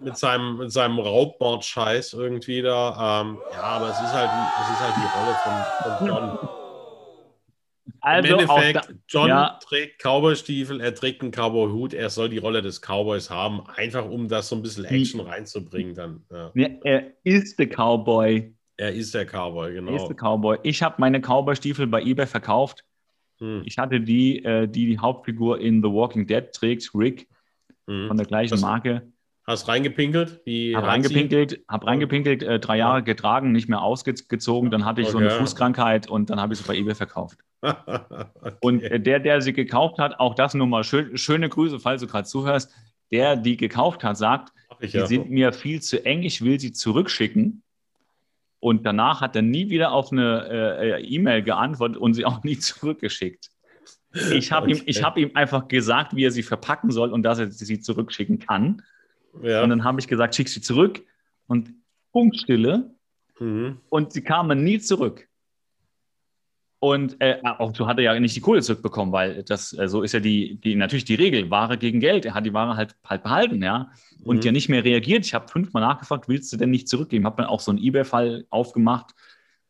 mit 0.00 0.16
seinem, 0.16 0.58
mit 0.58 0.72
seinem 0.72 0.98
Raubbart-Scheiß 0.98 2.12
irgendwie 2.14 2.62
da. 2.62 3.22
Ähm, 3.22 3.38
ja, 3.52 3.62
aber 3.62 3.90
es 3.90 4.00
ist 4.00 4.12
halt, 4.12 4.30
es 4.62 4.70
ist 4.70 4.80
halt 4.80 4.94
die 4.96 5.08
Rolle 5.18 5.36
von, 5.42 5.98
von 5.98 6.06
John. 6.06 6.48
Also 8.00 8.28
Im 8.28 8.38
Endeffekt, 8.38 8.76
da, 8.76 8.94
John 9.08 9.28
ja. 9.28 9.58
trägt 9.62 10.02
Cowboy-Stiefel, 10.02 10.80
er 10.80 10.94
trägt 10.94 11.22
einen 11.22 11.32
Cowboy-Hut, 11.32 11.94
er 11.94 12.10
soll 12.10 12.28
die 12.28 12.38
Rolle 12.38 12.60
des 12.60 12.80
Cowboys 12.80 13.30
haben, 13.30 13.62
einfach 13.76 14.04
um 14.04 14.28
das 14.28 14.48
so 14.48 14.56
ein 14.56 14.62
bisschen 14.62 14.84
Action 14.84 15.20
reinzubringen 15.20 15.94
dann. 15.94 16.24
Ja. 16.30 16.50
Ja, 16.54 16.68
er 16.82 17.12
ist 17.24 17.58
der 17.58 17.68
Cowboy. 17.68 18.54
Er 18.76 18.92
ist 18.92 19.14
der 19.14 19.24
Cowboy, 19.24 19.74
genau. 19.74 19.92
Er 19.92 19.96
ist 19.96 20.08
der 20.08 20.16
Cowboy. 20.16 20.58
Ich 20.62 20.82
habe 20.82 20.96
meine 20.98 21.20
Cowboy-Stiefel 21.20 21.86
bei 21.86 22.02
eBay 22.02 22.26
verkauft. 22.26 22.84
Hm. 23.38 23.62
Ich 23.64 23.78
hatte 23.78 24.00
die, 24.00 24.44
äh, 24.44 24.66
die 24.66 24.86
die 24.86 24.98
Hauptfigur 24.98 25.60
in 25.60 25.82
The 25.82 25.88
Walking 25.88 26.26
Dead 26.26 26.52
trägt, 26.52 26.90
Rick, 26.94 27.28
hm. 27.86 28.08
von 28.08 28.16
der 28.16 28.26
gleichen 28.26 28.54
hast, 28.54 28.62
Marke. 28.62 29.12
Hast 29.46 29.68
reingepinkelt? 29.68 30.40
Wie 30.46 30.74
hab 30.74 30.84
reingepinkelt, 30.84 31.64
hab 31.68 31.86
reingepinkelt, 31.86 32.42
äh, 32.42 32.58
drei 32.58 32.78
Jahre 32.78 33.02
getragen, 33.02 33.52
nicht 33.52 33.68
mehr 33.68 33.82
ausgezogen. 33.82 34.70
Dann 34.70 34.86
hatte 34.86 35.02
ich 35.02 35.08
okay. 35.08 35.12
so 35.12 35.18
eine 35.18 35.30
Fußkrankheit 35.30 36.08
und 36.08 36.30
dann 36.30 36.40
habe 36.40 36.54
ich 36.54 36.60
sie 36.60 36.66
bei 36.66 36.74
eBay 36.74 36.94
verkauft. 36.94 37.38
okay. 37.60 38.52
Und 38.62 38.82
äh, 38.82 38.98
der, 38.98 39.20
der 39.20 39.42
sie 39.42 39.52
gekauft 39.52 39.98
hat, 39.98 40.18
auch 40.18 40.34
das 40.34 40.54
nur 40.54 40.66
mal 40.66 40.82
schön, 40.82 41.18
schöne 41.18 41.50
Grüße, 41.50 41.78
falls 41.78 42.00
du 42.00 42.06
gerade 42.06 42.26
zuhörst. 42.26 42.72
Der, 43.12 43.36
die 43.36 43.58
gekauft 43.58 44.02
hat, 44.02 44.16
sagt, 44.16 44.52
die 44.80 44.86
ja. 44.86 45.06
sind 45.06 45.30
mir 45.30 45.52
viel 45.52 45.82
zu 45.82 46.04
eng, 46.04 46.22
ich 46.22 46.42
will 46.42 46.58
sie 46.58 46.72
zurückschicken. 46.72 47.62
Und 48.64 48.86
danach 48.86 49.20
hat 49.20 49.36
er 49.36 49.42
nie 49.42 49.68
wieder 49.68 49.92
auf 49.92 50.10
eine 50.10 50.48
äh, 50.48 50.90
äh 50.92 51.04
E-Mail 51.04 51.42
geantwortet 51.42 51.98
und 51.98 52.14
sie 52.14 52.24
auch 52.24 52.42
nie 52.44 52.58
zurückgeschickt. 52.58 53.50
Ich 54.32 54.52
habe 54.52 54.70
ihm, 54.70 54.78
hab 54.78 55.18
ihm 55.18 55.32
einfach 55.34 55.68
gesagt, 55.68 56.16
wie 56.16 56.24
er 56.24 56.30
sie 56.30 56.42
verpacken 56.42 56.90
soll 56.90 57.12
und 57.12 57.24
dass 57.24 57.38
er 57.38 57.50
sie 57.50 57.80
zurückschicken 57.80 58.38
kann. 58.38 58.80
Ja. 59.42 59.62
Und 59.62 59.68
dann 59.68 59.84
habe 59.84 60.00
ich 60.00 60.08
gesagt, 60.08 60.34
schick 60.34 60.48
sie 60.48 60.62
zurück. 60.62 61.02
Und 61.46 61.74
Punktstille. 62.12 62.90
Mhm. 63.38 63.80
Und 63.90 64.14
sie 64.14 64.22
kamen 64.22 64.64
nie 64.64 64.78
zurück. 64.78 65.28
Und 66.78 67.18
äh, 67.20 67.40
auch 67.42 67.74
so 67.74 67.86
hat 67.86 67.98
er 67.98 68.04
ja 68.04 68.20
nicht 68.20 68.36
die 68.36 68.40
Kohle 68.40 68.60
zurückbekommen, 68.60 69.12
weil 69.12 69.42
das 69.42 69.72
äh, 69.72 69.88
so 69.88 70.02
ist 70.02 70.12
ja 70.12 70.20
die, 70.20 70.56
die 70.56 70.74
natürlich 70.74 71.06
die 71.06 71.14
Regel, 71.14 71.50
Ware 71.50 71.78
gegen 71.78 72.00
Geld. 72.00 72.26
Er 72.26 72.34
hat 72.34 72.44
die 72.44 72.52
Ware 72.52 72.76
halt, 72.76 72.94
halt 73.04 73.22
behalten, 73.22 73.62
ja. 73.62 73.90
Und 74.22 74.38
mhm. 74.38 74.42
ja 74.42 74.52
nicht 74.52 74.68
mehr 74.68 74.84
reagiert. 74.84 75.24
Ich 75.24 75.34
habe 75.34 75.48
fünfmal 75.48 75.82
nachgefragt, 75.82 76.28
willst 76.28 76.52
du 76.52 76.56
denn 76.56 76.70
nicht 76.70 76.88
zurückgeben? 76.88 77.24
Habe 77.24 77.42
dann 77.42 77.46
auch 77.46 77.60
so 77.60 77.70
einen 77.70 77.80
Ebay-Fall 77.82 78.46
aufgemacht, 78.50 79.14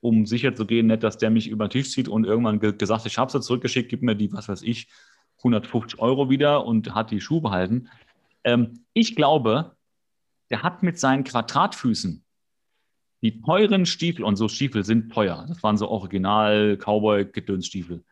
um 0.01 0.26
sicher 0.26 0.55
zu 0.55 0.66
gehen, 0.66 0.89
nicht, 0.89 1.02
dass 1.02 1.16
der 1.16 1.31
mich 1.31 1.48
über 1.48 1.68
den 1.68 1.70
Tisch 1.70 1.90
zieht 1.90 2.09
und 2.09 2.24
irgendwann 2.24 2.59
ge 2.59 2.72
gesagt, 2.72 3.06
ich 3.06 3.16
habe 3.16 3.31
sie 3.31 3.40
zurückgeschickt, 3.40 3.90
gib 3.90 4.02
mir 4.02 4.16
die, 4.16 4.32
was 4.32 4.48
weiß 4.48 4.62
ich, 4.62 4.89
150 5.39 6.01
Euro 6.01 6.31
wieder 6.31 6.64
und 6.66 6.94
hat 6.94 7.10
die 7.10 7.20
Schuhe 7.20 7.40
behalten. 7.40 7.89
Ähm, 8.43 8.85
ich 8.93 9.14
glaube, 9.14 9.76
der 10.51 10.62
hat 10.62 10.82
mit 10.82 10.98
seinen 10.98 11.24
Quadratfüßen 11.24 12.24
die 13.25 13.41
teuren 13.41 13.87
Stiefel, 13.87 14.23
und 14.23 14.37
so 14.37 14.49
Stiefel 14.49 14.85
sind 14.85 15.11
teuer, 15.11 15.47
das 15.49 15.63
waren 15.63 15.79
so 15.79 15.89
original 15.89 16.77
Cowboy-Gedönsstiefel 16.77 18.05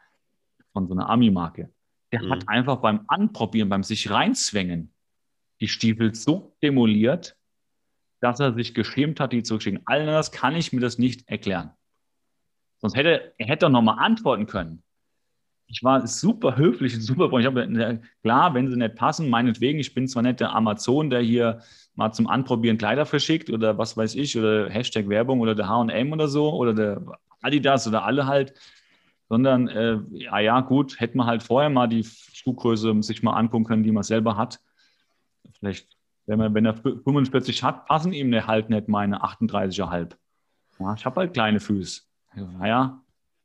von 0.72 0.88
so 0.88 0.94
einer 0.94 1.10
Ami-Marke. 1.10 1.70
Der 2.12 2.22
mhm. 2.22 2.30
hat 2.30 2.48
einfach 2.48 2.78
beim 2.78 3.04
Anprobieren, 3.08 3.68
beim 3.68 3.82
sich 3.82 4.10
reinzwängen, 4.10 4.94
die 5.60 5.68
Stiefel 5.68 6.14
so 6.14 6.56
demoliert, 6.62 7.36
dass 8.20 8.40
er 8.40 8.54
sich 8.54 8.72
geschämt 8.72 9.20
hat, 9.20 9.34
die 9.34 9.42
zurückschicken. 9.42 9.82
Anders 9.84 10.32
kann 10.32 10.56
ich 10.56 10.72
mir 10.72 10.80
das 10.80 10.96
nicht 10.96 11.28
erklären. 11.28 11.72
Sonst 12.78 12.96
hätte 12.96 13.34
er 13.36 13.46
hätte 13.46 13.68
nochmal 13.68 13.98
antworten 13.98 14.46
können. 14.46 14.82
Ich 15.72 15.82
war 15.82 16.06
super 16.06 16.56
höflich 16.56 16.94
und 16.94 17.00
super 17.00 17.38
Ich 17.38 17.46
habe, 17.46 17.98
klar, 18.22 18.52
wenn 18.52 18.70
sie 18.70 18.76
nicht 18.76 18.94
passen, 18.94 19.30
meinetwegen, 19.30 19.78
ich 19.78 19.94
bin 19.94 20.06
zwar 20.06 20.22
nicht 20.22 20.40
der 20.40 20.54
Amazon, 20.54 21.08
der 21.08 21.20
hier 21.20 21.62
mal 21.94 22.12
zum 22.12 22.28
Anprobieren 22.28 22.76
Kleider 22.76 23.06
verschickt 23.06 23.48
oder 23.48 23.78
was 23.78 23.96
weiß 23.96 24.14
ich, 24.16 24.38
oder 24.38 24.68
Hashtag 24.68 25.08
Werbung 25.08 25.40
oder 25.40 25.54
der 25.54 25.68
HM 25.68 26.12
oder 26.12 26.28
so 26.28 26.52
oder 26.52 26.74
der 26.74 27.02
Adidas 27.40 27.88
oder 27.88 28.04
alle 28.04 28.26
halt, 28.26 28.52
sondern 29.30 29.68
äh, 29.68 29.98
ja, 30.10 30.38
ja, 30.40 30.60
gut, 30.60 31.00
hätte 31.00 31.16
man 31.16 31.26
halt 31.26 31.42
vorher 31.42 31.70
mal 31.70 31.86
die 31.86 32.04
Schuhgröße 32.04 33.02
sich 33.02 33.22
mal 33.22 33.32
angucken 33.32 33.64
können, 33.64 33.82
die 33.82 33.92
man 33.92 34.02
selber 34.02 34.36
hat. 34.36 34.60
Vielleicht, 35.58 35.96
wenn, 36.26 36.38
man, 36.38 36.52
wenn 36.54 36.66
er 36.66 36.74
45 36.74 37.62
hat, 37.62 37.86
passen 37.86 38.12
ihm 38.12 38.46
halt 38.46 38.68
nicht 38.68 38.88
meine 38.88 39.24
38,5. 39.24 40.16
Ja, 40.78 40.94
ich 40.94 41.06
habe 41.06 41.20
halt 41.20 41.32
kleine 41.32 41.60
Füße. 41.60 42.02
Naja, 42.34 43.01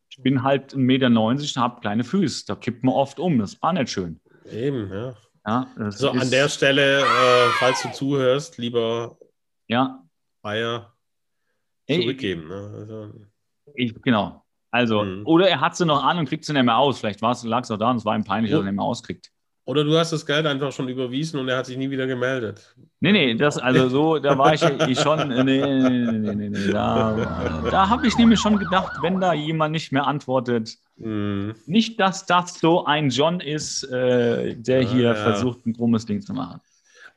ich 0.09 0.21
bin 0.21 0.43
halt 0.43 0.73
1,90 0.73 0.77
Meter, 0.77 1.61
habe 1.61 1.81
kleine 1.81 2.03
Füße. 2.03 2.45
Da 2.47 2.55
kippt 2.55 2.84
man 2.84 2.95
oft 2.95 3.19
um. 3.19 3.39
Das 3.39 3.61
war 3.61 3.73
nicht 3.73 3.89
schön. 3.89 4.19
Eben, 4.51 4.91
ja. 4.91 5.15
Ja, 5.45 5.67
so, 5.91 6.11
an 6.11 6.29
der 6.29 6.49
Stelle, 6.49 6.99
äh, 7.01 7.49
falls 7.57 7.81
du 7.81 7.91
zuhörst, 7.93 8.57
lieber 8.57 9.17
ja. 9.67 10.03
Bayer 10.41 10.93
zurückgeben. 11.89 12.49
Ne? 12.49 12.71
Also, 12.75 13.13
ich, 13.73 14.01
genau. 14.01 14.43
Also, 14.71 15.03
mhm. 15.03 15.25
oder 15.25 15.47
er 15.47 15.61
hat 15.61 15.77
sie 15.77 15.85
noch 15.85 16.03
an 16.03 16.17
und 16.17 16.27
kriegt 16.27 16.43
sie 16.43 16.51
nicht 16.51 16.63
mehr 16.63 16.77
aus. 16.77 16.99
Vielleicht 16.99 17.21
lag 17.21 17.63
es 17.63 17.71
auch 17.71 17.77
da 17.77 17.91
und 17.91 17.97
es 17.97 18.05
war 18.05 18.15
ihm 18.15 18.25
peinlich, 18.25 18.51
dass 18.51 18.59
er 18.59 18.65
nicht 18.65 18.75
mehr 18.75 18.84
auskriegt. 18.84 19.31
Oder 19.68 19.84
du 19.84 19.98
hast 19.98 20.14
das 20.14 20.26
Geld 20.26 20.45
einfach 20.45 20.72
schon 20.72 20.88
überwiesen 20.88 21.41
und 21.41 21.49
er 21.49 21.57
hat 21.57 21.65
sich 21.65 21.76
nie 21.76 21.89
wieder 21.89 22.07
gemeldet. 22.07 22.73
Nee, 23.02 23.11
nee, 23.11 23.35
das, 23.35 23.57
also 23.57 23.89
so, 23.89 24.18
da 24.18 24.38
war 24.38 24.53
ich, 24.53 24.64
ich 24.64 24.98
schon, 24.98 25.27
nee, 25.27 25.44
nee, 25.44 26.10
nee, 26.10 26.35
nee, 26.35 26.49
nee, 26.49 26.72
da, 26.72 27.60
da 27.69 27.89
habe 27.89 28.07
ich 28.07 28.18
nämlich 28.18 28.39
schon 28.39 28.57
gedacht, 28.57 28.94
wenn 29.02 29.19
da 29.19 29.34
jemand 29.34 29.73
nicht 29.73 29.91
mehr 29.91 30.07
antwortet, 30.07 30.77
mm. 30.95 31.49
nicht, 31.65 31.99
dass 31.99 32.26
das 32.26 32.57
so 32.61 32.85
ein 32.85 33.10
John 33.10 33.41
ist, 33.41 33.84
äh, 33.84 34.56
der 34.56 34.84
ja, 34.84 34.89
hier 34.89 35.15
versucht, 35.15 35.65
ein 35.65 35.76
krummes 35.76 36.06
Ding 36.06 36.22
zu 36.22 36.31
machen. 36.31 36.61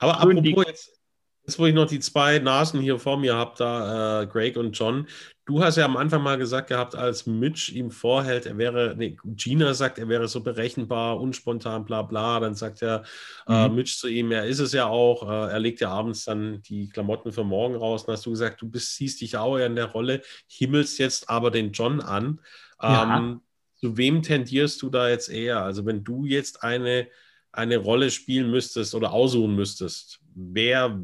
Aber 0.01 0.21
apropos 0.21 0.65
jetzt, 0.67 1.01
jetzt, 1.47 1.57
wo 1.57 1.67
ich 1.67 1.75
noch 1.75 1.87
die 1.87 2.01
zwei 2.01 2.41
Nasen 2.41 2.81
hier 2.81 2.99
vor 2.99 3.17
mir 3.17 3.37
habe, 3.37 3.53
da 3.59 4.23
äh, 4.23 4.27
Greg 4.27 4.57
und 4.57 4.77
John, 4.77 5.07
Du 5.51 5.65
hast 5.65 5.77
ja 5.77 5.85
am 5.85 5.97
Anfang 5.97 6.23
mal 6.23 6.39
gesagt 6.39 6.69
gehabt, 6.69 6.95
als 6.95 7.27
Mitch 7.27 7.73
ihm 7.73 7.91
vorhält, 7.91 8.47
er 8.47 8.57
wäre, 8.57 8.95
nee, 8.97 9.17
Gina 9.25 9.75
sagt, 9.75 9.99
er 9.99 10.09
wäre 10.09 10.29
so 10.29 10.43
berechenbar, 10.43 11.21
unspontan, 11.21 11.85
bla 11.85 12.03
bla. 12.03 12.39
Dann 12.39 12.55
sagt 12.55 12.83
er 12.83 13.03
äh, 13.49 13.67
mhm. 13.67 13.73
äh, 13.73 13.75
Mitch 13.75 13.99
zu 13.99 14.07
ihm, 14.07 14.31
er 14.31 14.47
ist 14.47 14.61
es 14.61 14.73
ja 14.73 14.87
auch. 14.87 15.29
Äh, 15.29 15.51
er 15.51 15.59
legt 15.59 15.81
ja 15.81 15.91
abends 15.91 16.25
dann 16.25 16.63
die 16.63 16.89
Klamotten 16.89 17.33
für 17.33 17.43
morgen 17.43 17.75
raus. 17.75 18.07
Dann 18.07 18.13
hast 18.13 18.27
du 18.27 18.31
gesagt, 18.31 18.63
du 18.63 18.69
bist, 18.69 18.95
siehst 18.95 19.23
dich 19.23 19.37
auch 19.37 19.57
in 19.57 19.75
der 19.75 19.87
Rolle, 19.87 20.23
himmelst 20.47 21.01
jetzt 21.01 21.29
aber 21.29 21.51
den 21.51 21.73
John 21.73 22.01
an. 22.01 22.41
Ja. 22.81 23.19
Ähm, 23.19 23.41
zu 23.75 23.97
wem 23.97 24.23
tendierst 24.23 24.81
du 24.83 24.89
da 24.89 25.09
jetzt 25.09 25.29
eher? 25.29 25.65
Also, 25.65 25.85
wenn 25.85 26.05
du 26.05 26.27
jetzt 26.27 26.63
eine, 26.63 27.09
eine 27.51 27.79
Rolle 27.79 28.13
spielen 28.13 28.53
müsstest 28.53 28.95
oder 28.95 29.13
aussuchen 29.13 29.57
müsstest, 29.57 30.21
wer 30.33 30.97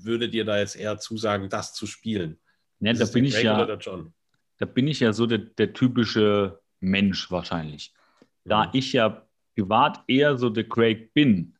würde 0.00 0.28
dir 0.28 0.44
da 0.44 0.58
jetzt 0.58 0.74
eher 0.74 0.98
zusagen, 0.98 1.48
das 1.48 1.74
zu 1.74 1.86
spielen? 1.86 2.40
Ja, 2.84 2.92
da 2.92 3.06
bin 3.06 3.24
ich 3.24 3.42
ja, 3.42 3.78
da 4.58 4.66
bin 4.66 4.88
ich 4.88 5.00
ja 5.00 5.12
so 5.12 5.26
der, 5.26 5.38
der 5.38 5.72
typische 5.72 6.60
Mensch 6.80 7.30
wahrscheinlich. 7.30 7.92
Da 8.44 8.66
mhm. 8.66 8.70
ich 8.74 8.92
ja 8.92 9.26
privat 9.54 10.02
eher 10.06 10.36
so 10.36 10.50
der 10.50 10.68
Craig 10.68 11.12
bin, 11.14 11.56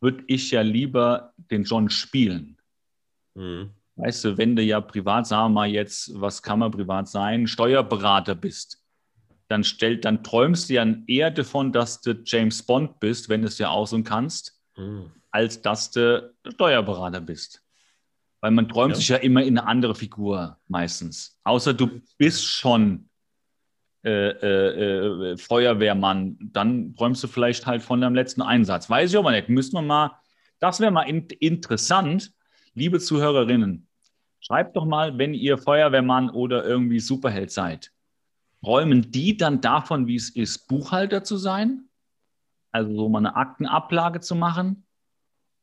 würde 0.00 0.24
ich 0.26 0.50
ja 0.50 0.62
lieber 0.62 1.32
den 1.36 1.64
John 1.64 1.90
spielen. 1.90 2.56
Mhm. 3.34 3.70
Weißt 3.96 4.24
du, 4.24 4.38
wenn 4.38 4.56
du 4.56 4.62
ja 4.62 4.80
privat, 4.80 5.26
sagen 5.26 5.52
wir 5.52 5.60
mal 5.60 5.68
jetzt, 5.68 6.18
was 6.18 6.42
kann 6.42 6.60
man 6.60 6.70
privat 6.70 7.06
sein, 7.08 7.46
Steuerberater 7.46 8.34
bist, 8.34 8.82
dann, 9.48 9.64
stellt, 9.64 10.04
dann 10.04 10.22
träumst 10.22 10.70
du 10.70 10.74
ja 10.74 10.86
eher 11.06 11.30
davon, 11.30 11.72
dass 11.72 12.00
du 12.00 12.22
James 12.24 12.62
Bond 12.62 12.98
bist, 13.00 13.28
wenn 13.28 13.42
du 13.42 13.48
es 13.48 13.58
ja 13.58 13.68
auch 13.68 13.86
so 13.86 14.02
kannst, 14.02 14.58
mhm. 14.76 15.10
als 15.30 15.60
dass 15.60 15.90
du 15.90 16.32
Steuerberater 16.54 17.20
bist. 17.20 17.62
Weil 18.40 18.52
man 18.52 18.68
träumt 18.68 18.92
ja. 18.92 18.96
sich 18.96 19.08
ja 19.08 19.16
immer 19.16 19.42
in 19.42 19.58
eine 19.58 19.66
andere 19.66 19.94
Figur 19.94 20.58
meistens. 20.66 21.38
Außer 21.44 21.74
du 21.74 22.00
bist 22.16 22.44
schon 22.44 23.10
äh, 24.02 24.30
äh, 24.30 25.32
äh, 25.32 25.36
Feuerwehrmann, 25.36 26.38
dann 26.40 26.94
träumst 26.94 27.22
du 27.22 27.28
vielleicht 27.28 27.66
halt 27.66 27.82
von 27.82 28.00
deinem 28.00 28.14
letzten 28.14 28.40
Einsatz. 28.40 28.88
Weiß 28.88 29.10
ich 29.10 29.18
aber 29.18 29.30
nicht. 29.30 29.50
Müssen 29.50 29.74
wir 29.74 29.82
mal, 29.82 30.12
das 30.58 30.80
wäre 30.80 30.90
mal 30.90 31.02
in, 31.02 31.26
interessant, 31.38 32.32
liebe 32.72 32.98
Zuhörerinnen. 32.98 33.86
Schreibt 34.40 34.74
doch 34.74 34.86
mal, 34.86 35.18
wenn 35.18 35.34
ihr 35.34 35.58
Feuerwehrmann 35.58 36.30
oder 36.30 36.64
irgendwie 36.64 36.98
Superheld 36.98 37.50
seid. 37.50 37.92
Träumen 38.64 39.10
die 39.10 39.36
dann 39.36 39.60
davon, 39.60 40.06
wie 40.06 40.16
es 40.16 40.30
ist, 40.30 40.66
Buchhalter 40.66 41.22
zu 41.22 41.36
sein? 41.36 41.84
Also 42.72 42.94
so 42.94 43.08
mal 43.10 43.18
eine 43.18 43.36
Aktenablage 43.36 44.20
zu 44.20 44.34
machen? 44.34 44.86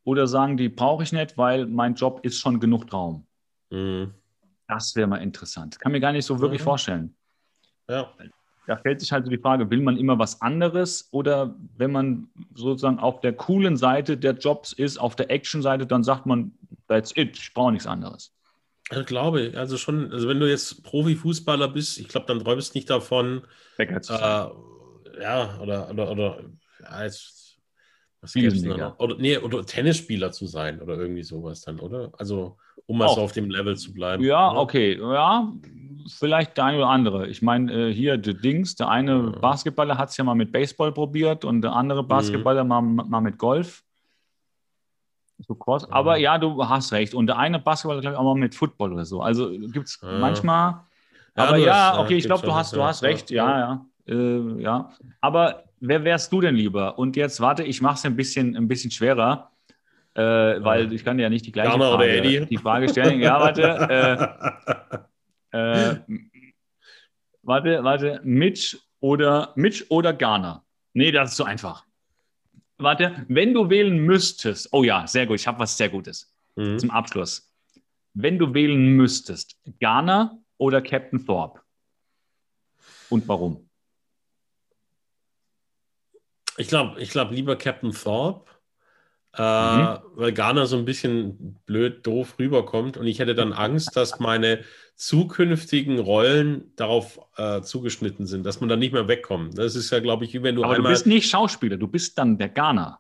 Oder 0.08 0.26
sagen 0.26 0.56
die, 0.56 0.70
brauche 0.70 1.04
ich 1.04 1.12
nicht, 1.12 1.38
weil 1.38 1.66
mein 1.66 1.96
Job 1.96 2.22
ist 2.24 2.40
schon 2.40 2.62
genug 2.62 2.90
Traum. 2.90 3.28
Mhm. 3.72 4.14
Das 4.66 4.96
wäre 4.96 5.06
mal 5.06 5.18
interessant. 5.18 5.78
Kann 5.82 5.92
mir 5.92 6.00
gar 6.00 6.14
nicht 6.14 6.24
so 6.24 6.40
wirklich 6.40 6.62
mhm. 6.62 6.64
vorstellen. 6.64 7.16
Ja. 7.90 8.10
Da 8.68 8.78
stellt 8.78 9.02
sich 9.02 9.12
halt 9.12 9.26
so 9.26 9.30
die 9.30 9.38
Frage, 9.38 9.70
will 9.70 9.82
man 9.82 9.98
immer 9.98 10.18
was 10.18 10.42
anderes 10.42 11.10
oder 11.12 11.54
wenn 11.76 11.92
man 11.92 12.30
sozusagen 12.56 13.00
auf 13.00 13.20
der 13.20 13.34
coolen 13.34 13.76
Seite 13.76 14.16
der 14.16 14.32
Jobs 14.32 14.72
ist, 14.72 14.98
auf 14.98 15.18
der 15.18 15.30
Action-Seite, 15.30 15.86
dann 15.86 16.06
sagt 16.06 16.26
man, 16.26 16.54
that's 16.88 17.12
it, 17.18 17.38
ich 17.38 17.54
brauche 17.54 17.74
nichts 17.74 17.86
anderes. 17.86 18.34
Ich 18.90 19.06
glaube, 19.08 19.52
also 19.58 19.76
schon, 19.76 20.14
also 20.14 20.30
wenn 20.30 20.40
du 20.40 20.50
jetzt 20.50 20.84
Profifußballer 20.84 21.68
bist, 21.68 21.98
ich 21.98 22.08
glaube, 22.08 22.28
dann 22.28 22.40
träumst 22.40 22.74
du 22.74 22.78
nicht 22.78 22.90
davon, 22.90 23.42
äh, 23.78 24.00
ja, 25.22 25.60
oder, 25.60 25.90
oder, 25.90 26.12
oder 26.12 26.40
ja, 26.82 27.04
jetzt 27.04 27.37
Was 28.22 28.34
gibt's 28.34 28.62
denn 28.62 28.72
da 28.72 28.78
noch? 28.78 29.00
Oder, 29.00 29.16
nee, 29.18 29.38
oder 29.38 29.66
Tennisspieler 29.66 30.32
zu 30.32 30.48
sein 30.48 30.82
oder 30.82 30.98
irgendwie 30.98 31.24
sowas 31.24 31.62
dann, 31.62 31.80
oder? 31.80 32.12
Also, 32.18 32.58
um 32.88 32.98
mal 32.98 33.10
so 33.10 33.22
auf 33.22 33.32
dem 33.32 33.50
Level 33.50 33.78
zu 33.78 33.94
bleiben. 33.94 34.24
Ja, 34.24 34.52
oder? 34.52 34.60
okay. 34.62 35.00
Ja, 35.00 35.54
vielleicht 36.08 36.58
der 36.58 36.66
eine 36.66 36.78
oder 36.78 36.90
andere. 36.90 37.28
Ich 37.28 37.42
meine, 37.42 37.90
äh, 37.90 37.94
hier 37.94 38.18
der 38.18 38.34
Dings, 38.34 38.76
der 38.76 38.90
eine 38.90 39.32
ja. 39.34 39.40
Basketballer 39.40 39.98
hat 39.98 40.10
es 40.10 40.18
ja 40.18 40.24
mal 40.24 40.36
mit 40.36 40.52
Baseball 40.52 40.92
probiert 40.92 41.46
und 41.46 41.62
der 41.62 41.74
andere 41.74 42.04
mhm. 42.04 42.08
Basketballer 42.08 42.64
mhm. 42.64 42.70
mal, 42.70 42.82
mal 42.82 43.22
mit 43.22 43.38
Golf. 43.38 43.84
So 45.40 45.54
cross. 45.54 45.84
Ja. 45.84 45.90
Aber 45.92 46.18
ja, 46.18 46.40
du 46.40 46.68
hast 46.68 46.92
recht. 46.94 47.14
Und 47.14 47.28
der 47.28 47.38
eine 47.38 47.60
Basketballer, 47.60 48.02
glaube 48.02 48.16
ich, 48.16 48.20
auch 48.20 48.24
mal 48.24 48.36
mit 48.36 48.56
Football 48.56 48.94
oder 48.94 49.06
so. 49.06 49.22
Also 49.22 49.50
gibt 49.52 49.88
es 49.88 50.00
ja. 50.02 50.18
manchmal. 50.18 50.82
aber 51.36 51.58
ja, 51.58 52.00
okay, 52.00 52.16
ich 52.16 52.26
glaube, 52.26 52.46
du 52.46 52.56
hast, 52.56 52.76
du 52.76 52.82
hast 52.82 53.04
recht. 53.04 53.30
Ja, 53.30 53.60
ja. 53.60 53.86
Äh, 54.08 54.62
ja. 54.62 54.90
Aber 55.22 55.67
wer 55.80 56.04
wärst 56.04 56.32
du 56.32 56.42
denn 56.42 56.56
lieber? 56.56 56.98
Und 56.98 57.16
jetzt, 57.16 57.42
warte, 57.42 57.64
ich 57.64 57.82
mache 57.82 57.96
es 57.96 58.06
ein 58.06 58.16
bisschen, 58.16 58.56
ein 58.56 58.68
bisschen 58.68 58.92
schwerer. 58.92 59.52
Äh, 60.14 60.64
weil 60.64 60.92
ich 60.94 61.06
kann 61.06 61.20
ja 61.20 61.30
nicht 61.30 61.46
die 61.46 61.52
gleiche 61.52 61.78
Frage, 61.78 62.46
die 62.48 62.58
Frage 62.58 62.90
stellen. 62.90 63.20
Ja, 63.22 63.40
warte. 63.40 65.06
Äh, 65.52 65.58
äh, 65.58 65.96
warte, 67.44 67.84
warte. 67.84 68.22
Mitch 68.24 68.78
oder 69.00 69.54
Mitch 69.56 69.86
oder 69.90 70.14
Garner? 70.14 70.66
Nee, 70.94 71.12
das 71.12 71.32
ist 71.32 71.38
so 71.38 71.44
einfach. 71.44 71.86
Warte, 72.80 73.26
wenn 73.28 73.54
du 73.54 73.70
wählen 73.70 73.98
müsstest, 74.00 74.70
oh 74.72 74.84
ja, 74.84 75.06
sehr 75.06 75.28
gut, 75.28 75.40
ich 75.40 75.48
habe 75.48 75.60
was 75.60 75.78
sehr 75.78 75.90
Gutes 75.90 76.34
mhm. 76.56 76.80
zum 76.80 76.90
Abschluss. 76.90 77.54
Wenn 78.16 78.40
du 78.40 78.54
wählen 78.56 78.96
müsstest, 78.96 79.60
Garner 79.80 80.40
oder 80.58 80.82
Captain 80.82 81.24
Thorpe? 81.24 81.62
Und 83.10 83.28
warum? 83.28 83.67
Ich 86.58 86.68
glaube, 86.68 87.00
ich 87.00 87.10
glaub 87.12 87.32
lieber 87.32 87.56
Captain 87.56 87.92
Thorpe, 87.92 88.52
äh, 89.38 89.42
mhm. 89.42 90.00
weil 90.16 90.34
Garner 90.34 90.66
so 90.66 90.78
ein 90.78 90.86
bisschen 90.86 91.60
blöd, 91.66 92.06
doof 92.06 92.36
rüberkommt 92.40 92.98
und 92.98 93.06
ich 93.06 93.20
hätte 93.20 93.36
dann 93.36 93.54
Angst, 93.54 93.96
dass 93.96 94.20
meine 94.20 94.64
zukünftigen 94.96 96.00
Rollen 96.00 96.74
darauf 96.76 97.20
äh, 97.38 97.62
zugeschnitten 97.62 98.26
sind, 98.26 98.46
dass 98.46 98.60
man 98.60 98.70
dann 98.70 98.80
nicht 98.80 98.94
mehr 98.94 99.08
wegkommt. 99.08 99.58
Das 99.58 99.76
ist 99.76 99.92
ja, 99.92 100.00
glaube 100.00 100.26
ich, 100.26 100.34
wie 100.34 100.42
wenn 100.42 100.56
du 100.56 100.64
Aber 100.64 100.74
einmal... 100.74 100.92
du 100.92 100.96
bist 100.96 101.06
nicht 101.06 101.30
Schauspieler, 101.30 101.78
du 101.78 101.88
bist 101.88 102.18
dann 102.18 102.38
der 102.40 102.50
Garner. 102.50 103.00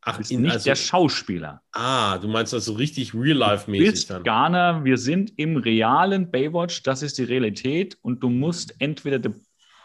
Ach, 0.00 0.12
du 0.12 0.18
bist 0.18 0.32
in, 0.32 0.42
nicht 0.42 0.52
also, 0.52 0.64
der 0.64 0.74
Schauspieler. 0.74 1.62
Ah, 1.72 2.18
du 2.18 2.26
meinst 2.26 2.52
das 2.52 2.64
so 2.64 2.72
richtig 2.72 3.14
real-life-mäßig 3.14 4.06
dann? 4.06 4.24
Garner, 4.24 4.84
wir 4.84 4.98
sind 4.98 5.32
im 5.38 5.56
realen 5.56 6.28
Baywatch, 6.30 6.82
das 6.82 7.02
ist 7.02 7.18
die 7.18 7.24
Realität 7.24 7.96
und 8.02 8.20
du 8.22 8.30
musst 8.30 8.74
entweder 8.80 9.20
der 9.20 9.34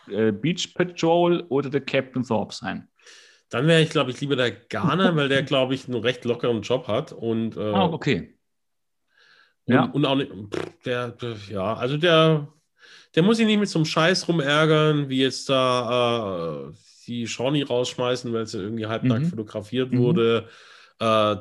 äh, 0.07 0.31
Beach 0.31 0.73
Patrol 0.73 1.45
oder 1.49 1.69
der 1.69 1.81
Captain 1.81 2.23
Thorpe 2.23 2.55
sein. 2.55 2.87
Dann 3.53 3.67
wäre 3.67 3.83
ich, 3.83 3.91
glaube 3.91 4.09
ich, 4.09 4.19
lieber 4.19 4.35
der 4.35 4.49
Garner, 4.49 5.15
weil 5.15 5.29
der, 5.29 5.43
glaube 5.43 5.75
ich, 5.75 5.87
einen 5.87 6.01
recht 6.01 6.25
lockeren 6.25 6.63
Job 6.63 6.87
hat. 6.87 7.11
Und, 7.11 7.55
äh, 7.55 7.59
ah, 7.59 7.85
okay. 7.85 8.33
Und, 9.65 9.73
ja. 9.75 9.83
und 9.85 10.05
auch 10.07 10.15
nicht, 10.15 10.31
der, 10.85 11.15
ja, 11.51 11.75
also 11.75 11.97
der, 11.97 12.47
der 13.13 13.21
muss 13.21 13.37
sich 13.37 13.45
nicht 13.45 13.59
mit 13.59 13.69
so 13.69 13.77
einem 13.77 13.85
Scheiß 13.85 14.27
rumärgern, 14.27 15.07
wie 15.07 15.21
jetzt 15.21 15.49
da 15.49 16.71
äh, 16.71 16.73
die 17.05 17.27
Shawnee 17.27 17.61
rausschmeißen, 17.61 18.33
weil 18.33 18.47
sie 18.47 18.57
irgendwie 18.57 18.87
halbnackt 18.87 19.25
mhm. 19.25 19.29
fotografiert 19.29 19.91
mhm. 19.91 19.99
Äh, 20.99 21.35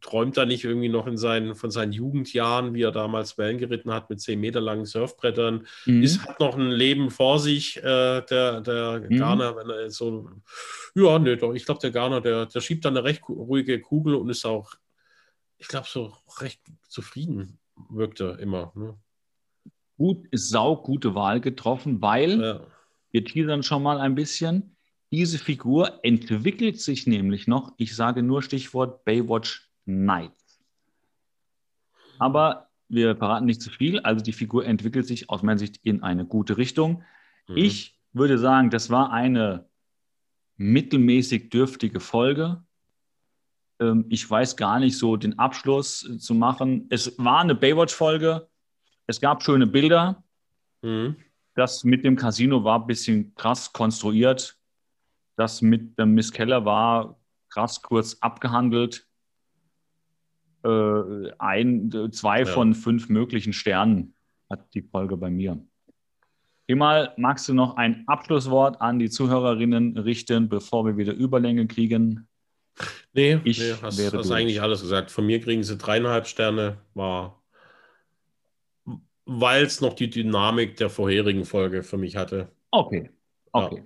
träumt 0.00 0.36
er 0.36 0.46
nicht 0.46 0.64
irgendwie 0.64 0.88
noch 0.88 1.06
in 1.06 1.16
seinen, 1.16 1.54
von 1.54 1.70
seinen 1.70 1.92
Jugendjahren, 1.92 2.74
wie 2.74 2.82
er 2.82 2.92
damals 2.92 3.36
Wellen 3.36 3.58
geritten 3.58 3.92
hat 3.92 4.08
mit 4.08 4.20
zehn 4.20 4.40
Meter 4.40 4.60
langen 4.60 4.86
Surfbrettern. 4.86 5.66
Mhm. 5.86 6.02
Ist, 6.02 6.26
hat 6.26 6.40
noch 6.40 6.56
ein 6.56 6.70
Leben 6.70 7.10
vor 7.10 7.38
sich, 7.38 7.76
äh, 7.78 8.22
der, 8.22 8.60
der 8.60 9.06
mhm. 9.08 9.18
Garner, 9.18 9.56
wenn 9.56 9.70
er 9.70 9.90
so, 9.90 10.30
ja, 10.94 11.18
nö, 11.18 11.36
doch, 11.36 11.52
ich 11.52 11.64
glaube, 11.64 11.80
der 11.80 11.90
Garner, 11.90 12.20
der, 12.20 12.46
der 12.46 12.60
schiebt 12.60 12.84
dann 12.84 12.96
eine 12.96 13.04
recht 13.04 13.22
ruhige 13.28 13.80
Kugel 13.80 14.14
und 14.14 14.30
ist 14.30 14.46
auch, 14.46 14.72
ich 15.58 15.68
glaube, 15.68 15.86
so 15.88 16.14
recht 16.40 16.60
zufrieden 16.88 17.58
wirkt 17.90 18.20
er 18.20 18.38
immer. 18.38 18.72
Ne? 18.74 18.96
Gut, 19.96 20.26
ist 20.30 20.48
sau 20.48 20.76
gute 20.76 21.14
Wahl 21.14 21.40
getroffen, 21.40 22.00
weil 22.00 22.40
ja. 22.40 22.66
wir 23.10 23.24
teasern 23.24 23.62
schon 23.62 23.82
mal 23.82 23.98
ein 23.98 24.14
bisschen. 24.14 24.73
Diese 25.14 25.38
Figur 25.38 26.00
entwickelt 26.02 26.80
sich 26.80 27.06
nämlich 27.06 27.46
noch, 27.46 27.72
ich 27.76 27.94
sage 27.94 28.20
nur 28.20 28.42
Stichwort 28.42 29.04
Baywatch 29.04 29.70
Nights. 29.84 30.60
Aber 32.18 32.68
wir 32.88 33.14
verraten 33.14 33.46
nicht 33.46 33.62
zu 33.62 33.70
viel, 33.70 34.00
also 34.00 34.24
die 34.24 34.32
Figur 34.32 34.66
entwickelt 34.66 35.06
sich 35.06 35.30
aus 35.30 35.44
meiner 35.44 35.60
Sicht 35.60 35.78
in 35.84 36.02
eine 36.02 36.26
gute 36.26 36.56
Richtung. 36.56 37.04
Mhm. 37.46 37.56
Ich 37.58 37.96
würde 38.12 38.38
sagen, 38.38 38.70
das 38.70 38.90
war 38.90 39.12
eine 39.12 39.68
mittelmäßig 40.56 41.48
dürftige 41.48 42.00
Folge. 42.00 42.64
Ähm, 43.78 44.06
ich 44.08 44.28
weiß 44.28 44.56
gar 44.56 44.80
nicht 44.80 44.98
so 44.98 45.16
den 45.16 45.38
Abschluss 45.38 46.00
zu 46.18 46.34
machen. 46.34 46.88
Es 46.90 47.16
war 47.18 47.38
eine 47.38 47.54
Baywatch-Folge. 47.54 48.48
Es 49.06 49.20
gab 49.20 49.44
schöne 49.44 49.68
Bilder. 49.68 50.24
Mhm. 50.82 51.14
Das 51.54 51.84
mit 51.84 52.04
dem 52.04 52.16
Casino 52.16 52.64
war 52.64 52.80
ein 52.80 52.88
bisschen 52.88 53.32
krass 53.36 53.72
konstruiert. 53.72 54.58
Das 55.36 55.62
mit 55.62 55.98
der 55.98 56.06
Miss 56.06 56.32
Keller 56.32 56.64
war 56.64 57.18
krass 57.48 57.82
kurz 57.82 58.16
abgehandelt. 58.20 59.06
Äh, 60.64 61.30
ein, 61.38 61.90
zwei 62.12 62.40
ja. 62.40 62.46
von 62.46 62.74
fünf 62.74 63.08
möglichen 63.08 63.52
Sternen 63.52 64.14
hat 64.50 64.72
die 64.74 64.82
Folge 64.82 65.16
bei 65.16 65.30
mir. 65.30 65.64
Emal, 66.66 67.12
magst 67.16 67.48
du 67.48 67.54
noch 67.54 67.76
ein 67.76 68.04
Abschlusswort 68.06 68.80
an 68.80 68.98
die 68.98 69.10
Zuhörerinnen 69.10 69.98
richten, 69.98 70.48
bevor 70.48 70.86
wir 70.86 70.96
wieder 70.96 71.12
Überlänge 71.12 71.66
kriegen? 71.66 72.26
Nee, 73.12 73.38
ich 73.44 73.58
nee, 73.58 73.74
hast, 73.82 73.98
wäre 73.98 74.18
hast 74.18 74.30
eigentlich 74.30 74.62
alles 74.62 74.80
gesagt. 74.80 75.10
Von 75.10 75.26
mir 75.26 75.40
kriegen 75.40 75.62
sie 75.62 75.76
dreieinhalb 75.76 76.26
Sterne, 76.26 76.78
war, 76.94 77.42
weil 79.26 79.64
es 79.64 79.80
noch 79.80 79.92
die 79.92 80.08
Dynamik 80.08 80.76
der 80.76 80.90
vorherigen 80.90 81.44
Folge 81.44 81.82
für 81.82 81.98
mich 81.98 82.16
hatte. 82.16 82.50
Okay, 82.70 83.10
okay. 83.52 83.84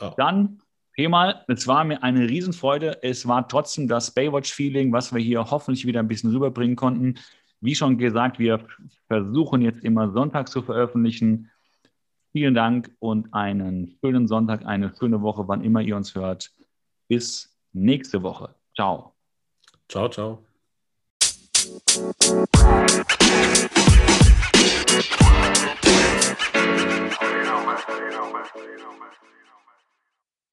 Ja. 0.00 0.08
Ja. 0.08 0.14
Dann 0.16 0.62
Mal, 1.06 1.44
es 1.46 1.68
war 1.68 1.84
mir 1.84 2.02
eine 2.02 2.28
Riesenfreude. 2.28 3.04
Es 3.04 3.28
war 3.28 3.46
trotzdem 3.46 3.86
das 3.86 4.10
Baywatch-Feeling, 4.10 4.92
was 4.92 5.14
wir 5.14 5.20
hier 5.20 5.48
hoffentlich 5.48 5.86
wieder 5.86 6.00
ein 6.00 6.08
bisschen 6.08 6.32
rüberbringen 6.32 6.74
konnten. 6.74 7.14
Wie 7.60 7.76
schon 7.76 7.98
gesagt, 7.98 8.40
wir 8.40 8.66
versuchen 9.06 9.62
jetzt 9.62 9.84
immer 9.84 10.10
Sonntag 10.10 10.48
zu 10.48 10.60
veröffentlichen. 10.60 11.52
Vielen 12.32 12.54
Dank 12.54 12.90
und 12.98 13.32
einen 13.32 13.96
schönen 14.00 14.26
Sonntag, 14.26 14.66
eine 14.66 14.92
schöne 14.98 15.22
Woche, 15.22 15.46
wann 15.46 15.62
immer 15.62 15.82
ihr 15.82 15.94
uns 15.94 16.16
hört. 16.16 16.50
Bis 17.06 17.56
nächste 17.72 18.24
Woche. 18.24 18.56
Ciao. 18.74 19.14
Ciao, 19.88 20.08
ciao. 20.08 20.44
You 21.78 22.04
know, 27.44 27.64
man. 27.64 27.78
You 27.86 28.10
know, 28.10 28.32
man. 28.32 28.44
You 28.56 28.78
know, 28.78 28.92
man. 28.98 29.10